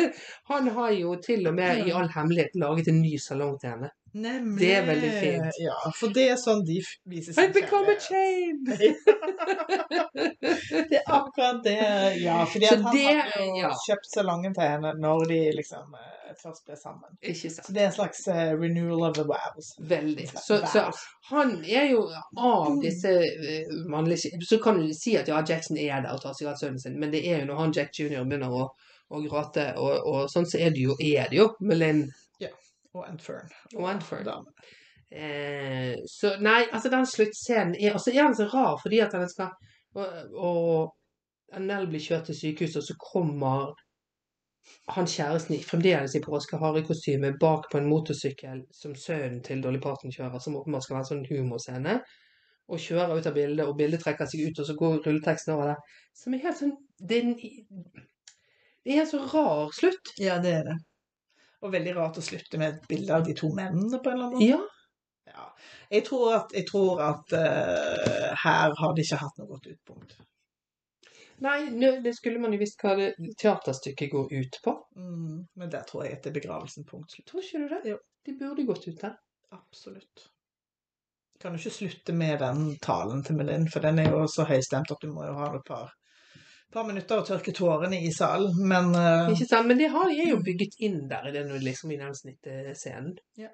han 0.52 0.72
har 0.78 0.94
jo 0.98 1.16
til 1.24 1.48
og 1.50 1.56
med 1.56 1.86
i 1.88 1.94
all 1.96 2.10
hemmelighet 2.12 2.58
laget 2.60 2.92
en 2.92 3.02
ny 3.02 3.16
salong 3.20 3.56
til 3.62 3.74
henne. 3.74 3.92
Nemlig. 4.14 4.60
Det 4.60 4.74
er 4.76 4.84
veldig 4.86 5.10
fint. 5.20 5.56
Ja, 5.58 5.74
for 5.98 6.12
det 6.14 6.28
er 6.30 6.36
sånn 6.38 6.60
de 6.66 6.76
viser 7.10 7.34
seg 7.34 7.48
sin 7.48 7.54
become 7.56 7.90
a 7.90 7.96
kjærlighet. 7.98 8.68
chain! 8.70 8.94
Det 10.90 10.98
er 11.00 11.08
akkurat 11.10 11.64
det. 11.64 11.78
Ja, 12.22 12.44
fordi 12.46 12.66
han 12.70 12.84
det- 12.94 13.16
hadde 13.20 13.46
jo 13.48 13.56
ja. 13.64 13.70
kjøpt 13.86 14.06
salongen 14.12 14.54
til 14.54 14.62
henne 14.68 14.92
når 15.02 15.24
de 15.30 15.38
liksom 15.58 15.96
eh, 15.98 16.30
først 16.42 16.64
ble 16.66 16.76
sammen. 16.78 17.10
Ikke 17.22 17.50
sant. 17.50 17.66
Så 17.66 17.74
det 17.74 17.82
er 17.82 17.90
en 17.90 17.96
slags 17.96 18.22
uh, 18.30 18.54
renewal 18.60 19.02
of 19.08 19.14
the 19.18 19.26
wows. 19.28 19.72
Veldig. 19.78 20.28
Så, 20.38 20.60
så 20.72 20.86
han 21.30 21.56
er 21.64 21.90
jo 21.90 22.06
av 22.38 22.78
disse 22.82 23.12
uh, 23.18 23.76
mannlige 23.90 24.38
Så 24.46 24.58
kan 24.62 24.78
du 24.78 24.92
si 24.94 25.16
at 25.18 25.28
ja, 25.30 25.42
Jackson 25.48 25.78
er 25.78 26.02
der 26.06 26.14
og 26.14 26.22
tar 26.22 26.38
seg 26.38 26.52
av 26.52 26.58
sønnen 26.60 26.78
sin, 26.82 26.98
men 27.00 27.10
det 27.14 27.24
er 27.28 27.42
jo 27.42 27.50
når 27.50 27.62
han 27.64 27.74
Jack 27.76 27.98
jr. 27.98 28.22
begynner 28.22 28.54
å, 28.54 28.68
å 29.10 29.24
gråte, 29.26 29.72
og, 29.80 29.94
og 30.10 30.30
sånn 30.32 30.46
så 30.46 30.62
er 30.62 30.74
det 30.74 30.86
jo, 30.86 30.94
er 31.02 31.30
det 31.30 31.42
jo 31.42 31.50
med 31.66 31.82
Og 32.94 33.08
Antfern. 33.08 33.48
Og 33.76 33.88
Antfern. 33.90 34.24
damen. 34.24 34.52
Eh, 35.12 35.94
så 36.10 36.36
nei, 36.42 36.64
altså 36.72 36.90
den 36.90 37.06
sluttscenen 37.06 37.74
er 37.78 37.94
Og 37.94 38.00
så 38.02 38.10
er 38.10 38.24
den 38.24 38.34
så 38.34 38.46
rar 38.50 38.80
fordi 38.82 38.98
at 39.04 39.12
han 39.14 39.28
skal 39.30 39.50
Og, 39.94 40.08
og 40.34 41.60
Nell 41.60 41.86
blir 41.86 42.02
kjørt 42.02 42.24
til 42.26 42.34
sykehuset, 42.34 42.80
og 42.80 42.86
så 42.88 42.94
kommer 42.98 43.74
han 44.88 45.06
kjæresten 45.06 45.54
i- 45.54 45.62
fremdeles 45.62 46.14
i 46.16 46.20
kostyme 46.20 47.30
bak 47.40 47.68
på 47.70 47.78
en 47.78 47.86
motorsykkel 47.88 48.62
som 48.72 48.94
sønnen 48.94 49.42
til 49.44 49.62
Dolly 49.62 49.78
Parton 49.78 50.10
kjører, 50.10 50.40
som 50.40 50.56
åpenbart 50.56 50.82
skal 50.82 50.96
være 50.96 51.04
en 51.04 51.10
sånn 51.12 51.28
humorscene. 51.30 52.00
Og 52.68 52.78
kjører 52.80 53.18
ut 53.18 53.26
av 53.26 53.34
bildet, 53.34 53.66
og 53.68 53.76
bildet 53.76 54.00
trekker 54.02 54.26
seg 54.26 54.48
ut, 54.48 54.58
og 54.58 54.66
så 54.66 54.74
går 54.74 54.98
rulleteksten 55.06 55.54
over 55.54 55.66
det. 55.66 55.76
Som 56.16 56.34
er 56.34 56.38
helt 56.46 56.58
sånn 56.58 56.72
Det 56.98 57.18
er 57.18 57.22
en, 57.28 57.34
det 58.84 58.96
er 58.96 59.00
en 59.02 59.06
så 59.06 59.20
rar 59.34 59.70
slutt. 59.78 60.14
Ja, 60.18 60.38
det 60.40 60.52
er 60.54 60.64
det. 60.64 60.76
Og 61.64 61.72
veldig 61.72 61.96
rart 61.96 62.20
å 62.20 62.24
slutte 62.24 62.60
med 62.60 62.74
et 62.74 62.88
bilde 62.90 63.16
av 63.16 63.24
de 63.26 63.34
to 63.36 63.48
mennene 63.56 64.00
på 64.00 64.12
en 64.12 64.18
eller 64.18 64.30
annen 64.30 64.38
måte. 64.38 64.50
Ja. 64.52 65.32
Ja. 65.34 65.48
Jeg 65.90 66.04
tror 66.06 66.34
at, 66.36 66.52
jeg 66.52 66.66
tror 66.68 67.00
at 67.02 67.32
uh, 67.32 68.30
her 68.44 68.74
har 68.76 68.94
de 68.94 69.04
ikke 69.04 69.20
hatt 69.22 69.40
noe 69.40 69.48
godt 69.48 69.70
utpunkt. 69.72 70.18
Nei, 71.44 71.56
det 72.04 72.12
skulle 72.14 72.38
man 72.38 72.54
jo 72.54 72.60
visst 72.60 72.78
hva 72.84 72.94
det 72.98 73.08
teaterstykket 73.40 74.12
går 74.12 74.30
ut 74.36 74.60
på. 74.64 74.74
Mm, 74.96 75.40
men 75.58 75.72
der 75.72 75.82
tror 75.88 76.04
jeg 76.04 76.18
at 76.18 76.26
det 76.26 76.30
er 76.30 76.38
begravelsen 76.38 76.86
punkt 76.88 77.12
slutt. 77.12 77.26
Tror 77.30 77.42
ikke 77.42 77.64
du 77.64 77.72
det? 77.72 77.80
Jo. 77.94 77.98
De 78.24 78.36
burde 78.38 78.66
gått 78.68 78.86
ut 78.88 79.00
der. 79.00 79.16
Absolutt. 79.52 80.28
Kan 81.40 81.52
du 81.52 81.58
ikke 81.58 81.74
slutte 81.74 82.14
med 82.16 82.38
den 82.40 82.78
talen 82.82 83.24
til 83.26 83.36
Melin, 83.36 83.66
for 83.70 83.84
den 83.84 83.98
er 84.00 84.14
jo 84.14 84.22
så 84.30 84.46
høystemt 84.48 84.94
at 84.94 85.02
du 85.02 85.10
må 85.12 85.26
jo 85.26 85.34
ha 85.36 85.50
et 85.56 85.66
par, 85.66 85.90
par 86.74 86.86
minutter 86.88 87.20
å 87.20 87.26
tørke 87.26 87.54
tårene 87.56 88.00
i 88.04 88.10
salen. 88.14 88.56
Men 88.70 88.90
uh... 88.94 89.30
Ikke 89.32 89.46
sant? 89.48 89.68
Men 89.70 89.80
det 89.80 89.90
har, 89.94 90.10
de 90.10 90.28
jo 90.32 90.40
bygget 90.44 90.76
inn 90.84 91.04
der 91.10 91.30
i 91.30 91.34
den, 91.36 91.52
liksom, 91.64 91.92
i 91.94 92.00
den 92.00 92.14
snittscenen. 92.18 93.14
Ja. 93.40 93.52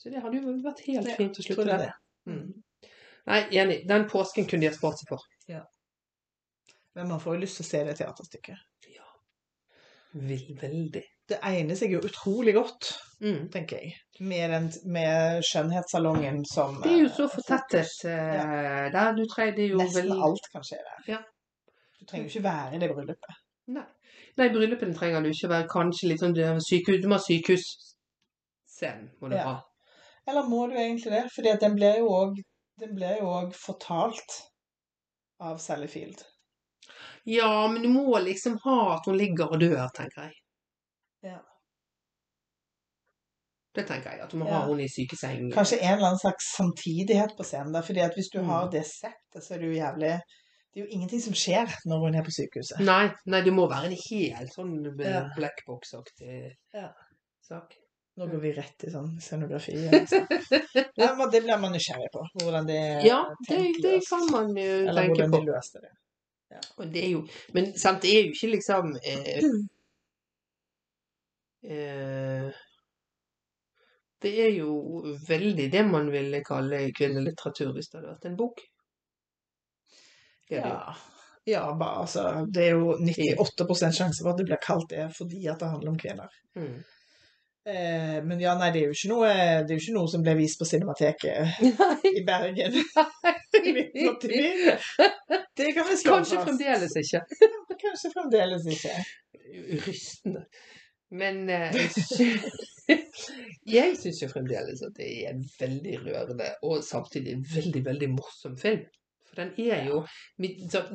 Så 0.00 0.10
det 0.10 0.22
hadde 0.24 0.40
jo 0.40 0.56
vært 0.64 0.82
helt 0.88 1.12
Ja, 1.12 1.16
fint 1.20 1.38
å 1.38 1.44
slutte 1.44 1.68
det 1.68 1.76
er 1.76 1.84
det. 1.86 1.92
Mm. 2.32 2.48
Nei, 3.30 3.40
enig. 3.60 3.78
Den 3.86 4.08
påsken 4.10 4.48
kunne 4.50 4.64
de 4.64 4.72
ha 4.72 4.74
spart 4.74 4.98
seg 4.98 5.12
for. 5.12 5.22
Ja. 5.50 5.62
Men 6.98 7.08
man 7.12 7.20
får 7.22 7.36
jo 7.36 7.42
lyst 7.44 7.60
til 7.60 7.66
å 7.66 7.70
se 7.70 7.82
det 7.86 7.96
teaterstykket. 8.00 8.64
Ja. 8.92 9.06
Veldig. 10.12 11.04
Det 11.30 11.38
egner 11.48 11.78
seg 11.78 11.94
jo 11.94 12.02
utrolig 12.04 12.56
godt, 12.58 12.92
Mm. 13.22 13.44
tenker 13.54 13.78
jeg, 13.78 13.92
med, 14.18 14.50
den, 14.50 14.64
med 14.90 15.44
skjønnhetssalongen 15.46 16.40
som 16.50 16.80
Det 16.82 16.90
er 16.90 17.04
jo 17.04 17.10
så 17.14 17.28
eh, 17.28 17.30
fortettet 17.36 17.92
Ja. 18.02 18.88
der. 18.90 19.12
Du 19.14 19.22
trenger 19.30 19.54
det 19.54 19.62
er 19.68 19.76
jo 19.76 19.78
Nesten 19.78 20.08
vel... 20.10 20.22
alt 20.26 20.48
kan 20.50 20.66
skje 20.66 20.80
der. 20.82 21.04
Ja. 21.06 21.20
Du 22.02 22.06
trenger 22.10 22.26
jo 22.26 22.30
ikke 22.32 22.44
være 22.48 22.74
i 22.74 22.78
det 22.82 22.88
bryllupet. 22.90 23.34
Nei. 23.72 23.84
Nei, 24.40 24.48
bryllupene 24.50 24.94
trenger 24.96 25.22
du 25.22 25.28
ikke 25.30 25.48
være. 25.52 25.68
Kanskje 25.70 26.08
litt 26.10 26.20
sånn 26.24 26.34
sykehus, 26.66 27.02
Du 27.02 27.08
må 27.08 27.14
ha 27.20 27.22
sykehusscenen, 27.22 29.04
må 29.20 29.28
du 29.30 29.36
Ja. 29.36 29.44
ha. 29.44 29.60
Eller 30.26 30.48
må 30.50 30.66
du 30.70 30.74
egentlig 30.74 31.12
det? 31.14 31.22
Fordi 31.34 31.48
at 31.52 31.60
den 31.60 31.76
blir 31.76 31.98
jo 31.98 32.08
òg 32.08 32.40
den 32.80 32.94
blir 32.96 33.18
jo 33.20 33.26
òg 33.30 33.52
fortalt 33.54 34.36
av 35.40 35.58
Sally 35.60 35.86
Field. 35.86 36.24
Ja, 37.24 37.68
men 37.68 37.82
du 37.82 37.88
må 37.88 38.18
liksom 38.24 38.58
ha 38.64 38.94
at 38.96 39.06
hun 39.06 39.16
ligger 39.18 39.52
og 39.52 39.60
dør, 39.60 39.88
tenker 39.94 40.22
jeg. 40.22 40.32
Ja. 41.22 41.38
Det 43.74 43.86
tenker 43.88 44.10
jeg. 44.12 44.20
At 44.20 44.30
du 44.32 44.36
må 44.38 44.46
Ja. 44.48 44.58
ha 44.60 44.66
hun 44.66 44.80
i 44.80 44.88
sykeseng. 44.88 45.52
Kanskje 45.52 45.78
en 45.82 45.94
eller 45.94 46.06
annen 46.06 46.18
slags 46.18 46.44
samtidighet 46.56 47.36
på 47.36 47.44
scenen 47.44 47.72
der. 47.72 47.82
fordi 47.82 48.00
at 48.00 48.14
hvis 48.16 48.28
du 48.34 48.40
Mm. 48.40 48.46
har 48.48 48.68
det 48.70 48.84
settet, 48.86 49.42
så 49.44 49.54
er 49.54 49.58
det 49.58 49.66
jo 49.66 49.80
jævlig 49.82 50.20
Det 50.72 50.80
er 50.80 50.86
jo 50.86 50.94
ingenting 50.96 51.20
som 51.20 51.34
skjer 51.36 51.68
når 51.84 51.98
hun 52.06 52.14
er 52.16 52.24
på 52.24 52.32
sykehuset. 52.32 52.78
Nei, 52.80 53.10
nei, 53.28 53.40
det 53.44 53.52
må 53.52 53.66
være 53.68 53.90
en 53.90 53.96
helt 54.08 54.54
sånn 54.54 54.74
eh, 54.88 55.08
Ja. 55.10 55.22
blackbox-aktig 55.36 56.36
Ja. 56.72 56.88
sak. 57.44 57.74
Nå 58.16 58.26
går 58.28 58.40
vi 58.40 58.52
rett 58.56 58.84
i 58.84 58.90
sånn 58.92 59.10
scenografi. 59.20 59.74
Altså. 59.88 60.22
Ja, 61.00 61.12
det 61.32 61.42
blir 61.44 61.60
man 61.60 61.72
nysgjerrig 61.72 62.08
på. 62.12 62.24
Hvordan 62.40 62.66
det 62.68 62.78
er 62.78 63.04
Ja, 63.06 63.20
det, 63.48 63.60
det 63.84 63.98
kan 64.08 64.24
man 64.32 64.50
jo 64.56 64.72
Eller 64.88 65.08
hvordan 65.08 65.32
de 65.32 65.44
løste 65.48 65.80
det. 65.84 65.92
Og 66.76 66.90
det 66.92 67.04
er 67.04 67.10
jo, 67.14 67.22
men 67.56 67.70
sant, 67.80 68.02
det 68.04 68.10
er 68.12 68.26
jo 68.26 68.32
ikke 68.34 68.50
liksom 68.52 68.90
eh, 69.08 69.44
eh, 71.64 72.50
Det 74.22 74.32
er 74.44 74.52
jo 74.58 74.74
veldig 75.28 75.70
det 75.72 75.84
man 75.88 76.10
ville 76.12 76.42
kalle 76.46 76.84
kvinnelitteratur 76.96 77.72
hvis 77.72 77.88
det 77.90 78.00
hadde 78.00 78.12
vært 78.12 78.28
en 78.30 78.36
bok. 78.38 78.60
Er 80.52 80.64
det. 80.66 80.72
Ja. 80.72 80.96
ja, 81.52 81.62
bare 81.78 82.04
altså 82.04 82.24
Det 82.54 82.66
er 82.68 82.76
jo 82.76 82.96
98 83.00 83.92
sjanse 83.98 84.22
for 84.22 84.32
at 84.32 84.40
det 84.40 84.48
blir 84.50 84.62
kalt 84.62 84.90
det 84.90 85.08
fordi 85.16 85.46
at 85.48 85.60
det 85.62 85.70
handler 85.72 85.94
om 85.94 86.00
kvinner. 86.00 86.40
Mm. 86.58 86.82
Eh, 87.64 88.24
men 88.24 88.40
ja, 88.40 88.56
nei, 88.58 88.72
det 88.74 88.80
er 88.80 88.88
jo 88.90 88.94
ikke 88.96 89.10
noe, 89.12 89.28
det 89.62 89.70
er 89.70 89.76
jo 89.76 89.82
ikke 89.84 89.94
noe 89.94 90.10
som 90.10 90.22
ble 90.26 90.32
vist 90.40 90.58
på 90.58 90.66
Cinemateket 90.66 91.60
i 92.10 92.24
Bergen 92.26 92.74
i 93.62 93.74
1989. 93.78 94.74
Det 95.54 95.68
kan 95.76 95.86
vi 95.86 95.98
slå 96.00 96.16
Kanskje 96.16 96.40
fast. 96.40 96.48
fremdeles 96.48 96.96
ikke. 96.98 97.20
Kanskje 97.84 98.10
fremdeles 98.16 98.66
ikke. 98.72 98.96
Rystende. 99.86 100.46
Men 101.12 101.44
eh, 101.52 101.76
jeg 103.68 103.98
syns 104.00 104.22
jo 104.24 104.30
fremdeles 104.32 104.82
at 104.82 104.96
det 104.96 105.10
er 105.12 105.34
en 105.34 105.44
veldig 105.60 105.98
rørende 106.06 106.48
og 106.66 106.82
samtidig 106.86 107.36
veldig, 107.52 107.84
veldig 107.92 108.10
morsom 108.16 108.56
film. 108.58 108.88
For 109.32 109.42
den 109.42 109.52
er 109.72 109.84
jo 109.88 110.02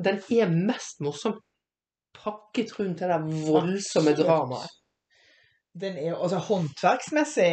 Den 0.08 0.20
er 0.30 0.50
mest 0.54 1.00
morsom 1.02 1.38
pakket 2.18 2.72
rundt 2.78 2.98
det 3.02 3.08
der 3.10 3.24
voldsomme 3.46 4.14
dramaet. 4.18 4.70
Den 5.78 5.96
er 6.00 6.08
jo 6.08 6.16
altså 6.24 6.38
håndverksmessig, 6.48 7.48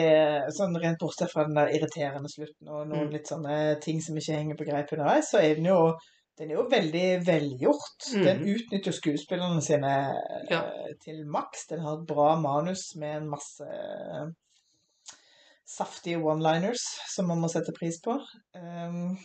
sånn 0.57 0.77
rent 0.81 0.97
bortsett 1.01 1.29
fra 1.29 1.43
den 1.45 1.57
der 1.57 1.69
irriterende 1.75 2.29
slutten 2.31 2.69
og 2.73 2.87
noen 2.89 3.07
Mm. 3.09 3.11
litt 3.13 3.27
sånne 3.29 3.57
ting 3.83 3.99
som 4.01 4.17
ikke 4.17 4.37
henger 4.39 4.57
på 4.57 4.65
greip 4.65 4.93
underveis, 4.95 5.29
så 5.29 5.37
er 5.43 5.55
den 5.59 5.65
jo 5.69 5.93
den 6.37 6.49
er 6.51 6.55
jo 6.57 6.63
veldig 6.71 7.03
velgjort. 7.27 8.07
Mm. 8.15 8.23
Den 8.25 8.41
utnytter 8.55 8.91
skuespillerne 8.91 9.61
sine 9.63 9.91
Ja. 10.49 10.63
eh, 10.65 10.95
til 11.03 11.21
maks. 11.27 11.67
Den 11.69 11.79
har 11.79 11.93
et 12.01 12.07
bra 12.07 12.35
manus 12.35 12.95
med 12.95 13.17
en 13.21 13.29
masse 13.29 13.63
eh, 13.63 14.25
saftige 15.65 16.17
one-liners 16.21 16.83
som 17.15 17.27
man 17.27 17.39
må 17.41 17.47
sette 17.49 17.71
pris 17.79 18.01
på. 18.03 18.17
Um, 18.55 19.17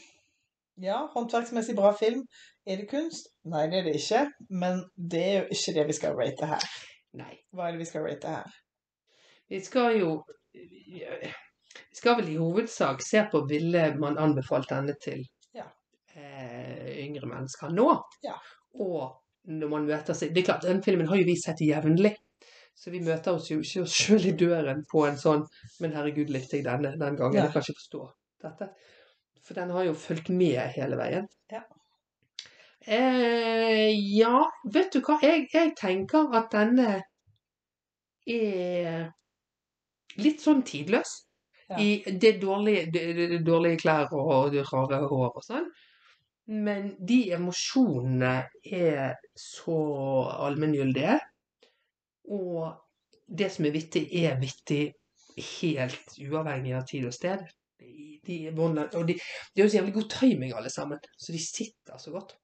ja, 0.82 0.98
håndverksmessig 1.14 1.76
bra 1.76 1.92
film. 1.96 2.22
Er 2.66 2.80
det 2.80 2.88
kunst? 2.90 3.30
Nei, 3.44 3.66
det 3.70 3.78
er 3.80 3.88
det 3.88 3.94
ikke. 4.00 4.24
Men 4.50 4.82
det 4.96 5.22
er 5.26 5.38
jo 5.40 5.46
ikke 5.56 5.74
det 5.78 5.86
vi 5.90 5.96
skal 5.98 6.16
rate 6.18 6.48
her. 6.54 6.66
Nei. 7.20 7.32
Hva 7.52 7.66
er 7.68 7.74
det 7.76 7.82
vi 7.82 7.88
skal 7.88 8.06
rate 8.06 8.34
her? 8.36 8.58
Vi 9.50 9.60
skal 9.64 9.98
jo 9.98 10.10
Vi 10.52 11.96
skal 11.98 12.16
vel 12.18 12.30
i 12.32 12.38
hovedsak 12.38 13.02
se 13.02 13.22
på 13.30 13.44
ville 13.50 13.82
man 14.02 14.18
anbefalt 14.18 14.70
denne 14.70 14.94
til 15.02 15.24
Ja. 15.54 15.66
eh, 16.14 17.04
yngre 17.04 17.26
mennesker 17.26 17.70
nå. 17.74 17.88
Ja. 18.24 18.34
Og 18.74 19.20
når 19.44 19.68
man 19.68 19.86
møter 19.86 20.14
seg 20.14 20.34
Det 20.34 20.42
er 20.42 20.52
klart, 20.52 20.62
den 20.62 20.82
filmen 20.82 21.08
har 21.08 21.16
jo 21.16 21.24
vi 21.24 21.36
sett 21.36 21.60
jevnlig. 21.60 22.14
Så 22.74 22.90
vi 22.90 23.00
møter 23.00 23.34
oss 23.36 23.50
jo 23.50 23.60
ikke 23.60 23.82
oss 23.82 23.94
sjøl 23.94 24.26
i 24.26 24.36
døren 24.36 24.84
på 24.90 25.04
en 25.06 25.16
sånn 25.16 25.44
'Men 25.80 25.92
herregud, 25.92 26.30
likte 26.30 26.56
jeg 26.56 26.64
denne 26.64 26.96
den 26.98 27.16
gangen?' 27.16 27.34
Ja. 27.34 27.44
Jeg 27.44 27.52
kan 27.52 27.62
ikke 27.62 27.80
forstå 27.80 28.10
dette. 28.42 28.68
For 29.50 29.58
den 29.58 29.70
har 29.74 29.82
jo 29.82 29.94
fulgt 29.98 30.28
med 30.30 30.60
hele 30.76 30.94
veien. 30.94 31.24
Ja. 31.50 31.64
Eh, 32.86 33.90
ja, 34.14 34.44
vet 34.62 34.92
du 34.94 35.00
hva? 35.02 35.16
Jeg, 35.26 35.48
jeg 35.50 35.72
tenker 35.74 36.30
at 36.38 36.52
denne 36.54 37.00
er 38.30 39.08
litt 40.22 40.44
sånn 40.44 40.62
tidløs. 40.68 41.16
Ja. 41.66 41.80
I 41.82 42.14
det 42.22 42.36
dårlige, 42.44 42.86
det, 42.94 43.02
det, 43.18 43.26
det 43.32 43.40
dårlige 43.42 43.80
klær 43.82 44.14
og 44.14 44.54
det 44.54 44.62
rare 44.70 45.02
hår 45.10 45.26
og 45.42 45.42
sånn. 45.42 45.66
Men 46.54 46.92
de 47.10 47.18
emosjonene 47.34 48.32
er 48.62 49.18
så 49.34 49.80
allmenngyldige. 50.46 51.18
Og 52.38 52.70
det 53.26 53.50
som 53.50 53.66
er 53.66 53.74
vittig, 53.74 54.06
er 54.22 54.38
vittig 54.38 54.84
helt 55.58 56.18
uavhengig 56.22 56.78
av 56.78 56.86
tid 56.86 57.10
og 57.10 57.18
sted. 57.18 57.42
De, 57.82 58.09
de 58.26 58.38
båndene 58.56 58.88
og 58.98 59.08
de, 59.08 59.16
de 59.16 59.62
har 59.62 59.66
jo 59.68 59.72
så 59.72 59.80
jævlig 59.80 59.96
god 59.96 60.08
timing 60.12 60.54
alle 60.56 60.70
sammen, 60.72 61.00
så 61.16 61.32
de 61.32 61.42
sitter 61.42 61.98
så 61.98 62.12
godt. 62.14 62.36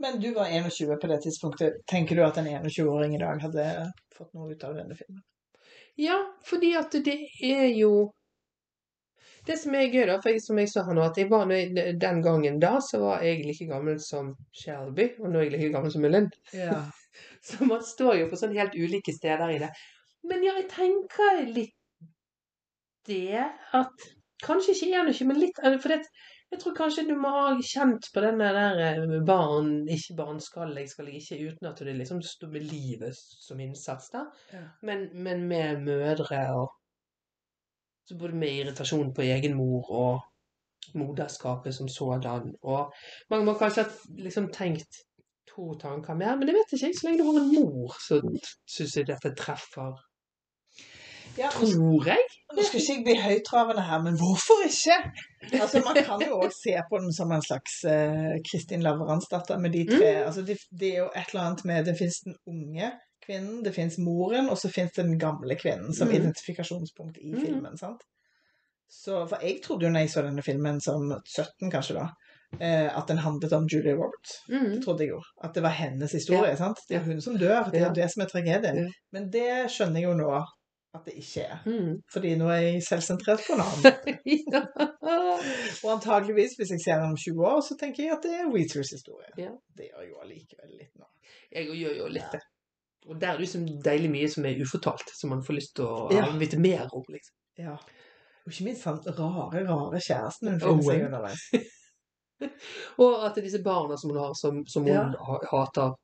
Men 0.00 0.20
du 0.20 0.30
var 0.34 0.48
21 0.48 0.96
på 0.96 1.06
det 1.06 1.18
tidspunktet. 1.22 1.82
Tenker 1.86 2.16
du 2.16 2.24
at 2.24 2.38
en 2.40 2.46
21-åring 2.48 3.14
i 3.14 3.20
dag 3.20 3.42
hadde 3.42 3.66
fått 4.16 4.32
noe 4.32 4.54
ut 4.54 4.64
av 4.64 4.78
denne 4.78 4.96
filmen? 4.96 5.20
Ja, 6.00 6.16
fordi 6.44 6.70
at 6.78 6.96
det 7.04 7.18
er 7.44 7.66
jo 7.76 8.10
Det 9.44 9.56
som 9.56 9.74
er 9.74 9.88
gøy, 9.88 10.04
da, 10.08 10.18
for 10.20 10.34
jeg, 10.34 10.42
som 10.44 10.58
jeg 10.60 10.68
sa 10.68 10.82
her 10.84 10.96
nå, 10.96 11.04
at 11.04 11.16
jeg 11.16 11.30
var, 11.30 11.48
den 11.48 12.18
gangen 12.22 12.58
da, 12.60 12.74
så 12.84 12.98
var 13.00 13.22
jeg 13.24 13.40
like 13.46 13.66
gammel 13.70 13.96
som 14.04 14.34
Shelby, 14.52 15.06
og 15.16 15.30
nå 15.32 15.40
er 15.40 15.46
jeg 15.46 15.54
like 15.54 15.70
gammel 15.72 15.92
som 15.94 16.04
Mullin. 16.04 16.28
Ja. 16.52 16.82
Så 17.48 17.64
man 17.64 17.80
står 17.84 18.18
jo 18.20 18.26
på 18.28 18.36
sånn 18.36 18.52
helt 18.52 18.76
ulike 18.76 19.14
steder 19.16 19.54
i 19.54 19.56
det. 19.62 19.70
Men 20.28 20.44
ja, 20.44 20.52
jeg 20.60 20.68
tenker 20.68 21.40
litt 21.56 21.72
det 23.08 23.44
at 23.76 24.10
Kanskje 24.40 24.72
ikke 24.72 24.86
21, 25.12 25.26
men 25.28 25.40
litt 25.40 25.58
For 25.60 25.92
det, 25.92 25.98
jeg 26.50 26.60
tror 26.62 26.74
kanskje 26.74 27.04
du 27.06 27.12
må 27.18 27.30
ha 27.34 27.50
kjent 27.62 28.08
på 28.14 28.22
den 28.24 28.40
der 28.42 28.80
eh, 28.82 29.18
barn, 29.26 29.84
ikke 29.92 30.16
barn 30.18 30.40
skal 30.42 30.72
jeg, 30.78 30.88
skal 30.90 31.10
jeg 31.10 31.20
ikke, 31.20 31.50
uten 31.50 31.68
at 31.70 31.82
det 31.86 31.94
liksom 31.98 32.22
står 32.24 32.50
med 32.54 32.64
livet 32.66 33.20
som 33.44 33.60
innsats 33.60 34.10
da. 34.14 34.24
Ja. 34.52 34.64
Men, 34.82 35.10
men 35.14 35.46
med 35.50 35.84
mødre 35.86 36.42
og 36.56 36.72
så 38.08 38.16
Både 38.18 38.34
med 38.34 38.50
irritasjon 38.50 39.12
på 39.14 39.22
egen 39.22 39.52
mor 39.54 39.90
og 39.94 40.96
moderskapet 40.98 41.74
som 41.74 41.88
sådan. 41.88 42.48
Og 42.66 42.90
mange 43.30 43.46
må 43.46 43.54
kanskje 43.54 43.84
ha 43.84 44.16
liksom 44.24 44.48
tenkt 44.50 45.04
to 45.52 45.76
tanker 45.78 46.18
mer, 46.18 46.34
men 46.34 46.48
det 46.48 46.56
vet 46.56 46.72
jeg 46.72 46.90
ikke. 46.90 46.98
Så 46.98 47.06
lenge 47.06 47.20
du 47.20 47.28
har 47.28 47.38
en 47.38 47.52
mor, 47.54 47.94
så 48.02 48.18
syns 48.66 48.96
jeg 48.96 49.06
dette 49.12 49.30
treffer. 49.38 49.94
Ja, 51.38 51.48
Tror 51.52 52.06
jeg. 52.06 52.18
nå 52.56 52.62
skal 52.66 52.80
ikke 52.80 52.94
jeg 52.96 53.04
bli 53.06 53.14
høytravende 53.22 53.82
her, 53.86 54.00
men 54.02 54.16
hvorfor 54.18 54.64
ikke? 54.66 54.96
Altså, 55.62 55.80
Man 55.86 55.94
kan 56.04 56.20
jo 56.26 56.40
òg 56.42 56.50
se 56.52 56.74
på 56.90 56.98
den 57.00 57.12
som 57.16 57.30
en 57.32 57.42
slags 57.42 57.76
Kristin 57.84 58.42
Kristin 58.50 58.82
Lavransdatter 58.82 59.58
med 59.58 59.70
de 59.72 59.84
tre. 59.86 60.10
Mm. 60.20 60.26
Altså, 60.26 60.42
det, 60.42 60.56
det 60.80 60.94
er 60.94 60.98
jo 61.04 61.10
et 61.16 61.30
eller 61.32 61.44
annet 61.46 61.64
med 61.64 61.84
Det 61.84 61.96
fins 61.98 62.20
den 62.24 62.34
unge 62.46 62.90
kvinnen, 63.26 63.62
det 63.64 63.74
fins 63.74 63.98
moren, 63.98 64.48
og 64.50 64.58
så 64.58 64.68
fins 64.72 64.92
den 64.96 65.18
gamle 65.18 65.54
kvinnen 65.56 65.94
som 65.94 66.08
Mm. 66.08 66.14
identifikasjonspunkt 66.14 67.16
i 67.22 67.32
Mm. 67.32 67.40
filmen. 67.44 67.76
sant? 67.78 68.00
Så, 68.88 69.26
For 69.28 69.38
jeg 69.42 69.60
trodde 69.64 69.84
jo 69.86 69.90
når 69.92 70.00
jeg 70.00 70.10
så 70.10 70.22
denne 70.22 70.42
filmen 70.42 70.80
som 70.80 71.12
17, 71.36 71.70
kanskje 71.70 71.94
da, 71.94 72.06
eh, 72.60 72.98
at 72.98 73.06
den 73.08 73.18
handlet 73.18 73.52
om 73.52 73.66
Julia 73.72 73.94
Roberts. 73.94 74.32
Det 74.48 74.60
Mm. 74.62 74.82
trodde 74.82 75.00
jeg 75.04 75.08
jo. 75.10 75.20
At 75.44 75.54
det 75.54 75.62
var 75.62 75.68
hennes 75.70 76.12
historie. 76.12 76.56
sant? 76.56 76.76
Det 76.88 76.96
er 76.96 77.04
hun 77.04 77.20
som 77.20 77.36
dør. 77.38 77.70
Det 77.70 77.80
er 77.80 77.86
Ja. 77.86 77.92
det 77.92 78.10
som 78.10 78.22
er 78.22 78.26
tragedien. 78.26 78.76
Ja. 78.76 78.88
Men 79.12 79.30
det 79.30 79.70
skjønner 79.70 80.00
jeg 80.00 80.04
jo 80.04 80.14
nå 80.14 80.44
at 80.94 81.04
det 81.06 81.12
ikke 81.20 81.42
er. 81.46 81.58
Mm. 81.66 81.92
Fordi 82.12 82.30
nå 82.40 82.48
er 82.50 82.60
jeg 82.64 82.82
selvsentrert 82.82 83.44
på 83.46 83.54
en 83.54 83.62
annen 83.62 84.18
ja. 84.54 84.62
Og 85.84 85.92
antageligvis, 85.94 86.56
hvis 86.58 86.72
jeg 86.74 86.80
ser 86.84 86.98
den 87.02 87.12
om 87.12 87.16
20 87.16 87.44
år, 87.46 87.60
så 87.66 87.76
tenker 87.80 88.02
jeg 88.04 88.12
at 88.16 88.24
det 88.26 88.32
er 88.40 88.50
Weezers 88.50 88.90
historie. 88.96 89.30
Ja. 89.38 89.52
Det 89.78 89.86
gjør 89.90 90.08
jo 90.08 90.18
allikevel 90.24 90.72
litt 90.80 90.90
nå. 90.98 91.06
Jeg 91.54 91.70
gjør 91.78 91.94
jo 92.02 92.08
litt 92.10 92.34
det. 92.34 92.42
Og 93.08 93.16
der 93.22 93.32
er 93.32 93.38
det 93.40 93.48
så 93.48 93.62
deilig 93.84 94.10
mye 94.12 94.28
som 94.28 94.44
er 94.50 94.58
ufortalt, 94.60 95.08
som 95.16 95.30
man 95.32 95.44
får 95.46 95.56
lyst 95.56 95.76
til 95.78 95.86
å 95.88 96.10
Ja. 96.12 96.26
vite 96.42 96.58
mer 96.60 96.88
om. 96.92 97.04
liksom. 97.08 97.36
Ja. 97.62 97.78
Og 98.44 98.52
ikke 98.52 98.66
minst 98.66 98.84
han 98.84 98.98
rare, 99.06 99.62
rare 99.70 100.00
kjæresten 100.04 100.50
hun 100.52 100.62
Owen. 100.62 100.82
finner 100.82 100.92
seg 100.92 101.06
underveis. 101.06 101.46
Og 103.04 103.24
at 103.26 103.34
det 103.34 103.42
er 103.42 103.46
disse 103.48 103.62
barna 103.64 103.96
som 104.00 104.10
hun 104.12 104.18
har, 104.20 104.34
som, 104.38 104.62
som 104.66 104.86
hun 104.88 105.14
hater 105.50 105.94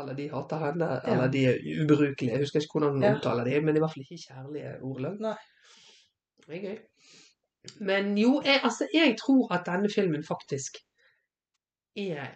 Eller 0.00 0.14
de 0.14 0.28
hater 0.30 0.58
henne, 0.58 0.84
Ja. 0.84 1.00
eller 1.12 1.28
de 1.30 1.44
er 1.46 1.58
ubrukelige. 1.84 2.30
Jeg 2.32 2.38
husker 2.40 2.60
ikke 2.60 2.72
hvordan 2.78 2.92
hun 2.92 3.02
Ja. 3.02 3.14
omtaler 3.14 3.44
dem, 3.44 3.64
men 3.64 3.76
i 3.76 3.78
hvert 3.78 3.90
fall 3.92 4.04
ikke 4.04 4.24
kjærlige 4.28 4.82
ordlag. 4.82 5.18
Nei. 5.20 5.34
Det 6.46 6.56
er 6.56 6.62
gøy. 6.68 6.78
Men 7.80 8.16
jo, 8.18 8.40
jeg, 8.44 8.60
altså, 8.64 8.88
jeg 8.94 9.16
tror 9.20 9.52
at 9.54 9.66
denne 9.66 9.88
filmen 9.94 10.24
faktisk 10.24 10.76
er 11.96 12.26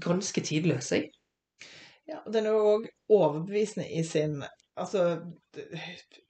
ganske 0.00 0.40
tidløs, 0.40 0.92
jeg. 0.92 1.10
Ja, 2.08 2.18
den 2.32 2.46
er 2.46 2.50
jo 2.50 2.76
òg 2.78 2.86
overbevisende 3.08 3.86
i 3.98 4.02
sin 4.02 4.42
Altså, 4.76 5.20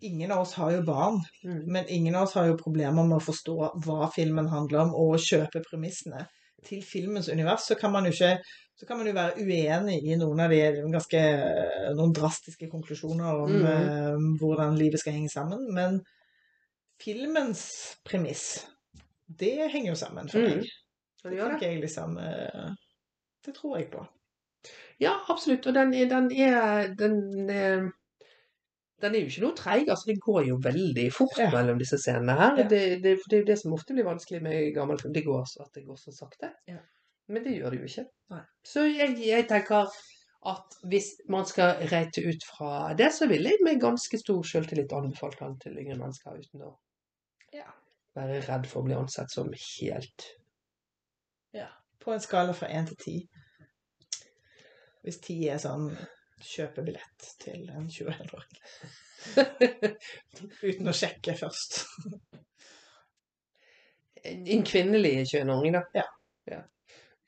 ingen 0.03 0.31
av 0.31 0.41
oss 0.43 0.53
har 0.53 0.71
jo 0.73 0.83
barn, 0.85 1.15
Mm. 1.45 1.63
men 1.73 1.85
ingen 1.89 2.15
av 2.15 2.23
oss 2.27 2.35
har 2.35 2.45
jo 2.47 2.57
problemer 2.61 3.07
med 3.09 3.17
å 3.17 3.25
forstå 3.25 3.55
hva 3.87 4.11
filmen 4.15 4.49
handler 4.49 4.79
om, 4.81 4.91
og 4.95 5.17
kjøpe 5.17 5.63
premissene. 5.71 6.27
Til 6.65 6.83
filmens 6.83 7.29
univers 7.29 7.67
så 7.69 7.75
kan 7.81 7.93
man 7.93 8.05
jo 8.09 8.13
ikke 8.13 8.39
så 8.77 8.87
kan 8.89 8.97
man 8.99 9.07
jo 9.07 9.13
være 9.15 9.37
uenig 9.39 10.01
i 10.03 10.17
noen 10.19 10.41
av 10.41 10.51
de 10.51 10.57
ganske 10.91 11.21
noen 11.95 12.13
drastiske 12.17 12.67
konklusjoner 12.73 13.43
om 13.45 13.53
Mhm. 13.53 13.67
eh, 13.67 14.39
hvordan 14.41 14.75
livet 14.79 15.01
skal 15.01 15.13
henge 15.13 15.31
sammen, 15.31 15.69
men 15.75 16.01
filmens 17.01 17.97
premiss, 18.05 18.67
det 19.29 19.71
henger 19.71 19.93
jo 19.93 19.95
sammen 19.97 20.29
for 20.29 20.39
Mhm. 20.39 20.49
meg. 20.59 20.67
Kan 21.23 21.31
Det 21.33 21.61
det? 21.61 21.67
jeg 21.69 21.81
liksom 21.81 22.19
eh, 22.19 22.71
Det 23.47 23.55
tror 23.55 23.77
jeg 23.79 23.91
på. 23.91 24.07
Ja, 25.01 25.13
absolutt. 25.29 25.67
Og 25.67 25.75
den 25.75 25.93
den 25.93 26.31
er, 26.33 26.95
den 26.99 27.51
er 27.51 27.91
den 29.05 29.15
er 29.15 29.23
jo 29.25 29.31
ikke 29.31 29.45
noe 29.45 29.57
treig. 29.59 29.89
altså 29.93 30.09
Det 30.11 30.17
går 30.25 30.47
jo 30.49 30.57
veldig 30.65 31.05
fort 31.13 31.39
Ja. 31.39 31.51
mellom 31.53 31.79
disse 31.81 31.99
scenene 32.01 32.35
her. 32.41 32.57
Ja. 32.63 32.67
Det, 32.73 32.81
det, 33.05 33.15
det 33.31 33.37
er 33.39 33.45
jo 33.45 33.49
det 33.53 33.59
som 33.61 33.77
ofte 33.77 33.95
blir 33.97 34.07
vanskelig 34.09 34.41
med 34.43 34.73
gammel 34.75 34.99
film. 35.01 35.13
Det 35.15 35.25
går 35.27 35.45
så 35.51 35.63
at 35.67 35.73
det 35.79 35.85
går 35.87 36.01
så 36.01 36.13
sakte. 36.17 36.51
Ja. 36.71 36.81
Men 37.29 37.45
det 37.47 37.55
gjør 37.57 37.71
det 37.73 37.81
jo 37.81 37.89
ikke. 37.93 38.05
Nei. 38.35 38.43
Så 38.69 38.83
jeg, 38.89 39.15
jeg 39.25 39.47
tenker 39.49 39.89
at 40.45 40.75
hvis 40.93 41.07
man 41.33 41.47
skal 41.49 41.79
reite 41.89 42.21
ut 42.29 42.43
fra 42.45 42.73
det, 42.99 43.07
så 43.17 43.25
ville 43.31 43.49
jeg 43.55 43.63
med 43.65 43.79
ganske 43.81 44.19
stor 44.21 44.43
selvtillit 44.45 44.93
anbefalt 44.93 45.39
den 45.41 45.55
til 45.63 45.79
yngre 45.81 45.97
mennesker 46.03 46.37
uten 46.37 46.67
å 46.69 46.75
Ja. 47.55 47.71
være 48.19 48.43
redd 48.45 48.67
for 48.69 48.83
å 48.83 48.89
bli 48.91 48.95
ansett 48.99 49.33
som 49.33 49.49
helt 49.53 50.27
Ja. 51.57 51.71
På 52.05 52.13
en 52.13 52.21
skala 52.21 52.53
fra 52.53 52.69
én 52.69 52.85
til 52.91 52.97
ti. 53.01 53.17
Hvis 55.05 55.21
ti 55.25 55.39
er 55.49 55.57
sånn 55.63 55.91
kjøpe 56.45 56.85
billett 56.87 57.29
til 57.43 57.65
en 57.73 57.89
21-åring. 57.89 58.61
Uten 60.69 60.91
å 60.91 60.95
sjekke 60.97 61.35
først. 61.39 61.81
En 64.25 64.65
kvinnelig 64.65 65.15
21-åring, 65.25 65.77
da. 65.77 65.85
Ja. 65.97 66.07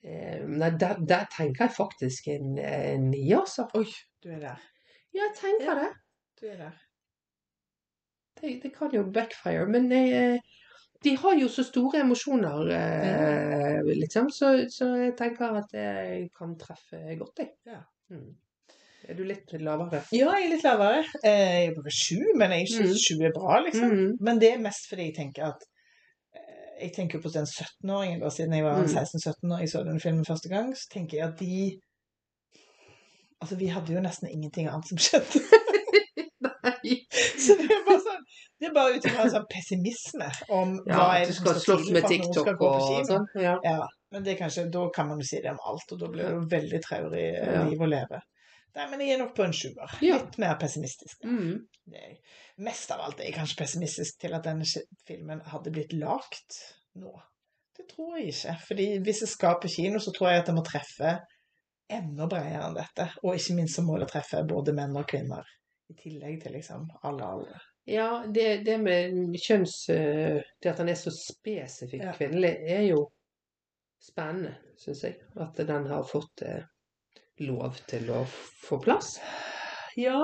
Eh, 0.06 0.42
nei, 0.46 0.70
der, 0.78 1.00
der 1.08 1.24
tenker 1.34 1.66
jeg 1.66 1.74
faktisk 1.76 2.28
en, 2.30 2.56
en 2.62 3.08
ni, 3.10 3.24
altså. 3.34 3.66
Oi, 3.74 3.88
du 4.22 4.30
er 4.36 4.42
der. 4.44 4.66
Ja, 5.16 5.24
jeg 5.24 5.34
tenker 5.40 5.72
Ja. 5.72 5.74
det. 5.80 5.90
Du 6.40 6.46
er 6.52 6.60
der. 6.60 6.78
det. 8.40 8.52
Det 8.62 8.70
kan 8.76 8.94
jo 8.94 9.02
backfire, 9.10 9.66
men 9.66 9.90
jeg, 9.92 10.40
de 11.04 11.16
har 11.16 11.34
jo 11.40 11.48
så 11.52 11.64
store 11.66 12.04
emosjoner, 12.04 12.70
eh, 12.76 13.92
liksom, 13.96 14.30
så, 14.30 14.52
så 14.72 14.92
jeg 15.00 15.16
tenker 15.18 15.58
at 15.62 15.72
det 15.72 16.28
kan 16.36 16.54
treffe 16.60 17.00
godt, 17.18 17.42
jeg. 17.42 17.54
Ja. 17.66 17.80
Mm. 18.12 18.30
Er 19.08 19.14
du 19.14 19.22
litt 19.24 19.52
lavere? 19.62 20.00
Ja, 20.10 20.32
jeg 20.34 20.46
er 20.48 20.50
litt 20.56 20.64
lavere. 20.66 21.04
Eh, 21.22 21.62
Jeg 21.62 21.68
er 21.70 21.74
bare 21.78 21.92
sju, 21.94 22.18
men 22.40 22.50
jeg 22.56 22.66
syns 22.72 23.04
sju 23.06 23.20
er 23.22 23.32
bra, 23.36 23.60
liksom. 23.62 23.90
Mm. 23.92 24.12
Men 24.20 24.38
det 24.42 24.52
er 24.54 24.58
mest 24.64 24.88
fordi 24.90 25.10
jeg 25.10 25.14
tenker 25.20 25.44
at 25.52 25.62
eh, 26.34 26.82
Jeg 26.82 26.92
tenker 26.96 27.22
på 27.22 27.30
den 27.32 27.46
17-åringen, 27.46 28.20
da, 28.24 28.28
siden 28.34 28.52
jeg 28.58 28.64
var 28.66 28.80
Mm. 28.82 28.88
16-17 28.90 29.52
og 29.54 29.60
jeg 29.62 29.68
så 29.70 29.84
den 29.86 30.00
filmen 30.02 30.24
første 30.26 30.48
gang, 30.50 30.74
så 30.76 30.88
tenker 30.92 31.18
jeg 31.20 31.28
at 31.28 31.38
de 31.38 31.80
Altså, 33.42 33.56
vi 33.60 33.66
hadde 33.68 33.92
jo 33.92 34.00
nesten 34.00 34.30
ingenting 34.32 34.66
annet 34.72 34.88
som 34.88 34.98
skjedde. 34.98 35.40
Nei. 36.46 36.94
Så 37.38 37.54
det 37.60 37.66
er 37.68 37.82
bare 37.86 38.00
sånn 38.00 38.22
Det 38.60 38.68
er 38.68 38.72
bare 38.76 38.94
ut 38.96 39.04
ifra 39.08 39.24
en 39.26 39.32
sånn 39.34 39.48
pessimisme 39.52 40.28
om 40.56 40.72
Ja, 40.88 40.96
hva 40.96 41.08
er 41.20 41.26
det 41.28 41.34
som 41.36 41.44
skal 41.44 41.60
skal 41.60 41.82
til 41.84 41.98
for 41.98 42.06
at 42.08 42.14
noen 42.16 42.38
skal 42.38 42.56
gå 42.62 42.70
på 42.72 42.86
kino. 42.88 43.04
sånn. 43.10 43.26
Ja. 43.44 43.54
Ja, 43.64 43.76
men 44.14 44.24
det 44.26 44.38
kanskje, 44.40 44.64
da 44.72 44.86
kan 44.96 45.08
man 45.10 45.20
jo 45.20 45.28
si 45.28 45.40
det 45.44 45.52
om 45.52 45.60
alt, 45.68 45.92
og 45.92 46.00
da 46.00 46.08
blir 46.14 46.24
det 46.24 46.32
jo 46.32 46.46
veldig 46.56 46.80
traurig 46.88 47.26
eh, 47.28 47.52
Ja. 47.52 47.64
liv 47.68 47.84
å 47.84 47.90
leve. 47.92 48.22
Nei, 48.76 48.84
men 48.90 49.00
jeg 49.00 49.14
er 49.14 49.20
nok 49.22 49.32
på 49.36 49.44
en 49.46 49.54
sjuer. 49.56 49.92
Ja. 50.04 50.18
Litt 50.20 50.36
mer 50.42 50.56
pessimistisk. 50.60 51.22
Mm. 51.24 51.62
Mest 52.66 52.90
av 52.92 53.00
alt 53.06 53.20
er 53.22 53.30
jeg 53.30 53.36
kanskje 53.38 53.56
pessimistisk 53.62 54.18
til 54.20 54.34
at 54.36 54.44
denne 54.44 54.66
filmen 55.08 55.40
hadde 55.48 55.72
blitt 55.72 55.94
lagt 55.96 56.58
nå. 57.00 57.14
Det 57.76 57.86
tror 57.90 58.18
jeg 58.18 58.34
ikke. 58.34 58.54
Fordi 58.68 58.86
hvis 59.04 59.22
jeg 59.24 59.30
skal 59.32 59.56
på 59.62 59.70
kino, 59.72 60.00
så 60.00 60.12
tror 60.16 60.30
jeg 60.32 60.42
at 60.44 60.50
jeg 60.52 60.56
må 60.58 60.64
treffe 60.66 61.14
enda 61.92 62.26
bredere 62.28 62.66
enn 62.68 62.76
dette. 62.76 63.08
Og 63.24 63.36
ikke 63.38 63.56
minst 63.58 63.78
så 63.78 63.84
må 63.86 63.96
det 64.00 64.10
treffe 64.12 64.40
både 64.48 64.74
menn 64.76 64.96
og 64.96 65.08
kvinner. 65.08 65.48
I 65.88 65.96
tillegg 66.00 66.40
til 66.42 66.56
liksom 66.58 66.88
alle 67.06 67.26
aldre. 67.36 67.60
Ja, 67.86 68.08
det, 68.34 68.46
det 68.66 68.76
med 68.82 69.36
kjønns... 69.38 69.76
eh, 69.94 70.40
Det 70.60 70.72
at 70.72 70.80
den 70.82 70.88
er 70.90 70.96
så 70.98 71.12
spesifikt 71.14 72.02
Ja. 72.02 72.14
kvinnelig, 72.16 72.56
er 72.66 72.82
jo 72.88 73.04
spennende, 74.02 74.56
syns 74.82 75.04
jeg. 75.06 75.20
At 75.40 75.60
den 75.68 75.86
har 75.92 76.02
fått 76.08 76.42
eh, 76.42 76.64
lov 77.44 77.76
til 77.90 78.08
å 78.10 78.22
få 78.66 78.78
plass. 78.82 79.18
Ja. 79.96 80.18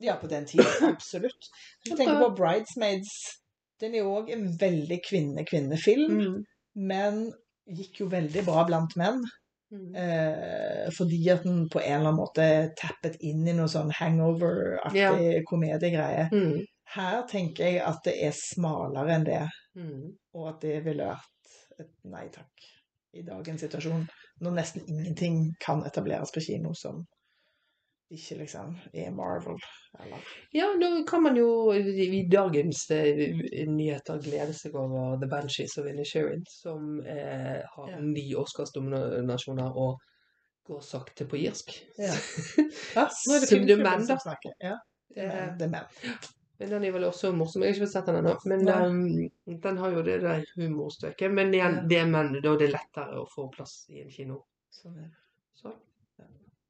Ja, 0.00 0.14
på 0.16 0.26
den 0.32 0.46
tiden. 0.48 0.66
Absolutt. 0.94 1.48
Hvis 1.82 1.90
du 1.92 1.96
tenker 1.96 2.20
på 2.22 2.30
Bridesmaids, 2.38 3.10
den 3.80 3.94
er 3.94 4.04
jo 4.04 4.14
òg 4.20 4.30
en 4.32 4.46
veldig 4.60 5.00
kvinne-kvinnefilm, 5.08 6.16
Mm. 6.20 6.40
men 6.88 7.20
gikk 7.68 8.00
jo 8.02 8.06
veldig 8.12 8.44
bra 8.46 8.64
blant 8.68 8.96
menn. 8.96 9.20
Mm. 9.70 9.94
Eh, 9.94 10.88
fordi 10.96 11.18
at 11.30 11.44
den 11.46 11.68
på 11.70 11.78
en 11.78 11.92
eller 12.00 12.08
annen 12.10 12.16
måte 12.18 12.46
tappet 12.80 13.16
inn 13.22 13.44
i 13.46 13.52
noe 13.54 13.68
sånn 13.70 13.92
hangover-aktig 13.94 15.44
komediegreie. 15.48 16.28
Mm. 16.32 16.64
Her 16.96 17.20
tenker 17.30 17.68
jeg 17.68 17.82
at 17.86 18.00
det 18.04 18.16
er 18.26 18.32
smalere 18.34 19.14
enn 19.14 19.24
det, 19.28 19.42
Mm. 19.76 20.16
og 20.34 20.48
at 20.48 20.60
det 20.64 20.80
ville 20.84 21.04
vært 21.06 21.52
et 21.78 21.92
nei 22.04 22.24
takk 22.28 22.64
i 23.14 23.22
dagens 23.22 23.60
situasjon, 23.62 24.08
når 24.40 24.54
nesten 24.56 24.84
ingenting 24.88 25.40
kan 25.64 25.82
etableres 25.86 26.32
på 26.34 26.40
kino 26.44 26.74
som 26.74 27.02
ikke 28.10 28.40
liksom 28.40 28.72
er 28.92 29.12
Marvel, 29.14 29.58
eller 30.02 30.18
Ja, 30.54 30.66
da 30.80 30.88
kan 31.06 31.22
man 31.22 31.36
jo 31.38 31.70
i 31.70 32.24
dagens 32.32 32.80
eh, 32.90 33.36
nyheter 33.70 34.18
glede 34.24 34.54
seg 34.58 34.74
over 34.74 35.14
The 35.20 35.28
Banshees 35.30 35.76
of 35.78 35.86
Inisherin, 35.86 36.42
som 36.50 36.98
eh, 37.06 37.60
har 37.76 37.90
Ja. 37.92 38.00
ni 38.02 38.24
Oscars-nominasjoner 38.34 39.78
og 39.78 40.00
går 40.66 40.80
sakte 40.82 41.24
på 41.30 41.38
irsk. 41.38 41.70
Ja. 41.98 42.10
Ja, 42.98 43.06
nå 43.06 43.36
er 43.36 43.40
det 43.44 43.48
filmklubben 43.52 44.06
som 44.06 44.18
snakker. 44.26 44.58
Ja, 44.60 44.74
det 45.14 45.68
er 45.68 45.70
menn. 45.70 45.86
Men 46.60 46.72
den 46.74 46.84
er 46.84 46.92
vel 46.92 47.06
også 47.08 47.30
morsom. 47.32 47.62
Jeg 47.64 47.72
har 47.72 47.78
ikke 47.78 47.86
fått 47.86 47.94
sett 47.94 48.08
den 48.10 48.18
ennå. 48.18 48.34
Men 48.50 48.66
um, 48.68 49.60
den 49.64 49.78
har 49.80 49.94
jo 49.94 50.02
det 50.04 50.18
der 50.20 50.42
humorstøket. 50.58 51.32
Men 51.32 51.54
igjen, 51.56 51.78
det 51.88 52.02
menn, 52.10 52.34
da 52.36 52.52
er 52.52 52.60
det 52.60 52.68
lettere 52.74 53.22
å 53.22 53.28
få 53.28 53.46
plass 53.54 53.78
i 53.88 54.02
en 54.02 54.12
kino. 54.12 54.42
Sånn 54.76 54.98
er 54.98 55.06
det. 55.06 55.16
Så. 55.56 55.72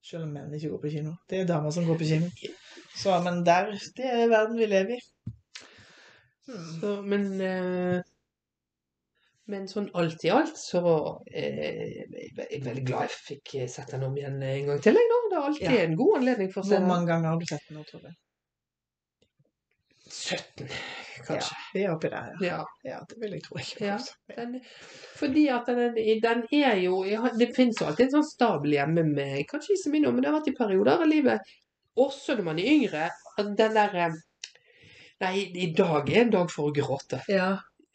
Selv 0.06 0.28
om 0.28 0.36
menn 0.36 0.54
ikke 0.54 0.70
går 0.76 0.84
på 0.84 0.94
kino. 0.94 1.16
Det 1.28 1.42
er 1.42 1.50
damer 1.50 1.74
som 1.74 1.88
går 1.90 1.98
på 1.98 2.06
kino. 2.12 2.30
Så, 2.94 3.18
men 3.26 3.42
der, 3.46 3.74
det 3.98 4.14
er 4.14 4.30
verden 4.30 4.62
vi 4.62 4.70
lever 4.70 4.94
i. 4.94 5.34
Hmm. 6.46 6.70
Så, 6.78 6.94
men 7.10 7.26
eh, 7.44 8.06
men 9.50 9.66
sånn 9.66 9.88
alt 9.98 10.22
i 10.22 10.30
alt 10.30 10.58
så 10.58 10.80
eh, 11.26 11.60
jeg 12.06 12.30
er 12.46 12.64
veldig 12.64 12.84
glad 12.86 13.08
jeg 13.08 13.16
fikk 13.18 13.54
sett 13.70 13.90
den 13.90 14.06
om 14.06 14.14
igjen 14.14 14.38
en 14.38 14.68
gang 14.70 14.82
til. 14.84 14.98
Jeg, 14.98 15.10
da. 15.10 15.20
Det 15.30 15.38
er 15.38 15.46
alltid 15.48 15.72
Ja. 15.74 15.84
en 15.84 15.96
god 15.98 16.18
anledning 16.20 16.52
for 16.54 16.62
å 16.62 16.68
se 16.68 16.78
Hvor 16.78 16.86
mange 16.86 17.10
ganger 17.10 17.32
har 17.32 17.40
du 17.40 17.46
sett 17.50 17.66
den 17.68 17.80
nå, 17.80 17.86
tror 17.88 18.04
du? 18.06 18.12
17, 20.30 20.68
kanskje. 21.26 21.56
Ja, 21.56 21.58
vi 21.74 21.82
er 21.84 21.92
oppi 21.94 22.10
der, 22.12 22.30
ja. 22.40 22.46
Ja. 22.46 22.58
Ja, 22.86 22.98
det 23.10 23.18
vil 23.20 23.34
jeg 23.36 23.42
tro 23.44 23.58
Ikke 23.60 23.84
Ja. 23.86 23.96
Den, 24.36 24.54
fordi 25.18 25.46
at 25.52 25.66
den, 25.68 25.98
den 26.22 26.44
er 26.62 26.76
jo 26.80 27.02
Det 27.38 27.50
finnes 27.56 27.80
jo 27.80 27.86
alltid 27.90 28.06
en 28.08 28.14
sånn 28.18 28.28
stabel 28.30 28.76
hjemme 28.78 29.04
med 29.10 29.44
Kanskje 29.50 29.74
ikke 29.74 29.82
så 29.84 29.92
mye 29.94 30.04
nå, 30.06 30.12
men 30.14 30.22
det 30.24 30.30
har 30.30 30.38
vært 30.38 30.52
i 30.52 30.56
perioder 30.58 30.92
av 31.04 31.10
livet 31.10 31.56
også 32.00 32.36
når 32.38 32.44
man 32.46 32.58
er 32.62 32.68
yngre, 32.70 33.08
at 33.38 33.48
den 33.58 33.74
derre 33.76 34.10
Nei, 35.20 35.34
i 35.52 35.66
dag 35.76 36.08
er 36.08 36.22
en 36.22 36.30
dag 36.32 36.48
for 36.48 36.70
å 36.70 36.72
gråte. 36.72 37.18
Ja. 37.28 37.48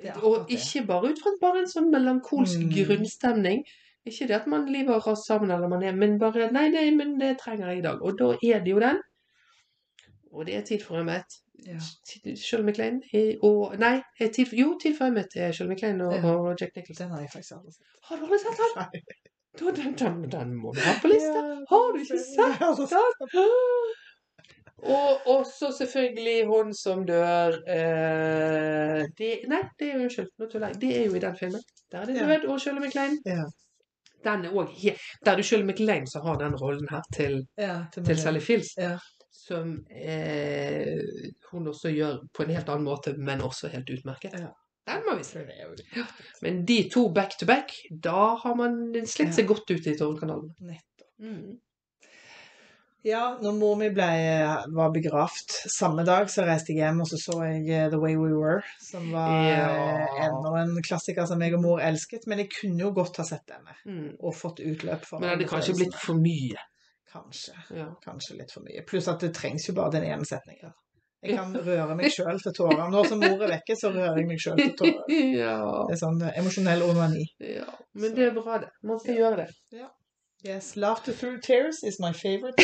Er 0.04 0.20
Og 0.28 0.52
ikke 0.54 0.84
bare 0.86 1.10
ut 1.10 1.22
fra 1.24 1.32
bare 1.42 1.64
en 1.64 1.72
sånn 1.72 1.88
melankolsk 1.90 2.60
Mm. 2.60 2.70
grunnstemning. 2.76 3.64
Ikke 4.06 4.28
det 4.28 4.36
at 4.36 4.46
man 4.52 4.68
lever 4.70 5.00
raser 5.00 5.24
sammen, 5.32 5.50
eller 5.56 5.68
man 5.72 5.82
er, 5.82 5.96
men 5.98 6.20
bare 6.22 6.52
Nei, 6.52 6.68
nei, 6.70 6.92
men 6.92 7.18
det 7.18 7.40
trenger 7.40 7.72
jeg 7.72 7.80
i 7.80 7.82
dag. 7.88 8.04
Og 8.06 8.20
da 8.20 8.28
er 8.44 8.60
det 8.62 8.76
jo 8.76 8.80
den. 8.84 9.00
Og 10.32 10.46
det 10.46 10.56
er 10.60 10.62
tid 10.68 10.84
for 10.84 11.00
Emmet. 11.00 11.40
Ja. 11.66 11.80
Shirley 12.36 12.66
MacLaine 12.66 13.02
og 13.44 13.76
Nei, 13.80 14.02
er 14.20 14.28
tid 14.36 14.52
jo, 14.54 14.78
tid 14.82 14.98
jeg 15.00 15.14
møtte 15.14 15.52
Shirley 15.54 15.72
MacLaine 15.74 16.06
og, 16.08 16.14
Ja. 16.14 16.34
og 16.36 16.58
Jack 16.62 16.76
Nicholson. 16.76 17.06
Den 17.06 17.12
har 17.16 17.22
jeg 17.24 17.30
faktisk 17.34 17.52
aldri 17.58 17.72
sett. 17.72 17.88
Har 18.10 18.18
du 18.18 18.24
aldri 18.28 18.40
sett 18.44 18.60
den? 18.62 18.74
Nei. 18.82 19.02
Den, 19.60 19.94
den, 19.96 20.32
den 20.32 20.56
må 20.60 20.74
du 20.76 20.82
ha 20.84 20.94
på 21.02 21.08
lista. 21.08 21.40
Ja, 21.40 21.56
Har 21.70 21.94
du 21.96 22.00
ikke 22.04 22.20
sett 22.20 23.22
den. 23.22 23.46
Og 24.86 25.28
også 25.38 25.70
selvfølgelig 25.78 26.46
hun 26.50 26.74
som 26.76 27.06
dør 27.08 27.56
eh, 27.72 29.06
det, 29.18 29.30
Nei, 29.50 29.62
det 29.80 29.88
er 29.94 30.02
unnskyld, 30.04 30.28
nå 30.40 30.50
tuller 30.52 30.68
jeg. 30.74 30.82
Det 30.82 30.90
er 31.00 31.06
jo 31.08 31.16
i 31.16 31.22
den 31.24 31.38
filmen. 31.40 31.62
Der 31.92 32.02
er 32.02 32.06
det 32.10 32.18
Ja. 32.20 32.28
død 32.34 32.50
og 32.52 32.60
Shirley 32.62 32.84
MacLaine. 32.84 33.18
Ja. 33.26 33.46
Den 34.26 34.46
er 34.46 34.52
òg 34.58 34.70
helt 34.82 35.00
Der 35.26 35.32
er 35.32 35.36
det 35.40 35.46
Shirley 35.46 35.66
MacLaine 35.66 36.08
som 36.12 36.26
har 36.28 36.38
den 36.42 36.56
rollen 36.62 36.88
her 36.92 37.02
til, 37.16 37.46
Ja, 37.58 37.86
til 37.94 38.06
til. 38.06 38.18
Sally 38.18 38.40
Fields. 38.40 38.74
Ja. 38.78 38.98
Som 39.46 39.76
eh, 39.94 40.96
hun 41.52 41.68
også 41.70 41.92
gjør 41.94 42.22
på 42.34 42.46
en 42.46 42.54
helt 42.56 42.70
annen 42.74 42.88
måte, 42.88 43.12
men 43.18 43.44
også 43.46 43.70
helt 43.74 43.90
utmerket. 43.94 44.34
Ja. 44.42 44.50
Den 44.90 45.04
må 45.06 45.16
vi 45.18 45.24
se. 45.26 45.42
Er 45.46 45.76
Men 46.46 46.64
de 46.66 46.80
to 46.94 47.08
back 47.14 47.38
to 47.40 47.46
back, 47.50 47.72
da 47.90 48.36
har 48.42 48.56
man 48.58 48.80
slitt 49.10 49.34
seg 49.38 49.48
godt 49.50 49.70
ut 49.74 49.86
i 49.90 49.96
Tårnkanalen. 49.98 50.52
nettopp. 50.62 51.08
Mm. 51.22 51.56
Ja, 53.06 53.36
når 53.38 53.54
mor 53.60 53.76
mi 53.78 53.92
ble, 53.94 54.06
var 54.74 54.90
begravd 54.94 55.52
samme 55.70 56.02
dag, 56.08 56.26
så 56.34 56.42
reiste 56.48 56.74
jeg 56.74 56.80
hjem 56.82 57.04
og 57.04 57.10
så 57.12 57.20
så 57.22 57.36
jeg 57.46 57.68
eh, 57.70 57.90
The 57.94 58.00
Way 58.02 58.16
We 58.18 58.32
Were, 58.34 58.64
som 58.82 59.12
var 59.14 59.30
Ja. 59.46 59.68
eh, 59.70 60.24
enda 60.26 60.54
en 60.64 60.80
klassiker 60.82 61.28
som 61.30 61.42
jeg 61.46 61.54
og 61.54 61.62
mor 61.62 61.84
elsket. 61.86 62.26
Men 62.26 62.42
jeg 62.42 62.50
kunne 62.56 62.82
jo 62.82 62.90
godt 62.98 63.18
ha 63.22 63.24
sett 63.30 63.46
denne 63.46 63.78
Mm. 63.86 64.16
og 64.20 64.34
fått 64.34 64.58
utløp 64.66 65.06
for 65.06 65.20
Men 65.22 65.38
det 65.38 65.46
hadde 65.48 65.52
kanskje 65.54 65.78
blitt 65.78 65.94
for 66.02 66.18
mye. 66.18 66.58
Kanskje. 67.16 67.54
Ja. 67.80 67.88
Kanskje 68.04 68.36
litt 68.42 68.52
for 68.52 68.62
mye. 68.68 68.84
Pluss 68.88 69.08
at 69.12 69.24
det 69.24 69.32
trengs 69.38 69.70
jo 69.70 69.74
bare 69.78 69.92
den 69.96 70.04
ene 70.12 70.26
setningen. 70.28 70.74
Jeg 71.26 71.38
kan 71.40 71.56
røre 71.66 71.96
meg 71.98 72.12
sjøl 72.14 72.38
til 72.44 72.54
tårer. 72.54 72.84
Nå 72.94 73.00
som 73.10 73.18
mor 73.24 73.40
er 73.42 73.50
vekke, 73.56 73.74
så 73.80 73.90
rører 73.96 74.20
jeg 74.20 74.28
meg 74.30 74.40
sjøl 74.44 74.60
til 74.60 74.76
tårer. 74.78 75.04
ja. 75.42 75.56
Det 75.88 75.96
er 75.96 76.02
sånn 76.04 76.20
eh, 76.22 76.36
emosjonell 76.42 76.84
onani. 76.86 77.24
ja. 77.42 77.66
Men 77.98 78.14
det 78.18 78.24
er 78.28 78.34
bra, 78.36 78.60
det. 78.62 78.70
Man 78.86 79.00
skal 79.02 79.16
gjøre 79.22 79.38
det. 79.46 79.50
Yes, 80.46 80.76
laughter 80.78 81.14
through 81.16 81.40
tears 81.42 81.80
is 81.84 81.98
my 82.04 82.12
favorite. 82.14 82.60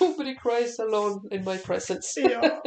Nobody 0.00 0.34
cries 0.36 0.78
alone 0.78 1.20
in 1.32 1.44
my 1.44 1.56
presence. 1.58 2.14
ja, 2.20 2.40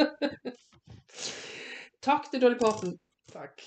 Takk 2.08 2.32
til 2.32 2.42
Dolly 2.42 2.58
Parton. 2.60 2.98
takk. 3.32 3.62